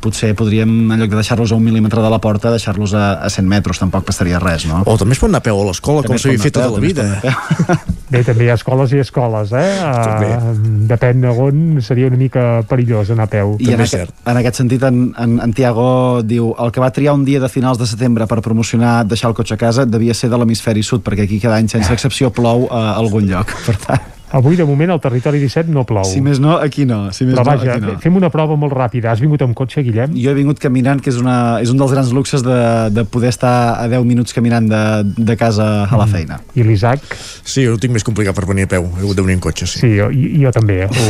[0.00, 3.30] potser podríem, en lloc de deixar-los a un mil·límetre de la porta, deixar-los a, a
[3.30, 4.82] 100 metres, tampoc passaria res, no?
[4.86, 6.82] O també es pot anar a peu a l'escola, com També s'havia fet tota la
[6.82, 7.06] vida.
[7.18, 7.78] també.
[8.08, 9.64] Bé, també hi ha escoles i escoles, eh?
[10.08, 10.30] També.
[10.32, 10.52] Uh,
[10.88, 13.56] depèn on seria una mica perillós anar a peu.
[13.60, 15.88] I en, aquest, en aquest sentit, en, en, en Tiago
[16.24, 19.36] diu el que va triar un dia de finals de setembre per promocionar deixar el
[19.36, 22.68] cotxe a casa devia ser de l'hemisferi sud, perquè aquí cada any, sense excepció, plou
[22.70, 23.52] a algun lloc.
[23.66, 26.04] Per tant, Avui, de moment, al territori 17 no plou.
[26.04, 27.12] si més no, aquí no.
[27.16, 27.98] Si més Però no, vaja, aquí no.
[28.02, 29.10] fem una prova molt ràpida.
[29.12, 30.12] Has vingut amb cotxe, Guillem?
[30.20, 32.58] Jo he vingut caminant, que és, una, és un dels grans luxes de,
[32.92, 34.82] de poder estar a 10 minuts caminant de,
[35.16, 36.40] de casa a la feina.
[36.54, 37.00] I l'Isaac?
[37.48, 38.84] Sí, ho tinc més complicat per venir a peu.
[38.98, 39.80] He hagut de venir en cotxe, sí.
[39.80, 41.08] Sí, jo, i, jo també, ho,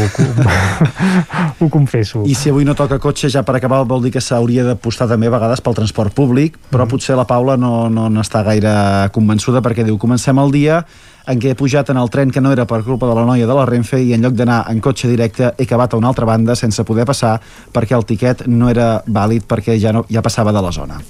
[1.65, 2.23] ho confesso.
[2.27, 5.27] I si avui no toca cotxe, ja per acabar vol dir que s'hauria d'apostar també
[5.31, 6.90] a vegades pel transport públic, però Mm.
[6.95, 8.70] potser la Paula no, no n'està gaire
[9.12, 10.85] convençuda perquè diu comencem el dia
[11.28, 13.46] en què he pujat en el tren que no era per culpa de la noia
[13.46, 16.26] de la Renfe i en lloc d'anar en cotxe directe he acabat a una altra
[16.28, 17.36] banda sense poder passar
[17.74, 21.00] perquè el tiquet no era vàlid perquè ja, no, ja passava de la zona.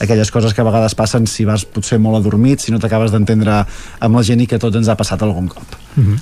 [0.00, 3.62] Aquelles coses que a vegades passen si vas potser molt adormit, si no t'acabes d'entendre
[4.00, 5.76] amb la gent i que tots ens ha passat algun cop.
[5.96, 6.18] Mm -hmm.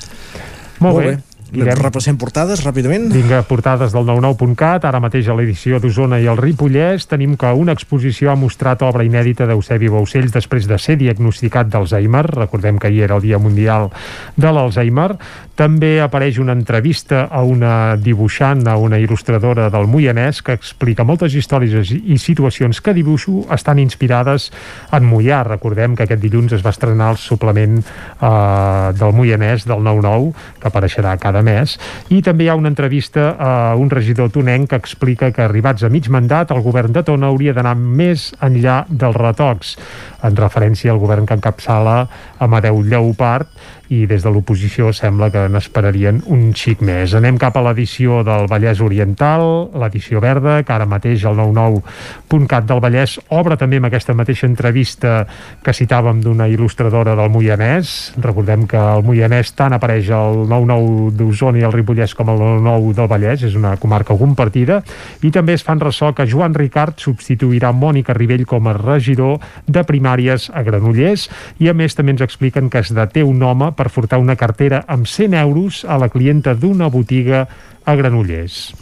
[0.80, 1.18] Molt, bé.
[1.54, 1.78] Guillem.
[1.78, 3.06] Repassem portades ràpidament.
[3.14, 7.76] Vinga, portades del 99.cat, ara mateix a l'edició d'Osona i el Ripollès tenim que una
[7.76, 12.24] exposició ha mostrat obra inèdita d'Eusebi Baucells després de ser diagnosticat d'Alzheimer.
[12.34, 13.92] Recordem que ahir era el Dia Mundial
[14.34, 15.12] de l'Alzheimer.
[15.54, 21.36] També apareix una entrevista a una dibuixant, a una il·lustradora del Moianès, que explica moltes
[21.38, 24.48] històries i situacions que dibuixo estan inspirades
[24.90, 25.44] en Moià.
[25.46, 30.72] Recordem que aquest dilluns es va estrenar el suplement eh, del Moianès del 9-9, que
[30.72, 31.76] apareixerà cada mes,
[32.10, 35.92] i també hi ha una entrevista a un regidor tonenc que explica que arribats a
[35.92, 39.76] mig mandat el govern de Tona hauria d'anar més enllà dels retocs,
[40.24, 41.96] en referència al govern que encapçala
[42.44, 43.48] Amadeu Lleupart,
[43.92, 47.12] i des de l'oposició sembla que n'esperarien un xic més.
[47.16, 49.44] Anem cap a l'edició del Vallès Oriental,
[49.76, 55.24] l'edició verda, que ara mateix el 99.cat del Vallès obre també amb aquesta mateixa entrevista
[55.64, 58.14] que citàvem d'una il·lustradora del Moianès.
[58.24, 62.96] Recordem que el Moianès tant apareix al 99 d'Osona i el Ripollès com el 99
[62.96, 64.80] del Vallès, és una comarca compartida,
[65.22, 69.38] i també es fan ressò que Joan Ricard substituirà Mònica Rivell com a regidor
[69.68, 71.28] de primàries a Granollers,
[71.60, 74.82] i a més també ens expliquen que es deté un home per furtar una cartera
[74.90, 77.46] amb 100 euros a la clienta d'una botiga
[77.84, 78.74] a Granollers.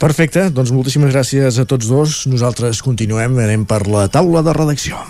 [0.00, 2.24] Perfecte, doncs moltíssimes gràcies a tots dos.
[2.30, 5.02] Nosaltres continuem, anem per la taula de redacció.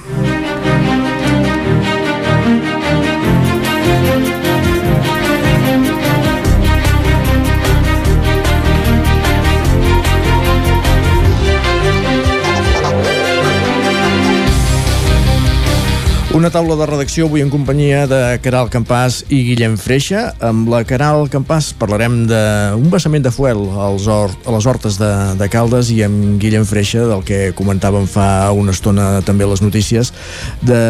[16.37, 20.35] Una taula de redacció avui en companyia de Caral Campàs i Guillem Freixa.
[20.45, 25.09] Amb la Caral Campàs parlarem d'un vessament de fuel als or, a les hortes de,
[25.41, 30.13] de Caldes i amb Guillem Freixa del que comentàvem fa una estona també les notícies
[30.61, 30.83] de,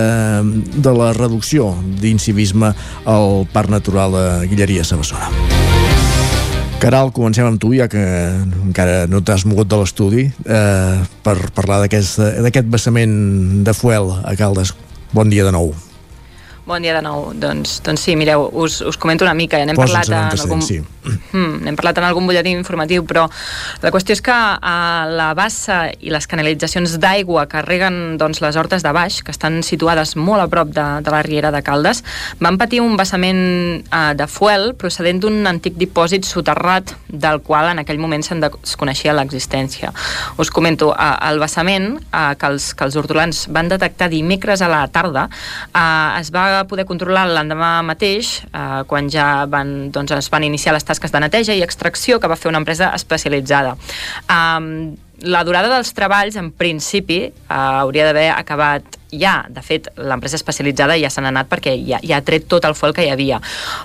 [0.74, 1.68] de la reducció
[2.02, 2.72] d'incivisme
[3.06, 5.30] al Parc Natural de Guilleria Sabassona.
[6.82, 8.02] Caral, comencem amb tu, ja que
[8.66, 14.74] encara no t'has mogut de l'estudi, eh, per parlar d'aquest vessament de fuel a Caldes.
[15.16, 15.85] Bon dia de nou.
[16.66, 17.28] Bon dia de nou.
[17.30, 19.60] Doncs, doncs sí, mireu, us, us comento una mica.
[19.62, 20.80] N'hem parlat, en algun, sí.
[21.32, 23.28] hmm, n'hem parlat en algun butlletí informatiu, però
[23.84, 28.58] la qüestió és que a la bassa i les canalitzacions d'aigua que reguen doncs, les
[28.58, 32.02] hortes de baix, que estan situades molt a prop de, de la riera de Caldes,
[32.42, 33.44] van patir un vessament
[33.86, 39.14] eh, de fuel procedent d'un antic dipòsit soterrat del qual en aquell moment se'n desconeixia
[39.14, 39.92] l'existència.
[40.42, 44.72] Us comento, eh, el vessament eh, que, els, que els hortolans van detectar dimecres a
[44.72, 50.30] la tarda eh, es va poder controlar l'endemà mateix, eh, quan ja van, doncs, es
[50.32, 53.76] van iniciar les tasques de neteja i extracció que va fer una empresa especialitzada.
[54.30, 59.46] Um, la durada dels treballs, en principi, eh, hauria d'haver acabat ja.
[59.48, 62.74] De fet, l'empresa especialitzada ja se n'ha anat perquè ja, ja ha tret tot el
[62.74, 63.40] foc que hi havia.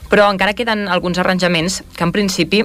[0.10, 2.64] Però encara queden alguns arranjaments que, en principi,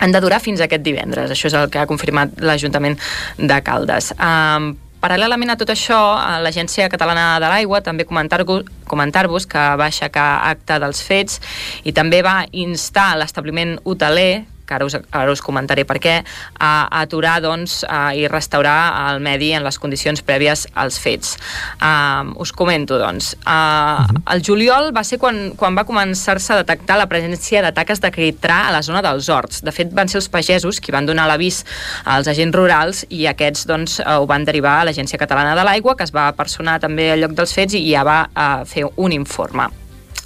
[0.00, 1.30] han de durar fins aquest divendres.
[1.30, 2.98] Això és el que ha confirmat l'Ajuntament
[3.38, 4.12] de Caldes.
[4.18, 5.98] Um, Paral·lelament a tot això,
[6.40, 11.42] l'Agència Catalana de l'Aigua també comentar-vos comentar que va aixecar acte dels fets
[11.84, 16.14] i també va instar l'establiment hoteler que ara us, ara us comentaré per què,
[16.58, 21.36] a, a aturar doncs, a, i restaurar el medi en les condicions prèvies als fets.
[21.78, 23.34] Uh, us comento, doncs.
[23.44, 24.22] Uh, uh -huh.
[24.34, 28.10] El juliol va ser quan, quan va començar-se a detectar la presència de taques de
[28.10, 29.62] quitrà a la zona dels horts.
[29.62, 31.64] De fet, van ser els pagesos qui van donar l'avís
[32.04, 36.04] als agents rurals i aquests doncs, ho van derivar a l'Agència Catalana de l'Aigua, que
[36.04, 39.83] es va personar també al lloc dels fets i ja va uh, fer un informe.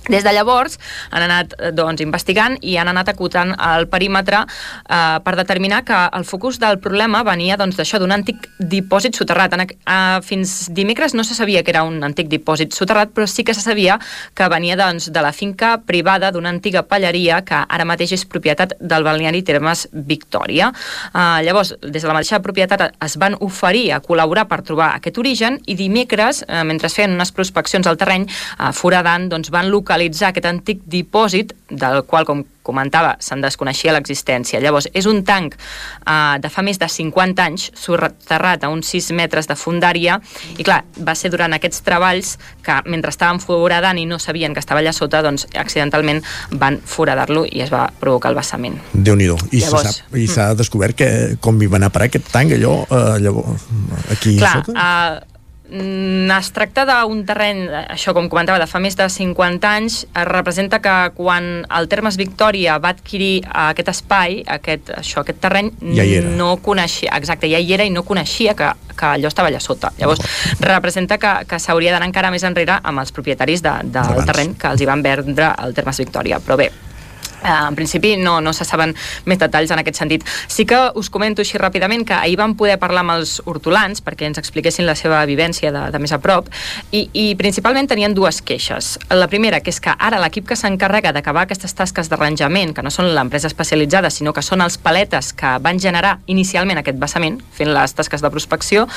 [0.09, 0.79] Des de llavors
[1.11, 5.99] han anat eh, doncs, investigant i han anat acotant el perímetre eh, per determinar que
[6.17, 9.53] el focus del problema venia doncs, d'això, d'un antic dipòsit soterrat.
[9.59, 13.45] En, eh, fins dimecres no se sabia que era un antic dipòsit soterrat, però sí
[13.45, 13.99] que se sabia
[14.35, 18.79] que venia doncs, de la finca privada d'una antiga palleria que ara mateix és propietat
[18.81, 20.73] del balneari Termes Victòria.
[21.13, 25.21] Eh, llavors, des de la mateixa propietat es van oferir a col·laborar per trobar aquest
[25.21, 29.98] origen i dimecres, eh, mentre feien unes prospeccions al terreny, eh, foradant, doncs, van localitzar
[29.99, 34.61] localitzar aquest antic dipòsit, del qual, com comentava, se'n desconeixia l'existència.
[34.61, 39.11] Llavors, és un tanc eh, de fa més de 50 anys, soterrat a uns 6
[39.17, 40.19] metres de fundària,
[40.59, 42.35] i clar, va ser durant aquests treballs
[42.65, 46.21] que, mentre estaven foradant i no sabien que estava allà sota, doncs, accidentalment
[46.61, 48.79] van foradar-lo i es va provocar el vessament.
[48.93, 50.61] déu nhi I Llavors, s'ha mm.
[50.61, 51.11] descobert que,
[51.41, 53.67] com hi va anar a parar aquest tanc, allò, eh, llavors,
[54.13, 54.77] aquí clar, sota?
[54.77, 55.38] Eh, Mm,
[55.69, 60.81] es tracta d'un terreny, això com comentava, de fa més de 50 anys, es representa
[60.81, 66.57] que quan el Termes Victòria va adquirir aquest espai, aquest, això, aquest terreny, ja no
[66.65, 69.93] coneixia, exacte, ja hi era i no coneixia que, que allò estava allà sota.
[70.01, 70.25] Llavors,
[70.65, 74.73] representa que, que s'hauria d'anar encara més enrere amb els propietaris de, del terreny que
[74.73, 76.41] els hi van vendre el Termes Victòria.
[76.45, 76.73] Però bé,
[77.45, 78.95] en principi no, no se saben
[79.27, 80.25] més detalls en aquest sentit.
[80.49, 84.29] Sí que us comento així ràpidament que ahir vam poder parlar amb els hortolans perquè
[84.29, 86.49] ens expliquessin la seva vivència de, de més a prop
[86.93, 88.97] i, i principalment tenien dues queixes.
[89.11, 92.93] La primera, que és que ara l'equip que s'encarrega d'acabar aquestes tasques d'arranjament, que no
[92.95, 97.73] són l'empresa especialitzada, sinó que són els paletes que van generar inicialment aquest vessament, fent
[97.75, 98.89] les tasques de prospecció,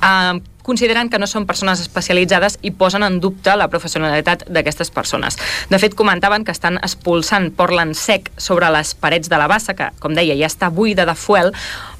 [0.00, 5.38] eh, consideren que no són persones especialitzades i posen en dubte la professionalitat d'aquestes persones.
[5.70, 9.90] De fet, comentaven que estan expulsant portland sec sobre les parets de la bassa, que,
[10.00, 11.54] com deia, ja està buida de fuel,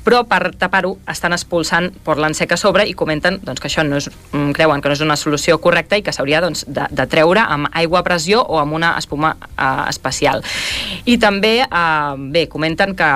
[0.05, 3.99] però per tapar-ho estan expulsant portland sec a sobre i comenten doncs, que això no
[4.01, 7.07] és, mm, creuen que no és una solució correcta i que s'hauria doncs, de, de
[7.07, 10.43] treure amb aigua a pressió o amb una espuma eh, especial.
[11.05, 13.11] I també, eh, bé, comenten que,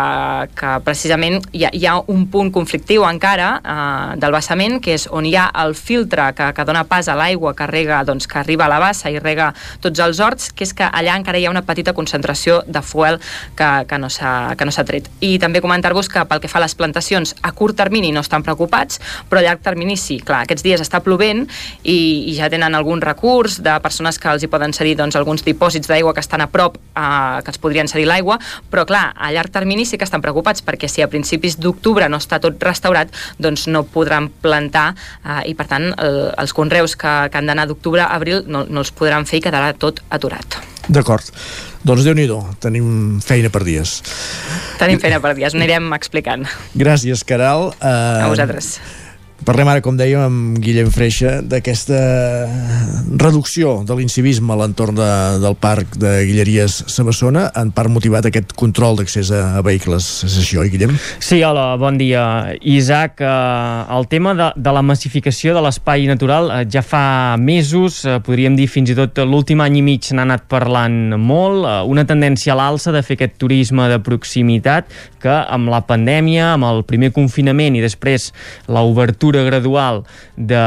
[0.54, 5.08] que precisament hi ha, hi ha un punt conflictiu encara eh, del vessament, que és
[5.10, 8.38] on hi ha el filtre que, que dona pas a l'aigua que rega, doncs, que
[8.38, 11.46] arriba a la bassa i rega tots els horts, que és que allà encara hi
[11.46, 13.20] ha una petita concentració de fuel
[13.56, 15.08] que, que no s'ha tret.
[15.20, 18.22] I també comentar-vos que pel que fa a les les plantacions a curt termini no
[18.24, 18.98] estan preocupats,
[19.30, 20.18] però a llarg termini sí.
[20.24, 21.44] Clar, aquests dies està plovent
[21.82, 21.96] i,
[22.30, 25.88] i ja tenen algun recurs de persones que els hi poden cedir doncs, alguns dipòsits
[25.90, 28.38] d'aigua que estan a prop eh, que els podrien cedir l'aigua,
[28.70, 32.18] però clar, a llarg termini sí que estan preocupats perquè si a principis d'octubre no
[32.22, 37.14] està tot restaurat, doncs no podran plantar eh, i per tant el, els conreus que,
[37.30, 40.58] que han d'anar d'octubre a abril no, no els podran fer i quedarà tot aturat.
[40.88, 41.30] D'acord.
[41.84, 42.24] Doncs déu nhi
[42.64, 43.98] tenim feina per dies.
[44.80, 46.46] Tenim feina per dies, anirem explicant.
[46.72, 47.74] Gràcies, Caral.
[47.76, 48.78] Uh, a vosaltres.
[49.44, 51.98] Parlem ara, com dèiem, amb Guillem Freixa d'aquesta
[53.20, 55.08] reducció de l'incivisme a l'entorn de,
[55.42, 60.06] del parc de Guilleries Sabassona, en part motivat aquest control d'accés a, vehicles.
[60.24, 60.94] És això, oi, Guillem?
[61.20, 62.22] Sí, hola, bon dia.
[62.64, 67.04] Isaac, eh, el tema de, de la massificació de l'espai natural eh, ja fa
[67.36, 71.68] mesos, eh, podríem dir fins i tot l'últim any i mig n'ha anat parlant molt,
[71.68, 74.88] eh, una tendència a l'alça de fer aquest turisme de proximitat
[75.24, 78.30] que amb la pandèmia, amb el primer confinament i després
[78.72, 80.04] l'obertura gradual
[80.36, 80.62] de,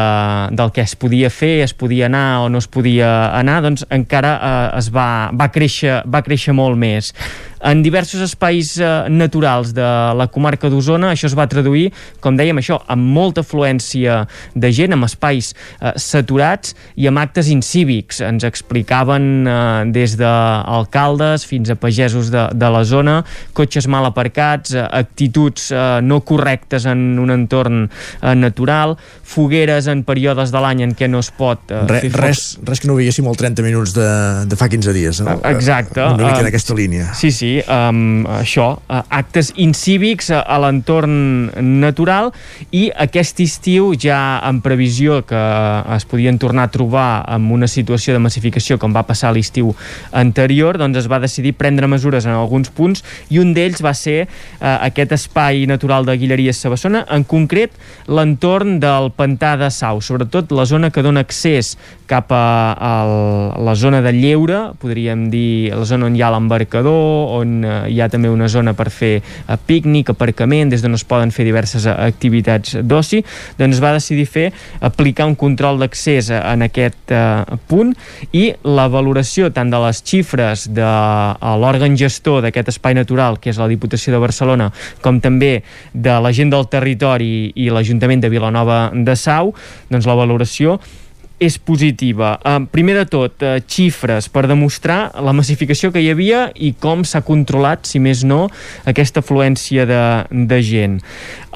[0.51, 4.33] del que es podia fer, es podia anar o no es podia anar, doncs encara
[4.37, 7.13] eh, es va, va, créixer, va créixer molt més
[7.61, 11.11] en diversos espais eh, naturals de la comarca d'Osona.
[11.13, 11.89] Això es va traduir,
[12.23, 14.23] com dèiem, això amb molta afluència
[14.55, 18.21] de gent, amb espais eh, saturats i amb actes incívics.
[18.25, 19.59] Ens explicaven eh,
[19.95, 23.19] des d'alcaldes fins a pagesos de, de la zona,
[23.57, 28.97] cotxes mal aparcats, eh, actituds eh, no correctes en un entorn eh, natural,
[29.27, 31.71] fogueres en períodes de l'any en què no es pot...
[31.71, 34.07] Eh, Re, res, res que no veiéssim el 30 minuts de,
[34.49, 35.21] de fa 15 dies.
[35.23, 35.37] No?
[35.47, 36.03] Exacte.
[36.03, 37.11] Una mica en Uh, aquesta línia.
[37.17, 41.49] Sí, sí, um, això, uh, actes incívics a, a l'entorn
[41.81, 42.31] natural
[42.71, 45.43] i aquest estiu ja en previsió que
[45.95, 49.73] es podien tornar a trobar amb una situació de massificació com va passar l'estiu
[50.11, 53.03] anterior, doncs es va decidir prendre mesures en alguns punts
[53.33, 54.27] i un d'ells va ser
[54.59, 57.73] aquest espai natural de Guilleries Sabassona, en concret
[58.07, 61.75] l'entorn del pantà de Sau, sobretot la zona que dona accés
[62.07, 62.91] cap a, a
[63.63, 68.01] la zona de Lleure, podríem dir la zona on hi ha l'embarcador, on eh, hi
[68.01, 71.87] ha també una zona per fer eh, pícnic, aparcament, des d'on es poden fer diverses
[71.87, 73.23] eh, activitats d'oci,
[73.59, 74.47] doncs va decidir fer,
[74.81, 77.11] aplicar un control d'accés en aquest
[77.69, 77.93] punt
[78.35, 80.87] i la valoració tant de les xifres de
[81.63, 84.69] l'òrgan gestor d'aquest espai natural, que és la Diputació de Barcelona,
[85.01, 85.61] com també
[85.93, 89.53] de la gent del territori i l'Ajuntament de Vilanova de Sau,
[89.91, 90.77] doncs la valoració
[91.39, 92.35] és positiva.
[92.41, 97.03] Uh, primer de tot, uh, xifres per demostrar la massificació que hi havia i com
[97.05, 98.47] s'ha controlat, si més no,
[98.89, 100.01] aquesta afluència de,
[100.49, 100.97] de gent.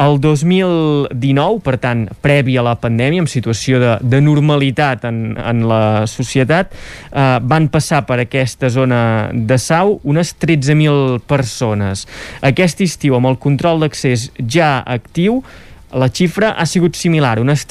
[0.01, 5.65] El 2019, per tant, previ a la pandèmia, en situació de, de normalitat en, en
[5.69, 6.77] la societat,
[7.09, 9.01] uh, van passar per aquesta zona
[9.33, 12.05] de Sau unes 13.000 persones.
[12.45, 15.41] Aquest estiu, amb el control d'accés ja actiu,
[15.91, 17.65] la xifra ha sigut similar, unes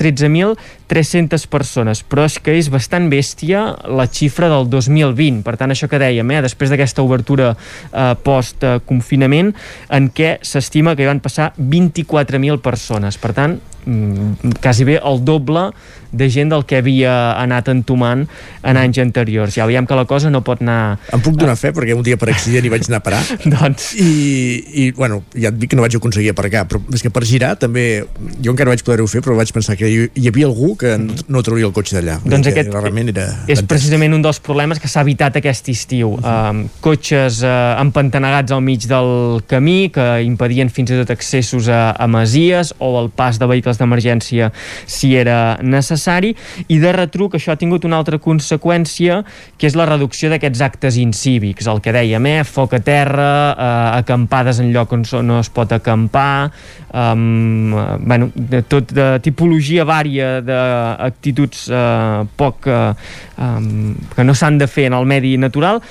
[0.91, 5.45] 13.300 persones, però és que és bastant bèstia la xifra del 2020.
[5.47, 9.55] Per tant, això que dèiem, eh, després d'aquesta obertura eh, post-confinament,
[9.89, 13.19] en què s'estima que hi van passar 24.000 persones.
[13.23, 15.71] Per tant, mm, quasi bé el doble
[16.13, 18.27] de gent del que havia anat entomant
[18.67, 19.55] en anys anteriors.
[19.55, 20.99] Ja veiem que la cosa no pot anar...
[21.15, 23.23] Em puc donar fe, perquè un dia per accident hi vaig anar a parar.
[23.55, 23.93] doncs...
[24.01, 24.11] I,
[24.67, 27.55] I, bueno, ja et dic que no vaig aconseguir aparcar, però és que per girar
[27.61, 28.05] també...
[28.43, 31.15] Jo encara vaig poder-ho fer, però vaig pensar que hi, hi havia algú que no,
[31.29, 32.17] no trauria el cotxe d'allà.
[32.25, 33.27] Doncs Que aquest realment era...
[33.51, 36.15] és precisament un dels problemes que s'ha evitat aquest estiu.
[36.17, 36.51] Uh -huh.
[36.51, 41.93] um, cotxes uh, empantanegats al mig del camí que impedien fins i tot accessos a,
[41.93, 44.53] a masies o el pas de vehicles d'emergència
[44.87, 46.35] si era necessari
[46.69, 49.25] i de retruc això ha tingut una altra conseqüència
[49.59, 52.45] que és la reducció d'aquests actes incívics, el que dèiem, eh?
[52.45, 56.51] foc a terra, eh, acampades en lloc on no es pot acampar,
[56.95, 57.75] um,
[58.07, 60.41] bueno, de tot de tipologia vària
[60.71, 62.93] d'actituds eh, poc eh,
[64.15, 65.83] que no s'han de fer en el medi natural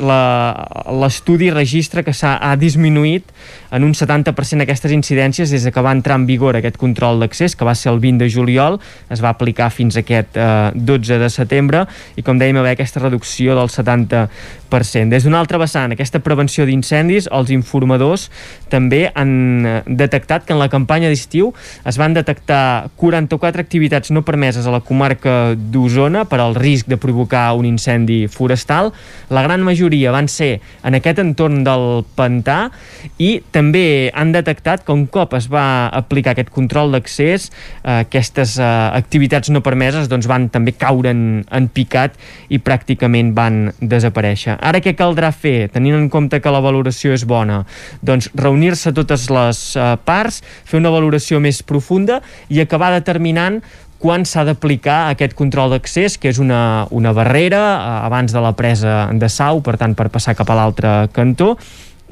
[0.00, 0.64] la-
[1.02, 3.24] l'estudi registra que s'ha ha disminuït
[3.72, 7.56] en un 70% aquestes incidències des de que va entrar en vigor aquest control d'accés,
[7.56, 8.78] que va ser el 20 de juliol,
[9.10, 11.86] es va aplicar fins aquest eh, 12 de setembre,
[12.20, 15.08] i com dèiem, haver aquesta reducció del 70%.
[15.12, 18.28] Des d'una altra vessant, aquesta prevenció d'incendis, els informadors
[18.72, 19.32] també han
[19.64, 21.54] eh, detectat que en la campanya d'estiu
[21.88, 27.00] es van detectar 44 activitats no permeses a la comarca d'Osona per al risc de
[27.00, 28.92] provocar un incendi forestal.
[29.32, 32.68] La gran majoria van ser en aquest entorn del pantà
[33.16, 37.50] i també han detectat que un cop es va aplicar aquest control d'accés,
[37.82, 38.64] eh, aquestes eh,
[38.98, 42.18] activitats no permeses doncs van també caure en, en picat
[42.48, 44.58] i pràcticament van desaparèixer.
[44.58, 47.62] Ara què caldrà fer, tenint en compte que la valoració és bona?
[48.02, 53.62] Doncs reunir-se totes les eh, parts, fer una valoració més profunda i acabar determinant
[54.02, 58.52] quan s'ha d'aplicar aquest control d'accés, que és una, una barrera eh, abans de la
[58.58, 61.54] presa de sau, per tant per passar cap a l'altre cantó,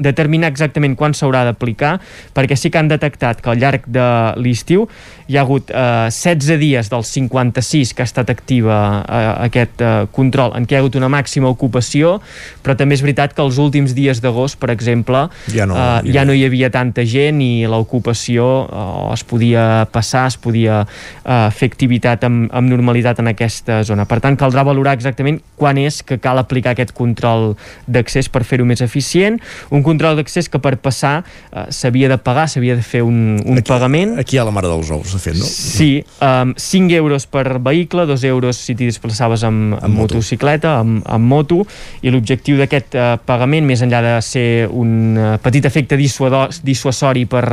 [0.01, 1.99] determinar exactament quan s'haurà d'aplicar,
[2.35, 4.07] perquè sí que han detectat que al llarg de
[4.41, 4.87] l'estiu
[5.31, 9.93] hi ha hagut eh, 16 dies dels 56 que ha estat activa eh, aquest eh,
[10.17, 12.17] control, en què hi ha hagut una màxima ocupació,
[12.65, 16.25] però també és veritat que els últims dies d'agost, per exemple, ja no, eh, ja
[16.27, 21.71] no hi havia tanta gent i l'ocupació eh, es podia passar, es podia eh, fer
[21.71, 24.07] activitat amb, amb normalitat en aquesta zona.
[24.11, 27.55] Per tant, caldrà valorar exactament quan és que cal aplicar aquest control
[27.87, 29.39] d'accés per fer-ho més eficient,
[29.71, 33.61] un control d'accés que per passar eh, s'havia de pagar, s'havia de fer un, un
[33.61, 34.17] aquí, pagament.
[34.23, 35.47] Aquí hi ha la mare dels ous, de fet, no?
[35.47, 35.91] Sí,
[36.25, 41.03] um, 5 euros per vehicle, 2 euros si t'hi desplaçaves amb, amb, amb motocicleta, amb,
[41.07, 41.63] amb moto,
[42.03, 47.45] i l'objectiu d'aquest uh, pagament, més enllà de ser un uh, petit efecte dissuasori per,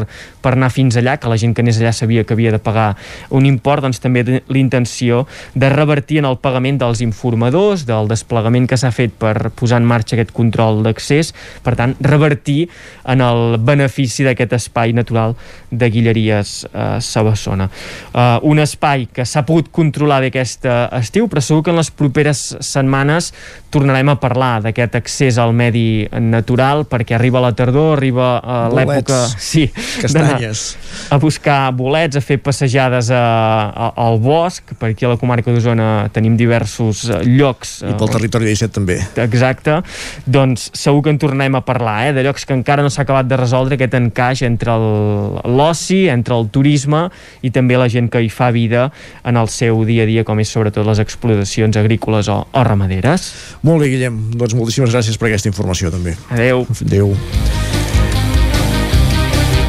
[0.42, 2.90] per anar fins allà, que la gent que anés allà sabia que havia de pagar
[3.36, 8.80] un import, doncs també l'intenció de revertir en el pagament dels informadors, del desplegament que
[8.80, 11.34] s'ha fet per posar en marxa aquest control d'accés,
[11.64, 15.36] per tant, revertir en el benefici d'aquest espai natural
[15.70, 17.68] de Guilleries eh, Sabassona.
[18.14, 21.90] Uh, un espai que s'ha pogut controlar bé aquest estiu, però segur que en les
[21.92, 23.32] properes setmanes
[23.74, 29.20] tornarem a parlar d'aquest accés al medi natural, perquè arriba la tardor, arriba uh, l'època
[29.36, 29.68] sí,
[30.02, 30.64] castanyes
[31.12, 33.22] a buscar bolets, a fer passejades a,
[33.70, 37.78] a, al bosc, per aquí a la comarca d'Osona tenim diversos llocs.
[37.88, 38.98] I pel territori 17 també.
[39.24, 39.80] Exacte.
[40.26, 43.28] Doncs segur que en tornem a parlar, eh, de llocs que encara no s'ha acabat
[43.30, 47.08] de resoldre aquest encaix entre l'oci, entre el turisme
[47.42, 48.90] i també la gent que hi fa vida
[49.24, 53.32] en el seu dia a dia, com és sobretot les explotacions agrícoles o, o ramaderes.
[53.68, 54.20] Molt bé, Guillem.
[54.38, 56.18] Doncs moltíssimes gràcies per aquesta informació, també.
[56.34, 56.66] Adeu.
[56.86, 57.14] Adeu.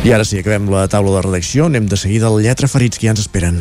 [0.06, 1.66] I ara sí, acabem la taula de redacció.
[1.66, 3.60] Anem de seguida al Lletra Ferits, que ja ens esperen.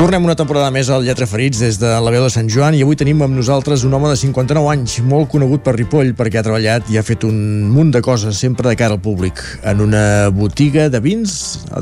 [0.00, 2.78] Tornem una temporada més al Lletra Ferits des de la veu de Sant Joan i
[2.80, 6.44] avui tenim amb nosaltres un home de 59 anys, molt conegut per Ripoll perquè ha
[6.46, 7.34] treballat i ha fet un
[7.68, 9.42] munt de coses sempre de cara al públic.
[9.60, 11.34] En una botiga de vins,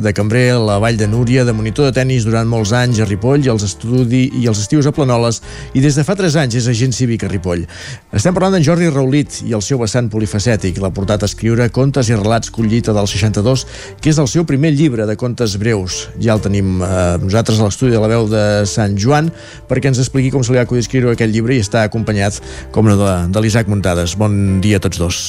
[0.02, 3.06] de cambrer a la Vall de Núria, de monitor de tennis durant molts anys a
[3.06, 5.38] Ripoll i els, estudi i els estius a Planoles
[5.78, 7.68] i des de fa 3 anys és agent cívic a Ripoll.
[8.10, 10.82] Estem parlant d'en Jordi Raulit i el seu vessant polifacètic.
[10.82, 13.66] L'ha portat a escriure contes i relats collita del 62,
[14.02, 16.08] que és el seu primer llibre de contes breus.
[16.18, 19.30] Ja el tenim eh, nosaltres a l'estudi de la veu de Sant Joan
[19.68, 22.40] perquè ens expliqui com se li ha acudit escriure aquest llibre i està acompanyat,
[22.74, 24.16] com no, de, de l'Isaac Muntades.
[24.18, 25.22] Bon dia a tots dos.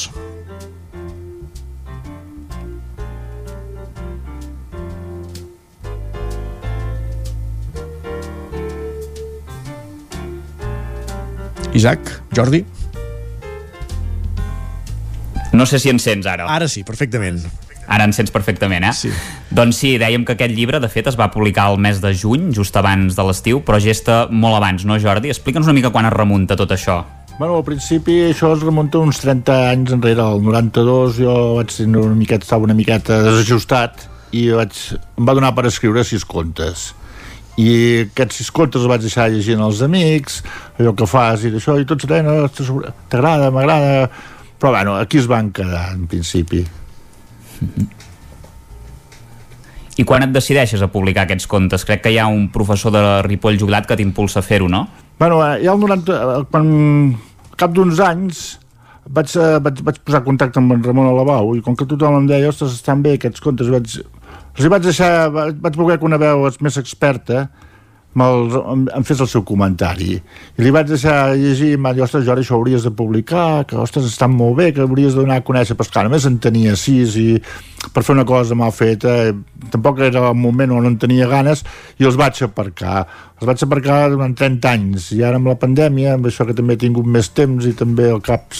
[11.80, 12.66] Isaac, Jordi?
[15.54, 16.50] No sé si ens sents ara.
[16.52, 17.40] Ara sí, perfectament.
[17.90, 18.94] Ara ens sents perfectament, eh?
[18.94, 19.11] Sí.
[19.49, 22.52] Doncs sí, dèiem que aquest llibre, de fet, es va publicar el mes de juny,
[22.56, 25.34] just abans de l'estiu, però gesta molt abans, no, Jordi?
[25.34, 27.02] Explica'ns una mica quan es remunta tot això.
[27.40, 32.02] Bueno, al principi això es remunta uns 30 anys enrere, el 92 jo vaig tenir
[32.03, 34.76] una miqueta, estava una miqueta desajustat i vaig,
[35.18, 36.90] em va donar per escriure sis contes
[37.60, 37.70] i
[38.06, 40.41] aquests sis contes els vaig deixar llegint als amics
[40.78, 44.10] allò que fas i d'això i tots deien, "Oh, t'agrada, m'agrada
[44.60, 46.66] però bueno, aquí es van quedar en principi
[49.99, 51.84] I quan et decideixes a publicar aquests contes?
[51.88, 54.86] Crec que hi ha un professor de Ripoll Juglat que t'impulsa a fer-ho, no?
[55.19, 56.69] Bueno, eh, ja el 90, eh, quan,
[57.60, 58.44] cap d'uns anys
[59.10, 62.30] vaig, eh, vaig, vaig posar contacte amb en Ramon Alabau i com que tothom em
[62.30, 63.98] deia, ostres, estan bé aquests contes, vaig,
[64.56, 67.49] els vaig deixar, vaig, vaig voler que una veu més experta
[68.18, 70.18] em, em fes el seu comentari.
[70.57, 72.91] I li vaig deixar llegir i em va dir, ostres Jordi, això ho hauries de
[72.91, 76.26] publicar que ostres, estan molt bé, que hauries de donar a conèixer però esclar, només
[76.26, 77.27] en tenia sis i
[77.94, 79.36] per fer una cosa mal feta eh,
[79.72, 81.64] tampoc era el moment on no en tenia ganes
[81.99, 83.06] i els vaig aparcar.
[83.40, 86.76] Els vaig aparcar durant 30 anys i ara amb la pandèmia, amb això que també
[86.76, 88.52] he tingut més temps i també el cap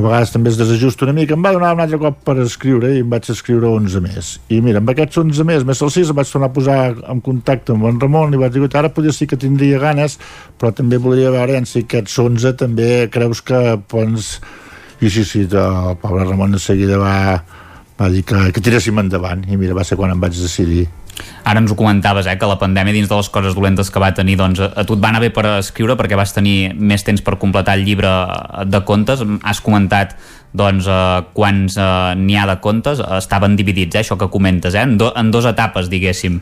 [0.00, 2.88] a vegades també es desajusta una mica, em va donar un altre cop per escriure
[2.94, 4.30] i em vaig escriure 11 més.
[4.48, 6.78] I mira, amb aquests 11 més, més els 6, em vaig tornar a posar
[7.12, 10.16] en contacte amb en Ramon i vaig dir, ara podria ser que tindria ganes,
[10.58, 13.60] però també voldria veure si aquests 11 també creus que
[13.90, 14.38] pots...
[15.00, 17.14] I sí, sí, el pobre Ramon de seguida va,
[18.00, 20.86] va dir que, que tiréssim endavant i mira, va ser quan em vaig decidir.
[21.44, 24.12] Ara ens ho comentaves, eh, que la pandèmia dins de les coses dolentes que va
[24.14, 27.22] tenir, doncs a tu et va anar bé per escriure perquè vas tenir més temps
[27.22, 28.10] per completar el llibre
[28.66, 29.24] de contes.
[29.42, 30.16] Has comentat
[30.52, 34.86] doncs eh, quants eh, n'hi ha de contes, estaven dividits, eh, això que comentes, eh,
[34.86, 36.40] en, do, en dos etapes, diguéssim.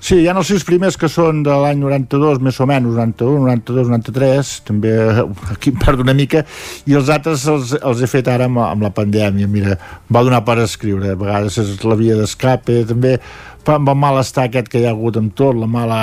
[0.00, 3.42] Sí, hi ha els sis primers que són de l'any 92, més o menys, 91,
[3.44, 4.94] 92, 93, també
[5.52, 6.40] aquí em perdo una mica,
[6.88, 9.50] i els altres els, els he fet ara amb, amb la pandèmia.
[9.52, 9.76] Mira,
[10.08, 13.18] va donar per escriure, a vegades és la via d'escape, també
[13.68, 16.00] amb el malestar aquest que hi ha hagut amb tot, la mala,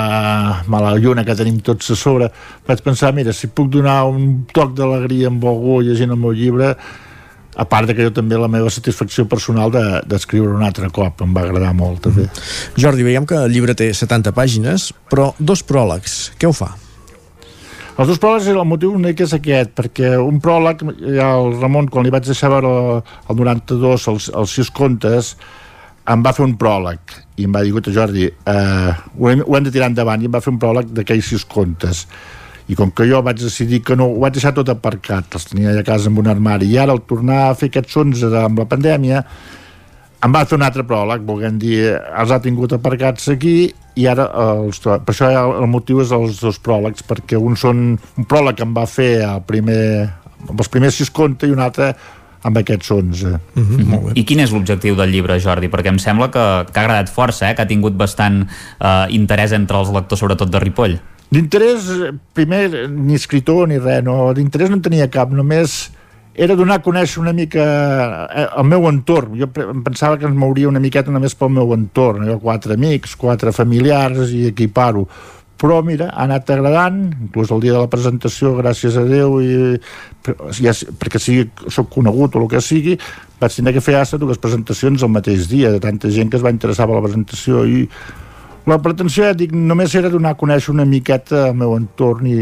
[0.70, 2.30] mala lluna que tenim tots a sobre,
[2.68, 6.74] vaig pensar, mira, si puc donar un toc d'alegria amb algú llegint el meu llibre,
[7.58, 11.24] a part de que jo també la meva satisfacció personal d'escriure de, un altre cop,
[11.24, 12.28] em va agradar molt també.
[12.28, 12.76] Mm.
[12.78, 16.76] Jordi, veiem que el llibre té 70 pàgines, però dos pròlegs, què ho fa?
[17.98, 20.84] Els dos pròlegs, el motiu únic és aquest, perquè un pròleg,
[21.16, 22.70] ja el Ramon, quan li vaig deixar veure
[23.02, 25.32] el 92, els, els sis contes,
[26.08, 29.68] em va fer un pròleg i em va dir, Jordi, eh, ho, hem, ho hem
[29.68, 32.06] de tirar endavant, i em va fer un pròleg d'aquells sis contes.
[32.68, 35.72] I com que jo vaig decidir que no, ho vaig deixar tot aparcat, els tenia
[35.78, 38.66] a casa amb un armari, i ara al tornar a fer aquests 11 amb la
[38.68, 39.22] pandèmia,
[40.26, 44.26] em va fer un altre pròleg, volguem dir, els ha tingut aparcats aquí i ara
[44.42, 48.66] els, per això el motiu és els dos pròlegs, perquè un són un pròleg que
[48.66, 49.82] em va fer el primer,
[50.50, 51.92] els primers sis contes i un altre
[52.42, 53.38] amb aquests 11.
[53.54, 54.12] Mm -hmm.
[54.14, 55.68] I quin és l'objectiu del llibre, Jordi?
[55.68, 57.54] Perquè em sembla que, que ha agradat força, eh?
[57.54, 58.46] que ha tingut bastant
[58.80, 60.98] eh, interès entre els lectors, sobretot de Ripoll.
[61.30, 64.32] D'interès, primer, ni escritor ni res, no.
[64.32, 65.90] d'interès no en tenia cap, només
[66.38, 67.64] era donar a conèixer una mica
[68.30, 69.34] eh, el meu entorn.
[69.40, 72.28] Jo em pensava que ens mouria una miqueta només pel meu entorn.
[72.30, 75.08] Jo quatre amics, quatre familiars i equipar-ho.
[75.58, 79.78] Però, mira, ha anat agradant, inclús el dia de la presentació, gràcies a Déu, i,
[80.62, 82.94] ja, perquè sigui, soc conegut o el que sigui,
[83.40, 86.44] vaig tenir que fer hasta dues presentacions el mateix dia, de tanta gent que es
[86.46, 87.88] va interessar per la presentació, i
[88.70, 92.38] la pretensió, ja dic, només era donar a conèixer una miqueta el meu entorn i,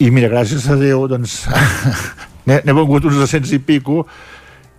[0.00, 1.42] i mira, gràcies a Déu, doncs
[2.48, 4.06] n'he vengut uns 200 i pico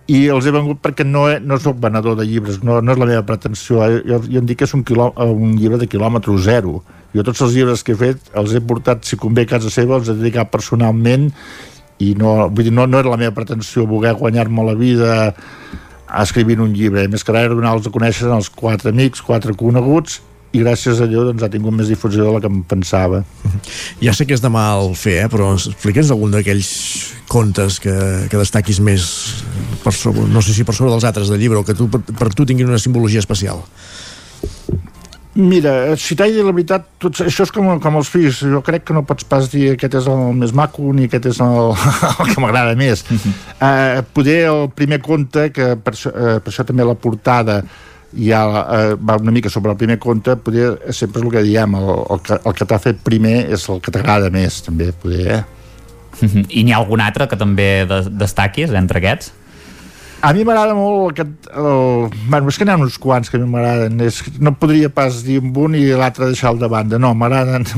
[0.08, 3.00] i els he vengut perquè no, he, no sóc venedor de llibres, no, no és
[3.00, 3.82] la meva pretensió.
[3.84, 3.98] Eh?
[4.08, 6.78] Jo, jo em dic que és un, quilò, un llibre de quilòmetre zero.
[7.12, 9.98] Jo tots els llibres que he fet els he portat, si convé, a casa seva,
[10.00, 11.28] els he dedicat personalment
[12.00, 15.12] i no, vull dir, no, no era la meva pretensió voler guanyar-me la vida
[16.22, 20.22] escrivint un llibre, més que res donar-los a conèixer als quatre amics, quatre coneguts
[20.52, 23.22] i gràcies a allò doncs, ha tingut més difusió de la que em pensava.
[24.00, 25.28] Ja sé que és de mal fer, eh?
[25.32, 26.70] però explica'ns algun d'aquells
[27.28, 27.94] contes que,
[28.30, 29.08] que destaquis més
[29.84, 32.00] per sobre, no sé si per sobre dels altres del llibre o que tu, per,
[32.00, 33.60] per tu tinguin una simbologia especial.
[35.38, 38.40] Mira, si t'he dit la veritat, tot, això és com, com els fills.
[38.50, 41.38] Jo crec que no pots pas dir aquest és el més maco ni aquest és
[41.44, 41.74] el,
[42.24, 43.04] el que m'agrada més.
[43.06, 43.34] Uh -huh.
[43.60, 47.62] uh, poder el primer conte, que per, uh, per això també la portada
[48.16, 51.76] ja uh, va una mica sobre el primer conte, poder, sempre és el que diem,
[51.76, 55.26] el, el que, el que t'ha fet primer és el que t'agrada més, també, poder,
[55.36, 55.44] eh?
[56.20, 56.46] -huh.
[56.48, 59.32] I n'hi ha algun altre que també destaquis entre aquests?
[60.18, 61.50] A mi m'agrada molt aquest...
[61.54, 62.08] El...
[62.26, 64.00] Bueno, és que n'hi ha uns quants que a mi m'agraden.
[64.02, 64.18] És...
[64.42, 66.98] No podria pas dir un i l'altre deixar de banda.
[66.98, 67.68] No, m'agraden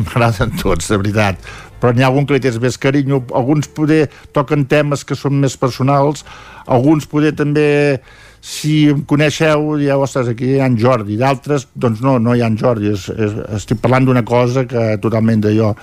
[0.62, 1.50] tots, de veritat.
[1.80, 3.20] Però n'hi ha algun que li tens més carinyo.
[3.36, 6.24] Alguns poder toquen temes que són més personals.
[6.64, 8.00] Alguns poder també
[8.40, 12.40] si em coneixeu, dieu, ostres, aquí hi ha en Jordi, d'altres, doncs no, no hi
[12.40, 15.74] ha en Jordi, és, és, estic parlant d'una cosa que totalment d'allò.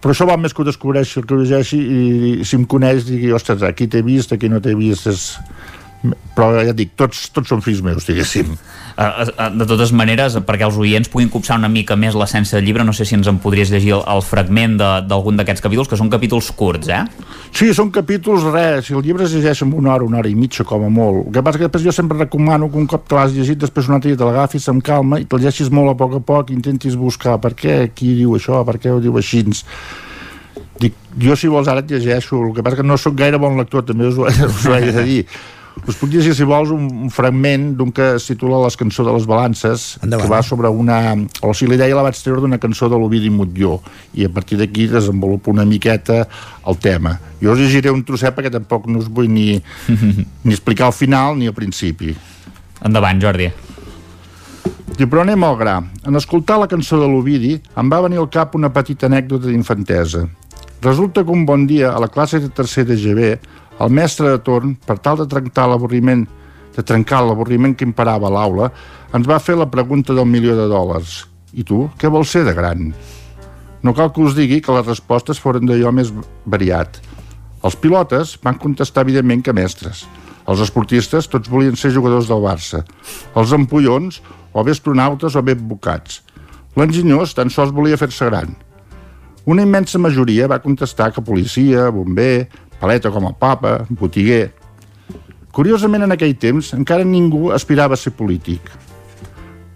[0.00, 2.04] Però això va més que ho descobreixi, que ho llegeixi, i,
[2.40, 5.26] i si em coneix, digui, ostres, aquí t'he vist, aquí no t'he vist, és,
[6.34, 8.50] però ja dic, tots, tots són fills meus, diguéssim.
[8.94, 12.68] Uh, uh, de totes maneres, perquè els oients puguin copsar una mica més l'essència del
[12.68, 15.98] llibre, no sé si ens en podries llegir el, el fragment d'algun d'aquests capítols, que
[15.98, 17.00] són capítols curts, eh?
[17.54, 20.36] Sí, són capítols, res, si el llibre es llegeix en una hora, una hora i
[20.38, 21.28] mitja, com a molt.
[21.28, 23.88] El que passa que després jo sempre recomano que un cop te l'has llegit, després
[23.88, 26.50] un altre dia te l'agafis amb calma i te'l llegeixis molt a poc a poc
[26.50, 29.46] i intentis buscar per què, qui diu això, per què ho diu així.
[30.82, 33.58] Dic, jo si vols ara et llegeixo, el que passa que no sóc gaire bon
[33.58, 35.20] lector, també us ho, us ho he de dir
[35.82, 39.26] us puc llegir, si vols, un, fragment d'un que es titula Les cançons de les
[39.28, 40.24] balances, Endavant.
[40.24, 40.98] que va sobre una...
[41.42, 43.80] O sigui, l'idea la vaig treure d'una cançó de l'Ovidi Mutlló,
[44.14, 46.22] i a partir d'aquí desenvolupo una miqueta
[46.66, 47.18] el tema.
[47.42, 49.58] Jo us llegiré un trosset perquè tampoc no us vull ni,
[50.46, 52.14] ni explicar al final ni al principi.
[52.84, 53.50] Endavant, Jordi.
[54.94, 55.78] Diu, però anem al gra.
[56.06, 60.22] En escoltar la cançó de l'Ovidi em va venir al cap una petita anècdota d'infantesa.
[60.84, 63.38] Resulta que un bon dia, a la classe de tercer de GB,
[63.80, 66.26] el mestre de torn, per tal de trencar l'avorriment
[66.74, 68.70] de trencar l'avorriment que imparava a l'aula,
[69.14, 71.22] ens va fer la pregunta del milió de dòlars.
[71.54, 72.88] I tu, què vols ser de gran?
[73.84, 76.10] No cal que us digui que les respostes foren d'allò més
[76.50, 76.98] variat.
[77.64, 80.04] Els pilotes van contestar evidentment que mestres.
[80.50, 82.82] Els esportistes tots volien ser jugadors del Barça.
[83.38, 84.20] Els empollons,
[84.52, 86.20] o bé astronautes o bé advocats.
[86.76, 88.52] L'enginyós tan sols volia fer-se gran.
[89.46, 92.48] Una immensa majoria va contestar que policia, bomber,
[92.84, 94.52] paleta com el papa, botiguer...
[95.54, 98.72] Curiosament, en aquell temps, encara ningú aspirava a ser polític.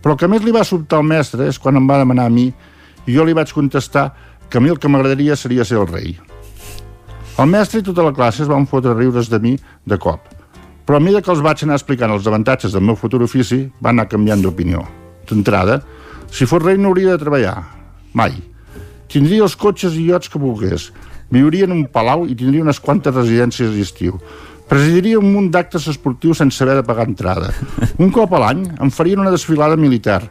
[0.03, 2.33] Però el que més li va sobtar al mestre és quan em va demanar a
[2.35, 4.09] mi i jo li vaig contestar
[4.51, 6.17] que a mi el que m'agradaria seria ser el rei.
[7.39, 9.55] El mestre i tota la classe es van fotre riures de mi
[9.87, 10.27] de cop,
[10.83, 13.93] però a mesura que els vaig anar explicant els avantatges del meu futur ofici, va
[13.95, 14.83] anar canviant d'opinió.
[15.31, 15.79] D'entrada,
[16.33, 17.59] si fos rei no hauria de treballar.
[18.19, 18.35] Mai.
[19.13, 20.91] Tindria els cotxes i iots que volgués.
[21.31, 24.17] Viuria en un palau i tindria unes quantes residències d'estiu.
[24.69, 27.51] Presidiria un munt d'actes esportius sense haver de pagar entrada.
[28.01, 30.23] Un cop a l'any em farien una desfilada militar.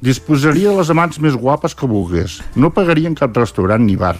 [0.00, 2.38] Disposaria de les amants més guapes que volgués.
[2.56, 4.16] No pagaria en cap restaurant ni bar.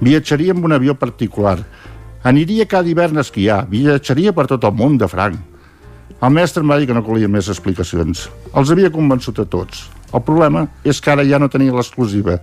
[0.00, 1.58] Viatjaria amb un avió particular.
[2.24, 3.66] Aniria cada hivern a esquiar.
[3.68, 5.36] Viatjaria per tot el món de franc.
[6.20, 8.26] El mestre em va dir que no calia més explicacions.
[8.56, 9.86] Els havia convençut a tots.
[10.12, 12.40] El problema és que ara ja no tenia l'exclusiva.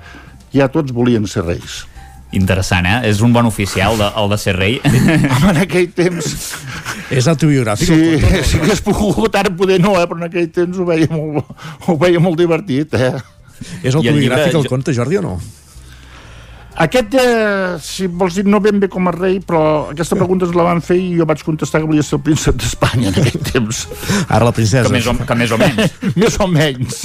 [0.53, 1.84] Ja tots volien ser reis.
[2.35, 2.97] Interessant, eh?
[3.07, 4.79] És un bon oficial, de, el de ser rei.
[4.83, 6.33] Home, en aquell temps...
[7.07, 7.87] És autobiogràfic.
[7.87, 10.03] Sí, el si hagués pogut, ara poder no, eh?
[10.09, 11.53] però en aquell temps ho veia molt,
[11.87, 13.13] ho veia molt divertit, eh?
[13.79, 15.37] És autobiogràfic el, el conte, Jordi, o no?
[16.77, 20.53] Aquest, eh, si vols dir, no ben bé com a rei, però aquesta pregunta ens
[20.53, 23.47] la van fer i jo vaig contestar que volia ser el príncep d'Espanya en aquell
[23.47, 23.79] temps.
[24.27, 24.85] Ara la princesa.
[24.85, 25.95] Que més o, que més o menys.
[26.21, 26.99] més o menys.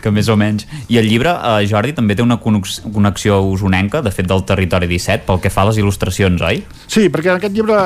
[0.00, 0.66] Que més o menys.
[0.88, 5.26] I el llibre, eh, Jordi, també té una connexió usonenca, de fet, del territori 17,
[5.28, 6.62] pel que fa a les il·lustracions, oi?
[6.86, 7.80] Sí, perquè en aquest llibre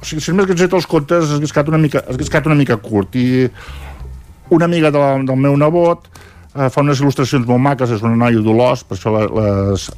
[0.00, 2.78] o sigui, si només que els contes has gascat una mica, has gascat una mica
[2.80, 3.48] curt i
[4.50, 6.08] una amiga de la, del meu nebot
[6.56, 9.90] eh, fa unes il·lustracions molt maques, és una noia d'Olors, per això les,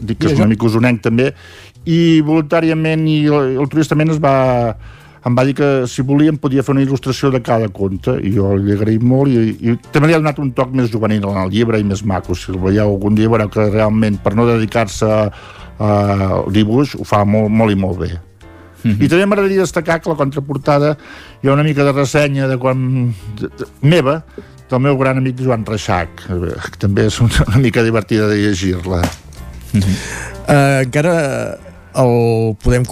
[0.00, 1.30] dic que és una mica usonenc també,
[1.86, 4.34] i voluntàriament i altruistament es va
[5.24, 8.52] em va dir que si volíem podia fer una il·lustració de cada conte i jo
[8.60, 11.52] li agraïm molt i, i també li ha donat un toc més juvenil en el
[11.54, 15.10] llibre i més maco si el veieu algun dia veureu que realment per no dedicar-se
[15.84, 18.12] al dibuix ho fa molt, molt i molt bé
[18.84, 19.04] Mm -hmm.
[19.04, 20.98] I també m'agradaria destacar que la contraportada
[21.42, 24.22] hi ha una mica de ressenya de quan de, de, meva
[24.68, 26.08] del meu gran amic Joan Reixac
[26.70, 29.00] que també és una, una mica divertida de llegir-la
[29.72, 29.96] mm -hmm.
[30.48, 31.58] uh, encara
[31.94, 32.84] el podem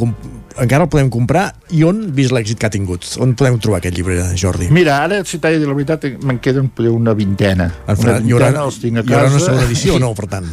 [0.60, 3.06] encara el podem comprar i on, vist l'èxit que ha tingut?
[3.22, 4.68] On podem trobar aquest llibre, Jordi?
[4.74, 7.70] Mira, ara, si t'he de la veritat, me'n queden una vintena.
[7.86, 9.12] En una vintena, hi haurà, els tinc a casa.
[9.12, 10.48] Hi haurà una segona edició no, per tant?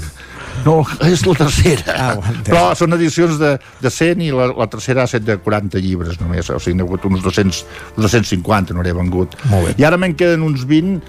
[0.65, 1.93] No, és la tercera.
[1.95, 5.80] Ah, Però són edicions de, de 100 i la, la tercera ha set de 40
[5.84, 6.49] llibres només.
[6.51, 7.63] O sigui, n'he hagut uns 200,
[7.95, 9.38] 250, no n'he vengut.
[9.51, 9.77] Molt bé.
[9.80, 10.99] I ara me'n queden uns 20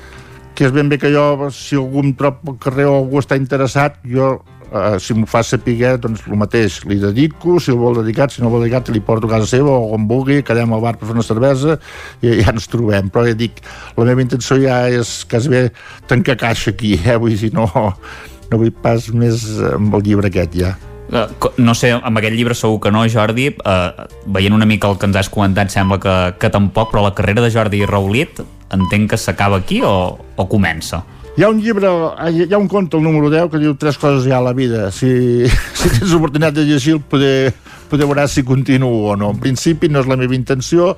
[0.54, 3.38] que és ben bé que jo, si algú em trob al carrer o algú està
[3.38, 4.34] interessat, jo
[4.72, 8.42] eh, si m'ho fa saber, doncs el mateix, li dedico, si el vol dedicat, si
[8.42, 10.96] no el vol dedicat, li porto a casa seva o on vulgui, quedem al bar
[10.98, 11.78] per fer una cervesa
[12.22, 13.10] i ja ens trobem.
[13.12, 13.62] Però ja dic,
[13.96, 15.64] la meva intenció ja és quasi bé
[16.10, 17.18] tancar caixa aquí, eh?
[17.20, 20.74] vull dir, no, no vull pas més amb el llibre aquest ja
[21.12, 21.26] eh,
[21.58, 25.08] no sé, amb aquest llibre segur que no, Jordi uh, veient una mica el que
[25.10, 29.18] ens has comentat sembla que, que tampoc, però la carrera de Jordi Raulit entenc que
[29.18, 29.94] s'acaba aquí o,
[30.36, 31.02] o comença?
[31.40, 31.88] Hi ha un llibre,
[32.28, 34.90] hi ha un conte, el número 10, que diu tres coses ja a la vida.
[34.92, 35.08] Si,
[35.80, 37.54] si tens oportunitat de llegir poder,
[37.88, 39.30] poder veure si continuo o no.
[39.32, 40.90] En principi no és la meva intenció,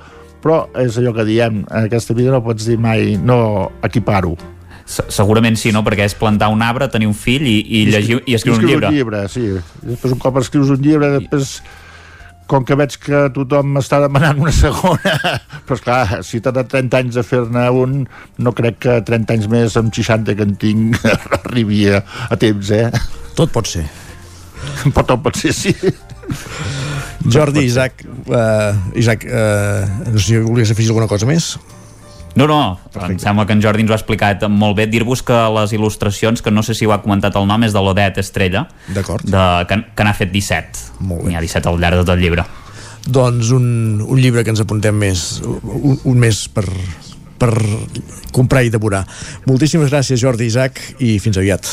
[0.43, 4.35] però és allò que diem, en aquesta vida no pots dir mai no equipar-ho
[4.83, 5.79] segurament sí, no?
[5.87, 8.89] Perquè és plantar un arbre, tenir un fill i, i llegir i escriure un llibre.
[8.91, 9.45] un llibre, sí.
[9.79, 11.61] Després un cop escrius un llibre, després
[12.49, 15.15] com que veig que tothom està demanant una segona,
[15.65, 17.99] però esclar, si t'ha de 30 anys a fer-ne un,
[18.43, 20.99] no crec que 30 anys més amb 60 que en tinc
[21.43, 22.89] arribi a, a temps, eh?
[23.37, 23.85] Tot pot ser.
[24.95, 25.73] Pot, tot pot ser, sí.
[27.27, 31.53] Jordi, Isaac, uh, Isaac uh, no sé si volies afegir alguna cosa més?
[32.35, 33.13] No, no, Perfecte.
[33.13, 34.87] em sembla que en Jordi ens ho ha explicat molt bé.
[34.89, 37.81] Dir-vos que les il·lustracions, que no sé si ho ha comentat el nom, és de
[37.85, 39.21] l'Odet Estrella, D'acord.
[39.23, 40.97] de, que, que n'ha fet 17.
[41.05, 41.29] Molt bé.
[41.29, 42.45] N'hi ha 17 al llarg de tot el llibre.
[43.05, 46.63] Doncs un, un llibre que ens apuntem més, un, un més per,
[47.37, 47.51] per
[48.33, 49.03] comprar i devorar.
[49.45, 51.67] Moltíssimes gràcies, Jordi Isaac, i fins aviat.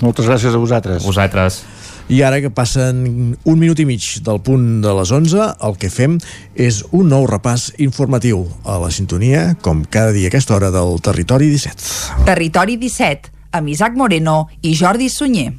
[0.00, 1.02] Moltes gràcies a vosaltres.
[1.02, 1.64] A vosaltres.
[2.06, 5.90] I ara que passen un minut i mig del punt de les 11, el que
[5.90, 6.20] fem
[6.54, 11.00] és un nou repàs informatiu a la sintonia, com cada dia a aquesta hora del
[11.02, 12.22] Territori 17.
[12.28, 15.50] Territori 17, amb Isaac Moreno i Jordi Sunyer.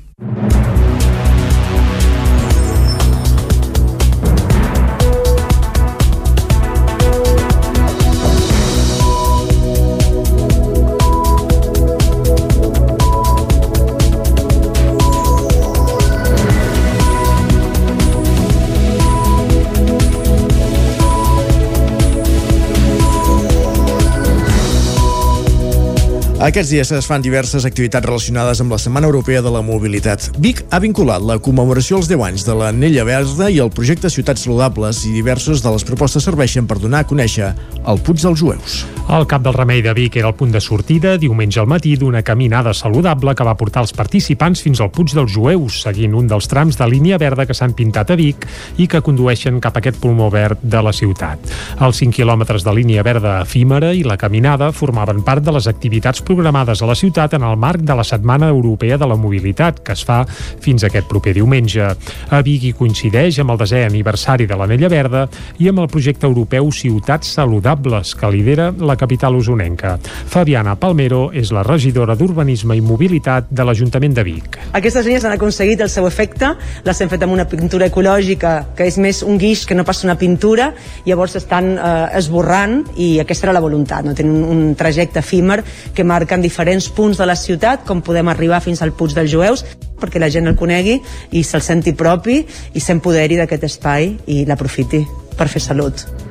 [26.47, 30.29] Aquests dies es fan diverses activitats relacionades amb la Setmana Europea de la Mobilitat.
[30.39, 34.45] Vic ha vinculat la commemoració als 10 anys de l'Anella Verda i el projecte Ciutats
[34.47, 37.49] Saludables i diverses de les propostes serveixen per donar a conèixer
[37.83, 38.77] el Puig dels Jueus.
[39.11, 42.23] El Cap del Remei de Vic era el punt de sortida diumenge al matí d'una
[42.23, 46.47] caminada saludable que va portar els participants fins al Puig dels Jueus, seguint un dels
[46.47, 48.47] trams de línia verda que s'han pintat a Vic
[48.79, 51.43] i que condueixen cap a aquest pulmó verd de la ciutat.
[51.83, 56.23] Els 5 quilòmetres de línia verda efímera i la caminada formaven part de les activitats
[56.23, 59.93] programades a la ciutat en el marc de la Setmana Europea de la Mobilitat, que
[59.93, 61.87] es fa fins aquest proper diumenge.
[62.29, 65.27] A Vic hi coincideix amb el desè aniversari de l'Anella Verda
[65.59, 69.97] i amb el projecte europeu Ciutats Saludables, que lidera la capital usonenca.
[70.27, 74.59] Fabiana Palmero és la regidora d'Urbanisme i Mobilitat de l'Ajuntament de Vic.
[74.77, 76.53] Aquestes línies han aconseguit el seu efecte,
[76.85, 80.07] les hem fet amb una pintura ecològica que és més un guix que no passa
[80.07, 80.71] una pintura,
[81.05, 84.15] llavors estan eh, esborrant i aquesta era la voluntat, no?
[84.17, 85.61] tenen un, trajecte efímer
[85.95, 89.65] que marquen diferents punts de la ciutat, com podem arribar fins al Puig dels Jueus,
[90.01, 90.97] perquè la gent el conegui
[91.37, 92.39] i se'l senti propi
[92.73, 95.05] i s'empoderi d'aquest espai i l'aprofiti
[95.37, 96.26] per fer salut.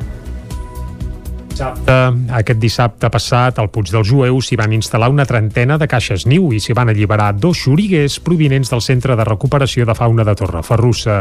[1.57, 1.95] Dissabte,
[2.37, 6.51] aquest dissabte passat, al Puig dels Jueus s'hi van instal·lar una trentena de caixes niu
[6.53, 11.15] i s'hi van alliberar dos xuriguers provinents del Centre de Recuperació de Fauna de Torreferrussa.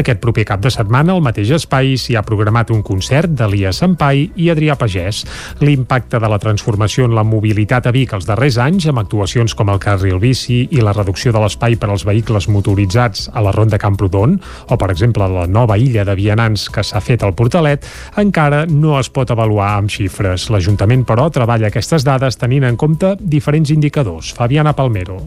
[0.00, 4.22] Aquest proper cap de setmana, al mateix espai, s'hi ha programat un concert d'Elia Sampai
[4.40, 5.20] i Adrià Pagès.
[5.60, 9.68] L'impacte de la transformació en la mobilitat a Vic els darrers anys, amb actuacions com
[9.68, 13.76] el carril bici i la reducció de l'espai per als vehicles motoritzats a la Ronda
[13.76, 17.84] Camprodon, o, per exemple, la nova illa de vianants que s'ha fet al Portalet,
[18.16, 20.48] encara no es pot avaluar amb xifres.
[20.50, 24.32] L'Ajuntament, però, treballa aquestes dades tenint en compte diferents indicadors.
[24.36, 25.22] Fabiana Palmero.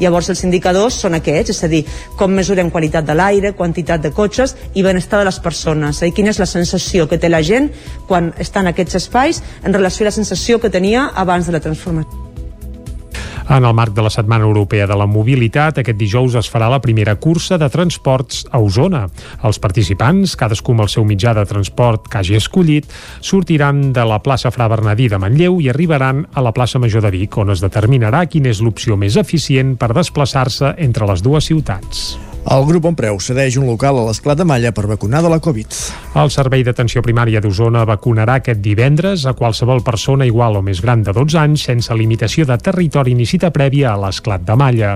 [0.00, 1.82] Llavors els indicadors són aquests, és a dir,
[2.18, 5.96] com mesurem qualitat de l'aire, quantitat de cotxes i benestar de les persones.
[5.96, 7.70] És a dir, quina és la sensació que té la gent
[8.08, 11.62] quan està en aquests espais en relació a la sensació que tenia abans de la
[11.62, 12.23] transformació.
[13.44, 16.80] En el marc de la Setmana Europea de la Mobilitat, aquest dijous es farà la
[16.80, 19.04] primera cursa de transports a Osona.
[19.44, 22.88] Els participants, cadascú amb el seu mitjà de transport que hagi escollit,
[23.20, 27.12] sortiran de la plaça Fra Bernadí de Manlleu i arribaran a la plaça Major de
[27.12, 32.14] Vic, on es determinarà quina és l'opció més eficient per desplaçar-se entre les dues ciutats.
[32.44, 35.76] El grup Ompreu cedeix un local a l'Esclat de Malla per vacunar de la Covid.
[36.20, 41.00] El Servei d'Atenció Primària d'Osona vacunarà aquest divendres a qualsevol persona igual o més gran
[41.02, 44.90] de 12 anys sense limitació de territori ni cita prèvia a l'Esclat de Malla.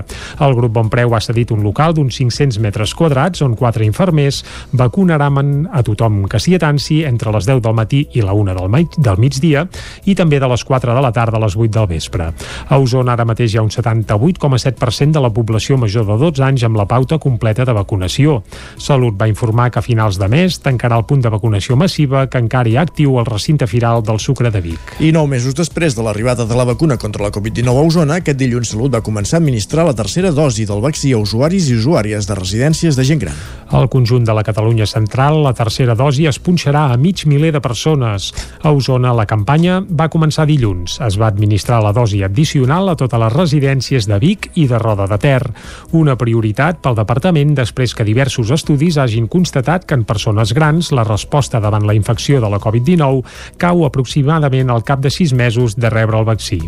[0.45, 5.65] El grup Bonpreu ha cedit un local d'uns 500 metres quadrats on quatre infermers vacunaran
[5.73, 9.19] a tothom que s'hi atansi entre les 10 del matí i la 1 del, del
[9.19, 9.65] migdia
[10.05, 12.29] i també de les 4 de la tarda a les 8 del vespre.
[12.69, 16.69] A Osona ara mateix hi ha un 78,7% de la població major de 12 anys
[16.69, 18.43] amb la pauta de vacunació.
[18.77, 22.37] Salut va informar que a finals de mes tancarà el punt de vacunació massiva que
[22.37, 24.93] encara hi ha actiu al recinte firal del Sucre de Vic.
[24.99, 28.37] I nou mesos després de l'arribada de la vacuna contra la Covid-19 a Osona, aquest
[28.37, 32.27] dilluns Salut va començar a administrar la tercera dosi del vaccí a usuaris i usuàries
[32.27, 33.35] de residències de gent gran.
[33.69, 37.59] Al conjunt de la Catalunya central, la tercera dosi es punxarà a mig miler de
[37.61, 38.31] persones.
[38.65, 40.97] A Osona, la campanya va començar dilluns.
[41.05, 45.05] Es va administrar la dosi addicional a totes les residències de Vic i de Roda
[45.05, 45.43] de Ter.
[45.93, 51.05] Una prioritat pel departament després que diversos estudis hagin constatat que en persones grans la
[51.05, 53.21] resposta davant la infecció de la Covid-19
[53.61, 56.59] cau aproximadament al cap de sis mesos de rebre el vaccí.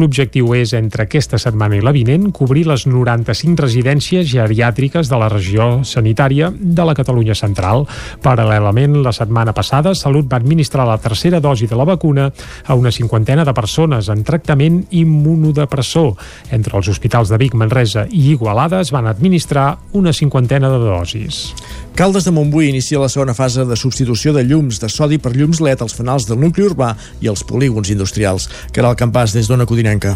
[0.00, 5.28] L'objectiu és, entre aquesta setmana i la vinent, cobrir les 95 residències geriàtriques de la
[5.28, 7.86] regió sanitària de la Catalunya central.
[8.22, 12.30] Paral·lelament, la setmana passada, Salut va administrar la tercera dosi de la vacuna
[12.64, 16.14] a una cinquantena de persones en tractament immunodepressor.
[16.50, 21.54] Entre els hospitals de Vic, Manresa i Igualada es van administrar una cinquantena de dosis.
[21.96, 25.62] Caldes de Montbui inicia la segona fase de substitució de llums de sodi per llums
[25.64, 26.90] LED als fanals del nucli urbà
[27.24, 28.50] i els polígons industrials.
[28.68, 30.12] Que era el campàs des d'Ona Codinenca.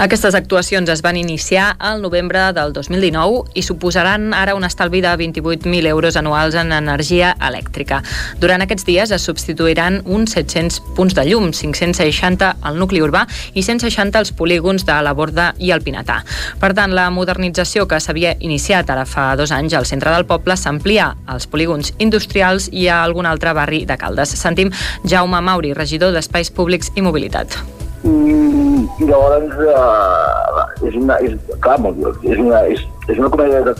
[0.00, 5.12] Aquestes actuacions es van iniciar al novembre del 2019 i suposaran ara un estalvi de
[5.60, 8.02] 28.000 euros anuals en energia elèctrica.
[8.40, 13.62] Durant aquests dies es substituiran uns 700 punts de llum, 560 al nucli urbà i
[13.62, 16.20] 160 als polígons de la Borda i el Pinatà.
[16.60, 20.56] Per tant, la modernització que s'havia iniciat ara fa dos anys al centre del poble
[20.56, 24.34] s'amplia als polígons industrials i a algun altre barri de Caldes.
[24.40, 24.72] Sentim
[25.04, 27.58] Jaume Mauri, regidor d'Espais Públics i Mobilitat.
[28.00, 31.76] I llavors eh, és una, és, clar,
[32.24, 33.74] és una, és, és una comèdia de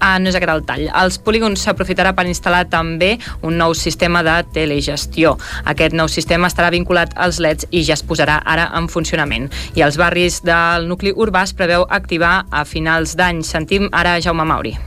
[0.00, 0.86] Ah, no és aquest el tall.
[1.02, 3.12] Els polígons s'aprofitarà per instal·lar també
[3.44, 5.36] un nou sistema de telegestió.
[5.68, 9.50] Aquest nou sistema estarà vinculat als LEDs i ja es posarà ara en funcionament.
[9.76, 13.44] I els barris del nucli urbà es preveu activar a finals d'any.
[13.44, 14.78] Sentim ara Jaume Mauri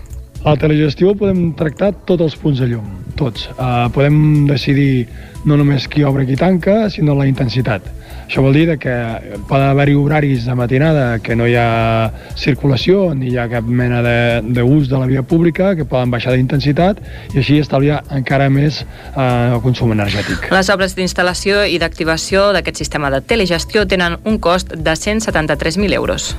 [0.44, 3.46] A la telegestió podem tractar tots els punts de llum, tots.
[3.56, 5.08] Uh, podem decidir
[5.48, 7.86] no només qui obre i qui tanca, sinó la intensitat.
[8.26, 8.94] Això vol dir que
[9.50, 14.00] poden haver-hi horaris de matinada que no hi ha circulació ni hi ha cap mena
[14.04, 17.00] d'ús de, de la via pública que poden baixar d'intensitat
[17.34, 20.50] i així estalviar encara més eh, el consum energètic.
[20.56, 26.34] Les obres d'instal·lació i d'activació d'aquest sistema de telegestió tenen un cost de 173.000 euros.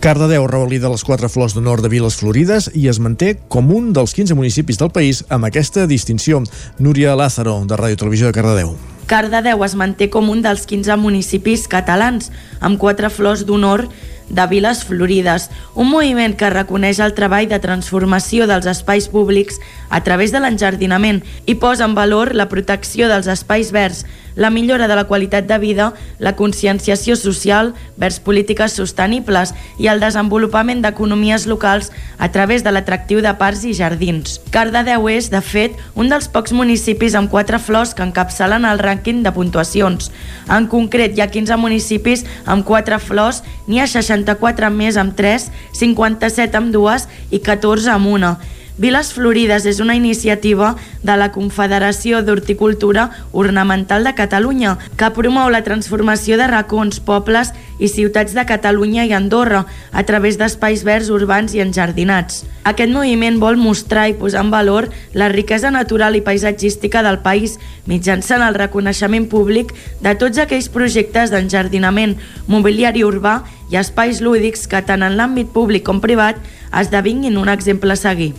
[0.00, 4.14] Cardedeu revalida les quatre flors d'honor de Viles Florides i es manté com un dels
[4.16, 6.40] 15 municipis del país amb aquesta distinció.
[6.78, 8.72] Núria Lázaro, de Ràdio Televisió de Cardedeu.
[9.10, 12.30] Cardedeu es manté com un dels 15 municipis catalans,
[12.64, 13.90] amb quatre flors d'honor
[14.30, 19.60] de Viles Florides, un moviment que reconeix el treball de transformació dels espais públics
[19.90, 24.06] a través de l'enjardinament i posa en valor la protecció dels espais verds,
[24.36, 30.00] la millora de la qualitat de vida, la conscienciació social vers polítiques sostenibles i el
[30.00, 34.38] desenvolupament d'economies locals a través de l'atractiu de parcs i jardins.
[34.50, 39.24] Cardedeu és, de fet, un dels pocs municipis amb quatre flors que encapçalen el rànquing
[39.24, 40.10] de puntuacions.
[40.50, 45.14] En concret, hi ha 15 municipis amb quatre flors, n'hi ha 60 64 més amb
[45.16, 48.32] 3, 57 amb 2 i 14 amb 1.
[48.80, 50.70] Viles Florides és una iniciativa
[51.04, 57.90] de la Confederació d'Horticultura Ornamental de Catalunya que promou la transformació de racons, pobles i
[57.92, 62.46] ciutats de Catalunya i Andorra a través d'espais verds urbans i enjardinats.
[62.64, 67.58] Aquest moviment vol mostrar i posar en valor la riquesa natural i paisatgística del país
[67.84, 72.16] mitjançant el reconeixement públic de tots aquells projectes d'enjardinament,
[72.48, 76.40] mobiliari urbà i espais lúdics que tant en l'àmbit públic com privat
[76.72, 78.32] esdevinguin un exemple a seguir.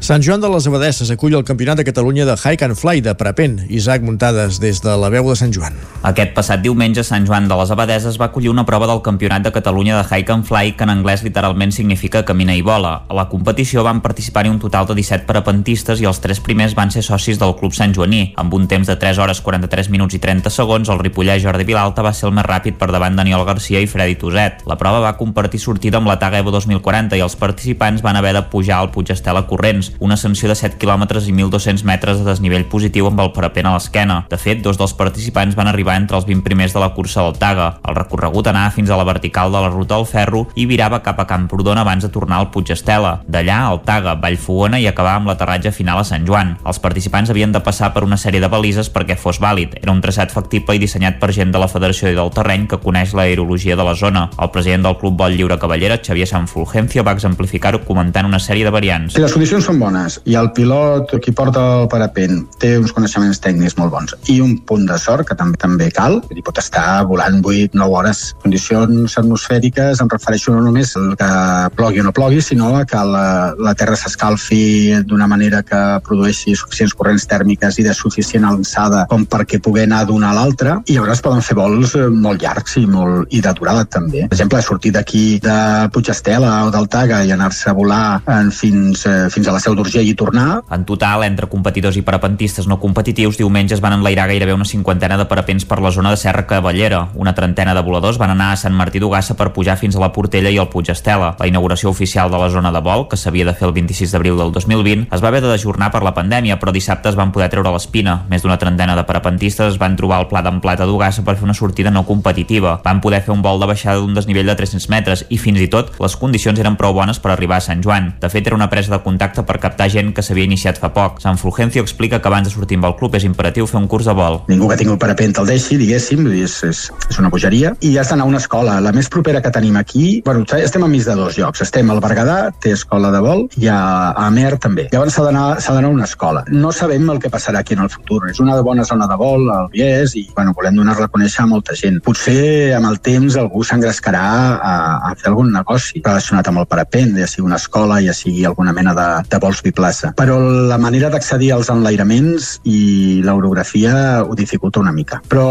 [0.00, 3.14] Sant Joan de les Abadesses acull el Campionat de Catalunya de Hike and Fly de
[3.14, 3.58] Parapent.
[3.68, 5.74] Isaac Muntades, des de la veu de Sant Joan.
[6.06, 9.52] Aquest passat diumenge, Sant Joan de les Abadeses va acollir una prova del Campionat de
[9.52, 12.92] Catalunya de Hike and Fly, que en anglès literalment significa camina i vola.
[13.08, 16.92] A la competició van participar-hi un total de 17 parapentistes i els tres primers van
[16.94, 18.34] ser socis del Club Sant Joaní.
[18.36, 22.04] Amb un temps de 3 hores 43 minuts i 30 segons, el ripollès Jordi Vilalta
[22.06, 24.62] va ser el més ràpid per davant Daniel Garcia i Freddy Toset.
[24.66, 28.34] La prova va compartir sortida amb la Taga Evo 2040 i els participants van haver
[28.36, 32.24] de pujar al Puig Estela corrents, una ascensió de 7 km i 1.200 metres de
[32.24, 34.20] desnivell positiu amb el parapent a l'esquena.
[34.30, 37.38] De fet, dos dels participants van arribar entre els 20 primers de la cursa del
[37.38, 37.80] Taga.
[37.82, 41.18] El recorregut anava fins a la vertical de la ruta del ferro i virava cap
[41.20, 43.22] a Camprodon abans de tornar al Puig Estela.
[43.26, 46.54] D'allà, al Taga, Vallfogona i acabar amb l'aterratge final a Sant Joan.
[46.64, 49.78] Els participants havien de passar per una sèrie de balises perquè fos vàlid.
[49.82, 52.80] Era un traçat factible i dissenyat per gent de la Federació i del Terreny que
[52.82, 54.28] coneix l'aerologia de la zona.
[54.38, 58.74] El president del Club Vol Lliure Cavallera, Xavier Sanfulgencio, va exemplificar-ho comentant una sèrie de
[58.74, 59.18] variants.
[59.18, 63.76] Les condicions són bones i el pilot, qui porta el parapent, té uns coneixements tècnics
[63.78, 67.40] molt bons i un punt de sort, que també també cal, i pot estar volant
[67.42, 68.22] 8-9 hores.
[68.42, 71.30] Condicions atmosfèriques em refereixo no només al que
[71.76, 76.94] plogui o no plogui, sinó que la, la terra s'escalfi d'una manera que produeixi suficients
[76.94, 81.22] corrents tèrmiques i de suficient alçada com perquè pugui anar d'una a l'altra i llavors
[81.24, 84.26] poden fer vols eh, molt llargs i, molt, i de durada també.
[84.26, 85.58] Per exemple, sortir d'aquí de
[85.94, 89.76] Puigestela o del Taga i anar-se a volar en fins, eh, fins a la Seu
[89.78, 90.64] d'Urgell i tornar.
[90.74, 95.16] En total, entre competidors i parapentistes no competitius, diumenge es van enlairar gairebé una cinquantena
[95.16, 97.08] de parapents per la zona de Serra Cavallera.
[97.14, 100.10] Una trentena de voladors van anar a Sant Martí d'Ugassa per pujar fins a la
[100.12, 101.34] Portella i el Puig Estela.
[101.38, 104.40] La inauguració oficial de la zona de vol, que s'havia de fer el 26 d'abril
[104.40, 107.48] del 2020, es va haver de dejornar per la pandèmia, però dissabte es van poder
[107.52, 108.24] treure l'espina.
[108.30, 111.46] Més d'una trentena de parapentistes es van trobar al Pla d'en Plata d'Ugassa per fer
[111.46, 112.80] una sortida no competitiva.
[112.82, 115.70] Van poder fer un vol de baixada d'un desnivell de 300 metres i fins i
[115.70, 118.14] tot les condicions eren prou bones per arribar a Sant Joan.
[118.20, 121.20] De fet, era una presa de contacte per captar gent que s'havia iniciat fa poc.
[121.24, 124.08] Sant Fulgencio explica que abans de sortir amb el club és imperatiu fer un curs
[124.08, 124.40] de vol.
[124.48, 127.74] Ningú que tingui un parapent el deixi, diguéssim, és, és, és una bogeria.
[127.84, 128.78] I has d'anar a una escola.
[128.80, 131.64] La més propera que tenim aquí, bueno, estem a mig de dos llocs.
[131.66, 133.78] Estem al Berguedà, té escola de vol, i a,
[134.12, 134.88] a Amer també.
[134.92, 136.44] Llavors s'ha d'anar a una escola.
[136.48, 138.22] No sabem el que passarà aquí en el futur.
[138.30, 141.50] És una bona zona de vol, el Bies, i bueno, volem donar-la a conèixer a
[141.50, 142.00] molta gent.
[142.06, 144.26] Potser amb el temps algú s'engrescarà
[144.56, 144.74] a,
[145.10, 148.74] a fer algun negoci relacionat amb el parapent, ja sigui una escola, ja sigui alguna
[148.76, 150.12] mena de, de vols biplaça.
[150.18, 150.38] Però
[150.70, 155.20] la manera d'accedir als enlairaments i l'orografia ho dificulta una mica.
[155.30, 155.46] Però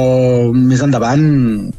[0.56, 1.26] més endavant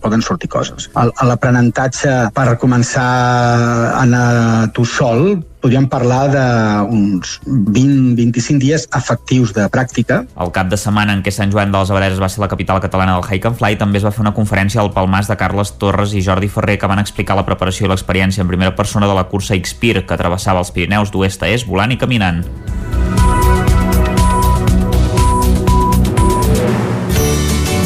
[0.02, 0.90] poden sortir coses.
[0.96, 10.22] L'aprenentatge per començar a anar tu sol podríem parlar d'uns 20-25 dies efectius de pràctica.
[10.38, 13.16] El cap de setmana en què Sant Joan de les va ser la capital catalana
[13.16, 16.14] del Hike and Fly també es va fer una conferència al Palmàs de Carles Torres
[16.14, 19.28] i Jordi Ferrer que van explicar la preparació i l'experiència en primera persona de la
[19.30, 22.44] cursa Xpir que travessava els Pirineus d'oest a est volant i caminant.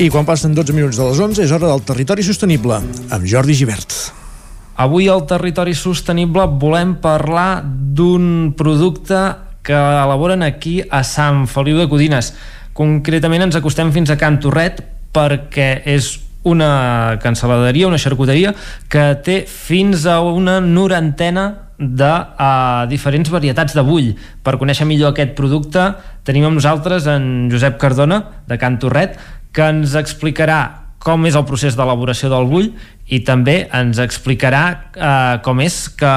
[0.00, 2.78] I quan passen 12 minuts de les 11 és hora del territori sostenible,
[3.12, 3.92] amb Jordi Givert.
[4.80, 9.18] Avui al Territori Sostenible volem parlar d'un producte
[9.60, 12.32] que elaboren aquí a Sant Feliu de Codines.
[12.72, 14.80] Concretament ens acostem fins a Can Torret
[15.12, 16.14] perquè és
[16.48, 18.54] una cancel·laderia, una xarcuteria
[18.88, 21.44] que té fins a una norantena
[21.76, 24.14] de uh, diferents varietats de bull.
[24.44, 25.90] Per conèixer millor aquest producte
[26.24, 29.20] tenim amb nosaltres en Josep Cardona de Can Torret
[29.52, 30.60] que ens explicarà
[31.00, 32.66] com és el procés d'elaboració del bull
[33.10, 34.62] i també ens explicarà
[34.92, 36.10] eh, com és que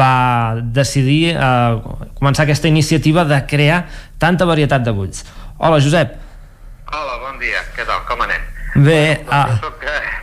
[0.00, 1.78] va decidir eh,
[2.18, 3.84] començar aquesta iniciativa de crear
[4.18, 5.22] tanta varietat de bulls.
[5.58, 6.16] Hola, Josep.
[6.88, 7.62] Hola, bon dia.
[7.76, 8.02] Què tal?
[8.10, 8.42] Com anem?
[8.84, 9.46] Bé, ah.
[9.52, 10.18] jo, soc, eh,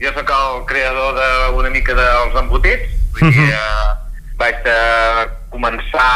[0.00, 2.96] jo soc el creador d'una mica dels embotits.
[3.14, 3.92] Vull dir, eh,
[4.40, 6.10] vaig eh, començar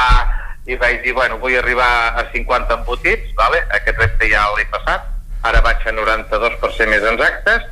[0.68, 3.62] i vaig dir, bueno, vull arribar a 50 embotits, vale?
[3.78, 5.06] aquest repte ja l'he passat,
[5.46, 7.66] ara vaig a 92 per ser més exactes,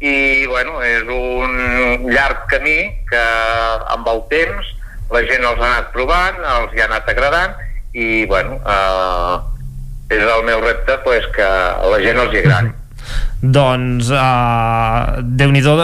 [0.00, 2.78] i bueno, és un llarg camí
[3.08, 3.22] que
[3.94, 4.72] amb el temps
[5.12, 7.54] la gent els ha anat provant, els hi ha anat agradant
[7.96, 9.36] i bueno, eh,
[10.16, 12.74] és el meu repte pues, que a la gent els hi agradi.
[13.56, 15.74] Doncs uh, Déu-n'hi-do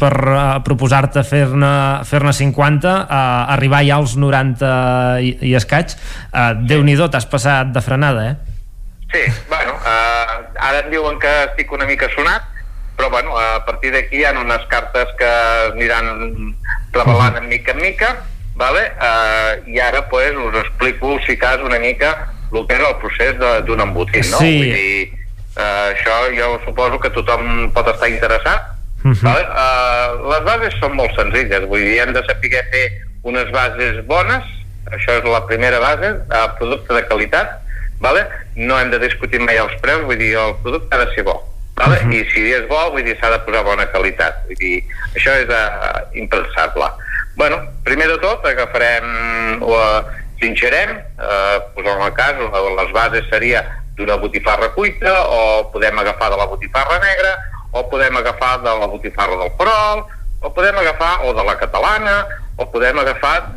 [0.00, 1.72] per uh, proposar-te fer-ne
[2.08, 3.18] fer 50 uh,
[3.54, 4.70] arribar ja als 90
[5.22, 8.34] i, i escaig uh, Déu-n'hi-do, t'has passat de frenada eh?
[9.12, 12.48] Sí, bueno uh, ara em diuen que estic una mica sonat
[12.96, 15.30] però bueno, a partir d'aquí hi ha unes cartes que
[15.72, 16.54] aniran
[16.92, 18.12] revelant en mica en mica
[18.54, 18.84] vale?
[19.00, 22.14] uh, i ara pues, us explico si cas una mica
[22.52, 24.38] el que és el procés d'un embotit no?
[24.44, 24.58] Sí.
[24.60, 25.08] Vull dir,
[25.56, 28.70] uh, això jo suposo que tothom pot estar interessat
[29.02, 29.22] Uh -huh.
[29.22, 29.42] vale?
[29.50, 34.44] uh, les bases són molt senzilles vull dir, hem de saber fer unes bases bones
[34.94, 37.61] això és la primera base uh, producte de qualitat
[38.02, 38.26] vale?
[38.56, 41.38] no hem de discutir mai els preus vull dir, el producte ha de ser bo
[41.78, 42.02] vale?
[42.02, 42.12] Mhm.
[42.12, 44.82] i si és bo, vull dir, s'ha de posar bona qualitat vull dir,
[45.14, 46.90] això és uh, impensable
[47.36, 49.78] bueno, primer de tot agafarem o
[50.42, 52.36] trinxerem eh, posem el cas,
[52.76, 53.62] les bases seria
[53.96, 57.32] d'una botifarra cuita o podem agafar de la botifarra negra
[57.72, 60.04] o podem agafar de la botifarra del Perol
[60.42, 62.16] o podem agafar o de la catalana
[62.58, 63.54] o podem agafar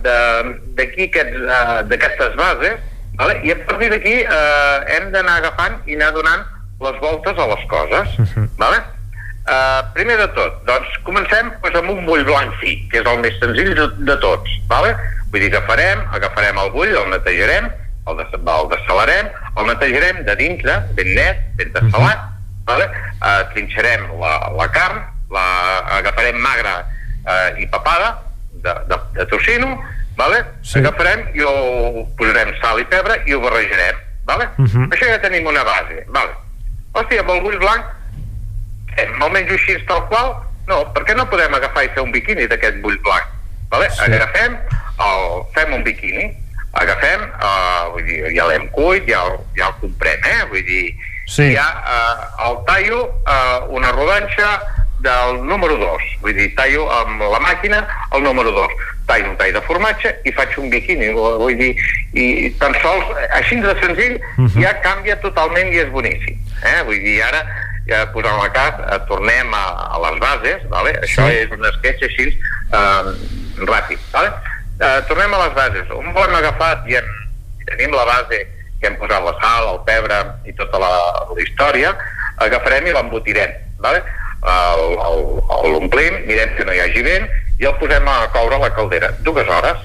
[0.77, 2.79] d'aquí eh, d'aquestes bases
[3.19, 3.39] vale?
[3.43, 6.43] i a partir d'aquí eh, hem d'anar agafant i anar donant
[6.83, 8.19] les voltes a les coses
[8.61, 8.83] vale?
[9.45, 13.19] Uh, primer de tot, doncs comencem pues, amb un bull blanc fi, que és el
[13.21, 14.95] més senzill de, de tots, vale?
[15.29, 17.67] Vull dir que farem, agafarem el bull, el netejarem,
[18.09, 22.25] el, des, el desalarem, el netejarem de dintre, ben net, ben desalat,
[22.65, 22.89] vale?
[23.19, 25.03] uh, trinxarem la, la carn,
[25.37, 25.45] la
[25.99, 28.15] agafarem magra uh, i papada
[28.65, 29.75] de, de, de tocino,
[30.17, 30.43] vale?
[30.63, 30.79] Sí.
[30.79, 34.47] agafarem i ho posarem sal i pebre i ho barrejarem, vale?
[34.57, 34.87] Uh -huh.
[34.93, 36.31] Això ja tenim una base, vale?
[36.93, 37.83] Hòstia, amb el bull blanc
[38.95, 40.35] fem el menjo així tal qual?
[40.67, 43.23] No, per què no podem agafar i fer un biquini d'aquest bull blanc?
[43.69, 43.89] Vale?
[43.91, 44.01] Sí.
[44.01, 44.55] Agafem,
[44.99, 46.31] el, fem un biquini,
[46.73, 50.45] agafem, uh, vull dir, ja l'hem cuit, ja, el- ja el comprem, eh?
[50.49, 50.95] Vull dir,
[51.27, 51.53] Sí.
[51.55, 54.61] ja uh, el tallo uh, una rodanxa
[55.05, 57.83] del número 2, vull dir, tallo amb la màquina
[58.17, 58.71] el número 2,
[59.07, 61.71] tallo un tall de formatge i faig un biquini, vull dir,
[62.17, 63.05] i tan sols,
[63.37, 64.61] així de senzill, Mhm.
[64.63, 66.35] ja canvia totalment i és boníssim.
[66.65, 66.81] Eh?
[66.89, 67.43] Vull dir, ara,
[67.87, 69.63] ja posant la cas, eh, tornem a,
[69.93, 70.93] a les bases, vale?
[71.05, 71.37] això Sí.
[71.45, 72.27] és un sketch així
[72.73, 73.03] eh,
[73.69, 73.99] ràpid.
[74.11, 74.31] Vale?
[74.81, 75.87] Eh, tornem a les bases.
[75.95, 76.81] On volem agafar?
[76.89, 77.05] I hem,
[77.69, 78.41] tenim la base
[78.81, 80.89] que hem posat la sal, el pebre i tota la,
[81.29, 81.93] la història,
[82.43, 83.53] agafarem i l'embotirem.
[83.79, 84.01] Vale?
[84.45, 87.27] L'omplim, mirem que no hi hagi vent
[87.59, 89.11] i el posem a coure a la caldera.
[89.25, 89.77] Dues hores,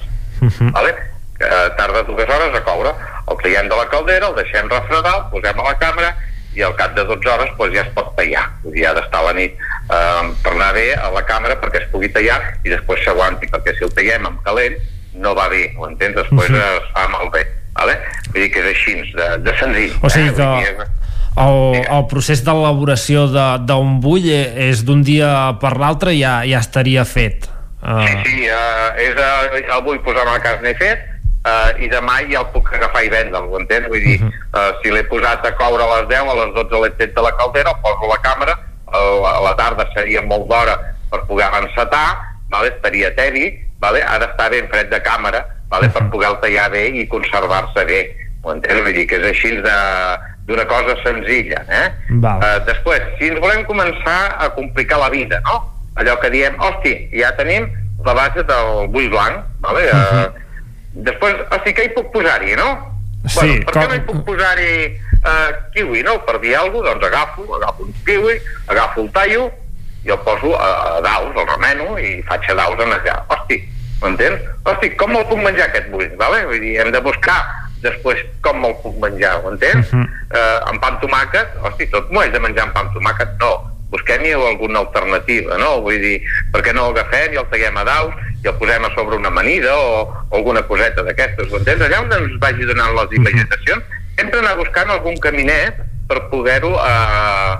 [0.73, 0.95] vale?
[1.41, 1.47] que
[1.77, 2.91] tarda dues hores a coure.
[3.31, 6.11] El traiem de la caldera, el deixem refredar, el posem a la càmera
[6.53, 8.43] i al cap de 12 hores doncs, ja es pot tallar.
[8.65, 12.09] Dir, ha d'estar la nit eh, per anar bé a la càmera perquè es pugui
[12.11, 14.75] tallar i després s'aguanti, perquè si el tallem amb calent
[15.13, 16.15] no va bé, ho entens?
[16.15, 16.59] Després Mhm.
[16.59, 17.45] es fa malbé.
[17.73, 17.95] Vale?
[18.33, 19.93] Vull dir que és així, de, de senzill.
[20.03, 20.33] O sigui eh?
[20.35, 20.85] que
[21.37, 26.59] el, el procés d'elaboració de- d'un bull eh, és d'un dia per l'altre ja, ja
[26.59, 27.47] estaria fet
[27.83, 31.05] uh, Sí, sí, uh, és, uh, el vull posar en el cas n'he fet,
[31.47, 33.87] uh, i demà ja el puc agafar i vendre'l, ho entens?
[33.89, 36.91] Vull dir, uh, si l'he posat a coure a les 10, a les 12 l'he
[36.99, 38.57] tret de la caldera, el poso a la càmera,
[38.91, 40.75] a la tarda seria molt d'hora
[41.09, 42.07] per poder encetar,
[42.51, 42.73] vale?
[42.75, 43.47] estaria teri,
[43.79, 44.03] vale?
[44.03, 45.87] ha d'estar ben fred de càmera vale?
[45.89, 48.01] per poder-lo tallar bé i conservar-se bé.
[48.43, 48.81] Ho entens?
[48.83, 49.55] Vull dir que és així
[50.47, 51.63] d'una cosa senzilla.
[51.67, 51.87] Eh?
[52.23, 52.41] Val.
[52.41, 55.61] Uh, després, si ens volem començar a complicar la vida, no?
[55.99, 57.67] allò que diem, hosti, ja tenim
[58.05, 59.83] la base del bull blanc, vale?
[59.89, 60.31] Uh, uh -huh.
[61.07, 62.69] després, hosti, què hi puc posar-hi, no?
[63.27, 63.81] Sí, bueno, per com...
[63.81, 66.19] què no hi puc posar-hi uh, kiwi, no?
[66.25, 69.51] Per dir alguna cosa, doncs agafo, agafo un kiwi, agafo el tallo,
[70.03, 73.19] i el poso a, a daus, el remeno, i faig a daus en allà.
[73.27, 73.59] Hosti,
[74.01, 74.41] m'entens?
[74.65, 76.09] Hosti, com me'l puc menjar aquest bull?
[76.17, 76.45] Vale?
[76.49, 77.37] Vull dir, hem de buscar
[77.81, 79.91] després com me'l puc menjar, ho entens?
[79.91, 80.07] Uh -huh.
[80.37, 83.37] uh, amb pa amb tomàquet, hosti, tot m'ho haig de menjar amb pa amb tomàquet?
[83.39, 85.81] No, busquem-hi alguna alternativa, no?
[85.81, 88.85] Vull dir, per què no el agafem i el taguem a daus i el posem
[88.85, 91.81] a sobre una amanida o, o alguna coseta d'aquestes, ho entens?
[91.81, 93.83] Allà on ens vagi donant les imaginacions,
[94.17, 97.53] sempre anar buscant algun caminet per poder-ho eh,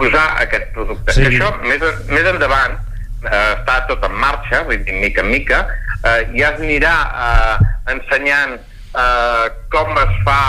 [0.00, 1.12] usar aquest producte.
[1.12, 1.24] Sí.
[1.24, 1.34] Sí.
[1.34, 2.78] Això, més, més endavant,
[3.24, 5.62] eh, està tot en marxa, vull dir, mica en mica,
[6.02, 6.96] eh, ja es anirà
[7.28, 8.58] eh, ensenyant
[8.94, 10.42] eh, com es fa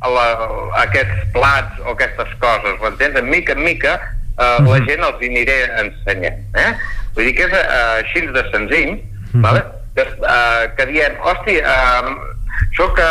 [0.00, 0.26] la,
[0.86, 3.18] aquests plats o aquestes coses, ho entens?
[3.20, 3.98] En mica en mica
[4.40, 6.40] eh, la gent els hi aniré ensenyant.
[6.56, 6.72] Eh?
[7.16, 8.96] Vull dir que és eh, així de senzill,
[9.44, 9.64] vale?
[9.94, 12.12] que, eh, que diem, hosti, eh,
[12.70, 13.08] això que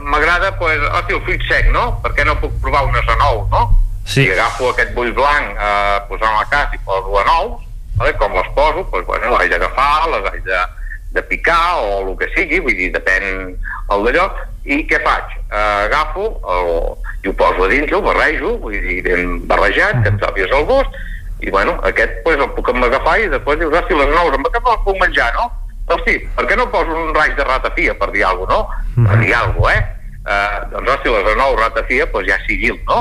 [0.00, 1.90] m'agrada, pues, hosti, el fruit sec, no?
[2.02, 3.68] Per què no puc provar un ase nou, no?
[4.04, 4.24] Sí.
[4.24, 7.64] Si agafo aquest bull blanc, eh, posant a la casa i poso a nous,
[7.98, 8.16] vale?
[8.16, 10.60] com les poso, pues, bueno, les haig d'agafar, les haig de,
[11.12, 13.26] de picar o el que sigui, vull dir, depèn
[13.94, 14.28] el d'allò,
[14.68, 15.36] i què faig?
[15.48, 16.72] Eh, agafo el,
[17.24, 20.66] i ho poso a dins, ho barrejo, vull dir, ben barrejat, que et trobis el
[20.68, 20.98] gust,
[21.40, 24.64] i bueno, aquest pues, el puc agafar i després dius, hosti, les nous, amb aquest
[24.64, 25.50] me les puc menjar, no?
[25.88, 29.06] Hosti, per què no poso un raig de ratafia, per dir alguna cosa, no?
[29.08, 29.84] Per dir alguna cosa, eh?
[30.28, 32.98] eh doncs, hosti, les nous ratafia, doncs ja sigil, no?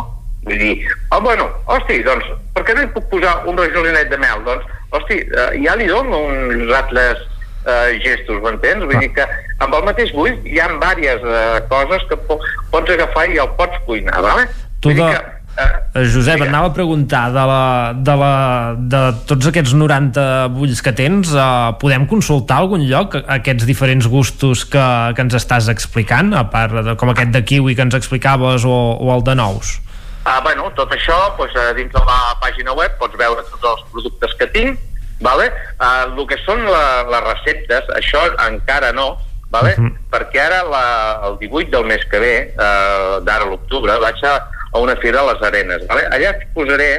[0.48, 0.76] Vull dir,
[1.10, 4.46] ah, bueno, hosti, doncs, per què no hi puc posar un rajolinet de mel?
[4.46, 7.26] Doncs, hosti, eh, ja li dono uns altres
[7.68, 8.86] eh, gestos, m'entens?
[8.88, 9.26] Vull dir que
[9.64, 12.40] amb el mateix bull hi ha diverses eh, coses que po
[12.72, 14.48] pots agafar i el pots cuinar, vale?
[14.82, 15.10] Tu de...
[15.58, 17.62] Eh, Josep, et anava a preguntar de, la,
[17.98, 18.34] de, la,
[18.78, 21.48] de tots aquests 90 bulls que tens, eh,
[21.82, 24.86] podem consultar a algun lloc aquests diferents gustos que,
[25.18, 28.78] que ens estàs explicant, a part de, com aquest de kiwi que ens explicaves o,
[29.02, 29.80] o el de nous?
[30.28, 33.84] Ah, bueno, tot això, doncs, eh, dins de la pàgina web pots veure tots els
[33.96, 34.86] productes que tinc,
[35.20, 35.50] vale?
[35.80, 39.18] Uh, el que són la, les receptes, això encara no,
[39.50, 39.76] vale?
[39.78, 39.92] Uh -huh.
[40.12, 40.86] perquè ara la,
[41.28, 44.36] el 18 del mes que ve, uh, d'ara l'octubre, vaig a,
[44.74, 45.88] a una fira a les Arenes.
[45.88, 46.08] Vale?
[46.12, 46.92] Allà et posaré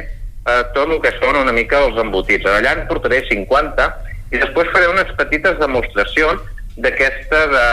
[0.45, 2.45] uh, tot el que són una mica els embotits.
[2.45, 3.93] Allà en portaré 50
[4.31, 6.41] i després faré unes petites demostracions
[6.77, 7.65] d'aquesta de...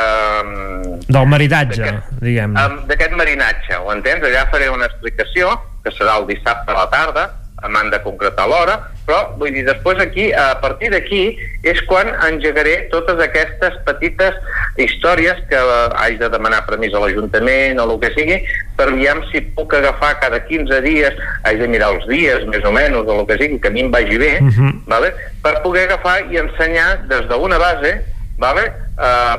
[1.07, 2.57] Del maridatge, diguem
[2.89, 4.25] D'aquest marinatge, ho entens?
[4.25, 5.52] Allà faré una explicació,
[5.84, 7.26] que serà el dissabte a la tarda,
[7.65, 8.76] m'han de concretar l'hora,
[9.07, 11.23] però vull dir, després aquí, a partir d'aquí,
[11.67, 14.36] és quan engegaré totes aquestes petites
[14.83, 18.39] històries que eh, haig de demanar permís a l'Ajuntament o el que sigui,
[18.76, 21.17] per veure si puc agafar cada 15 dies,
[21.49, 23.86] haig de mirar els dies, més o menys, o el que sigui, que a mi
[23.86, 24.73] em vagi bé, uh -huh.
[24.86, 25.15] vale?
[25.43, 28.02] per poder agafar i ensenyar des d'una base,
[28.39, 28.73] vale?
[28.99, 29.36] Uh,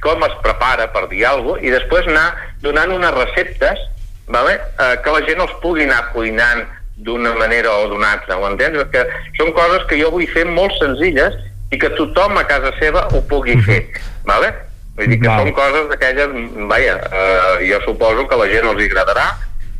[0.00, 3.78] com es prepara, per dir alguna cosa, i després anar donant unes receptes
[4.28, 4.60] vale?
[4.78, 6.62] uh, que la gent els pugui anar cuinant
[7.06, 8.78] d'una manera o d'una altra, ho entens?
[8.82, 9.06] Perquè
[9.38, 11.38] són coses que jo vull fer molt senzilles
[11.72, 13.80] i que tothom a casa seva ho pugui fer,
[14.28, 14.52] vale?
[14.98, 15.40] Vull dir que Val.
[15.40, 16.36] són coses d'aquelles,
[16.68, 19.30] vaja, eh, jo suposo que la gent els agradarà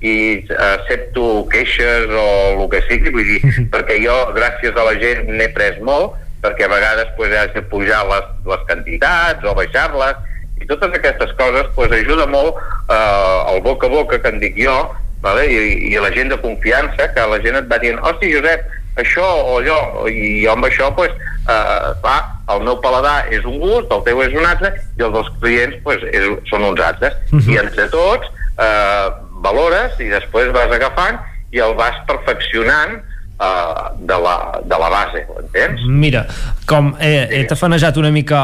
[0.03, 0.15] i
[0.57, 2.27] accepto queixes o
[2.57, 3.41] el que sigui, vull dir,
[3.75, 7.63] perquè jo, gràcies a la gent, n'he pres molt, perquè a vegades pues, haig de
[7.71, 10.19] pujar les, les quantitats o baixar-les,
[10.63, 14.59] i totes aquestes coses pues, ajuda molt eh, el boca a boca que en dic
[14.65, 14.79] jo,
[15.23, 15.47] vale?
[15.49, 15.59] I,
[15.93, 18.67] i la gent de confiança, que la gent et va dient, hosti Josep,
[19.01, 21.13] això o allò, i jo amb això, pues,
[21.49, 22.21] eh, clar,
[22.53, 25.79] el meu paladar és un gust, el teu és un altre, i els dels clients
[25.87, 27.17] pues, és, són uns altres.
[27.31, 27.53] Uh -huh.
[27.55, 28.29] I entre tots
[28.59, 29.09] eh,
[29.43, 31.19] valores i després vas agafant
[31.53, 33.01] i el vas perfeccionant
[33.43, 35.83] eh, de, la, de la base, ho entens?
[35.89, 36.25] Mira,
[36.71, 38.41] com he, he tafanejat una mica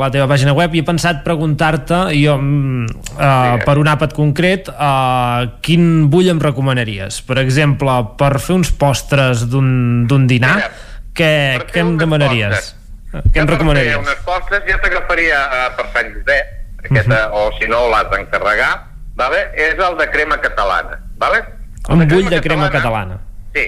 [0.00, 5.46] la teva pàgina web i he pensat preguntar-te jo, uh, per un àpat concret uh,
[5.64, 7.20] quin bull em recomanaries?
[7.28, 10.70] Per exemple, per fer uns postres d'un d'un dinar Mira,
[11.14, 11.32] què,
[11.72, 12.74] què em demanaries?
[13.10, 13.98] Què em Per fer recomanaries?
[13.98, 16.52] unes postres ja t'agafaria eh, per Sant Josep,
[16.84, 17.34] aquesta, Mhm.
[17.34, 18.70] o si no l'has d'encarregar,
[19.18, 19.40] vale?
[19.54, 21.00] és el de crema catalana.
[21.18, 21.40] Vale?
[21.88, 23.18] El Un bull de crema catalana.
[23.54, 23.64] Sí,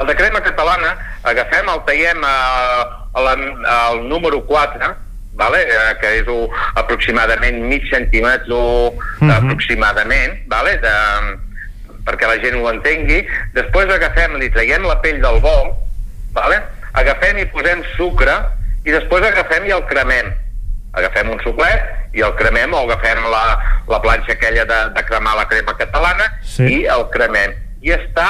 [0.00, 2.34] el de crema catalana agafem, el taiem a,
[3.14, 3.32] a la,
[3.88, 4.94] al número 4,
[5.34, 5.60] vale?
[5.62, 9.30] eh, que és uh, aproximadament mig centímetre uh, Mhm.
[9.30, 10.76] aproximadament, vale?
[10.82, 10.94] de,
[12.04, 13.24] perquè la gent ho entengui.
[13.54, 15.72] Després agafem, li traiem la pell del bol,
[16.32, 16.60] vale?
[16.94, 18.34] agafem i posem sucre
[18.84, 20.28] i després agafem i el cremem.
[20.94, 23.58] Agafem un suclet i el cremem o agafem la,
[23.90, 26.62] la planxa aquella de, de cremar la crema catalana Sí.
[26.70, 27.54] i el cremem.
[27.82, 28.28] I està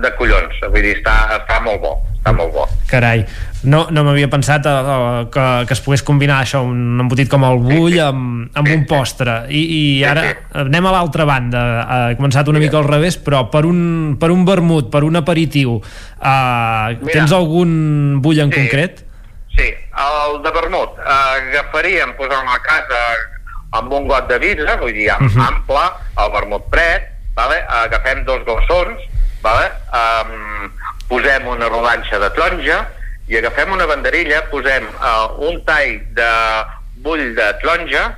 [0.00, 2.64] de collons, vull dir, està, està molt bo, està molt bo.
[2.90, 3.24] Carai,
[3.68, 7.44] no, no m'havia pensat uh, uh, que, que es pogués combinar això, un embotit com
[7.44, 10.24] el bull amb, amb un postre i, i ara
[10.64, 14.30] anem a l'altra banda uh, he començat una mica al revés però per un, per
[14.32, 19.04] un vermut, per un aperitiu uh, tens algun bull en concret?
[19.56, 20.94] Sí, el de vermut.
[21.02, 21.14] Eh,
[21.50, 23.00] agafaríem, posem a casa
[23.76, 25.40] amb un got de vidre, vull dir, am Mhm.
[25.42, 25.82] ample,
[26.22, 27.58] el vermut fred, vale?
[27.82, 29.02] agafem dos glaçons,
[29.42, 29.70] vale?
[29.92, 30.70] um,
[31.08, 32.86] posem una rodanxa de taronja
[33.28, 36.30] i agafem una banderilla, posem uh, un tall de
[37.02, 38.16] bull de taronja,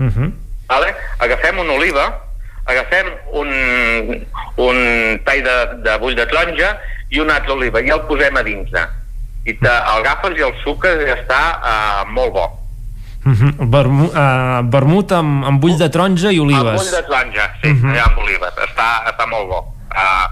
[0.00, 0.32] Uh -huh.
[0.68, 0.94] vale?
[1.18, 2.04] agafem una oliva,
[2.64, 3.48] agafem un,
[4.56, 4.76] un
[5.24, 6.78] tall de, de bull de taronja
[7.10, 8.70] i una altra oliva i el posem a dins.
[9.44, 12.46] I te, el agafes i el sucre ja està uh, molt bo.
[13.26, 13.52] Uh -huh.
[13.70, 17.74] Vermu, uh, vermut amb, amb bull de taronja i olives bull de taronja, sí, uh
[17.74, 17.90] Mhm.
[17.92, 18.06] -huh.
[18.06, 18.54] amb olives.
[18.56, 19.74] Està, està molt bo.
[19.90, 20.26] Uh,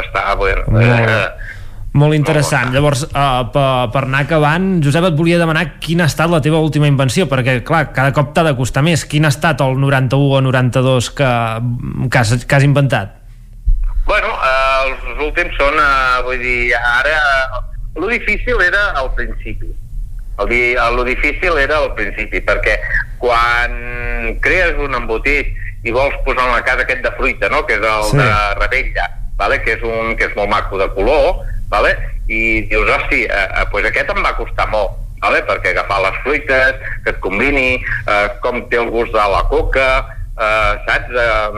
[0.00, 0.66] està bueno.
[0.68, 1.16] Molt bé.
[1.16, 1.50] Eh,
[1.98, 2.70] Molt interessant.
[2.70, 6.60] Llavors, uh, per, per anar acabant, Josep, et volia demanar quina ha estat la teva
[6.62, 9.02] última invenció, perquè, clar, cada cop t'ha de costar més.
[9.10, 11.30] Quin ha estat el 91 o 92 que,
[12.06, 13.16] que, has, que has inventat?
[14.06, 17.18] Bueno, eh, els últims són, eh, vull dir, ara...
[17.98, 19.66] Lo difícil era al principi.
[20.40, 22.76] El, lo difícil era al principi, perquè
[23.18, 23.74] quan
[24.40, 25.50] crees un embotit
[25.84, 28.16] i vols posar a la casa aquest de fruita, no?, que és el Sí.
[28.16, 29.62] de rebella, vale?
[29.62, 31.96] que, és un, que és molt maco de color, vale?
[32.28, 34.90] i dius, hosti, eh, eh, pues aquest em va costar molt,
[35.22, 35.40] vale?
[35.48, 39.88] perquè agafar les fruites, que et combini, eh, com té el gust de la coca,
[40.38, 41.10] eh, saps?
[41.10, 41.48] Eh,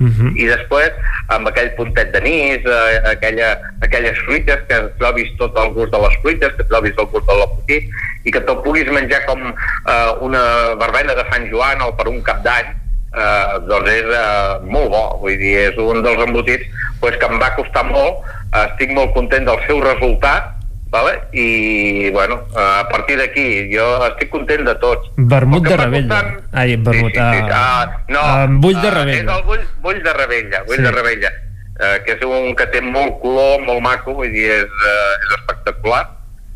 [0.00, 0.32] Mhm.
[0.36, 0.90] I després,
[1.28, 6.16] amb aquell puntet d'anís, eh, aquella, aquelles fruites, que trobis tot el gust de les
[6.22, 7.84] fruites, que trobis el gust de l'embotit,
[8.24, 12.22] i que te'l puguis menjar com eh, una verbena de Sant Joan o per un
[12.22, 12.66] cap d'any,
[13.14, 15.02] eh, doncs és eh, molt bo.
[15.22, 16.64] Vull dir, és un dels embotits
[17.00, 18.22] pues, que em va costar molt,
[18.52, 20.54] eh, estic molt content del seu resultat,
[20.90, 21.18] vale?
[21.36, 25.10] i bueno, eh, a partir d'aquí jo estic content de tots.
[25.16, 26.22] Vermut de rebella.
[26.52, 27.12] Ai, vermut.
[27.12, 27.42] Sí, sí, sí.
[27.42, 29.20] Uh, Ah, no, amb bull de ah, rebella.
[29.22, 30.82] És el bull, bull de rebella, bull Sí.
[30.82, 31.32] de rebella,
[31.80, 35.36] eh, que és un que té molt color, molt maco, vull dir, és, eh, és
[35.40, 36.06] espectacular.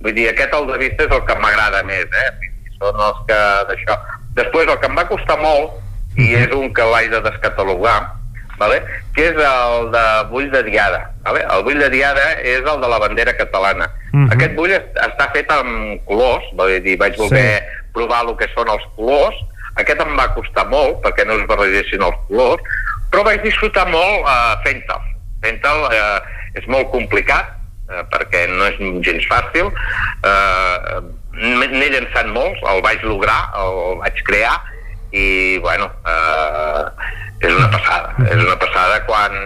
[0.02, 2.30] Vull dir, aquest al de vista és el que m'agrada més, eh?
[2.80, 3.94] Són els que d'això.
[4.34, 5.76] Després, el que em va costar molt,
[6.16, 8.12] i és un que l'haig de descatalogar,
[8.58, 8.82] vale?
[9.14, 11.10] que és el de bull de diada.
[11.24, 11.44] Vale?
[11.56, 13.88] El bull de diada és el de la bandera catalana.
[14.12, 14.30] Mhm.
[14.32, 17.62] Aquest bull est- està fet amb colors, vull dir, vaig voler
[17.94, 19.36] provar el que són els colors.
[19.76, 22.62] Aquest em va costar molt, perquè no es barregessin els colors,
[23.10, 25.00] però vaig disfrutar molt uh, fent-te'l.
[25.42, 26.20] Fent-te'l eh,
[26.60, 27.48] és molt complicat,
[27.90, 29.72] eh, perquè no és gens fàcil.
[30.24, 31.00] Eh,
[31.32, 34.58] N'he llançat molts, el vaig lograr, el vaig crear,
[35.12, 36.84] i bueno, eh,
[37.42, 38.14] és una passada.
[38.28, 39.36] És una passada quan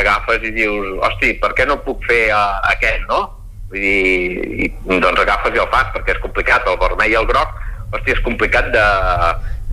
[0.00, 3.22] agafes i dius, hosti, per què no puc fer uh, aquest, no?
[3.70, 7.28] Vull dir, i, doncs agafes i el fas, perquè és complicat, el vermell i el
[7.28, 7.54] groc,
[7.90, 8.86] hosti, és complicat de,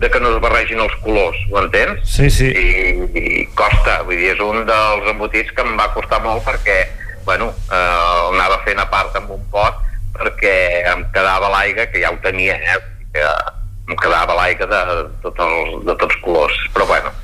[0.02, 2.02] de que no es barregin els colors, ho entens?
[2.10, 2.50] Sí, sí.
[2.50, 6.80] I, i costa, vull dir, és un dels embotits que em va costar molt perquè,
[7.26, 9.84] bueno, eh, el anava fent a part amb un pot
[10.18, 10.54] perquè
[10.90, 12.78] em quedava l'aigua, que ja ho tenia, eh?
[13.14, 13.26] Que
[13.88, 14.82] em quedava l'aigua de,
[15.24, 17.14] tots els, de tots colors, però bueno,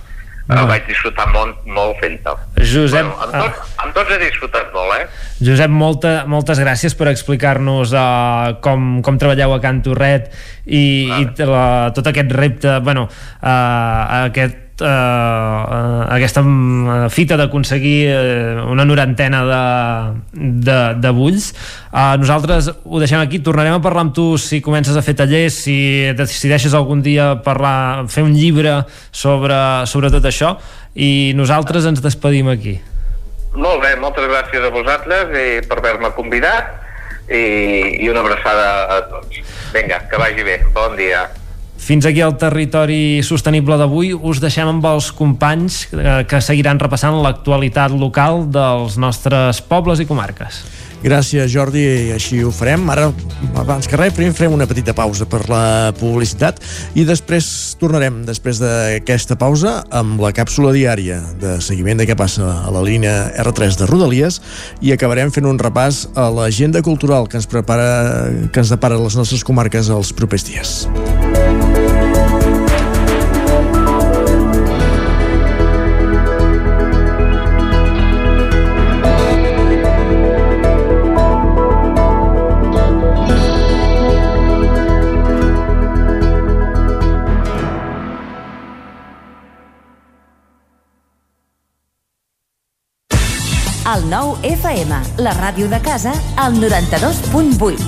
[0.44, 0.58] Ah.
[0.60, 2.34] el vaig disfrutar molt, molt fent-ho.
[2.60, 5.06] Josep, Bueno, amb, tots, amb tots he disfrutat molt, eh?
[5.40, 10.28] Josep, molta, moltes gràcies per explicar-nos uh, com, com treballeu a Can Torret
[10.66, 11.64] i, i la,
[11.96, 19.42] tot aquest repte, bueno, uh, aquest uh, uh, aquesta uh, fita d'aconseguir uh, una norantena
[19.48, 19.62] de,
[20.66, 21.52] de, de bulls
[21.92, 25.60] uh, nosaltres ho deixem aquí tornarem a parlar amb tu si comences a fer tallers
[25.66, 25.76] si
[26.16, 28.80] decideixes algun dia parlar, fer un llibre
[29.10, 29.58] sobre,
[29.90, 30.56] sobre tot això
[30.94, 32.78] i nosaltres ens despedim aquí
[33.54, 36.74] Molt bé, moltes gràcies a vosaltres i per haver-me convidat
[37.30, 39.38] i, i una abraçada a tots.
[39.74, 40.58] Vinga, que vagi bé.
[40.74, 41.28] Bon dia.
[41.84, 44.14] Fins aquí el territori sostenible d'avui.
[44.16, 50.08] Us deixem amb els companys eh, que seguiran repassant l'actualitat local dels nostres pobles i
[50.08, 50.62] comarques.
[51.04, 52.86] Gràcies, Jordi, i així ho farem.
[52.88, 53.10] Ara,
[53.60, 56.64] abans que res, primer farem una petita pausa per la publicitat
[56.96, 62.48] i després tornarem, després d'aquesta pausa, amb la càpsula diària de seguiment de què passa
[62.64, 64.40] a la línia R3 de Rodalies
[64.80, 69.20] i acabarem fent un repàs a l'agenda cultural que ens prepara que ens depara les
[69.20, 70.78] nostres comarques els propers dies.
[93.94, 97.78] El nou FM, la ràdio de casa, al 92.8.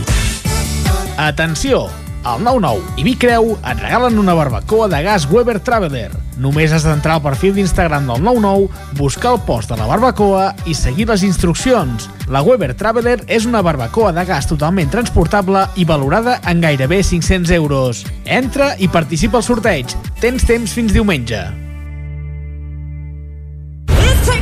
[1.18, 1.88] Atenció!
[2.22, 6.12] Al 99 i Vicreu et regalen una barbacoa de gas Weber Traveler.
[6.38, 8.70] Només has d'entrar al perfil d'Instagram del 99,
[9.00, 12.06] buscar el post de la barbacoa i seguir les instruccions.
[12.30, 17.50] La Weber Traveler és una barbacoa de gas totalment transportable i valorada en gairebé 500
[17.58, 18.06] euros.
[18.24, 19.98] Entra i participa al sorteig.
[20.22, 21.65] Tens temps fins diumenge.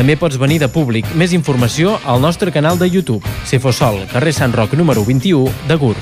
[0.00, 1.04] També pots venir de públic.
[1.12, 3.20] Més informació al nostre canal de YouTube.
[3.44, 6.00] Cefosol, carrer Sant Roc número 21 de Gurb.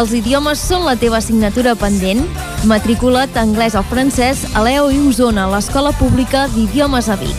[0.00, 2.24] Els idiomes són la teva assignatura pendent?
[2.64, 7.36] Matricula't anglès o francès a l'EOI Osona, l'Escola Pública d'Idiomes a Vic.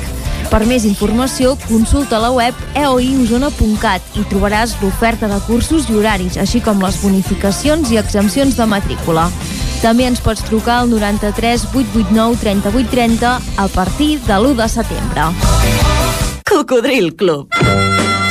[0.52, 6.62] Per més informació, consulta la web eoiosona.cat i trobaràs l'oferta de cursos i horaris, així
[6.62, 9.32] com les bonificacions i exempcions de matrícula.
[9.82, 15.32] També ens pots trucar al 93 889 3830 a partir de l'1 de setembre.
[16.46, 18.01] Cocodril Club.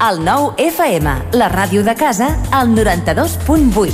[0.00, 3.92] El 9 FM, la ràdio de casa, al 92.8.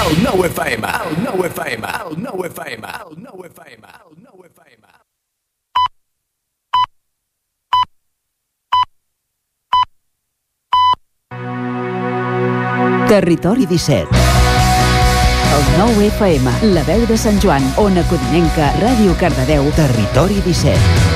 [0.00, 4.86] El 9 FM, el 9 FM, el 9 FM, el 9 FM, el 9 FM.
[13.08, 14.08] Territori 17.
[15.56, 21.15] El 9 FM, la veu de Sant Joan, Ona Codinenca, Ràdio Cardedeu, Territori 17.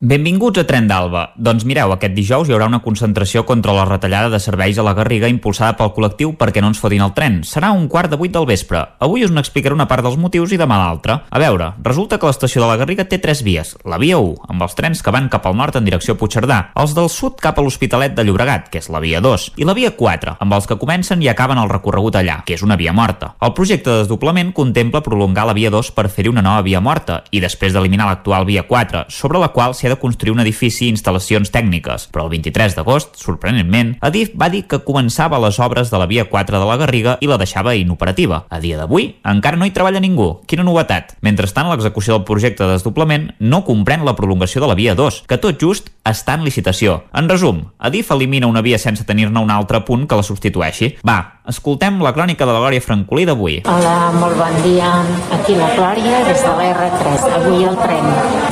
[0.00, 1.32] Benvinguts a Tren d'Alba.
[1.34, 4.92] Doncs mireu, aquest dijous hi haurà una concentració contra la retallada de serveis a la
[4.94, 7.40] Garriga impulsada pel col·lectiu perquè no ens fotin el tren.
[7.42, 8.78] Serà un quart de vuit del vespre.
[9.02, 11.16] Avui us n'explicaré una part dels motius i demà l'altra.
[11.26, 13.72] A veure, resulta que l'estació de la Garriga té tres vies.
[13.82, 16.60] La via 1, amb els trens que van cap al nord en direcció a Puigcerdà,
[16.78, 19.74] els del sud cap a l'Hospitalet de Llobregat, que és la via 2, i la
[19.74, 22.94] via 4, amb els que comencen i acaben el recorregut allà, que és una via
[22.94, 23.32] morta.
[23.42, 27.24] El projecte de desdoblament contempla prolongar la via 2 per fer-hi una nova via morta
[27.34, 30.86] i després d'eliminar l'actual via 4, sobre la qual s'hi ser de construir un edifici
[30.86, 35.90] i instal·lacions tècniques, però el 23 d'agost, sorprenentment, Adif va dir que començava les obres
[35.90, 38.44] de la via 4 de la Garriga i la deixava inoperativa.
[38.50, 40.42] A dia d'avui, encara no hi treballa ningú.
[40.46, 41.16] Quina novetat!
[41.24, 45.40] Mentrestant, l'execució del projecte de desdoblament no comprèn la prolongació de la via 2, que
[45.40, 47.02] tot just està en licitació.
[47.16, 50.94] En resum, Adif elimina una via sense tenir-ne un altre punt que la substitueixi.
[51.06, 51.18] Va,
[51.48, 53.60] escoltem la crònica de la Glòria Francolí d'avui.
[53.68, 54.92] Hola, molt bon dia.
[55.36, 57.28] Aquí la Glòria, des de l'R3.
[57.38, 58.08] Avui el tren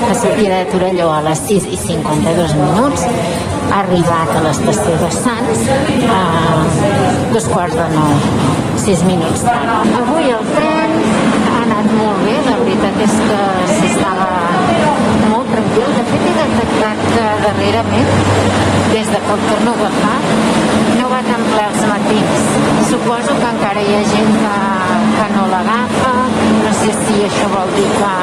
[0.06, 3.02] que sortia de Torelló a les 6 i 52 minuts
[3.70, 5.62] ha arribat a l'estació de Sants
[6.16, 6.20] a
[7.32, 8.12] dos quarts de nou,
[8.84, 9.90] 6 minuts tard.
[10.02, 10.94] Avui el tren
[11.50, 13.40] ha anat molt bé, la veritat és que
[13.72, 14.28] s'estava
[15.32, 15.90] molt tranquil.
[15.98, 18.14] De fet, he detectat que darrerament,
[18.94, 20.18] des de poc torno a agafar,
[21.00, 22.50] no va tan ple els matins.
[22.92, 24.54] Suposo que encara hi ha gent que,
[25.16, 26.14] que no l'agafa,
[26.64, 28.14] no sé si això vol dir que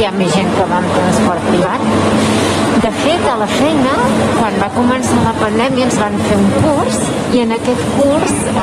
[0.00, 1.88] hi ha més gent que va amb transport privat.
[2.84, 3.92] De fet, a la feina,
[4.36, 6.98] quan va començar la pandèmia, ens van fer un curs
[7.34, 8.58] i en aquest curs eh,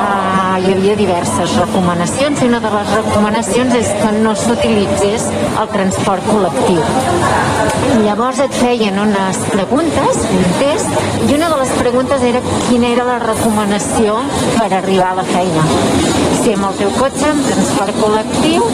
[0.62, 6.28] hi havia diverses recomanacions i una de les recomanacions és que no s'utilitzés el transport
[6.30, 7.71] col·lectiu.
[8.00, 10.94] Llavors et feien unes preguntes, un test,
[11.26, 12.40] i una de les preguntes era
[12.70, 14.16] quina era la recomanació
[14.56, 15.66] per arribar a la feina.
[16.40, 18.64] Si amb el teu cotxe, amb transport col·lectiu,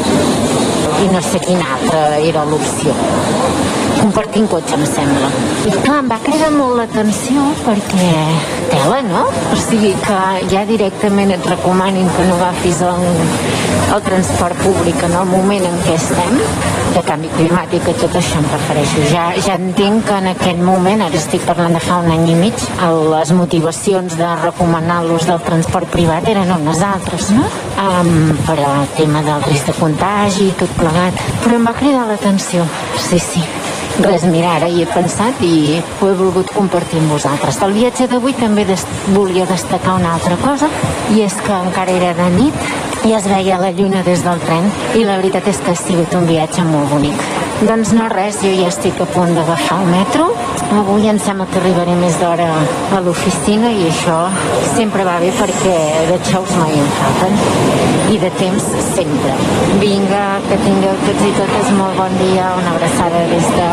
[1.03, 2.95] i no sé quina altra era l'opció.
[3.99, 5.31] Compartint cotxe, em sembla.
[5.67, 8.09] I clar, em va cridar molt l'atenció perquè
[8.71, 9.25] tela, no?
[9.53, 10.19] O sigui que
[10.53, 13.07] ja directament et recomanin que no agafis el,
[13.97, 16.37] el transport públic en el moment en què estem,
[16.95, 19.05] de canvi climàtic i tot això em refereixo.
[19.13, 22.37] Ja, ja entenc que en aquest moment, ara estic parlant de fa un any i
[22.39, 22.67] mig,
[23.13, 27.47] les motivacions de recomanar l'ús del transport privat eren unes altres, no?
[27.79, 31.27] Um, per al tema del risc de contagi i tot plegat.
[31.45, 32.67] Però em va cridar l'atenció,
[33.09, 33.45] sí, sí.
[33.99, 37.59] Res, mira, ara hi he pensat i ho he volgut compartir amb vosaltres.
[37.59, 40.69] Del viatge d'avui també des volia destacar una altra cosa,
[41.17, 44.71] i és que encara era de nit i es veia la lluna des del tren,
[44.95, 47.38] i la veritat és que ha sigut un viatge molt bonic.
[47.59, 50.29] Doncs no res, jo ja estic a punt d'agafar el metro.
[50.79, 52.47] Avui em sembla que arribaré més d'hora
[52.95, 54.19] a l'oficina i això
[54.77, 55.75] sempre va bé perquè
[56.07, 57.35] de xous mai en falten.
[58.15, 59.35] I de temps sempre.
[59.83, 63.69] Vinga, que tingueu tots i totes molt bon dia, una abraçada des de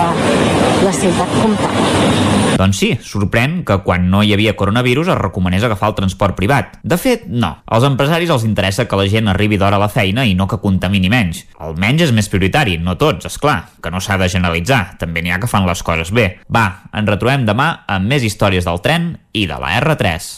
[0.88, 2.25] la ciutat comtal.
[2.55, 6.77] Doncs sí, sorprèn que quan no hi havia coronavirus es recomanés agafar el transport privat.
[6.83, 7.51] De fet, no.
[7.67, 10.61] Als empresaris els interessa que la gent arribi d'hora a la feina i no que
[10.64, 11.43] contamini menys.
[11.59, 14.97] Almenys és més prioritari, no tots, és clar, que no s'ha de generalitzar.
[15.01, 16.31] També n'hi ha que fan les coses bé.
[16.49, 20.31] Va, ens retrobem demà amb més històries del tren i de la R3.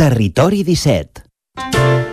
[0.00, 2.11] Territori 17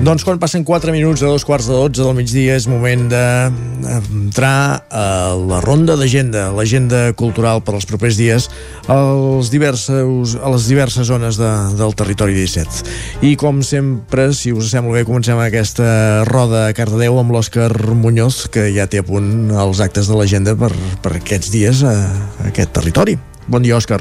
[0.00, 4.86] Doncs quan passen 4 minuts de dos quarts de 12 del migdia és moment d'entrar
[4.88, 5.02] a
[5.36, 8.46] la ronda d'agenda, l'agenda cultural per als propers dies
[8.88, 12.88] als diversos, a les diverses zones de, del territori 17.
[13.28, 18.46] I com sempre, si us sembla bé, comencem aquesta roda a Cardedeu amb l'Òscar Muñoz,
[18.48, 20.72] que ja té a punt els actes de l'agenda per,
[21.04, 21.92] per aquests dies a,
[22.40, 23.18] a aquest territori.
[23.52, 24.00] Bon dia, Òscar.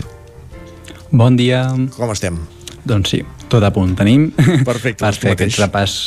[1.12, 1.66] Bon dia.
[2.00, 2.40] Com estem?
[2.88, 3.20] Doncs sí,
[3.50, 4.30] tot a punt tenim.
[4.66, 6.00] Perfecte, per fer aquest repàs.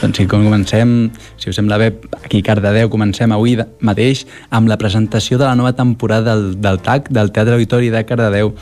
[0.00, 0.92] Doncs sí, com comencem,
[1.36, 1.92] si us sembla bé,
[2.24, 7.10] aquí Cardedeu comencem avui mateix amb la presentació de la nova temporada del, del TAC,
[7.12, 8.54] del Teatre Auditori de Cardedeu,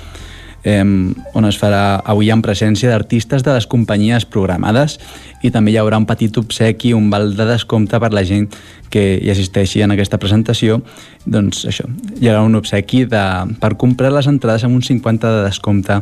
[0.66, 4.98] eh, on es farà avui en presència d'artistes de les companyies programades
[5.46, 8.48] i també hi haurà un petit obsequi, un val de descompte per la gent
[8.90, 10.80] que hi assisteixi en aquesta presentació.
[11.24, 11.86] Doncs això,
[12.18, 13.22] hi haurà un obsequi de,
[13.62, 16.00] per comprar les entrades amb un 50 de descompte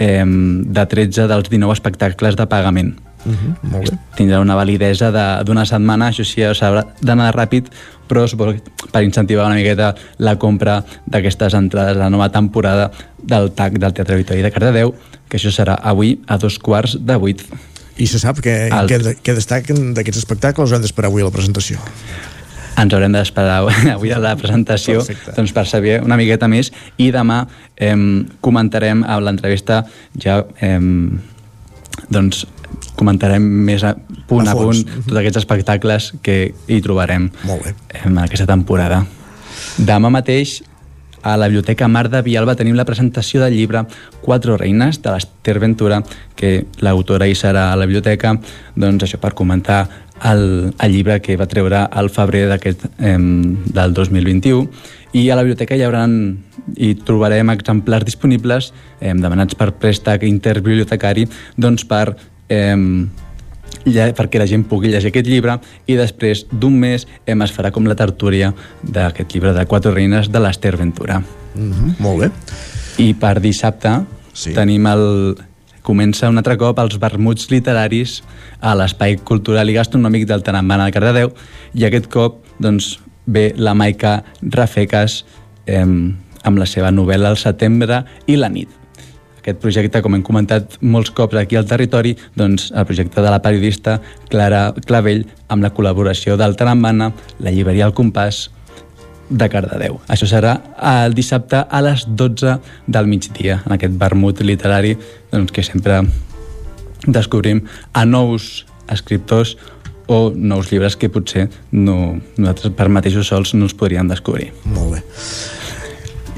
[0.00, 2.96] eh, de 13 dels 19 espectacles de pagament.
[3.20, 3.98] Uh -huh, molt bé.
[4.16, 5.10] Tindrà una validesa
[5.44, 7.68] d'una setmana, això sí, s'haurà d'anar ràpid,
[8.08, 12.90] però suposo que per incentivar una miqueta la compra d'aquestes entrades a la nova temporada
[13.22, 14.94] del TAC del Teatre Auditori de Cardedeu,
[15.28, 17.44] que això serà avui a dos quarts de vuit.
[17.98, 18.70] I se sap que,
[19.22, 21.78] què destaquen d'aquests espectacles o hem d'esperar avui a la presentació?
[22.80, 23.60] Ens haurem d'esperar
[23.96, 25.34] avui a la presentació Perfecte.
[25.36, 26.72] doncs, per saber una miqueta més.
[26.98, 27.42] I demà
[27.76, 27.96] eh,
[28.40, 29.82] comentarem a l'entrevista
[30.20, 30.78] ja eh,
[32.10, 32.46] doncs
[32.96, 33.94] comentarem més a,
[34.28, 37.30] punt A a, punt tots aquests espectacles que hi trobarem
[38.04, 39.04] en aquesta temporada.
[39.80, 40.60] Demà mateix
[41.22, 43.84] a la Biblioteca Mar de Vialba tenim la presentació del llibre
[44.22, 46.00] Quatre reines de l'Ester Ventura,
[46.36, 48.34] que l'autora hi serà a la biblioteca,
[48.76, 49.82] doncs això per comentar
[50.24, 54.68] el, el llibre que va treure al febrer d'aquest eh, del 2021
[55.12, 56.04] i a la biblioteca hi haurà
[56.76, 61.26] hi trobarem exemplars disponibles eh, demanats per préstec interbibliotecari
[61.56, 62.14] doncs per
[62.48, 62.76] eh,
[63.84, 67.86] perquè la gent pugui llegir aquest llibre i després d'un mes hem es farà com
[67.86, 71.22] la tertúlia d'aquest llibre de Quatre Reines de l'Ester Ventura.
[71.54, 72.30] Mm -hmm, molt bé.
[72.98, 74.52] I per dissabte sí.
[74.52, 75.36] tenim el...
[75.86, 78.20] Comença un altre cop els vermuts literaris
[78.60, 81.32] a l'Espai Cultural i Gastronòmic del Tanambana de Cardedeu
[81.74, 85.22] i aquest cop doncs, ve la Maica Rafecas
[85.66, 88.68] eh, amb la seva novel·la El setembre i la nit.
[89.40, 93.40] Aquest projecte, com hem comentat molts cops aquí al territori, doncs el projecte de la
[93.40, 93.96] periodista
[94.28, 98.50] Clara Clavell amb la col·laboració del Tarambana, la llibreria El Compàs
[99.30, 100.00] de Cardedeu.
[100.10, 100.56] Això serà
[100.92, 104.96] el dissabte a les 12 del migdia, en aquest vermut literari
[105.30, 106.02] doncs, que sempre
[107.06, 107.62] descobrim
[107.94, 109.56] a nous escriptors
[110.10, 114.50] o nous llibres que potser no, nosaltres per mateixos sols no els podríem descobrir.
[114.66, 115.04] Molt bé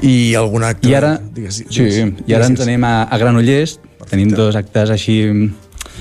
[0.03, 0.89] i algun acte...
[0.91, 4.09] I ara, digues, digues, sí, i ara ens anem a, a Granollers, Perfecte.
[4.11, 5.17] tenim dos actes així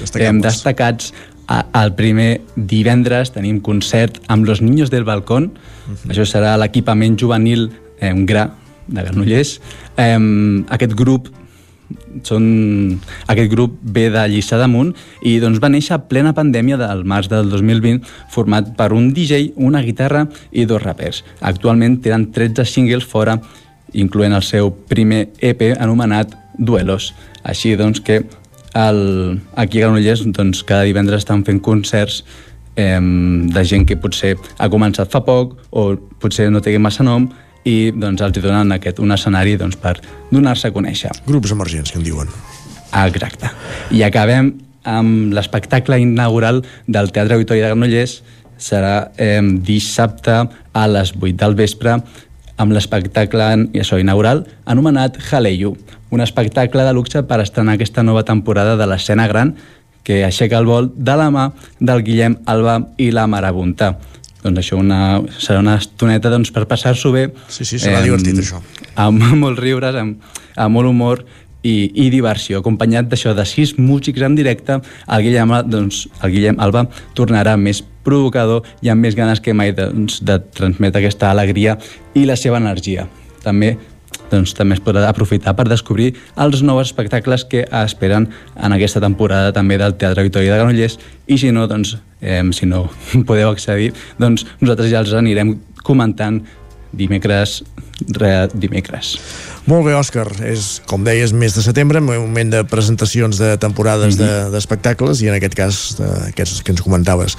[0.00, 0.42] destacats.
[0.48, 1.12] destacats.
[1.48, 5.96] El primer divendres tenim concert amb Los Niños del Balcón, uh mhm.
[5.96, 6.10] -huh.
[6.10, 8.54] això serà l'equipament juvenil eh, GRA
[8.86, 9.60] de Granollers.
[9.96, 10.18] Eh,
[10.68, 11.28] aquest grup
[12.22, 14.92] són, aquest grup ve de Lliçà d'Amunt
[15.28, 19.52] i doncs va néixer a plena pandèmia del març del 2020 format per un DJ,
[19.56, 21.22] una guitarra i dos rapers.
[21.40, 23.38] Actualment tenen 13 singles fora
[23.92, 27.12] incloent el seu primer EP anomenat Duelos.
[27.42, 28.22] Així doncs que
[28.74, 32.22] el, aquí a Granollers doncs, cada divendres estan fent concerts
[32.76, 35.92] eh, de gent que potser ha començat fa poc o
[36.22, 37.28] potser no té massa nom
[37.68, 39.98] i doncs, els donen aquest, un escenari doncs, per
[40.32, 41.12] donar-se a conèixer.
[41.28, 42.30] Grups emergents, que en diuen.
[43.04, 43.52] Exacte.
[43.94, 44.52] I acabem
[44.88, 48.18] amb l'espectacle inaugural del Teatre Auditori de Granollers
[48.62, 50.42] serà eh, dissabte
[50.72, 52.00] a les 8 del vespre
[52.60, 53.46] amb l'espectacle
[53.80, 55.76] això inaugural anomenat Haleyu,
[56.12, 59.54] un espectacle de luxe per estrenar aquesta nova temporada de l'escena gran
[60.02, 61.50] que aixeca el vol de la mà
[61.80, 63.94] del Guillem Alba i la Marabunta.
[64.42, 67.28] Doncs això una, serà una estoneta doncs, per passar-s'ho bé.
[67.46, 68.58] Sí, sí, serà eh, divertit això.
[68.98, 70.18] Amb molts riures, amb,
[70.56, 71.22] amb molt humor
[71.62, 76.60] i, i diversió, acompanyat d'això de sis músics en directe, el Guillem, doncs, el Guillem
[76.62, 76.86] Alba
[77.18, 81.78] tornarà més provocador i amb més ganes que mai doncs, de transmetre aquesta alegria
[82.18, 83.06] i la seva energia.
[83.42, 83.76] També
[84.32, 89.52] doncs, també es podrà aprofitar per descobrir els nous espectacles que esperen en aquesta temporada
[89.52, 92.86] també del Teatre Victòria de Granollers i si no, doncs, eh, si no
[93.28, 96.40] podeu accedir, doncs nosaltres ja els anirem comentant
[96.92, 97.60] dimecres
[98.16, 99.16] re, dimecres.
[99.70, 100.26] Molt bé, Òscar.
[100.48, 104.50] És, com deies, mes de setembre, un moment de presentacions de temporades mm -hmm.
[104.50, 105.96] d'espectacles de, i en aquest cas
[106.28, 107.36] aquests que ens comentaves,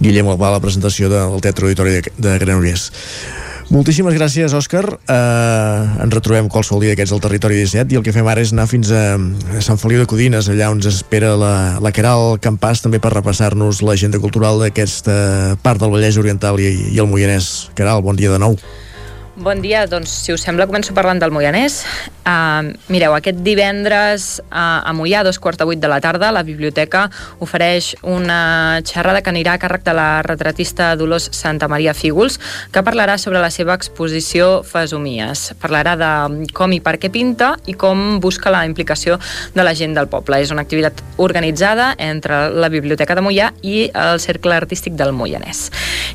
[0.00, 2.90] Guillem Albà, la presentació del Teatre Auditori de, de Granollers.
[3.70, 4.82] Moltíssimes gràcies, Òscar.
[5.06, 8.50] Uh, ens retrobem qualsevol dia d'aquests al Territori 17 i el que fem ara és
[8.50, 12.40] anar fins a, a Sant Feliu de Codines, allà on ens espera la, la Caral
[12.42, 17.70] Campàs, també per repassar-nos l'agenda cultural d'aquesta part del Vallès Oriental i, i el Moianès.
[17.78, 18.58] Caral, bon dia de nou.
[19.40, 21.78] Bon dia, doncs si us sembla començo parlant del Moianès.
[22.28, 26.28] Uh, mireu, aquest divendres uh, a Moià, a dos quarts de vuit de la tarda,
[26.28, 27.06] la biblioteca
[27.40, 32.36] ofereix una xerrada que anirà a càrrec de la retratista Dolors Santa Maria Fígols,
[32.70, 35.54] que parlarà sobre la seva exposició Fesomies.
[35.62, 36.10] Parlarà de
[36.52, 39.16] com i per què pinta i com busca la implicació
[39.56, 40.42] de la gent del poble.
[40.44, 45.70] És una activitat organitzada entre la Biblioteca de Moià i el Cercle Artístic del Moianès.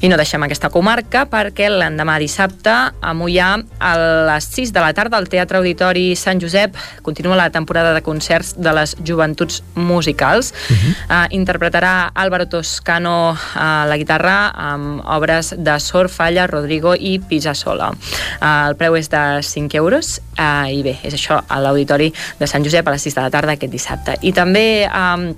[0.05, 3.91] I no deixem aquesta comarca perquè l'endemà dissabte a Mollà a
[4.29, 8.53] les 6 de la tarda al Teatre Auditori Sant Josep continua la temporada de concerts
[8.57, 10.51] de les joventuts musicals.
[10.51, 10.91] Uh -huh.
[11.09, 17.19] uh, interpretarà Álvaro Toscano a uh, la guitarra amb obres de Sor, Falla, Rodrigo i
[17.19, 17.89] Pisasola.
[17.89, 22.47] Uh, el preu és de 5 euros uh, i bé, és això a l'Auditori de
[22.47, 24.17] Sant Josep a les 6 de la tarda aquest dissabte.
[24.21, 24.89] I també...
[24.91, 25.35] Um,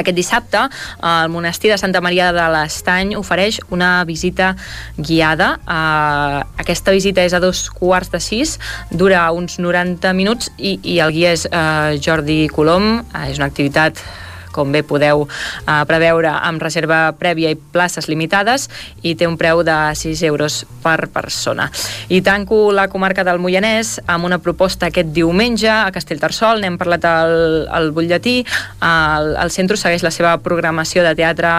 [0.00, 0.64] aquest dissabte,
[1.02, 4.54] el monestir de Santa Maria de l'Estany ofereix una visita
[4.96, 5.54] guiada.
[5.64, 8.56] Uh, aquesta visita és a dos quarts de sis,
[8.90, 13.02] dura uns 90 minuts i, i el guia és uh, Jordi Colom.
[13.12, 14.00] Uh, és una activitat
[14.58, 18.66] com bé podeu uh, preveure amb reserva prèvia i places limitades
[19.06, 21.68] i té un preu de 6 euros per persona.
[22.10, 27.06] I tanco la comarca del Moianès amb una proposta aquest diumenge a Castellterçol, n'hem parlat
[27.08, 27.34] al,
[27.70, 28.40] al butlletí,
[28.82, 31.50] el, el centre segueix la seva programació de teatre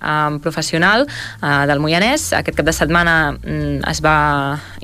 [0.00, 2.30] um, professional uh, del Moianès.
[2.38, 4.16] Aquest cap de setmana um, es va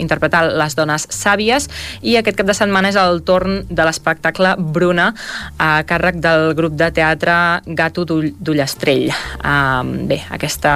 [0.00, 1.68] interpretar Les dones sàvies
[2.02, 5.10] i aquest cap de setmana és el torn de l'espectacle Bruna
[5.58, 7.36] a càrrec del grup de teatre
[7.66, 9.08] Gato d'Ullastrell.
[9.40, 10.74] Uh, bé, aquesta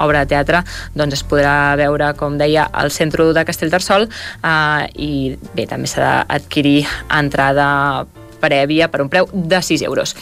[0.00, 0.62] obra de teatre
[0.96, 6.24] doncs, es podrà veure, com deia, al centre de Castellterçol uh, i bé, també s'ha
[6.24, 8.06] d'adquirir entrada
[8.44, 10.14] prèvia per un preu de 6 euros.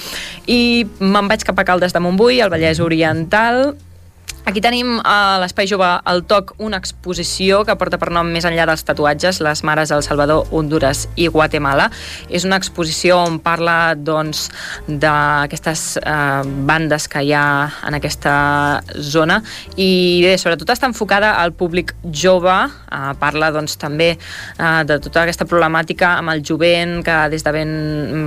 [0.47, 3.73] I me'n vaig cap a Caldes de Montbui, al Vallès Oriental,
[4.43, 8.65] Aquí tenim a l'Espai Jove al TOC una exposició que porta per nom més enllà
[8.67, 11.87] dels tatuatges, les mares del Salvador, Honduras i Guatemala.
[12.27, 14.49] És una exposició on parla doncs,
[14.89, 17.45] d'aquestes eh, bandes que hi ha
[17.87, 18.35] en aquesta
[18.99, 19.39] zona
[19.77, 19.87] i
[20.25, 25.47] bé, sobretot està enfocada al públic jove, eh, parla doncs, també eh, de tota aquesta
[25.47, 27.73] problemàtica amb el jovent que des de ben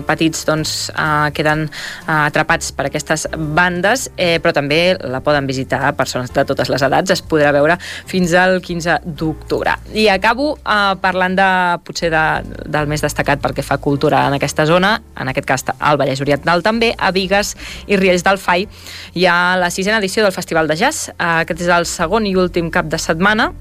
[0.08, 5.92] petits doncs, eh, queden eh, atrapats per aquestes bandes, eh, però també la poden visitar
[5.92, 9.75] per persones de totes les edats, es podrà veure fins al 15 d'octubre.
[9.93, 11.50] I acabo eh, parlant de,
[11.85, 12.24] potser de,
[12.72, 16.22] del més destacat pel que fa cultura en aquesta zona, en aquest cas al Vallès
[16.24, 17.56] Oriental també, a Vigues
[17.90, 18.67] i Riells del Fai.
[19.16, 22.35] Hi ha la sisena edició del Festival de Jazz, eh, aquest és el segon i
[22.40, 23.51] últim cap de setmana,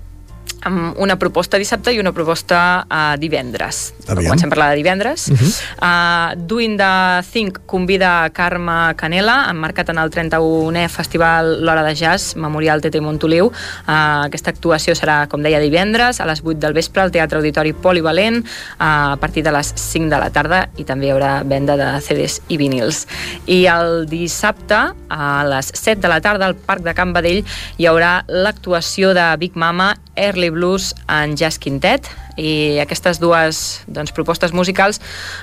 [0.62, 3.92] amb una proposta dissabte i una proposta uh, divendres.
[4.06, 4.30] Aviam.
[4.30, 5.28] Comencem a parlar de divendres.
[5.28, 5.52] Uh -huh.
[5.82, 12.34] uh, Doing the Think convida Carme Canela, emmarcat en el 31è Festival L'Hora de Jazz,
[12.36, 13.46] Memorial Tete Montoliu.
[13.46, 17.72] Uh, aquesta actuació serà, com deia, divendres, a les 8 del vespre, al Teatre Auditori
[17.72, 21.76] Polivalent, uh, a partir de les 5 de la tarda, i també hi haurà venda
[21.76, 23.06] de CDs i vinils.
[23.46, 27.44] I el dissabte, a les 7 de la tarda, al Parc de Can Badell,
[27.78, 34.12] hi haurà l'actuació de Big Mama Early Blues en Jazz Quintet i aquestes dues doncs,
[34.16, 35.00] propostes musicals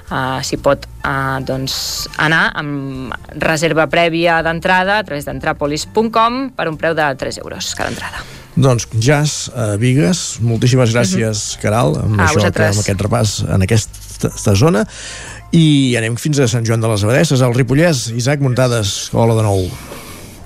[0.09, 6.77] uh, s'hi pot uh, doncs, anar amb reserva prèvia d'entrada a través d'entrapolis.com per un
[6.77, 8.21] preu de 3 euros cada entrada.
[8.55, 11.61] Doncs jazz a Vigues, moltíssimes gràcies, uh -huh.
[11.61, 12.75] Caral, amb, A això, que, vosaltres.
[12.75, 13.97] amb aquest repàs en aquesta,
[14.27, 14.85] aquesta zona.
[15.51, 18.11] I anem fins a Sant Joan de les Abadesses, al Ripollès.
[18.15, 19.69] Isaac Muntades, hola de nou.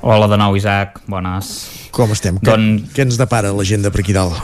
[0.01, 1.01] Hola de nou, Isaac.
[1.08, 1.75] Bones.
[1.96, 2.42] Com estem?
[2.44, 4.36] Doncs- Què, què ens depara l'agenda per aquí dalt?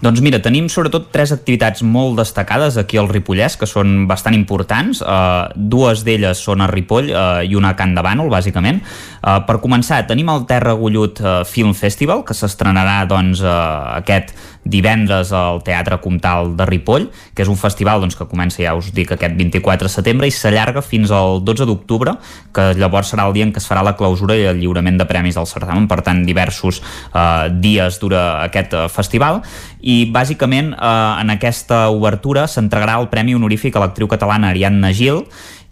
[0.00, 5.02] Doncs mira, tenim sobretot tres activitats molt destacades aquí al Ripollès, que són bastant importants.
[5.04, 8.80] Uh, dues d'elles són a Ripoll uh, i una a Can de Bànol, bàsicament.
[9.20, 14.32] Uh, per començar, tenim el Terra Gullut uh, Film Festival, que s'estrenarà doncs, uh, aquest
[14.64, 18.90] divendres al Teatre Comtal de Ripoll, que és un festival doncs, que comença, ja us
[18.94, 22.16] dic, aquest 24 de setembre i s'allarga fins al 12 d'octubre,
[22.54, 25.08] que llavors serà el dia en què es farà la clausura i el lliurament de
[25.08, 29.40] premis del certamen, per tant, diversos eh, dies dura aquest eh, festival,
[29.80, 30.90] i bàsicament eh,
[31.22, 35.24] en aquesta obertura s'entregarà el Premi Honorífic a l'actriu catalana Ariadna Gil,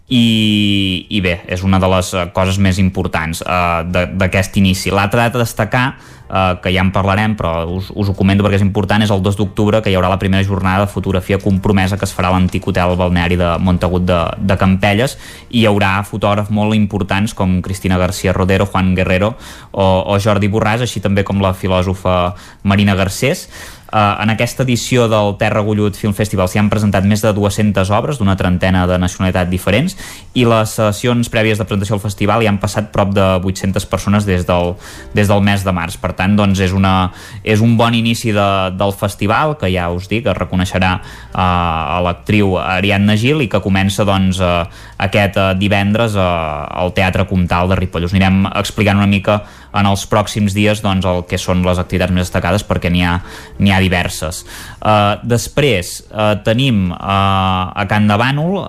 [0.09, 4.89] i, i bé, és una de les eh, coses més importants uh, d'aquest inici.
[4.89, 5.83] L'altra data a destacar,
[6.29, 9.23] uh, que ja en parlarem, però us, us ho comento perquè és important, és el
[9.25, 12.37] 2 d'octubre, que hi haurà la primera jornada de fotografia compromesa que es farà a
[12.37, 15.17] l'antic hotel balneari de Montagut de, de Campelles,
[15.49, 19.33] i hi haurà fotògrafs molt importants com Cristina García Rodero, Juan Guerrero
[19.71, 23.47] o, o Jordi Borràs, així també com la filòsofa Marina Garcés.
[23.89, 27.89] Uh, en aquesta edició del Terra Gullut Film Festival s'hi han presentat més de 200
[27.97, 29.95] obres d'una trentena de nacionalitats diferents
[30.37, 34.27] i les sessions prèvies de presentació al festival hi han passat prop de 800 persones
[34.29, 34.75] des del,
[35.17, 35.97] des del mes de març.
[35.97, 37.09] Per tant, doncs, és, una,
[37.41, 38.45] és un bon inici de,
[38.77, 43.63] del festival que ja us dic, es reconeixerà uh, a l'actriu Ariadna Gil i que
[43.65, 44.67] comença doncs, uh,
[45.01, 46.29] aquest uh, divendres uh,
[46.77, 48.05] al Teatre Comtal de Ripoll.
[48.05, 49.41] Us anirem explicant una mica
[49.73, 53.17] en els pròxims dies doncs, el que són les activitats més destacades perquè n'hi ha,
[53.59, 54.43] n'hi ha diverses.
[54.79, 58.67] Uh, després uh, tenim uh, a Can de Bànol uh,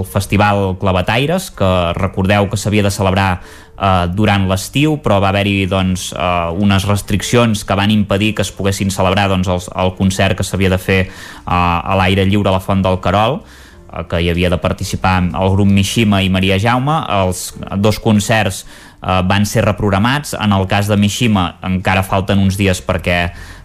[0.00, 3.30] el Festival Clavataires, que recordeu que s'havia de celebrar
[3.80, 8.52] uh, durant l'estiu, però va haver-hi doncs, uh, unes restriccions que van impedir que es
[8.54, 12.58] poguessin celebrar doncs, el, el concert que s'havia de fer uh, a l'aire lliure a
[12.58, 16.58] la Font del Carol eh, que hi havia de participar el grup Mishima i Maria
[16.62, 17.00] Jaume.
[17.10, 17.50] Els
[17.82, 20.34] dos concerts eh, van ser reprogramats.
[20.36, 23.20] En el cas de Mishima encara falten uns dies perquè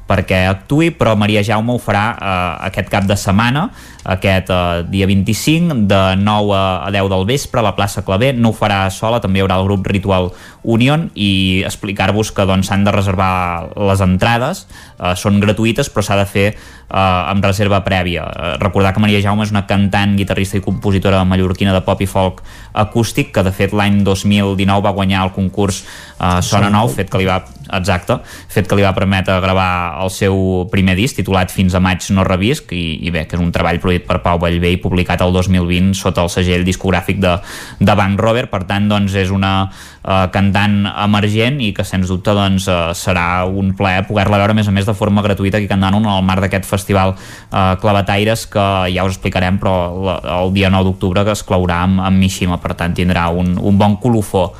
[0.05, 2.33] perquè actui, però Maria Jaume ho farà eh,
[2.69, 3.65] aquest cap de setmana,
[4.05, 8.31] aquest eh, dia 25, de 9 a, a 10 del vespre a la plaça Clavé.
[8.37, 10.29] No ho farà sola, també hi haurà el grup Ritual
[10.61, 14.65] Union i explicar-vos que doncs, s'han de reservar les entrades,
[14.99, 16.47] eh, són gratuïtes, però s'ha de fer
[16.89, 18.25] eh, amb reserva prèvia.
[18.25, 22.09] Eh, recordar que Maria Jaume és una cantant, guitarrista i compositora mallorquina de pop i
[22.09, 25.83] folk acústic, que de fet l'any 2019 va guanyar el concurs
[26.19, 27.41] eh, Sona Nou, fet que li va
[27.73, 28.19] exacte,
[28.51, 32.25] fet que li va permetre gravar el seu primer disc titulat Fins a maig no
[32.27, 35.33] revisc i, i bé, que és un treball produït per Pau Vallvé i publicat el
[35.33, 37.37] 2020 sota el segell discogràfic de,
[37.79, 39.71] de Bank Robert, per tant doncs és una
[40.05, 44.57] eh, cantant emergent i que sens dubte doncs, eh, serà un plaer poder-la veure a
[44.57, 47.15] més a més de forma gratuïta aquí a Can Dànol en el marc d'aquest festival
[47.15, 49.75] eh, Clavataires que ja us explicarem però
[50.05, 53.55] la, el dia 9 d'octubre que es claurà amb, amb Mishima, per tant tindrà un,
[53.57, 54.51] un bon colofó.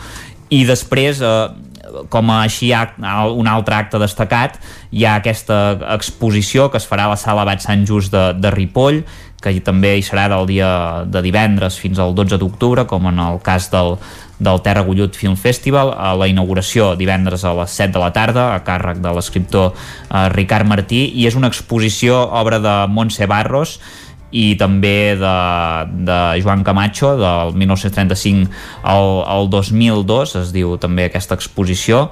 [0.54, 1.36] I després eh,
[2.10, 4.58] com a així un altre acte destacat
[4.92, 8.52] hi ha aquesta exposició que es farà a la sala Bat Sant Just de, de
[8.54, 9.04] Ripoll
[9.46, 10.68] que també hi serà del dia
[11.06, 13.96] de divendres fins al 12 d'octubre com en el cas del,
[14.40, 18.50] del Terra Gullut Film Festival a la inauguració divendres a les 7 de la tarda
[18.54, 23.80] a càrrec de l'escriptor eh, Ricard Martí i és una exposició obra de Montse Barros
[24.36, 25.36] i també de,
[26.08, 28.52] de Joan Camacho del 1935
[28.84, 32.10] al, al 2002 es diu també aquesta exposició.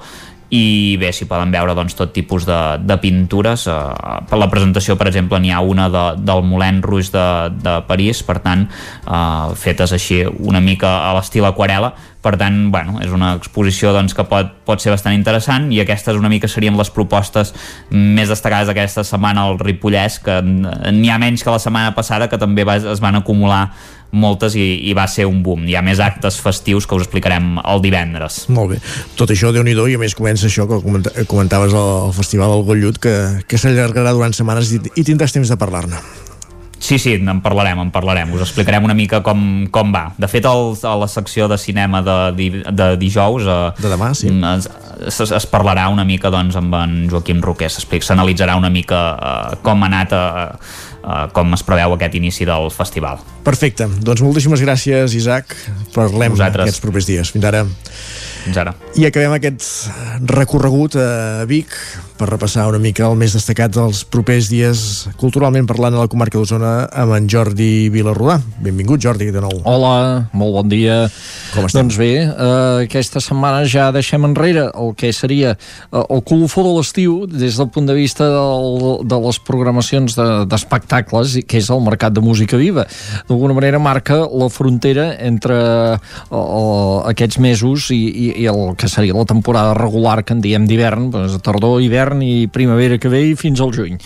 [0.54, 3.64] I bé, si poden veure doncs, tot tipus de, de pintures.
[3.66, 7.26] Eh, per la presentació per exemple n'hi ha una de, del Moulin Rouge de,
[7.64, 8.22] de París.
[8.22, 11.94] Per tant eh, fetes així una mica a l'estil aquarela
[12.24, 16.16] per tant, bueno, és una exposició doncs, que pot, pot ser bastant interessant i aquestes
[16.16, 17.52] una mica serien les propostes
[17.92, 22.40] més destacades d'aquesta setmana al Ripollès que n'hi ha menys que la setmana passada que
[22.40, 23.66] també va, es van acumular
[24.14, 25.66] moltes i, i va ser un boom.
[25.68, 28.44] Hi ha més actes festius que us explicarem el divendres.
[28.54, 28.80] Molt bé.
[29.18, 30.80] Tot això, déu nhi i a més comença això que
[31.26, 33.16] comentaves al Festival del Gollut, que,
[33.50, 35.98] que s'allargarà durant setmanes i, i tindràs temps de parlar-ne.
[36.84, 38.34] Sí, sí, en parlarem, en parlarem.
[38.36, 39.38] Us explicarem una mica com,
[39.72, 40.10] com va.
[40.20, 42.18] De fet, el, a la secció de cinema de,
[42.68, 43.46] de dijous...
[43.48, 44.28] Eh, de demà, sí.
[44.28, 44.68] Es,
[45.08, 47.70] es, es parlarà una mica doncs, amb en Joaquim Roquer.
[47.72, 50.12] S'analitzarà una mica eh, com ha anat...
[50.12, 53.18] Eh, Uh, com es preveu aquest inici del festival.
[53.44, 55.52] Perfecte, doncs moltíssimes gràcies Isaac,
[55.92, 56.64] parlem Vosaltres.
[56.64, 57.32] aquests propers dies.
[57.34, 57.60] Fins ara.
[58.46, 58.72] Fins ara.
[58.96, 59.66] I acabem aquest
[60.32, 61.76] recorregut a Vic
[62.14, 64.80] per repassar una mica el més destacat dels propers dies
[65.18, 68.36] culturalment parlant a la comarca d'Osona amb en Jordi Vilarrodà.
[68.62, 69.56] Benvingut, Jordi, de nou.
[69.66, 71.00] Hola, molt bon dia.
[71.54, 71.82] Com estem?
[71.82, 76.76] Doncs bé, eh, aquesta setmana ja deixem enrere el que seria eh, el colofó de
[76.76, 81.82] l'estiu des del punt de vista del, de les programacions d'espectacles, de, que és el
[81.82, 82.86] mercat de música viva.
[83.28, 85.58] D'alguna manera marca la frontera entre
[85.98, 90.70] eh, aquests mesos i, i, i el que seria la temporada regular que en diem
[90.70, 93.96] d'hivern, doncs, tardor, hivern i primavera que ve i fins al juny.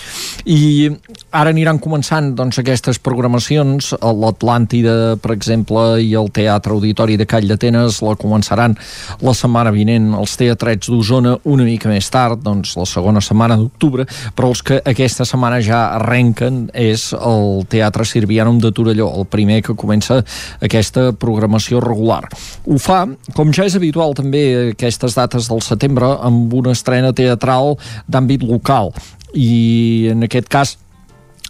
[0.46, 0.90] I
[1.32, 7.48] ara aniran començant doncs, aquestes programacions, l'Atlàntida, per exemple, i el Teatre Auditori de Call
[7.50, 8.76] d'Atenes la començaran
[9.24, 14.06] la setmana vinent els teatrets d'Osona una mica més tard, doncs la segona setmana d'octubre,
[14.36, 19.60] però els que aquesta setmana ja arrenquen és el Teatre Sirvianum de Torelló, el primer
[19.66, 20.20] que comença
[20.64, 22.24] aquesta programació regular.
[22.68, 23.04] Ho fa,
[23.36, 28.92] com ja és habitual també aquestes dates del setembre, amb una estrena teatral d'àmbit local
[29.34, 30.76] i en aquest cas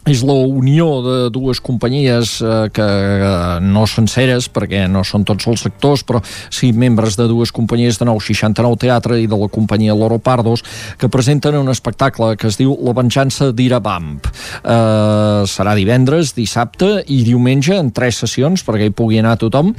[0.09, 5.49] és la unió de dues companyies eh, que eh, no senceres, perquè no són tots
[5.51, 9.97] els sectors, però sí membres de dues companyies de 969 Teatre i de la companyia
[9.99, 10.65] Loro Pardos,
[10.99, 14.31] que presenten un espectacle que es diu La venjança d'Irabamp.
[14.63, 19.75] Eh, serà divendres, dissabte i diumenge en tres sessions, perquè hi pugui anar tothom.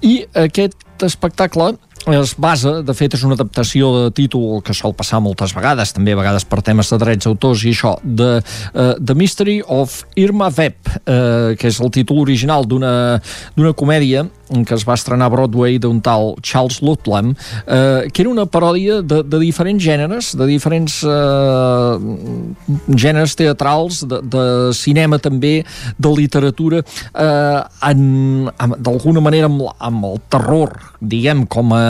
[0.00, 1.74] I aquest espectacle
[2.08, 6.14] es basa, de fet és una adaptació de títol que sol passar moltes vegades, també
[6.14, 10.48] a vegades per temes de drets d'autors i això, de uh, The Mystery of Irma
[10.48, 14.24] Vep, uh, que és el títol original d'una comèdia
[14.66, 17.34] que es va estrenar a Broadway d'un tal Charles Ludlam,
[17.66, 21.94] eh, que era una paròdia de, de diferents gèneres, de diferents eh,
[22.94, 24.44] gèneres teatrals, de, de
[24.76, 25.60] cinema també,
[25.98, 26.82] de literatura,
[27.14, 27.60] eh,
[28.78, 31.84] d'alguna manera amb, amb el terror, diguem, com a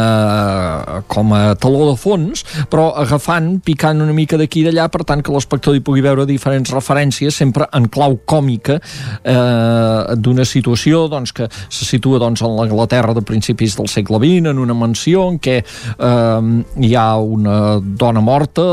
[1.11, 5.23] com a taló de fons, però agafant, picant una mica d'aquí i d'allà, per tant
[5.25, 11.35] que l'espectador hi pugui veure diferents referències, sempre en clau còmica eh, d'una situació doncs,
[11.37, 15.39] que se situa doncs, en l'Anglaterra de principis del segle XX, en una mansió en
[15.43, 16.51] què eh,
[16.85, 18.65] hi ha una dona morta,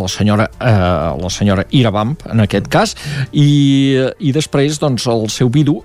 [0.00, 0.72] la senyora, eh,
[1.20, 2.94] la senyora Irabamp, en aquest cas,
[3.32, 5.78] i, i després doncs, el seu vidu,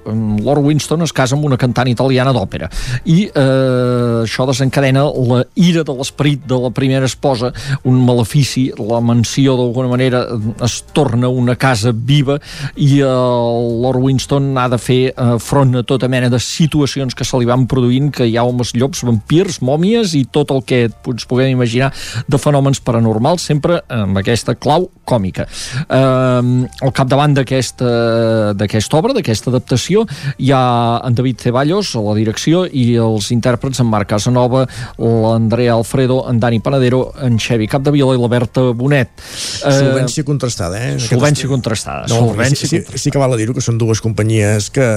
[0.46, 2.70] Lord Winston, es casa amb una cantant italiana d'òpera.
[3.06, 7.52] I eh, això desencadena la ira de l'esperit de la primera esposa,
[7.84, 10.26] un malefici, la mansió d'alguna manera
[10.66, 12.40] es torna una casa viva
[12.76, 17.25] i el Lord Winston ha de fer eh, front a tota mena de situacions que
[17.26, 20.62] que se li van produint, que hi ha homes llops, vampirs, mòmies i tot el
[20.68, 21.92] que ens puguem imaginar
[22.30, 25.48] de fenòmens paranormals, sempre amb aquesta clau còmica.
[25.90, 30.06] Eh, al capdavant d'aquesta d'aquesta obra, d'aquesta adaptació,
[30.38, 34.66] hi ha en David Ceballos a la direcció i els intèrprets en Marc Casanova,
[35.02, 39.14] l'Andrea Alfredo, en Dani Panadero, en Xevi Capdevila i la Berta Bonet.
[39.18, 40.96] Eh, solvència contrastada, eh?
[41.02, 42.06] Solvència contrastada.
[42.12, 44.88] No, solvència sí, sí, sí que val a dir-ho, que són dues companyies que,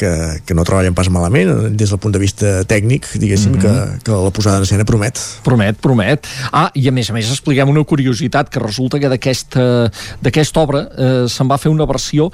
[0.00, 0.12] que,
[0.46, 3.98] que no treballen pas malament des del punt de vista tècnic, diguéssim, mm -hmm.
[3.98, 5.20] que, que la posada en escena promet.
[5.42, 6.26] Promet, promet.
[6.52, 11.28] Ah, i a més a més expliquem una curiositat, que resulta que d'aquesta obra eh,
[11.28, 12.30] se'n va fer una versió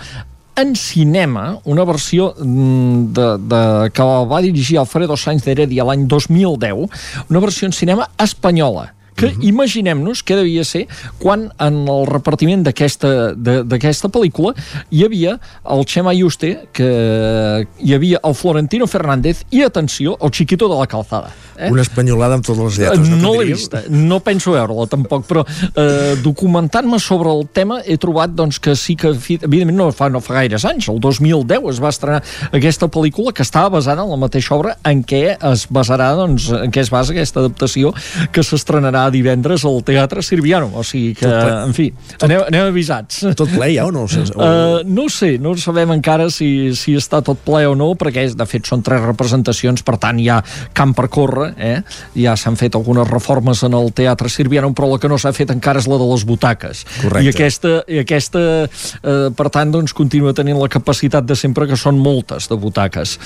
[0.55, 6.07] en cinema, una versió mm, de, de, que va dirigir Alfredo Sainz de Heredia l'any
[6.07, 6.89] 2010,
[7.29, 9.41] una versió en cinema espanyola que uh mhm.
[9.41, 9.49] -huh.
[9.49, 14.55] imaginem-nos què devia ser quan en el repartiment d'aquesta pel·lícula
[14.91, 15.39] hi havia
[15.71, 20.87] el Chema Yuste, que hi havia el Florentino Fernández i, atenció, el Chiquito de la
[20.87, 21.31] Calzada.
[21.57, 21.71] Eh?
[21.71, 23.09] Una espanyolada amb totes les lletres.
[23.09, 27.97] No, no l'he vista, no penso veure-la tampoc, però eh, documentant-me sobre el tema he
[27.97, 31.81] trobat doncs, que sí que, evidentment no fa, no fa gaires anys, el 2010 es
[31.83, 36.13] va estrenar aquesta pel·lícula que estava basada en la mateixa obra en què es basarà,
[36.19, 37.93] doncs, en què es basa aquesta adaptació
[38.33, 43.23] que s'estrenarà divendres al Teatre Sirviano, o sigui que, en fi, tot, aneu, aneu avisats.
[43.39, 44.07] Tot ple ja o no?
[44.07, 44.11] O...
[44.43, 48.47] Uh, no sé, no sabem encara si, si està tot ple o no, perquè de
[48.49, 50.41] fet són tres representacions, per tant hi ha
[50.77, 51.77] camp per córrer, eh?
[52.19, 55.53] ja s'han fet algunes reformes en el Teatre Sirviano, però la que no s'ha fet
[55.55, 56.83] encara és la de les butaques.
[57.03, 57.25] Correcte.
[57.25, 61.79] I aquesta, i aquesta eh, per tant, doncs, continua tenint la capacitat de sempre que
[61.79, 63.17] són moltes de butaques.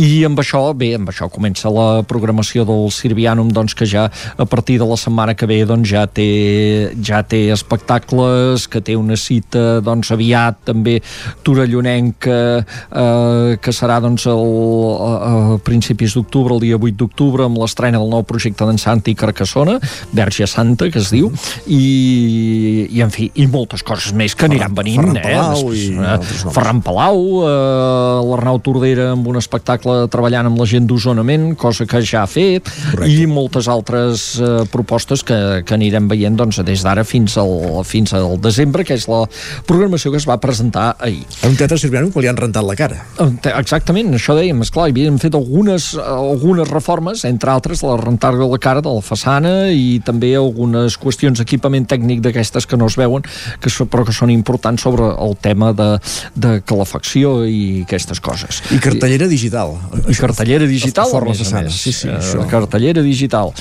[0.00, 4.46] I amb això, bé, amb això comença la programació del Sirvianum, doncs, que ja a
[4.48, 8.96] partir de la setmana setmana que ve doncs, ja, té, ja té espectacles, que té
[8.96, 11.00] una cita doncs, aviat també
[11.44, 14.40] torellonenca eh, que serà doncs, el,
[14.96, 19.14] a, a principis d'octubre, el dia 8 d'octubre, amb l'estrena del nou projecte d'en Santi
[19.14, 19.78] Carcassona,
[20.16, 21.30] Verge Santa, que es diu,
[21.66, 25.02] i, i en fi, i moltes coses més que aniran venint.
[25.02, 25.26] Ferran eh?
[25.26, 26.16] Palau i eh,
[26.54, 32.00] Ferran Palau, eh, l'Arnau Tordera amb un espectacle treballant amb la gent d'Osonament, cosa que
[32.00, 33.12] ja ha fet, Correcte.
[33.12, 37.82] i moltes altres eh, propostes propostes que, que anirem veient doncs, des d'ara fins, al,
[37.84, 39.24] fins al desembre, que és la
[39.66, 41.24] programació que es va presentar ahir.
[41.46, 43.02] un teatre sirviano que li han rentat la cara.
[43.56, 48.46] Exactament, això dèiem, esclar, hi havien fet algunes, algunes reformes, entre altres la rentar de
[48.46, 52.98] la cara de la façana i també algunes qüestions d'equipament tècnic d'aquestes que no es
[53.00, 53.26] veuen,
[53.60, 55.90] que però que són importants sobre el tema de,
[56.36, 58.60] de calefacció i aquestes coses.
[58.74, 59.76] I cartellera digital.
[60.06, 61.80] I cartellera digital, a més a més.
[61.80, 62.44] Sí, sí, això.
[62.50, 63.54] Cartellera digital.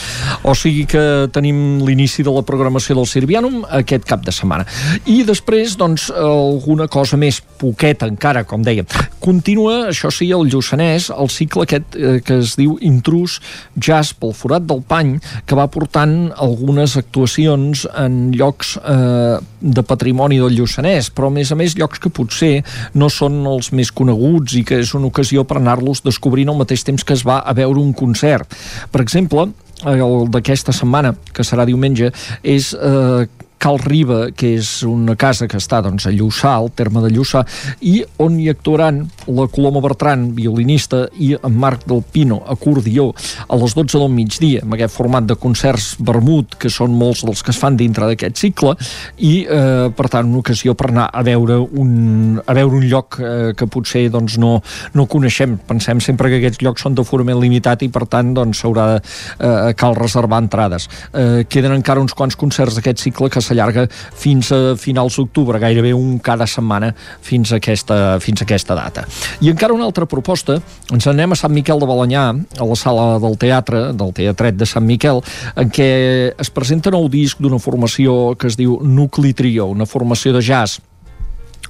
[0.44, 1.02] O sigui que
[1.40, 4.68] tenim l'inici de la programació del Sirvianum aquest cap de setmana.
[5.10, 8.88] I després, doncs, alguna cosa més poqueta encara, com dèiem.
[9.24, 13.40] Continua, això sí, el Lluçanès, el cicle aquest eh, que es diu Intrus
[13.76, 15.16] Jazz pel forat del pany,
[15.48, 21.52] que va portant algunes actuacions en llocs eh, de patrimoni del Lluçanès, però a més
[21.52, 22.54] a més llocs que potser
[23.00, 26.86] no són els més coneguts i que és una ocasió per anar-los descobrint al mateix
[26.88, 28.56] temps que es va a veure un concert.
[28.92, 29.50] Per exemple,
[29.88, 32.12] el d'aquesta setmana, que serà diumenge,
[32.44, 33.28] és eh,
[33.60, 37.44] Cal Riba, que és una casa que està doncs, a Lluçà, al terme de Lluçà,
[37.86, 43.10] i on hi actuaran la Coloma Bertran, violinista, i en Marc del Pino, acordió,
[43.48, 47.44] a les 12 del migdia, amb aquest format de concerts vermut, que són molts dels
[47.44, 48.76] que es fan dintre d'aquest cicle,
[49.18, 53.20] i, eh, per tant, una ocasió per anar a veure un, a veure un lloc
[53.20, 54.58] eh, que potser doncs, no,
[54.96, 55.58] no coneixem.
[55.68, 59.96] Pensem sempre que aquests llocs són d'aforament limitat i, per tant, doncs, de eh, cal
[59.98, 60.88] reservar entrades.
[61.12, 65.94] Eh, queden encara uns quants concerts d'aquest cicle que s'allarga fins a finals d'octubre, gairebé
[65.98, 69.06] un cada setmana fins a, aquesta, fins a aquesta data.
[69.42, 70.60] I encara una altra proposta,
[70.94, 72.28] ens anem a Sant Miquel de Balanyà,
[72.60, 75.24] a la sala del teatre, del Teatret de Sant Miquel,
[75.60, 75.90] en què
[76.38, 80.80] es presenta nou disc d'una formació que es diu Nucli Trio, una formació de jazz.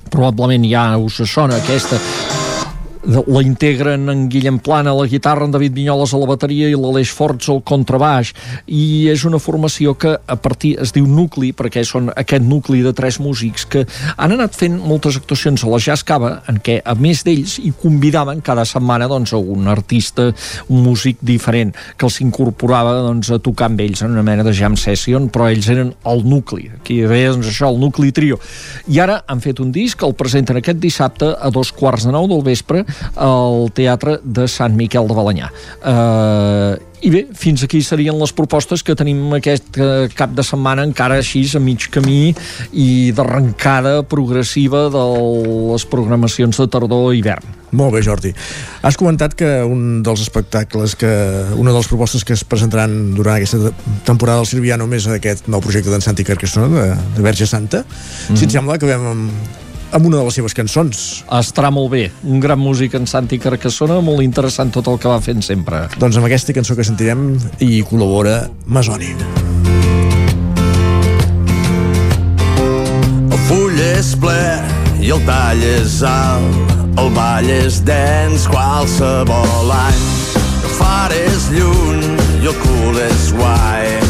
[0.09, 1.99] Probablement ja us sona aquesta
[3.07, 6.75] la integren en Guillem Plana a la guitarra, en David Vinyoles a la bateria i
[6.75, 8.33] l'Aleix Forts al contrabaix.
[8.67, 12.91] I és una formació que a partir es diu nucli perquè són aquest nucli de
[12.93, 13.85] tres músics que
[14.17, 17.71] han anat fent moltes actuacions a la Jazz Cava en què a més d'ells hi
[17.79, 20.29] convidaven cada setmana doncs, un artista,
[20.67, 24.53] un músic diferent que els incorporava doncs, a tocar amb ells en una mena de
[24.55, 28.39] jam session però ells eren el nucli, aquí deia doncs, això, el nucli trio.
[28.91, 32.27] I ara han fet un disc, el presenten aquest dissabte a dos quarts de nou
[32.27, 32.83] del vespre
[33.15, 35.49] al Teatre de Sant Miquel de Balanyà.
[35.83, 40.83] Eh, i bé, fins aquí serien les propostes que tenim aquest eh, cap de setmana
[40.83, 42.33] encara així a mig camí
[42.75, 45.05] i d'arrencada progressiva de
[45.71, 47.55] les programacions de tardor i hivern.
[47.71, 48.33] Molt bé, Jordi.
[48.83, 51.11] Has comentat que un dels espectacles, que
[51.55, 53.71] una de les propostes que es presentaran durant aquesta
[54.07, 57.85] temporada del Sirvià només aquest nou projecte d'en Santi Carcassona, de, de Verge Santa.
[57.85, 58.37] Mm -hmm.
[58.37, 59.31] Si et sembla, acabem amb,
[59.91, 61.03] amb una de les seves cançons.
[61.39, 62.03] Estarà molt bé.
[62.23, 65.85] Un gran músic en Santi Carcassona, molt interessant tot el que va fent sempre.
[65.99, 67.31] Doncs amb aquesta cançó que sentirem
[67.63, 69.13] i col·labora Masoni.
[73.29, 74.43] El full és ple
[74.99, 80.03] i el tall és alt el ball és dens qualsevol any.
[80.35, 82.03] El far és lluny
[82.41, 84.08] i el cul és guai.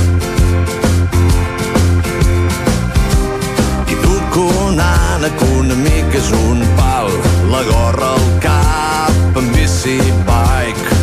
[5.20, 7.10] Un ànec, un amic és un pal,
[7.52, 9.98] la gorra al cap amb bici
[10.30, 10.96] bike.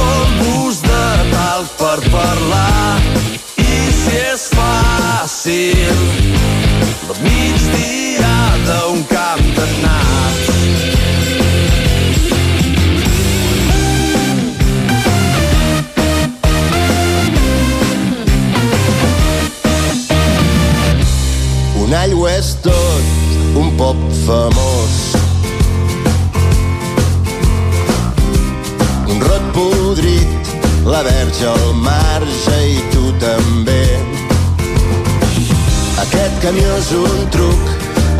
[0.00, 2.98] El gust de talc per parlar
[3.56, 6.04] i si és fàcil
[7.06, 9.68] la migdia d'un camp de
[21.90, 21.96] naps.
[21.96, 23.02] Un all ho és tot,
[23.56, 23.96] un pop
[24.26, 24.96] famós.
[29.08, 30.52] Un rot podrit,
[30.86, 33.84] la verge al marge i tu també.
[36.04, 37.62] Aquest camió és un truc,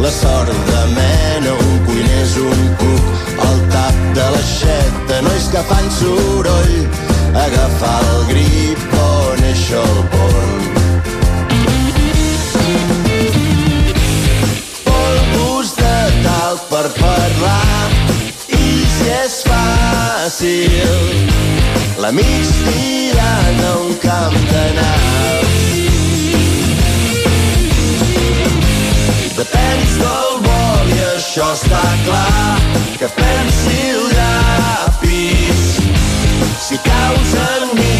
[0.00, 3.04] la sort de mena, un cuiner és un cuc,
[3.48, 6.74] el tap de l'aixeta, nois que fan soroll,
[7.46, 9.12] agafar el grip o
[9.44, 10.19] néixer el porn.
[16.70, 17.90] Per parlar,
[18.46, 20.92] i si és fàcil,
[21.98, 23.30] la migdia
[23.70, 25.58] a un camp de naps.
[29.40, 32.58] Depens del vol i això està clar
[33.00, 35.64] que pensi el llapis
[36.68, 37.99] si caus enmig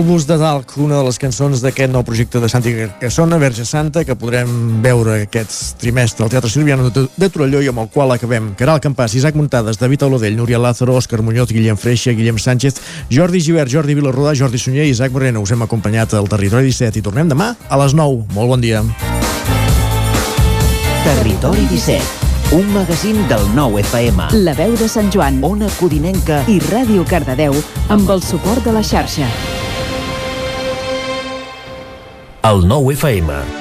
[0.00, 4.00] Polvos de Dalc, una de les cançons d'aquest nou projecte de Santi Carcassona, Verge Santa,
[4.08, 8.14] que podrem veure aquest trimestre al Teatre Silviano de de Torelló i amb el qual
[8.14, 8.54] acabem.
[8.56, 12.80] Caral Campàs, Isaac Muntades, David Olodell, Núria Lázaro, Òscar Muñoz, Guillem Freixa, Guillem Sánchez,
[13.12, 15.44] Jordi Givert, Jordi Vilarrodà, Jordi Sunyer i Isaac Moreno.
[15.44, 18.24] Us hem acompanyat al Territori 17 i tornem demà a les 9.
[18.32, 18.80] Molt bon dia.
[21.04, 24.32] Territori 17, un magazín del nou FM.
[24.48, 25.44] La veu de Sant Joan.
[25.44, 27.52] Ona Codinenca i Ràdio Cardedeu
[27.92, 29.28] amb el suport de la xarxa.
[32.42, 33.59] El nou FM.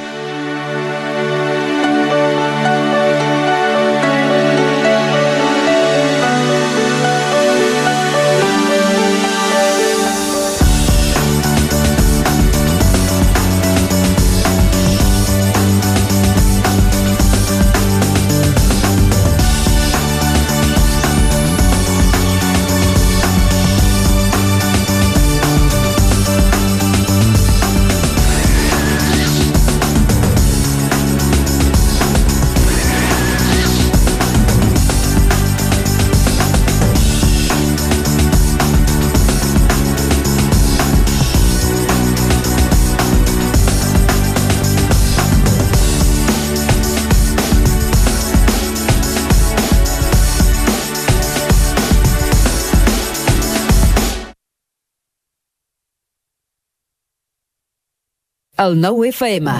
[58.59, 59.53] El 9 FM,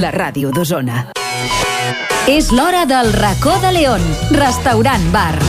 [0.00, 1.02] la ràdio d'Osona.
[2.32, 5.42] És l'hora del racó de León, restaurant bar.